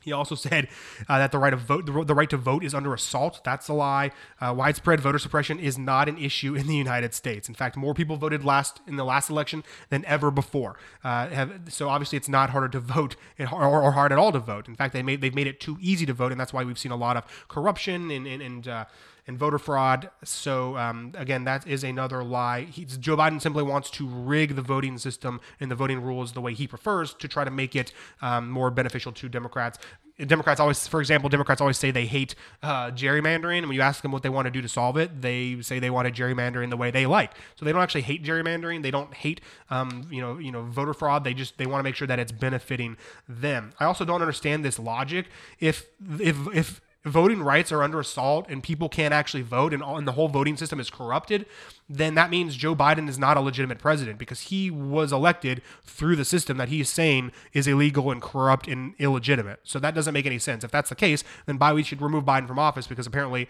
He 0.00 0.12
also 0.12 0.34
said 0.34 0.68
uh, 1.08 1.18
that 1.18 1.32
the 1.32 1.38
right 1.38 1.52
of 1.52 1.60
vote, 1.60 1.86
the, 1.86 2.04
the, 2.04 2.14
right 2.14 2.30
to 2.30 2.36
vote, 2.36 2.64
is 2.64 2.74
under 2.74 2.94
assault. 2.94 3.40
That's 3.44 3.68
a 3.68 3.74
lie. 3.74 4.12
Uh, 4.40 4.54
widespread 4.56 5.00
voter 5.00 5.18
suppression 5.18 5.58
is 5.58 5.76
not 5.76 6.08
an 6.08 6.18
issue 6.18 6.54
in 6.54 6.66
the 6.66 6.76
United 6.76 7.14
States. 7.14 7.48
In 7.48 7.54
fact, 7.54 7.76
more 7.76 7.94
people 7.94 8.16
voted 8.16 8.44
last 8.44 8.80
in 8.86 8.96
the 8.96 9.04
last 9.04 9.28
election 9.28 9.64
than 9.90 10.04
ever 10.04 10.30
before. 10.30 10.78
Uh, 11.02 11.28
have, 11.28 11.60
so 11.68 11.88
obviously, 11.88 12.16
it's 12.16 12.28
not 12.28 12.50
harder 12.50 12.68
to 12.68 12.80
vote 12.80 13.16
or, 13.38 13.64
or, 13.64 13.92
hard 13.92 14.12
at 14.12 14.18
all 14.18 14.32
to 14.32 14.38
vote. 14.38 14.68
In 14.68 14.76
fact, 14.76 14.92
they 14.92 15.02
made 15.02 15.20
they've 15.20 15.34
made 15.34 15.46
it 15.46 15.60
too 15.60 15.76
easy 15.80 16.06
to 16.06 16.12
vote, 16.12 16.32
and 16.32 16.40
that's 16.40 16.52
why 16.52 16.64
we've 16.64 16.78
seen 16.78 16.92
a 16.92 16.96
lot 16.96 17.16
of 17.16 17.24
corruption 17.48 18.10
and 18.10 18.26
and, 18.26 18.42
and 18.42 18.68
uh, 18.68 18.84
and 19.28 19.38
voter 19.38 19.58
fraud. 19.58 20.10
So 20.24 20.76
um, 20.76 21.12
again, 21.16 21.44
that 21.44 21.66
is 21.66 21.84
another 21.84 22.24
lie. 22.24 22.64
Joe 22.64 23.16
Biden 23.16 23.40
simply 23.40 23.62
wants 23.62 23.90
to 23.92 24.08
rig 24.08 24.56
the 24.56 24.62
voting 24.62 24.96
system 24.98 25.40
and 25.60 25.70
the 25.70 25.74
voting 25.74 26.02
rules 26.02 26.32
the 26.32 26.40
way 26.40 26.54
he 26.54 26.66
prefers 26.66 27.12
to 27.14 27.28
try 27.28 27.44
to 27.44 27.50
make 27.50 27.76
it 27.76 27.92
um, 28.22 28.50
more 28.50 28.70
beneficial 28.70 29.12
to 29.12 29.28
Democrats. 29.28 29.78
Democrats 30.26 30.58
always, 30.58 30.88
for 30.88 30.98
example, 30.98 31.28
Democrats 31.28 31.60
always 31.60 31.78
say 31.78 31.92
they 31.92 32.06
hate 32.06 32.34
uh, 32.62 32.90
gerrymandering. 32.90 33.58
And 33.58 33.68
when 33.68 33.76
you 33.76 33.82
ask 33.82 34.02
them 34.02 34.10
what 34.10 34.24
they 34.24 34.28
want 34.28 34.46
to 34.46 34.50
do 34.50 34.60
to 34.60 34.68
solve 34.68 34.96
it, 34.96 35.22
they 35.22 35.60
say 35.60 35.78
they 35.78 35.90
want 35.90 36.12
to 36.12 36.22
gerrymandering 36.22 36.70
the 36.70 36.76
way 36.76 36.90
they 36.90 37.06
like. 37.06 37.32
So 37.54 37.64
they 37.64 37.70
don't 37.72 37.82
actually 37.82 38.02
hate 38.02 38.24
gerrymandering. 38.24 38.82
They 38.82 38.90
don't 38.90 39.14
hate, 39.14 39.40
um, 39.70 40.08
you 40.10 40.20
know, 40.20 40.38
you 40.38 40.50
know, 40.50 40.62
voter 40.62 40.94
fraud. 40.94 41.22
They 41.22 41.34
just 41.34 41.56
they 41.58 41.66
want 41.66 41.80
to 41.80 41.84
make 41.84 41.94
sure 41.94 42.08
that 42.08 42.18
it's 42.18 42.32
benefiting 42.32 42.96
them. 43.28 43.72
I 43.78 43.84
also 43.84 44.04
don't 44.04 44.20
understand 44.20 44.64
this 44.64 44.78
logic. 44.78 45.26
If 45.60 45.86
if 46.18 46.36
if 46.52 46.80
voting 47.04 47.42
rights 47.42 47.70
are 47.70 47.82
under 47.82 48.00
assault 48.00 48.46
and 48.48 48.62
people 48.62 48.88
can't 48.88 49.14
actually 49.14 49.42
vote 49.42 49.72
and, 49.72 49.82
all, 49.82 49.96
and 49.96 50.06
the 50.06 50.12
whole 50.12 50.28
voting 50.28 50.56
system 50.56 50.80
is 50.80 50.90
corrupted, 50.90 51.46
then 51.88 52.14
that 52.14 52.28
means 52.28 52.56
Joe 52.56 52.74
Biden 52.74 53.08
is 53.08 53.18
not 53.18 53.36
a 53.36 53.40
legitimate 53.40 53.78
president 53.78 54.18
because 54.18 54.42
he 54.42 54.70
was 54.70 55.12
elected 55.12 55.62
through 55.82 56.16
the 56.16 56.24
system 56.24 56.56
that 56.56 56.68
he's 56.68 56.88
saying 56.88 57.32
is 57.52 57.66
illegal 57.66 58.10
and 58.10 58.20
corrupt 58.20 58.66
and 58.66 58.94
illegitimate. 58.98 59.60
So 59.62 59.78
that 59.78 59.94
doesn't 59.94 60.12
make 60.12 60.26
any 60.26 60.38
sense. 60.38 60.64
If 60.64 60.70
that's 60.70 60.88
the 60.90 60.96
case, 60.96 61.24
then 61.46 61.56
by 61.56 61.72
we 61.72 61.82
should 61.82 62.02
remove 62.02 62.24
Biden 62.24 62.48
from 62.48 62.58
office 62.58 62.86
because 62.86 63.06
apparently, 63.06 63.48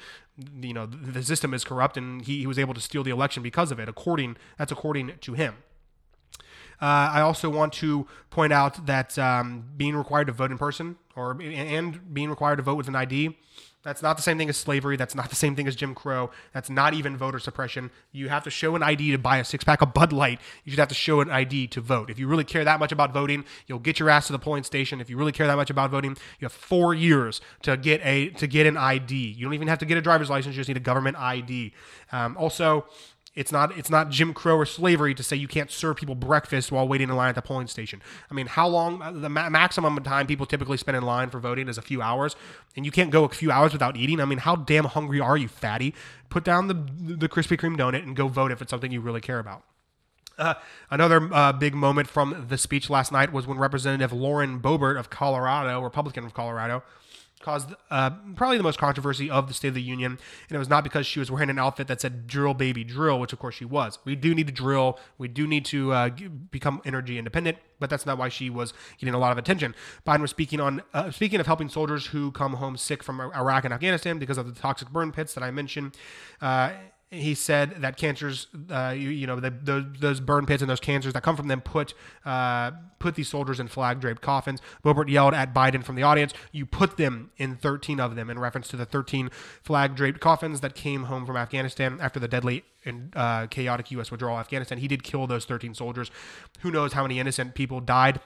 you 0.61 0.75
know, 0.75 0.87
the 0.87 1.23
system 1.23 1.55
is 1.55 1.65
corrupt 1.65 1.97
and 1.97 2.23
he, 2.23 2.41
he 2.41 2.47
was 2.47 2.59
able 2.59 2.75
to 2.75 2.81
steal 2.81 3.03
the 3.03 3.11
election 3.11 3.43
because 3.43 3.73
of 3.73 3.81
it. 3.81 3.89
According 3.89 4.37
that's 4.57 4.73
according 4.73 5.13
to 5.21 5.35
him. 5.35 5.55
Uh, 6.81 7.11
I 7.13 7.21
also 7.21 7.51
want 7.51 7.73
to 7.75 8.07
point 8.31 8.53
out 8.53 8.87
that 8.87 9.19
um, 9.19 9.65
being 9.77 9.97
required 9.97 10.27
to 10.29 10.33
vote 10.33 10.51
in 10.51 10.59
person 10.59 10.97
or 11.17 11.41
and 11.43 12.15
being 12.15 12.31
required 12.31 12.57
to 12.57 12.63
vote 12.63 12.77
with 12.77 12.89
an 12.89 12.97
ID. 12.97 13.37
That's 13.85 14.03
not 14.03 14.17
the 14.17 14.23
same 14.23 14.39
thing 14.39 14.49
as 14.49 14.57
slavery. 14.57 14.97
That's 14.97 15.15
not 15.15 15.31
the 15.31 15.37
same 15.37 15.55
thing 15.55 15.69
as 15.69 15.77
Jim 15.77 15.95
Crow. 15.95 16.31
That's 16.53 16.69
not 16.69 16.95
even 16.95 17.17
voter 17.17 17.39
suppression. 17.39 17.91
You 18.11 18.29
have 18.29 18.43
to 18.45 18.51
show 18.51 18.75
an 18.75 18.83
ID 18.83 19.13
to 19.13 19.19
buy 19.19 19.39
a 19.39 19.45
six 19.45 19.63
pack 19.63 19.81
of 19.83 19.95
Bud 19.95 20.13
Light. 20.13 20.41
You 20.65 20.71
should 20.71 20.81
have 20.81 20.89
to 20.89 20.95
show 20.97 21.21
an 21.21 21.31
ID 21.31 21.69
to 21.69 21.81
vote. 21.81 22.11
If 22.11 22.19
you 22.19 22.27
really 22.27 22.45
care 22.45 22.65
that 22.65 22.81
much 22.81 22.91
about 22.91 23.15
voting, 23.15 23.45
you'll 23.67 23.79
get 23.79 24.01
your 24.01 24.11
ass 24.11 24.27
to 24.27 24.33
the 24.33 24.39
polling 24.39 24.65
station. 24.65 25.01
If 25.01 25.09
you 25.09 25.17
really 25.17 25.33
care 25.33 25.47
that 25.47 25.57
much 25.57 25.71
about 25.71 25.91
voting, 25.91 26.19
you 26.41 26.45
have 26.45 26.53
four 26.53 26.93
years 26.93 27.41
to 27.63 27.77
get 27.77 28.01
a 28.05 28.31
to 28.31 28.47
get 28.49 28.67
an 28.67 28.77
ID. 28.77 29.15
You 29.15 29.47
don't 29.47 29.55
even 29.55 29.69
have 29.69 29.79
to 29.79 29.87
get 29.87 29.97
a 29.97 30.03
driver's 30.03 30.29
license. 30.29 30.57
You 30.57 30.61
just 30.61 30.69
need 30.69 30.77
a 30.77 30.81
government 30.81 31.17
ID. 31.17 31.73
Um, 32.11 32.37
also, 32.37 32.85
it's 33.39 33.53
not 33.53 33.79
it's 33.79 33.89
not 33.89 34.11
Jim 34.11 34.35
Crow 34.35 34.57
or 34.57 34.67
slavery 34.67 35.15
to 35.15 35.23
say 35.23 35.37
you 35.37 35.47
can't 35.47 35.71
serve 35.71 35.97
people 35.97 36.17
breakfast 36.17 36.73
while 36.73 36.89
waiting 36.89 37.09
in 37.09 37.15
line 37.15 37.29
at 37.29 37.37
the 37.37 37.43
polling 37.43 37.69
station. 37.69 38.03
I 38.29 38.35
mean, 38.35 38.47
how 38.47 38.67
long 38.67 39.01
uh, 39.01 39.13
the 39.13 39.29
ma- 39.29 39.49
maximum 39.49 39.97
time 40.03 40.27
people 40.27 40.45
typically 40.45 40.77
spend 40.77 40.97
in 40.97 41.05
line 41.05 41.31
for 41.31 41.39
voting 41.39 41.69
is 41.69 41.79
a 41.79 41.83
few 41.83 42.03
hours, 42.03 42.35
and 42.75 42.85
you 42.85 42.91
can't 42.91 43.11
go 43.11 43.23
a 43.23 43.29
few 43.29 43.53
hours 43.53 43.73
without 43.73 43.97
eating. 43.97 44.21
I 44.21 44.25
mean, 44.25 44.39
how 44.39 44.57
damn 44.57 44.87
hungry 44.87 45.21
are 45.21 45.37
you, 45.37 45.47
fatty? 45.47 45.95
Put 46.31 46.43
down 46.43 46.67
the 46.67 46.75
the 46.75 47.29
Krispy 47.29 47.57
Kreme 47.57 47.79
donut 47.79 48.03
and 48.03 48.17
go 48.17 48.27
vote 48.27 48.51
if 48.51 48.61
it's 48.61 48.71
something 48.71 48.91
you 48.91 49.01
really 49.01 49.21
care 49.21 49.39
about. 49.39 49.63
Uh, 50.37 50.55
another 50.91 51.29
uh, 51.33 51.53
big 51.53 51.75
moment 51.75 52.09
from 52.09 52.47
the 52.49 52.59
speech 52.59 52.91
last 52.91 53.13
night 53.13 53.33
was 53.33 53.47
when 53.47 53.59
Representative 53.59 54.13
Lauren 54.13 54.61
Boebert 54.61 54.99
of 54.99 55.11
Colorado, 55.11 55.81
Republican 55.81 56.25
of 56.25 56.35
Colorado, 56.35 56.83
caused 57.41 57.75
uh, 57.91 58.11
probably 58.37 58.57
the 58.57 58.63
most 58.63 58.79
controversy 58.79 59.31
of 59.31 59.49
the 59.49 59.55
State 59.55 59.69
of 59.69 59.75
the 59.75 59.83
Union. 59.83 60.13
And 60.49 60.57
it 60.57 60.59
was 60.59 60.69
not 60.69 60.85
because 60.85 61.07
she 61.07 61.19
was 61.19 61.31
wearing 61.31 61.51
an 61.51 61.59
outfit 61.59 61.87
that 61.89 62.01
said 62.01 62.27
drill, 62.27 62.55
baby, 62.55 62.85
drill, 62.85 63.21
which 63.21 63.33
of 63.33 63.39
course 63.39 63.55
she 63.55 63.65
was. 63.65 63.99
We 64.05 64.17
do 64.17 64.35
need 64.35 64.47
to 64.47 64.53
drill. 64.53 64.99
We 65.19 65.29
do 65.29 65.47
need 65.47 65.65
to 65.67 65.93
uh, 65.93 66.11
become 66.51 66.81
energy 66.85 67.19
independent, 67.19 67.59
but 67.79 67.91
that's 67.91 68.07
not 68.07 68.19
why 68.19 68.29
she 68.29 68.51
was 68.51 68.73
getting 68.99 69.15
a 69.15 69.19
lot 69.19 69.33
of 69.33 69.39
attention. 69.39 69.75
Biden 70.07 70.21
was 70.21 70.31
speaking 70.31 70.61
on 70.61 70.83
uh, 70.95 71.11
speaking 71.11 71.41
of 71.41 71.47
helping 71.47 71.69
soldiers 71.69 72.07
who 72.07 72.33
come 72.33 72.55
home 72.55 72.77
sick 72.77 73.03
from 73.03 73.21
Iraq 73.21 73.65
and 73.65 73.75
Afghanistan 73.75 74.19
because 74.19 74.39
of 74.39 74.53
the 74.53 74.61
toxic 74.61 74.91
burn 74.91 75.13
pits 75.13 75.35
that 75.35 75.43
I 75.43 75.51
mentioned 75.51 75.97
uh, 76.41 76.73
he 77.11 77.35
said 77.35 77.77
that 77.81 77.97
cancers, 77.97 78.49
uh, 78.71 78.95
you, 78.95 79.09
you, 79.09 79.27
know, 79.27 79.41
the, 79.41 79.51
the, 79.51 79.91
those 79.99 80.21
burn 80.21 80.45
pits 80.45 80.63
and 80.63 80.69
those 80.69 80.81
cancers 80.81 81.15
that 81.15 81.23
come 81.23 81.37
from 81.37 81.49
them 81.49 81.63
put 81.63 81.95
uh, 82.27 82.73
put 82.99 83.15
these 83.15 83.29
soldiers 83.29 83.61
in 83.61 83.69
flag 83.69 84.01
draped 84.01 84.21
coffins. 84.21 84.61
Boebert 84.85 85.09
yelled 85.09 85.33
at 85.33 85.55
Biden 85.55 85.83
from 85.83 85.95
the 85.95 86.03
audience, 86.03 86.35
"You 86.53 86.67
put 86.67 86.99
them 86.99 87.31
in 87.39 87.57
13 87.57 87.99
of 87.99 88.15
them," 88.15 88.29
in 88.29 88.39
reference 88.39 88.69
to 88.69 88.77
the 88.77 88.85
13 88.85 89.31
flag 89.63 89.95
draped 89.95 90.21
coffins 90.21 90.61
that 90.61 90.75
came 90.75 91.05
home 91.05 91.25
from 91.25 91.37
Afghanistan 91.37 91.99
after 92.01 92.21
the 92.21 92.29
deadly 92.29 92.65
and 92.85 93.13
uh, 93.17 93.47
chaotic 93.47 93.91
U.S. 93.93 94.11
withdrawal 94.11 94.39
Afghanistan. 94.39 94.79
He 94.79 94.89
did 94.89 95.03
kill 95.03 95.27
those 95.27 95.47
13 95.47 95.75
soldiers. 95.75 96.11
Who 96.61 96.71
knows 96.71 96.93
how 96.93 97.03
many 97.03 97.19
innocent 97.19 97.55
people 97.55 97.81
died? 97.81 98.21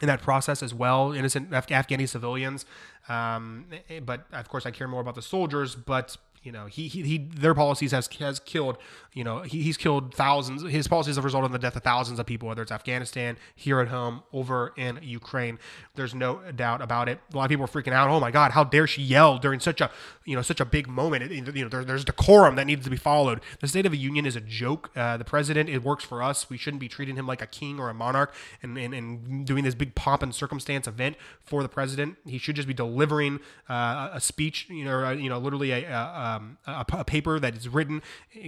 in 0.00 0.08
that 0.08 0.20
process 0.20 0.64
as 0.64 0.74
well, 0.74 1.12
innocent 1.12 1.54
Af- 1.54 1.68
Afghani 1.68 2.08
civilians. 2.08 2.66
Um, 3.08 3.66
eh, 3.88 4.00
but 4.00 4.26
of 4.32 4.48
course, 4.48 4.66
I 4.66 4.72
care 4.72 4.88
more 4.88 5.00
about 5.00 5.14
the 5.14 5.22
soldiers. 5.22 5.76
But 5.76 6.16
you 6.42 6.50
know, 6.50 6.66
he, 6.66 6.88
he, 6.88 7.02
he 7.02 7.18
their 7.18 7.54
policies 7.54 7.92
has 7.92 8.08
has 8.18 8.40
killed, 8.40 8.78
you 9.12 9.22
know, 9.22 9.42
he, 9.42 9.62
he's 9.62 9.76
killed 9.76 10.14
thousands. 10.14 10.62
His 10.62 10.88
policies 10.88 11.16
have 11.16 11.24
resulted 11.24 11.46
in 11.46 11.52
the 11.52 11.58
death 11.58 11.76
of 11.76 11.82
thousands 11.82 12.18
of 12.18 12.26
people, 12.26 12.48
whether 12.48 12.62
it's 12.62 12.72
Afghanistan, 12.72 13.36
here 13.54 13.80
at 13.80 13.88
home, 13.88 14.22
over 14.32 14.72
in 14.76 14.98
Ukraine. 15.02 15.58
There's 15.94 16.14
no 16.14 16.40
doubt 16.56 16.82
about 16.82 17.08
it. 17.08 17.20
A 17.32 17.36
lot 17.36 17.44
of 17.44 17.48
people 17.50 17.64
are 17.64 17.68
freaking 17.68 17.92
out. 17.92 18.08
Oh 18.08 18.18
my 18.18 18.30
God, 18.30 18.52
how 18.52 18.64
dare 18.64 18.86
she 18.86 19.02
yell 19.02 19.38
during 19.38 19.60
such 19.60 19.80
a, 19.80 19.90
you 20.24 20.34
know, 20.34 20.42
such 20.42 20.60
a 20.60 20.64
big 20.64 20.88
moment? 20.88 21.30
It, 21.30 21.54
you 21.54 21.62
know, 21.62 21.68
there, 21.68 21.84
there's 21.84 22.04
decorum 22.04 22.56
that 22.56 22.66
needs 22.66 22.84
to 22.84 22.90
be 22.90 22.96
followed. 22.96 23.40
The 23.60 23.68
State 23.68 23.86
of 23.86 23.92
the 23.92 23.98
Union 23.98 24.26
is 24.26 24.34
a 24.34 24.40
joke. 24.40 24.90
Uh, 24.96 25.16
the 25.16 25.24
president, 25.24 25.68
it 25.68 25.82
works 25.82 26.04
for 26.04 26.22
us. 26.22 26.50
We 26.50 26.56
shouldn't 26.56 26.80
be 26.80 26.88
treating 26.88 27.16
him 27.16 27.26
like 27.26 27.40
a 27.40 27.46
king 27.46 27.78
or 27.78 27.88
a 27.88 27.94
monarch 27.94 28.34
and, 28.62 28.76
and, 28.76 28.92
and 28.94 29.46
doing 29.46 29.64
this 29.64 29.74
big 29.74 29.94
pomp 29.94 30.22
and 30.22 30.34
circumstance 30.34 30.88
event 30.88 31.16
for 31.40 31.62
the 31.62 31.68
president. 31.68 32.16
He 32.26 32.38
should 32.38 32.56
just 32.56 32.68
be 32.68 32.74
delivering 32.74 33.40
uh, 33.68 34.10
a 34.12 34.20
speech, 34.20 34.66
you 34.68 34.84
know, 34.84 35.10
you 35.10 35.28
know, 35.28 35.38
literally 35.38 35.70
a, 35.70 35.90
a 35.90 36.31
um, 36.36 36.58
a, 36.66 36.84
a, 36.90 37.04
paper 37.04 37.38
that 37.38 37.54
is 37.54 37.68
written, 37.68 38.02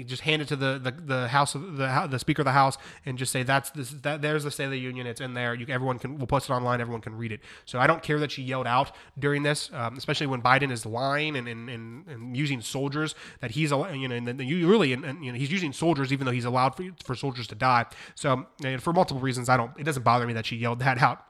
just 0.06 0.22
hand 0.22 0.42
it 0.42 0.48
to 0.48 0.56
the, 0.56 0.78
the, 0.78 0.90
the 0.90 1.28
House 1.28 1.54
of 1.54 1.76
the, 1.76 2.06
the 2.10 2.18
Speaker 2.18 2.42
of 2.42 2.46
the 2.46 2.52
House, 2.52 2.78
and 3.04 3.18
just 3.18 3.32
say 3.32 3.42
that's 3.42 3.70
this 3.70 3.90
that 3.90 4.22
there's 4.22 4.44
the 4.44 4.50
State 4.50 4.64
of 4.64 4.70
the 4.70 4.78
Union. 4.78 5.06
It's 5.06 5.20
in 5.20 5.34
there. 5.34 5.54
You, 5.54 5.66
everyone 5.68 5.98
can 5.98 6.18
we'll 6.18 6.26
post 6.26 6.50
it 6.50 6.52
online. 6.52 6.80
Everyone 6.80 7.00
can 7.00 7.16
read 7.16 7.32
it. 7.32 7.40
So 7.64 7.78
I 7.78 7.86
don't 7.86 8.02
care 8.02 8.18
that 8.18 8.30
she 8.30 8.42
yelled 8.42 8.66
out 8.66 8.92
during 9.18 9.42
this, 9.42 9.70
um, 9.72 9.96
especially 9.96 10.26
when 10.26 10.42
Biden 10.42 10.70
is 10.70 10.86
lying 10.86 11.36
and, 11.36 11.48
and, 11.48 11.68
and, 11.68 12.06
and 12.06 12.36
using 12.36 12.60
soldiers 12.60 13.14
that 13.40 13.52
he's 13.52 13.70
you 13.70 14.08
know 14.08 14.14
and 14.14 14.40
you 14.40 14.68
really 14.68 14.92
and, 14.92 15.04
and, 15.04 15.24
you 15.24 15.32
know 15.32 15.38
he's 15.38 15.52
using 15.52 15.72
soldiers 15.72 16.12
even 16.12 16.26
though 16.26 16.32
he's 16.32 16.44
allowed 16.44 16.76
for, 16.76 16.84
for 17.04 17.14
soldiers 17.14 17.46
to 17.48 17.54
die. 17.54 17.86
So 18.14 18.46
for 18.78 18.92
multiple 18.92 19.20
reasons, 19.20 19.48
I 19.48 19.56
don't. 19.56 19.72
It 19.78 19.84
doesn't 19.84 20.02
bother 20.02 20.26
me 20.26 20.32
that 20.34 20.46
she 20.46 20.56
yelled 20.56 20.80
that 20.80 20.98
out. 21.02 21.24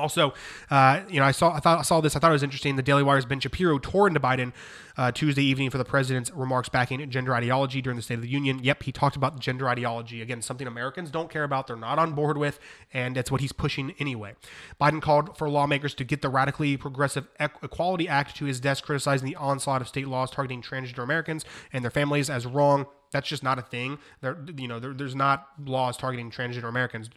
Also, 0.00 0.34
uh, 0.70 1.02
you 1.08 1.20
know, 1.20 1.26
I 1.26 1.30
saw 1.32 1.52
I 1.52 1.60
thought 1.60 1.78
I 1.78 1.82
saw 1.82 2.00
this. 2.00 2.16
I 2.16 2.18
thought 2.18 2.30
it 2.30 2.32
was 2.32 2.42
interesting. 2.42 2.76
The 2.76 2.82
Daily 2.82 3.02
Wire's 3.02 3.26
Ben 3.26 3.40
Shapiro 3.40 3.78
tore 3.78 4.08
into 4.08 4.20
Biden 4.20 4.52
uh, 4.96 5.12
Tuesday 5.12 5.42
evening 5.42 5.70
for 5.70 5.78
the 5.78 5.84
president's 5.84 6.30
remarks 6.32 6.68
backing 6.68 7.08
gender 7.10 7.34
ideology 7.34 7.80
during 7.80 7.96
the 7.96 8.02
State 8.02 8.14
of 8.14 8.22
the 8.22 8.28
Union. 8.28 8.58
Yep, 8.62 8.82
he 8.82 8.92
talked 8.92 9.16
about 9.16 9.38
gender 9.38 9.68
ideology 9.68 10.22
again, 10.22 10.42
something 10.42 10.66
Americans 10.66 11.10
don't 11.10 11.30
care 11.30 11.44
about. 11.44 11.66
They're 11.66 11.76
not 11.76 11.98
on 11.98 12.12
board 12.12 12.36
with, 12.36 12.58
and 12.92 13.16
it's 13.16 13.30
what 13.30 13.40
he's 13.40 13.52
pushing 13.52 13.94
anyway. 13.98 14.34
Biden 14.80 15.00
called 15.00 15.36
for 15.36 15.48
lawmakers 15.48 15.94
to 15.94 16.04
get 16.04 16.22
the 16.22 16.28
radically 16.28 16.76
progressive 16.76 17.28
Equality 17.38 18.08
Act 18.08 18.36
to 18.36 18.44
his 18.44 18.60
desk, 18.60 18.84
criticizing 18.84 19.26
the 19.26 19.36
onslaught 19.36 19.80
of 19.80 19.88
state 19.88 20.08
laws 20.08 20.30
targeting 20.30 20.62
transgender 20.62 21.02
Americans 21.02 21.44
and 21.72 21.84
their 21.84 21.90
families 21.90 22.28
as 22.28 22.46
wrong 22.46 22.86
that's 23.12 23.28
just 23.28 23.42
not 23.42 23.58
a 23.58 23.62
thing. 23.62 23.98
There, 24.20 24.38
you 24.56 24.68
know, 24.68 24.78
there, 24.78 24.92
there's 24.92 25.14
not 25.14 25.48
laws 25.64 25.96
targeting 25.96 26.30
transgender 26.30 26.68
Americans. 26.68 27.10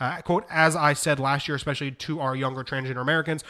Uh, 0.00 0.20
quote, 0.22 0.44
as 0.50 0.74
I 0.76 0.92
said 0.92 1.18
last 1.18 1.48
year, 1.48 1.56
especially 1.56 1.90
to 1.90 2.20
our 2.20 2.34
younger 2.34 2.64
transgender 2.64 3.00
Americans, 3.00 3.44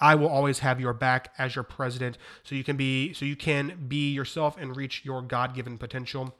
I 0.00 0.14
will 0.14 0.28
always 0.28 0.60
have 0.60 0.80
your 0.80 0.92
back 0.92 1.32
as 1.38 1.54
your 1.54 1.62
president, 1.62 2.18
so 2.42 2.54
you 2.54 2.64
can 2.64 2.76
be, 2.76 3.12
so 3.12 3.24
you 3.24 3.36
can 3.36 3.86
be 3.88 4.12
yourself 4.12 4.56
and 4.58 4.76
reach 4.76 5.04
your 5.04 5.22
God-given 5.22 5.78
potential. 5.78 6.34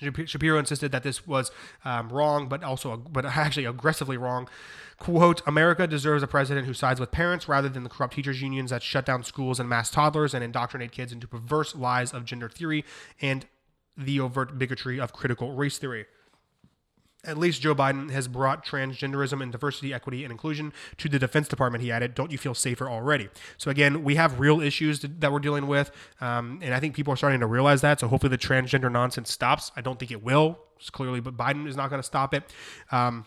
Shapiro 0.00 0.58
insisted 0.58 0.92
that 0.92 1.02
this 1.02 1.26
was 1.26 1.50
um, 1.84 2.10
wrong, 2.10 2.48
but 2.48 2.62
also, 2.62 2.96
but 2.96 3.24
actually 3.24 3.64
aggressively 3.64 4.16
wrong. 4.16 4.48
Quote: 4.98 5.42
America 5.46 5.86
deserves 5.86 6.22
a 6.22 6.26
president 6.26 6.66
who 6.66 6.74
sides 6.74 7.00
with 7.00 7.10
parents 7.10 7.48
rather 7.48 7.68
than 7.68 7.82
the 7.82 7.88
corrupt 7.88 8.14
teachers 8.14 8.42
unions 8.42 8.70
that 8.70 8.82
shut 8.82 9.06
down 9.06 9.22
schools 9.22 9.60
and 9.60 9.68
mass 9.68 9.90
toddlers 9.90 10.34
and 10.34 10.42
indoctrinate 10.42 10.92
kids 10.92 11.12
into 11.12 11.26
perverse 11.26 11.74
lies 11.74 12.12
of 12.12 12.24
gender 12.24 12.48
theory 12.48 12.84
and 13.20 13.46
the 13.96 14.20
overt 14.20 14.58
bigotry 14.58 15.00
of 15.00 15.12
critical 15.12 15.52
race 15.54 15.78
theory. 15.78 16.06
At 17.24 17.36
least 17.36 17.60
Joe 17.60 17.74
Biden 17.74 18.10
has 18.12 18.28
brought 18.28 18.64
transgenderism 18.64 19.42
and 19.42 19.50
diversity, 19.50 19.92
equity, 19.92 20.22
and 20.22 20.30
inclusion 20.30 20.72
to 20.98 21.08
the 21.08 21.18
Defense 21.18 21.48
Department. 21.48 21.82
He 21.82 21.90
added, 21.90 22.14
"Don't 22.14 22.30
you 22.30 22.38
feel 22.38 22.54
safer 22.54 22.88
already?" 22.88 23.28
So 23.56 23.68
again, 23.68 24.04
we 24.04 24.14
have 24.14 24.38
real 24.38 24.60
issues 24.60 25.00
that 25.00 25.32
we're 25.32 25.40
dealing 25.40 25.66
with, 25.66 25.90
um, 26.20 26.60
and 26.62 26.72
I 26.72 26.78
think 26.78 26.94
people 26.94 27.12
are 27.12 27.16
starting 27.16 27.40
to 27.40 27.46
realize 27.46 27.80
that. 27.80 27.98
So 27.98 28.06
hopefully, 28.06 28.30
the 28.30 28.38
transgender 28.38 28.92
nonsense 28.92 29.32
stops. 29.32 29.72
I 29.76 29.80
don't 29.80 29.98
think 29.98 30.12
it 30.12 30.22
will. 30.22 30.58
It's 30.78 30.90
clearly, 30.90 31.18
but 31.18 31.36
Biden 31.36 31.66
is 31.66 31.74
not 31.74 31.90
going 31.90 32.00
to 32.00 32.06
stop 32.06 32.32
it. 32.32 32.44
Um, 32.92 33.26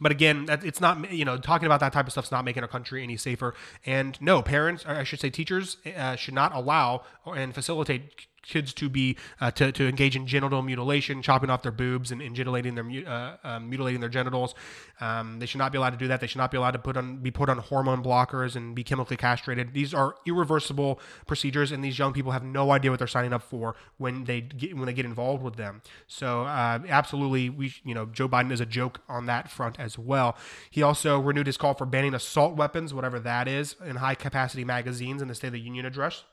but 0.00 0.12
again, 0.12 0.46
it's 0.48 0.80
not 0.80 1.12
you 1.12 1.24
know 1.24 1.36
talking 1.36 1.66
about 1.66 1.80
that 1.80 1.92
type 1.92 2.06
of 2.06 2.12
stuff 2.12 2.26
is 2.26 2.30
not 2.32 2.44
making 2.44 2.62
our 2.62 2.68
country 2.68 3.02
any 3.02 3.16
safer. 3.16 3.54
And 3.86 4.20
no, 4.20 4.42
parents, 4.42 4.84
I 4.86 5.04
should 5.04 5.20
say, 5.20 5.30
teachers, 5.30 5.76
uh, 5.96 6.16
should 6.16 6.34
not 6.34 6.54
allow 6.54 7.02
and 7.26 7.54
facilitate 7.54 8.26
kids 8.44 8.72
to 8.74 8.88
be 8.88 9.16
uh, 9.40 9.50
to, 9.52 9.72
to 9.72 9.88
engage 9.88 10.16
in 10.16 10.26
genital 10.26 10.62
mutilation, 10.62 11.22
chopping 11.22 11.50
off 11.50 11.62
their 11.62 11.72
boobs 11.72 12.12
and, 12.12 12.22
and 12.22 12.36
mutilating 12.36 12.74
their 12.74 12.84
uh, 13.06 13.36
uh, 13.44 13.60
mutilating 13.60 14.00
their 14.00 14.08
genitals. 14.08 14.54
Um, 15.00 15.38
they 15.38 15.46
should 15.46 15.58
not 15.58 15.72
be 15.72 15.78
allowed 15.78 15.90
to 15.90 15.96
do 15.96 16.08
that. 16.08 16.20
They 16.20 16.26
should 16.26 16.38
not 16.38 16.50
be 16.50 16.56
allowed 16.56 16.72
to 16.72 16.78
put 16.78 16.96
on 16.96 17.18
be 17.18 17.30
put 17.30 17.48
on 17.48 17.58
hormone 17.58 18.02
blockers 18.02 18.56
and 18.56 18.74
be 18.74 18.84
chemically 18.84 19.16
castrated. 19.16 19.74
These 19.74 19.94
are 19.94 20.14
irreversible 20.26 21.00
procedures, 21.26 21.72
and 21.72 21.82
these 21.82 21.98
young 21.98 22.12
people 22.12 22.32
have 22.32 22.44
no 22.44 22.70
idea 22.70 22.90
what 22.90 22.98
they're 22.98 23.08
signing 23.08 23.32
up 23.32 23.42
for 23.42 23.74
when 23.98 24.24
they 24.24 24.40
get 24.40 24.76
when 24.76 24.86
they 24.86 24.92
get 24.92 25.04
involved 25.04 25.42
with 25.42 25.56
them. 25.56 25.82
So 26.06 26.42
uh, 26.42 26.80
absolutely, 26.88 27.50
we 27.50 27.72
you 27.84 27.94
know 27.94 28.06
Joe 28.06 28.28
Biden 28.28 28.52
is 28.52 28.60
a 28.60 28.66
joke 28.66 29.00
on 29.08 29.26
that 29.26 29.50
front 29.50 29.78
as 29.80 29.98
well. 29.98 30.36
He 30.70 30.82
also 30.82 31.18
renewed 31.18 31.46
his 31.46 31.56
call 31.56 31.74
for 31.74 31.86
banning 31.86 32.14
assault 32.14 32.56
weapons, 32.56 32.92
whatever 32.92 33.18
that 33.20 33.48
is, 33.48 33.76
in 33.84 33.96
high 33.96 34.14
capacity 34.14 34.64
magazines 34.64 35.22
in 35.22 35.28
the 35.28 35.34
State 35.34 35.48
of 35.48 35.52
the 35.54 35.60
Union 35.60 35.86
address. 35.86 36.24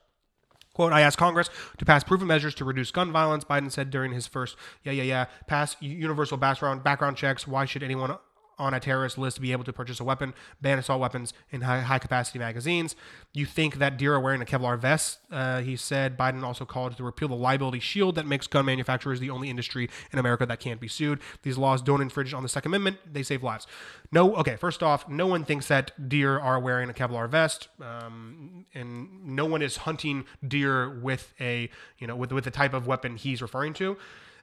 Quote, 0.74 0.94
I 0.94 1.02
asked 1.02 1.18
Congress 1.18 1.50
to 1.78 1.86
pass 1.86 2.04
proven 2.04 2.28
measures 2.28 2.56
to 2.56 2.66
reduce 2.66 2.92
gun 2.92 3.12
violence, 3.12 3.44
Biden 3.44 3.72
said 3.72 3.90
during 3.90 4.14
his 4.14 4.26
first, 4.28 4.56
yeah, 4.84 4.94
yeah, 4.94 5.04
yeah, 5.04 5.26
pass 5.48 5.76
universal 5.82 6.38
background, 6.38 6.84
background 6.84 7.18
checks. 7.18 7.48
Why 7.48 7.66
should 7.66 7.84
anyone 7.84 8.18
on 8.62 8.76
a 8.76 8.80
terrorist 8.80 9.18
list 9.18 9.38
to 9.38 9.42
be 9.42 9.52
able 9.52 9.64
to 9.64 9.74
purchase 9.74 10.00
a 10.00 10.04
weapon, 10.04 10.34
ban 10.62 10.78
assault 10.78 11.02
weapons 11.02 11.34
in 11.50 11.62
high, 11.62 11.82
high 11.82 11.98
capacity 11.98 12.38
magazines. 12.38 12.96
You 13.34 13.48
think 13.48 13.80
that 13.80 13.98
deer 13.98 14.14
are 14.14 14.20
wearing 14.20 14.42
a 14.42 14.46
Kevlar 14.46 14.80
vest? 14.80 15.18
Uh, 15.32 15.62
he 15.62 15.76
said 15.76 16.18
Biden 16.18 16.44
also 16.44 16.64
called 16.64 16.96
to 16.96 17.04
repeal 17.04 17.28
the 17.28 17.36
liability 17.36 17.80
shield 17.80 18.16
that 18.16 18.28
makes 18.28 18.46
gun 18.46 18.66
manufacturers 18.66 19.20
the 19.20 19.32
only 19.32 19.50
industry 19.50 19.90
in 20.14 20.20
America 20.20 20.46
that 20.46 20.60
can't 20.60 20.80
be 20.80 20.88
sued. 20.88 21.20
These 21.42 21.58
laws 21.58 21.82
don't 21.82 22.02
infringe 22.02 22.34
on 22.34 22.44
the 22.44 22.50
Second 22.50 22.72
Amendment, 22.72 22.98
they 23.12 23.24
save 23.24 23.42
lives. 23.42 23.66
No, 24.12 24.36
okay, 24.36 24.56
first 24.58 24.84
off, 24.84 25.10
no 25.10 25.26
one 25.26 25.44
thinks 25.44 25.68
that 25.68 26.08
deer 26.08 26.40
are 26.40 26.60
wearing 26.60 26.90
a 26.90 26.94
Kevlar 26.94 27.28
vest, 27.28 27.70
um, 27.82 28.66
and 28.76 29.26
no 29.26 29.46
one 29.46 29.64
is 29.64 29.78
hunting 29.78 30.26
deer 30.48 31.00
with 31.00 31.34
a, 31.40 31.70
you 31.98 32.06
know, 32.06 32.16
with, 32.16 32.32
with 32.32 32.44
the 32.44 32.52
type 32.52 32.74
of 32.74 32.86
weapon 32.86 33.16
he's 33.16 33.42
referring 33.42 33.74
to. 33.74 33.98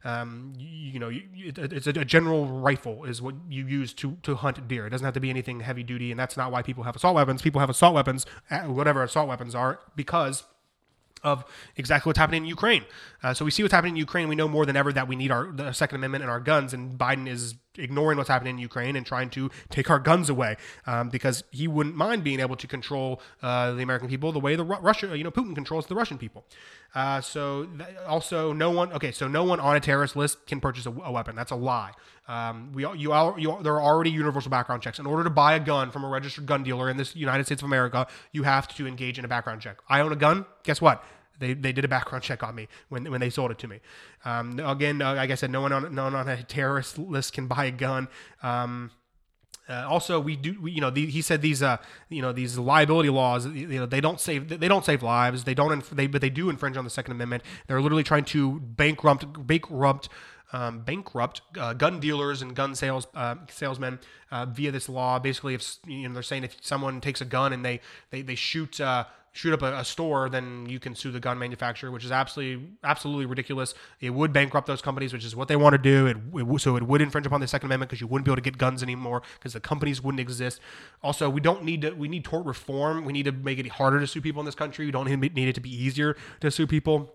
Um, 0.05 0.53
you, 0.57 0.93
you 0.93 0.99
know, 0.99 1.09
you, 1.09 1.23
it's 1.57 1.87
a, 1.87 1.91
a, 1.91 2.05
general 2.05 2.47
rifle 2.47 3.05
is 3.05 3.21
what 3.21 3.35
you 3.49 3.67
use 3.67 3.93
to 3.95 4.17
to 4.23 4.37
hunt 4.37 4.69
deer. 4.69 4.87
It 4.87 4.91
doesn't 4.91 5.05
have 5.05 5.15
to 5.15 5.21
be 5.21 5.31
anything 5.31 5.61
heavy 5.61 5.83
duty, 5.83 6.11
and 6.11 6.19
that's 6.19 6.37
not 6.37 6.53
why 6.53 6.63
people 6.63 6.85
have 6.85 6.95
assault 6.95 7.17
weapons. 7.17 7.43
People 7.43 7.61
have 7.61 7.71
assault 7.71 7.95
weapons, 7.95 8.25
uh, 8.51 8.61
whatever 8.61 9.03
assault 9.03 9.29
weapons 9.29 9.55
are, 9.55 9.81
because 9.97 10.45
of 11.25 11.45
exactly 11.77 12.11
what's 12.11 12.19
happening 12.19 12.45
in 12.45 12.49
Ukraine. 12.49 12.85
Uh, 13.23 13.35
so 13.35 13.45
we 13.45 13.51
see 13.51 13.63
what's 13.63 13.75
happening 13.75 13.95
in 13.95 13.99
Ukraine. 13.99 14.29
We 14.29 14.37
know 14.37 14.49
more 14.49 14.65
than 14.67 14.77
ever 14.77 14.93
that 14.93 15.09
we 15.09 15.17
need 15.17 15.31
our 15.31 15.73
Second 15.73 15.97
Amendment 15.97 16.23
and 16.23 16.31
our 16.31 16.41
guns, 16.41 16.73
and 16.73 16.99
Biden 16.99 17.29
is 17.29 17.55
ignoring 17.79 18.19
what's 18.19 18.29
happening 18.29 18.57
in 18.57 18.59
Ukraine 18.59 18.97
and 18.97 19.07
trying 19.07 19.31
to 19.31 19.51
take 19.71 19.91
our 19.91 19.99
guns 19.99 20.29
away 20.29 20.57
um, 20.87 21.09
because 21.09 21.45
he 21.51 21.69
wouldn't 21.69 21.97
mind 21.97 22.25
being 22.25 22.41
able 22.41 22.57
to 22.57 22.67
control 22.67 23.21
uh, 23.43 23.73
the 23.73 23.83
American 23.83 24.09
people 24.09 24.33
the 24.33 24.41
way 24.41 24.57
the 24.57 24.65
Ru- 24.65 24.79
Russia, 24.81 25.17
you 25.17 25.25
know, 25.25 25.31
Putin 25.31 25.55
controls 25.55 25.87
the 25.87 25.95
Russian 25.95 26.19
people. 26.19 26.45
Uh, 26.95 27.21
so 27.21 27.67
th- 27.67 27.97
also, 28.07 28.53
no 28.53 28.71
one. 28.71 28.93
Okay, 28.93 29.13
so 29.13 29.29
no 29.29 29.45
one 29.45 29.61
on 29.61 29.77
a 29.77 29.81
terrorist 29.81 30.17
list 30.17 30.47
can 30.47 30.61
purchase 30.61 30.87
a, 30.87 30.91
a 30.91 31.13
weapon. 31.13 31.37
That's 31.37 31.51
a 31.51 31.57
lie. 31.57 31.93
Um, 32.29 32.73
we 32.73 32.87
you, 32.97 33.13
all, 33.13 33.39
you 33.39 33.59
there 33.63 33.75
are 33.75 33.83
already 33.83 34.11
universal 34.11 34.51
background 34.51 34.83
checks. 34.83 34.99
In 34.99 35.07
order 35.07 35.25
to 35.25 35.31
buy 35.31 35.55
a 35.55 35.61
gun 35.61 35.91
from 35.91 36.05
a 36.05 36.09
registered 36.09 36.47
gun 36.47 36.63
dealer 36.63 36.91
in 36.91 36.97
this 36.97 37.17
United 37.17 37.45
States 37.45 37.63
of 37.63 37.67
America, 37.67 38.07
you 38.33 38.43
have 38.43 38.69
to 38.77 38.87
engage 38.87 39.19
in 39.19 39.25
a 39.25 39.29
background 39.29 39.61
check. 39.63 39.79
I 39.89 40.01
own 40.01 40.13
a 40.13 40.17
gun. 40.17 40.45
Guess 40.63 40.81
what? 40.81 41.03
They, 41.39 41.55
they 41.55 41.73
did 41.73 41.85
a 41.85 41.89
background 41.89 42.25
check 42.25 42.43
on 42.43 42.55
me 42.55 42.69
when, 42.89 43.11
when 43.11 43.21
they 43.21 43.31
sold 43.31 43.51
it 43.51 43.59
to 43.59 43.69
me. 43.69 43.81
Um, 44.25 44.59
again, 44.59 45.01
uh, 45.01 45.15
like 45.15 45.31
I 45.31 45.35
said, 45.35 45.51
no 45.51 45.61
one 45.61 45.73
on 45.73 45.95
no 45.95 46.05
one 46.05 46.15
on 46.15 46.29
a 46.29 46.43
terrorist 46.43 46.99
list 46.99 47.33
can 47.33 47.47
buy 47.47 47.67
a 47.67 47.71
gun. 47.71 48.09
Um, 48.43 48.91
uh, 49.69 49.87
also, 49.87 50.19
we 50.19 50.35
do, 50.35 50.57
we, 50.63 50.73
you 50.73 50.81
know, 50.81 50.89
the, 50.89 51.05
he 51.07 51.21
said 51.21 51.43
these, 51.43 51.63
uh, 51.63 51.77
you 52.09 52.23
know, 52.23 52.33
these 52.33 52.57
liability 52.57 53.11
laws, 53.11 53.47
you 53.47 53.67
know, 53.67 53.85
they 53.85 54.01
don't 54.01 54.19
save, 54.19 54.49
they 54.49 54.69
don't 54.69 54.85
save 54.85 55.03
lives. 55.03 55.45
They 55.45 55.53
don't, 55.53 55.73
inf- 55.73 55.91
they, 55.91 56.07
but 56.07 56.23
they 56.23 56.31
do 56.31 56.49
infringe 56.49 56.79
on 56.79 56.85
the 56.85 56.91
Second 56.91 57.13
Amendment. 57.13 57.43
They're 57.67 57.83
literally 57.83 58.03
trying 58.03 58.25
to 58.27 58.61
bankrupt, 58.61 59.27
bankrupt, 59.47 60.09
um, 60.53 60.81
bankrupt 60.81 61.43
uh, 61.59 61.75
gun 61.75 62.01
dealers 62.01 62.41
and 62.41 62.55
gun 62.55 62.75
sales 62.75 63.07
uh, 63.15 63.35
salesmen 63.51 63.99
uh, 64.31 64.47
via 64.47 64.73
this 64.73 64.89
law. 64.89 65.19
Basically, 65.19 65.53
if 65.55 65.77
you 65.87 66.09
know, 66.09 66.15
they're 66.15 66.23
saying 66.23 66.45
if 66.45 66.57
someone 66.63 67.03
takes 67.03 67.21
a 67.21 67.27
gun 67.27 67.53
and 67.53 67.63
they 67.63 67.81
they, 68.11 68.23
they 68.23 68.35
shoot 68.35 68.81
uh, 68.81 69.05
shoot 69.39 69.53
up 69.53 69.63
a, 69.63 69.79
a, 69.79 69.85
store, 69.85 70.29
then 70.29 70.67
you 70.69 70.81
can 70.81 70.97
sue 70.97 71.13
the 71.13 71.21
gun 71.21 71.39
manufacturer, 71.39 71.93
which 71.93 72.05
is 72.05 72.11
absolutely 72.11 72.71
absolutely 72.83 73.25
ridiculous. 73.25 73.73
It 74.01 74.11
would 74.11 74.33
bankrupt 74.33 74.67
those 74.67 74.83
companies, 74.83 75.13
which 75.13 75.25
is 75.25 75.37
what 75.37 75.47
they 75.47 75.55
want 75.55 75.75
to 75.75 75.79
do. 75.79 76.09
It, 76.09 76.17
it 76.35 76.61
so 76.61 76.75
it 76.75 76.83
would 76.83 77.01
infringe 77.01 77.25
upon 77.25 77.41
the 77.41 77.47
Second 77.47 77.69
Amendment 77.69 77.89
because 77.89 78.01
you 78.01 78.09
wouldn't 78.09 78.25
be 78.25 78.33
able 78.33 78.37
to 78.37 78.43
get 78.43 78.59
guns 78.59 78.83
anymore 78.83 79.23
because 79.39 79.53
the 79.53 79.61
companies 79.61 80.03
wouldn't 80.03 80.19
exist. 80.19 80.61
Also, 81.05 81.31
we 81.31 81.41
don't 81.41 81.63
need 81.63 81.83
to 81.83 81.93
we 81.93 82.09
need 82.09 82.25
tort 82.25 82.47
reform. 82.47 83.05
We 83.05 83.13
need 83.13 83.27
to 83.27 83.33
make 83.33 83.61
it 83.61 83.69
harder 83.69 84.01
to 84.01 84.09
sue 84.09 84.21
people 84.21 84.41
in 84.41 84.47
this 84.47 84.57
country. 84.57 84.87
We 84.87 84.91
don't 84.91 85.09
need 85.09 85.49
it 85.49 85.55
to 85.55 85.61
be 85.61 85.71
easier 85.71 86.17
to 86.41 86.51
sue 86.51 86.67
people 86.67 87.15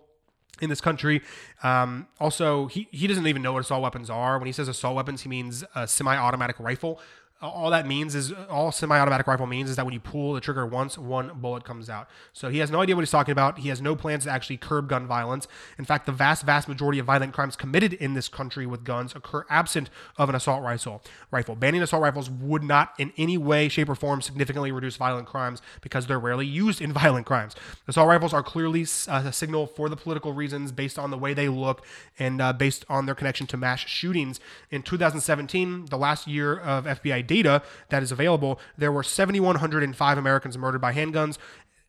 in 0.62 0.70
this 0.70 0.80
country. 0.80 1.20
Um, 1.62 2.06
also, 2.20 2.66
he, 2.68 2.88
he 2.90 3.06
doesn't 3.06 3.26
even 3.26 3.42
know 3.42 3.52
what 3.52 3.60
assault 3.60 3.82
weapons 3.82 4.08
are. 4.08 4.38
When 4.38 4.46
he 4.46 4.52
says 4.52 4.68
assault 4.68 4.96
weapons, 4.96 5.22
he 5.22 5.28
means 5.28 5.64
a 5.74 5.86
semi 5.86 6.16
automatic 6.16 6.58
rifle, 6.58 7.00
all 7.48 7.70
that 7.70 7.86
means 7.86 8.14
is 8.14 8.32
all 8.48 8.72
semi-automatic 8.72 9.26
rifle 9.26 9.46
means 9.46 9.70
is 9.70 9.76
that 9.76 9.84
when 9.84 9.92
you 9.92 10.00
pull 10.00 10.32
the 10.32 10.40
trigger 10.40 10.66
once, 10.66 10.96
one 10.96 11.30
bullet 11.34 11.64
comes 11.64 11.90
out. 11.90 12.08
So 12.32 12.48
he 12.48 12.58
has 12.58 12.70
no 12.70 12.80
idea 12.80 12.94
what 12.94 13.02
he's 13.02 13.10
talking 13.10 13.32
about. 13.32 13.58
He 13.58 13.68
has 13.68 13.82
no 13.82 13.94
plans 13.96 14.24
to 14.24 14.30
actually 14.30 14.56
curb 14.56 14.88
gun 14.88 15.06
violence. 15.06 15.46
In 15.78 15.84
fact, 15.84 16.06
the 16.06 16.12
vast, 16.12 16.44
vast 16.44 16.68
majority 16.68 16.98
of 16.98 17.06
violent 17.06 17.32
crimes 17.32 17.56
committed 17.56 17.92
in 17.94 18.14
this 18.14 18.28
country 18.28 18.66
with 18.66 18.84
guns 18.84 19.14
occur 19.14 19.44
absent 19.50 19.90
of 20.16 20.28
an 20.28 20.34
assault 20.34 20.62
rifle. 20.62 21.02
Rifle 21.30 21.54
banning 21.54 21.82
assault 21.82 22.02
rifles 22.02 22.30
would 22.30 22.62
not, 22.62 22.94
in 22.98 23.12
any 23.16 23.36
way, 23.36 23.68
shape, 23.68 23.88
or 23.88 23.94
form, 23.94 24.22
significantly 24.22 24.72
reduce 24.72 24.96
violent 24.96 25.26
crimes 25.26 25.60
because 25.80 26.06
they're 26.06 26.18
rarely 26.18 26.46
used 26.46 26.80
in 26.80 26.92
violent 27.04 27.26
crimes. 27.26 27.54
Assault 27.86 28.08
rifles 28.08 28.32
are 28.32 28.42
clearly 28.42 28.86
uh, 29.08 29.22
a 29.26 29.32
signal 29.32 29.66
for 29.66 29.88
the 29.88 29.96
political 29.96 30.32
reasons 30.32 30.72
based 30.72 30.98
on 30.98 31.10
the 31.10 31.18
way 31.18 31.34
they 31.34 31.48
look 31.48 31.84
and 32.18 32.40
uh, 32.40 32.52
based 32.52 32.84
on 32.88 33.06
their 33.06 33.14
connection 33.14 33.46
to 33.48 33.56
mass 33.56 33.80
shootings. 33.80 34.40
In 34.70 34.82
2017, 34.82 35.86
the 35.86 35.98
last 35.98 36.26
year 36.26 36.58
of 36.58 36.84
FBI 36.84 37.26
data 37.42 37.62
that 37.88 38.02
is 38.02 38.12
available, 38.12 38.60
there 38.78 38.92
were 38.92 39.02
7,105 39.02 40.18
Americans 40.18 40.58
murdered 40.58 40.80
by 40.80 40.92
handguns 40.92 41.38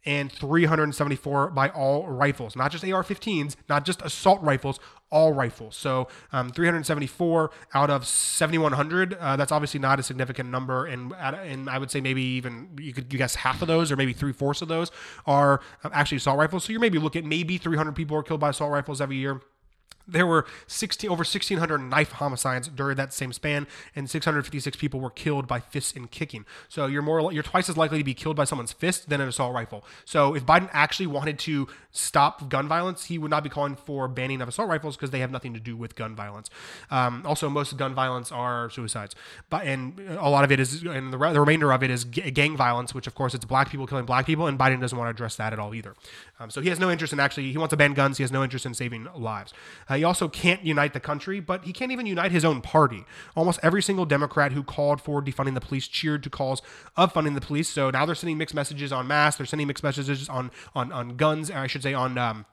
and 0.05 0.31
374 0.31 1.49
by 1.49 1.69
all 1.69 2.07
rifles, 2.07 2.55
not 2.55 2.71
just 2.71 2.83
AR 2.83 3.03
15s, 3.03 3.55
not 3.67 3.85
just 3.85 4.03
assault 4.03 4.41
rifles, 4.43 4.79
all 5.09 5.33
rifles. 5.33 5.75
So 5.75 6.07
um, 6.31 6.49
374 6.49 7.49
out 7.73 7.89
of 7.89 8.05
7,100. 8.05 9.15
Uh, 9.15 9.35
that's 9.35 9.51
obviously 9.51 9.79
not 9.79 9.99
a 9.99 10.03
significant 10.03 10.49
number, 10.49 10.85
and 10.85 11.11
and 11.13 11.69
I 11.69 11.79
would 11.79 11.89
say 11.89 12.01
maybe 12.01 12.21
even 12.21 12.77
you 12.79 12.93
could 12.93 13.09
guess 13.09 13.35
half 13.35 13.61
of 13.61 13.67
those, 13.67 13.91
or 13.91 13.95
maybe 13.95 14.13
three 14.13 14.33
fourths 14.33 14.61
of 14.61 14.67
those 14.67 14.91
are 15.25 15.61
um, 15.83 15.91
actually 15.93 16.17
assault 16.17 16.37
rifles. 16.37 16.65
So 16.65 16.71
you're 16.71 16.81
maybe 16.81 16.99
looking 16.99 17.23
at 17.23 17.27
maybe 17.27 17.57
300 17.57 17.95
people 17.95 18.15
are 18.17 18.23
killed 18.23 18.39
by 18.39 18.49
assault 18.49 18.71
rifles 18.71 19.01
every 19.01 19.17
year. 19.17 19.41
There 20.07 20.27
were 20.27 20.45
16, 20.67 21.09
over 21.09 21.19
1,600 21.19 21.77
knife 21.79 22.13
homicides 22.13 22.67
during 22.67 22.97
that 22.97 23.13
same 23.13 23.33
span, 23.33 23.67
and 23.95 24.09
656 24.09 24.77
people 24.77 24.99
were 24.99 25.09
killed 25.09 25.47
by 25.47 25.59
fists 25.59 25.93
and 25.95 26.09
kicking. 26.09 26.45
So 26.69 26.85
you're 26.85 27.01
more, 27.01 27.31
you're 27.31 27.43
twice 27.43 27.69
as 27.69 27.77
likely 27.77 27.97
to 27.99 28.03
be 28.03 28.13
killed 28.13 28.35
by 28.35 28.43
someone's 28.43 28.71
fist 28.71 29.09
than 29.09 29.21
an 29.21 29.27
assault 29.27 29.53
rifle. 29.53 29.83
So 30.05 30.35
if 30.35 30.45
Biden 30.45 30.69
actually 30.71 31.07
wanted 31.07 31.39
to 31.39 31.67
stop 31.91 32.49
gun 32.49 32.67
violence, 32.67 33.05
he 33.05 33.17
would 33.17 33.31
not 33.31 33.43
be 33.43 33.49
calling 33.49 33.75
for 33.75 34.07
banning 34.07 34.41
of 34.41 34.47
assault 34.47 34.69
rifles 34.69 34.95
because 34.95 35.11
they 35.11 35.19
have 35.19 35.31
nothing 35.31 35.53
to 35.53 35.59
do 35.59 35.75
with 35.75 35.95
gun 35.95 36.15
violence. 36.15 36.49
Um, 36.91 37.23
also, 37.25 37.49
most 37.49 37.75
gun 37.77 37.93
violence 37.95 38.31
are 38.31 38.69
suicides, 38.69 39.15
but 39.49 39.65
and 39.65 39.99
a 39.99 40.29
lot 40.29 40.43
of 40.43 40.51
it 40.51 40.59
is, 40.59 40.83
and 40.83 41.11
the, 41.11 41.17
the 41.17 41.39
remainder 41.39 41.71
of 41.71 41.83
it 41.83 41.89
is 41.89 42.03
g- 42.03 42.29
gang 42.31 42.55
violence, 42.55 42.93
which 42.93 43.07
of 43.07 43.15
course 43.15 43.33
it's 43.33 43.45
black 43.45 43.69
people 43.69 43.87
killing 43.87 44.05
black 44.05 44.25
people, 44.25 44.47
and 44.47 44.59
Biden 44.59 44.79
doesn't 44.79 44.97
want 44.97 45.07
to 45.07 45.11
address 45.11 45.35
that 45.37 45.53
at 45.53 45.59
all 45.59 45.73
either. 45.73 45.95
Um, 46.39 46.49
so 46.49 46.61
he 46.61 46.69
has 46.69 46.79
no 46.79 46.91
interest 46.91 47.13
in 47.13 47.19
actually, 47.19 47.51
he 47.51 47.57
wants 47.57 47.71
to 47.71 47.77
ban 47.77 47.93
guns. 47.93 48.17
He 48.17 48.23
has 48.23 48.31
no 48.31 48.43
interest 48.43 48.65
in 48.65 48.73
saving 48.73 49.07
lives. 49.15 49.53
Uh, 49.89 49.94
he 49.95 50.03
also 50.03 50.27
can't 50.27 50.63
unite 50.63 50.93
the 50.93 50.99
country, 50.99 51.39
but 51.39 51.65
he 51.65 51.73
can't 51.73 51.91
even 51.91 52.05
unite 52.05 52.31
his 52.31 52.45
own 52.45 52.61
party. 52.61 53.05
Almost 53.35 53.59
every 53.63 53.81
single 53.81 54.05
Democrat 54.05 54.51
who 54.51 54.63
called 54.63 55.01
for 55.01 55.21
defunding 55.21 55.53
the 55.53 55.61
police 55.61 55.87
cheered 55.87 56.23
to 56.23 56.29
calls 56.29 56.61
of 56.95 57.11
funding 57.13 57.33
the 57.33 57.41
police. 57.41 57.69
So 57.69 57.89
now 57.89 58.05
they're 58.05 58.15
sending 58.15 58.37
mixed 58.37 58.55
messages 58.55 58.91
on 58.91 59.07
mass. 59.07 59.37
They're 59.37 59.45
sending 59.45 59.67
mixed 59.67 59.83
messages 59.83 60.29
on 60.29 60.51
on 60.75 60.91
on 60.91 61.17
guns. 61.17 61.51
I 61.51 61.67
should 61.67 61.83
say 61.83 61.93
on. 61.93 62.17
Um, 62.17 62.45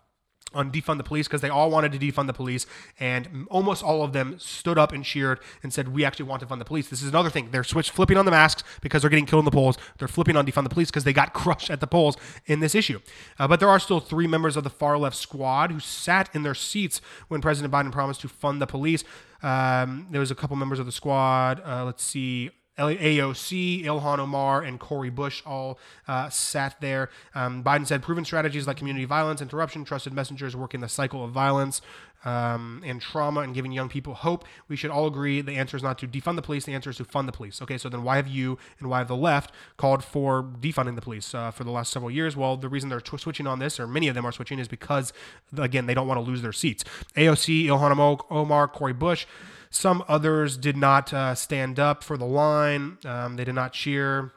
on 0.55 0.71
defund 0.71 0.99
the 0.99 1.05
police 1.05 1.27
because 1.27 1.41
they 1.41 1.49
all 1.49 1.71
wanted 1.71 1.93
to 1.93 1.99
defund 1.99 2.27
the 2.27 2.33
police 2.33 2.67
and 2.99 3.47
almost 3.51 3.83
all 3.83 4.03
of 4.03 4.13
them 4.13 4.39
stood 4.39 4.79
up 4.79 4.93
and 4.93 5.05
cheered 5.05 5.41
and 5.63 5.73
said 5.73 5.89
we 5.89 6.05
actually 6.05 6.27
want 6.27 6.41
to 6.41 6.47
fund 6.47 6.61
the 6.61 6.65
police. 6.65 6.89
This 6.89 7.03
is 7.03 7.09
another 7.09 7.31
thing. 7.31 7.51
They're 7.51 7.65
switch 7.65 7.91
flipping 7.91 8.17
on 8.17 8.25
the 8.25 8.31
masks 8.31 8.63
because 8.81 9.03
they're 9.03 9.11
getting 9.11 9.27
killed 9.27 9.41
in 9.41 9.45
the 9.45 9.51
polls. 9.51 9.77
They're 9.99 10.09
flipping 10.09 10.37
on 10.37 10.47
defund 10.47 10.65
the 10.65 10.71
police 10.71 10.91
because 10.91 11.05
they 11.05 11.13
got 11.13 11.33
crushed 11.35 11.71
at 11.71 11.81
the 11.81 11.87
polls 11.87 12.17
in 12.47 12.61
this 12.61 12.75
issue. 12.75 13.01
Uh, 13.39 13.49
but 13.49 13.61
there 13.61 13.69
are 13.69 13.79
still 13.79 14.01
three 14.01 14.27
members 14.27 14.57
of 14.57 14.65
the 14.65 14.71
far 14.71 14.99
left 14.99 15.17
squad 15.17 15.71
who 15.71 15.81
sat 15.81 16.29
in 16.35 16.43
their 16.43 16.55
seats 16.55 17.01
when 17.29 17.41
president 17.41 17.73
biden 17.73 17.93
promised 17.93 18.21
to 18.23 18.29
fund 18.29 18.61
the 18.61 18.67
police. 18.67 19.05
Um, 19.43 20.07
there 20.11 20.21
was 20.21 20.31
a 20.31 20.37
couple 20.37 20.57
members 20.57 20.79
of 20.79 20.87
the 20.87 20.93
squad 20.93 21.61
uh, 21.67 21.85
let's 21.85 22.05
see 22.05 22.51
AOC, 22.79 23.85
Ilhan 23.85 24.19
Omar, 24.19 24.63
and 24.63 24.81
Cori 24.81 25.11
Bush 25.11 25.43
all 25.45 25.79
uh, 26.09 26.29
sat 26.31 26.81
there. 26.81 27.11
Um, 27.35 27.63
Biden 27.63 27.87
said 27.87 28.03
proven 28.03 28.25
strategies 28.25 28.67
like 28.67 28.77
community 28.79 29.05
violence 29.05 29.43
interruption, 29.43 29.85
trusted 29.85 30.13
messengers 30.13 30.57
working 30.57 30.81
the 30.81 30.89
cycle 30.89 31.25
of 31.25 31.33
violence. 31.33 31.81
um, 32.25 32.83
and 32.85 33.01
trauma 33.01 33.41
and 33.41 33.55
giving 33.55 33.73
young 33.73 33.89
people 33.89 34.15
hope. 34.15 34.45
We 34.69 34.77
should 34.77 34.91
all 34.91 35.07
agree 35.07 35.41
the 35.41 35.55
answer 35.55 35.77
is 35.77 35.83
not 35.83 35.99
to 35.99 36.07
defund 36.09 36.37
the 36.37 36.43
police. 36.43 36.65
The 36.65 36.73
answer 36.73 36.91
is 36.91 36.97
to 36.99 37.05
fund 37.05 37.27
the 37.27 37.33
police. 37.33 37.61
Okay, 37.61 37.77
so 37.79 37.89
then 37.89 38.03
why 38.05 38.17
have 38.17 38.29
you 38.29 38.59
and 38.79 38.89
why 38.89 38.99
have 38.99 39.09
the 39.09 39.17
left 39.17 39.53
called 39.77 40.05
for 40.05 40.43
defunding 40.43 40.95
the 40.95 41.03
police 41.03 41.35
uh, 41.35 41.51
for 41.51 41.65
the 41.65 41.71
last 41.71 41.93
several 41.93 42.11
years? 42.11 42.37
Well, 42.37 42.57
the 42.57 42.69
reason 42.69 42.89
they're 42.89 43.01
tw- 43.01 43.21
switching 43.21 43.47
on 43.47 43.59
this, 43.59 43.81
or 43.81 43.87
many 43.87 44.09
of 44.09 44.15
them 44.15 44.25
are 44.25 44.33
switching, 44.33 44.59
is 44.59 44.69
because 44.69 45.13
again 45.57 45.87
they 45.87 45.95
don't 45.95 46.07
want 46.07 46.19
to 46.19 46.23
lose 46.23 46.43
their 46.43 46.53
seats. 46.53 46.85
AOC, 47.17 47.67
Ilhan 47.67 48.21
Omar, 48.31 48.69
Cori 48.69 48.93
Bush. 48.93 49.27
Some 49.73 50.05
others 50.07 50.59
did 50.59 50.77
not 50.77 51.15
uh, 51.15 51.35
stand 51.35 51.81
up 51.81 52.05
for 52.05 52.19
the 52.19 52.27
line. 52.27 52.99
Um, 53.07 53.37
they 53.37 53.45
did 53.45 53.55
not 53.55 53.73
cheer. 53.73 54.33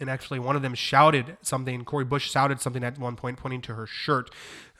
And 0.00 0.10
actually, 0.10 0.40
one 0.40 0.56
of 0.56 0.62
them 0.62 0.74
shouted 0.74 1.38
something. 1.40 1.84
Cori 1.84 2.04
Bush 2.04 2.28
shouted 2.30 2.60
something 2.60 2.82
at 2.82 2.98
one 2.98 3.14
point, 3.14 3.38
pointing 3.38 3.62
to 3.62 3.74
her 3.74 3.86
shirt. 3.86 4.28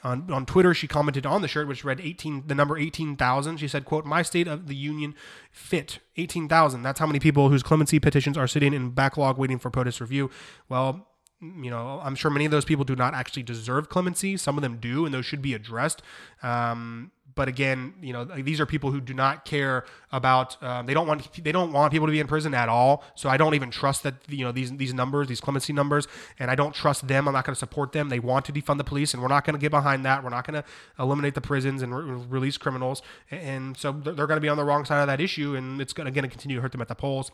On, 0.03 0.29
on 0.31 0.45
Twitter, 0.45 0.73
she 0.73 0.87
commented 0.87 1.25
on 1.25 1.41
the 1.41 1.47
shirt, 1.47 1.69
which 1.69 1.85
read 1.85 2.01
18, 2.01 2.43
the 2.47 2.53
number 2.53 2.77
18,000. 2.77 3.57
She 3.57 3.67
said, 3.69 3.85
quote, 3.85 4.05
my 4.05 4.21
state 4.23 4.47
of 4.47 4.67
the 4.67 4.75
union 4.75 5.15
fit 5.51 5.99
18,000. 6.17 6.83
That's 6.83 6.99
how 6.99 7.07
many 7.07 7.19
people 7.19 7.47
whose 7.47 7.63
clemency 7.63 7.97
petitions 7.97 8.37
are 8.37 8.45
sitting 8.45 8.73
in 8.73 8.89
backlog 8.89 9.37
waiting 9.37 9.57
for 9.57 9.71
protest 9.71 10.01
review. 10.01 10.29
Well, 10.67 11.07
you 11.41 11.71
know, 11.71 12.01
I'm 12.03 12.15
sure 12.15 12.29
many 12.29 12.43
of 12.43 12.51
those 12.51 12.65
people 12.65 12.83
do 12.83 12.95
not 12.95 13.13
actually 13.13 13.43
deserve 13.43 13.87
clemency. 13.87 14.35
Some 14.35 14.57
of 14.57 14.61
them 14.63 14.77
do, 14.77 15.05
and 15.05 15.13
those 15.13 15.25
should 15.25 15.41
be 15.41 15.53
addressed. 15.53 16.01
Um, 16.43 17.11
but 17.37 17.47
again, 17.47 17.93
you 18.01 18.11
know, 18.11 18.25
these 18.25 18.59
are 18.59 18.65
people 18.65 18.91
who 18.91 18.99
do 18.99 19.13
not 19.13 19.45
care 19.45 19.85
about. 20.11 20.61
Um, 20.61 20.85
they 20.85 20.93
don't 20.93 21.07
want. 21.07 21.31
They 21.41 21.51
don't 21.51 21.71
want 21.71 21.93
people 21.93 22.07
to 22.07 22.11
be 22.11 22.19
in 22.19 22.27
prison 22.27 22.53
at 22.53 22.67
all. 22.67 23.03
So 23.15 23.29
I 23.29 23.37
don't 23.37 23.53
even 23.53 23.71
trust 23.71 24.03
that. 24.03 24.15
You 24.27 24.43
know, 24.43 24.51
these 24.51 24.75
these 24.75 24.93
numbers, 24.93 25.27
these 25.27 25.39
clemency 25.39 25.71
numbers, 25.71 26.07
and 26.39 26.49
I 26.51 26.55
don't 26.55 26.73
trust 26.73 27.07
them. 27.07 27.27
I'm 27.27 27.33
not 27.33 27.45
going 27.45 27.53
to 27.53 27.59
support 27.59 27.91
them. 27.91 28.09
They 28.09 28.19
want 28.19 28.45
to 28.45 28.51
defund 28.51 28.77
the 28.77 28.83
police, 28.83 29.13
and 29.13 29.21
we're 29.21 29.29
not 29.29 29.45
going 29.45 29.53
to 29.53 29.59
get 29.59 29.71
behind 29.71 30.03
that. 30.05 30.23
We're 30.23 30.31
not 30.31 30.45
going 30.45 30.61
to 30.61 30.67
eliminate 30.99 31.35
the 31.35 31.41
prisons 31.41 31.81
and 31.81 31.95
re- 31.95 32.25
release 32.27 32.57
criminals. 32.57 33.01
And 33.31 33.77
so 33.77 33.91
they're 33.91 34.27
going 34.27 34.37
to 34.37 34.41
be 34.41 34.49
on 34.49 34.57
the 34.57 34.65
wrong 34.65 34.83
side 34.83 35.01
of 35.01 35.07
that 35.07 35.21
issue, 35.21 35.55
and 35.55 35.79
it's 35.79 35.93
going 35.93 36.05
to 36.05 36.09
again 36.09 36.29
continue 36.29 36.57
to 36.57 36.61
hurt 36.61 36.71
them 36.71 36.81
at 36.81 36.87
the 36.87 36.95
polls. 36.95 37.31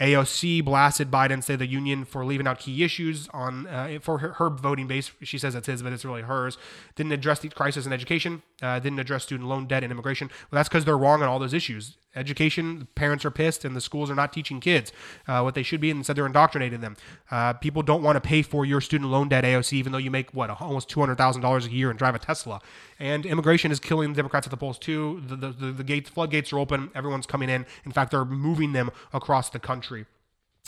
AOC 0.00 0.64
blasted 0.64 1.10
Biden, 1.10 1.42
say 1.42 1.56
the 1.56 1.66
union 1.66 2.04
for 2.04 2.24
leaving 2.24 2.46
out 2.46 2.58
key 2.58 2.84
issues 2.84 3.28
on 3.32 3.66
uh, 3.66 3.98
for 4.02 4.18
her, 4.18 4.32
her, 4.34 4.50
voting 4.50 4.86
base. 4.86 5.10
She 5.22 5.38
says 5.38 5.54
it's 5.54 5.66
his, 5.66 5.82
but 5.82 5.92
it's 5.92 6.04
really 6.04 6.22
hers. 6.22 6.58
Didn't 6.94 7.12
address 7.12 7.40
the 7.40 7.48
crisis 7.48 7.86
in 7.86 7.92
education. 7.92 8.42
Uh, 8.62 8.78
didn't 8.78 8.98
address 8.98 9.22
student 9.22 9.45
loan 9.46 9.66
debt 9.66 9.82
and 9.82 9.90
immigration. 9.90 10.28
Well, 10.50 10.58
that's 10.58 10.68
because 10.68 10.84
they're 10.84 10.98
wrong 10.98 11.22
on 11.22 11.28
all 11.28 11.38
those 11.38 11.54
issues. 11.54 11.96
Education, 12.14 12.88
parents 12.94 13.24
are 13.24 13.30
pissed, 13.30 13.64
and 13.64 13.76
the 13.76 13.80
schools 13.80 14.10
are 14.10 14.14
not 14.14 14.32
teaching 14.32 14.58
kids 14.58 14.90
uh, 15.28 15.42
what 15.42 15.54
they 15.54 15.62
should 15.62 15.80
be, 15.80 15.90
and 15.90 15.98
instead 15.98 16.16
they're 16.16 16.26
indoctrinating 16.26 16.80
them. 16.80 16.96
Uh, 17.30 17.52
people 17.52 17.82
don't 17.82 18.02
want 18.02 18.16
to 18.16 18.20
pay 18.20 18.40
for 18.42 18.64
your 18.64 18.80
student 18.80 19.10
loan 19.10 19.28
debt, 19.28 19.44
AOC, 19.44 19.74
even 19.74 19.92
though 19.92 19.98
you 19.98 20.10
make 20.10 20.32
what 20.32 20.48
almost 20.60 20.88
two 20.88 21.00
hundred 21.00 21.16
thousand 21.16 21.42
dollars 21.42 21.66
a 21.66 21.70
year 21.70 21.90
and 21.90 21.98
drive 21.98 22.14
a 22.14 22.18
Tesla. 22.18 22.60
And 22.98 23.26
immigration 23.26 23.70
is 23.70 23.78
killing 23.78 24.12
the 24.12 24.16
Democrats 24.16 24.46
at 24.46 24.50
the 24.50 24.56
polls 24.56 24.78
too. 24.78 25.22
The 25.26 25.36
the, 25.36 25.48
the, 25.50 25.72
the 25.72 25.84
gates, 25.84 26.08
floodgates 26.08 26.52
are 26.52 26.58
open. 26.58 26.90
Everyone's 26.94 27.26
coming 27.26 27.50
in. 27.50 27.66
In 27.84 27.92
fact, 27.92 28.10
they're 28.10 28.24
moving 28.24 28.72
them 28.72 28.90
across 29.12 29.50
the 29.50 29.58
country 29.58 30.06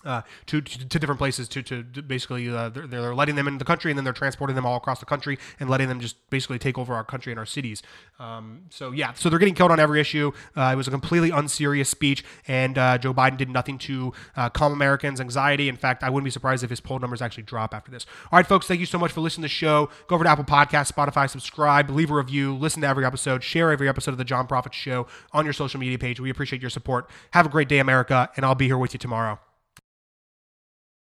uh, 0.04 0.22
to, 0.46 0.60
to, 0.60 0.88
to 0.88 0.98
different 0.98 1.18
places 1.18 1.48
to, 1.48 1.62
to, 1.62 1.82
to 1.82 2.02
basically 2.02 2.48
uh, 2.48 2.68
they're, 2.68 2.86
they're 2.86 3.14
letting 3.14 3.34
them 3.34 3.48
into 3.48 3.58
the 3.58 3.64
country 3.64 3.90
and 3.90 3.98
then 3.98 4.04
they're 4.04 4.12
transporting 4.12 4.54
them 4.54 4.64
all 4.64 4.76
across 4.76 5.00
the 5.00 5.06
country 5.06 5.38
and 5.58 5.68
letting 5.68 5.88
them 5.88 6.00
just 6.00 6.16
basically 6.30 6.58
take 6.58 6.78
over 6.78 6.94
our 6.94 7.04
country 7.04 7.32
and 7.32 7.38
our 7.38 7.46
cities. 7.46 7.82
Um, 8.18 8.62
so 8.70 8.92
yeah, 8.92 9.12
so 9.14 9.28
they're 9.28 9.38
getting 9.38 9.54
killed 9.54 9.72
on 9.72 9.80
every 9.80 10.00
issue. 10.00 10.32
Uh, 10.56 10.70
it 10.72 10.76
was 10.76 10.86
a 10.86 10.90
completely 10.90 11.30
unserious 11.30 11.88
speech, 11.88 12.24
and 12.46 12.78
uh, 12.78 12.98
Joe 12.98 13.12
Biden 13.12 13.36
did 13.36 13.48
nothing 13.48 13.78
to 13.78 14.12
uh, 14.36 14.50
calm 14.50 14.72
Americans' 14.72 15.20
anxiety. 15.20 15.68
In 15.68 15.76
fact, 15.76 16.02
I 16.02 16.10
wouldn't 16.10 16.24
be 16.24 16.30
surprised 16.30 16.62
if 16.62 16.70
his 16.70 16.80
poll 16.80 16.98
numbers 16.98 17.20
actually 17.20 17.44
drop 17.44 17.74
after 17.74 17.90
this. 17.90 18.06
All 18.30 18.38
right, 18.38 18.46
folks, 18.46 18.66
thank 18.66 18.80
you 18.80 18.86
so 18.86 18.98
much 18.98 19.12
for 19.12 19.20
listening 19.20 19.42
to 19.42 19.48
the 19.48 19.54
show. 19.54 19.90
Go 20.06 20.14
over 20.14 20.24
to 20.24 20.30
Apple 20.30 20.44
Podcasts, 20.44 20.92
Spotify, 20.92 21.28
subscribe, 21.28 21.90
leave 21.90 22.10
a 22.10 22.14
review, 22.14 22.54
listen 22.54 22.82
to 22.82 22.88
every 22.88 23.04
episode, 23.04 23.42
share 23.42 23.72
every 23.72 23.88
episode 23.88 24.12
of 24.12 24.18
the 24.18 24.24
John 24.24 24.46
Profit 24.46 24.74
Show 24.74 25.06
on 25.32 25.44
your 25.44 25.52
social 25.52 25.80
media 25.80 25.98
page. 25.98 26.20
We 26.20 26.30
appreciate 26.30 26.62
your 26.62 26.70
support. 26.70 27.10
Have 27.32 27.46
a 27.46 27.50
great 27.50 27.68
day, 27.68 27.78
America, 27.78 28.30
and 28.36 28.44
I'll 28.44 28.54
be 28.54 28.66
here 28.66 28.78
with 28.78 28.94
you 28.94 28.98
tomorrow. 28.98 29.38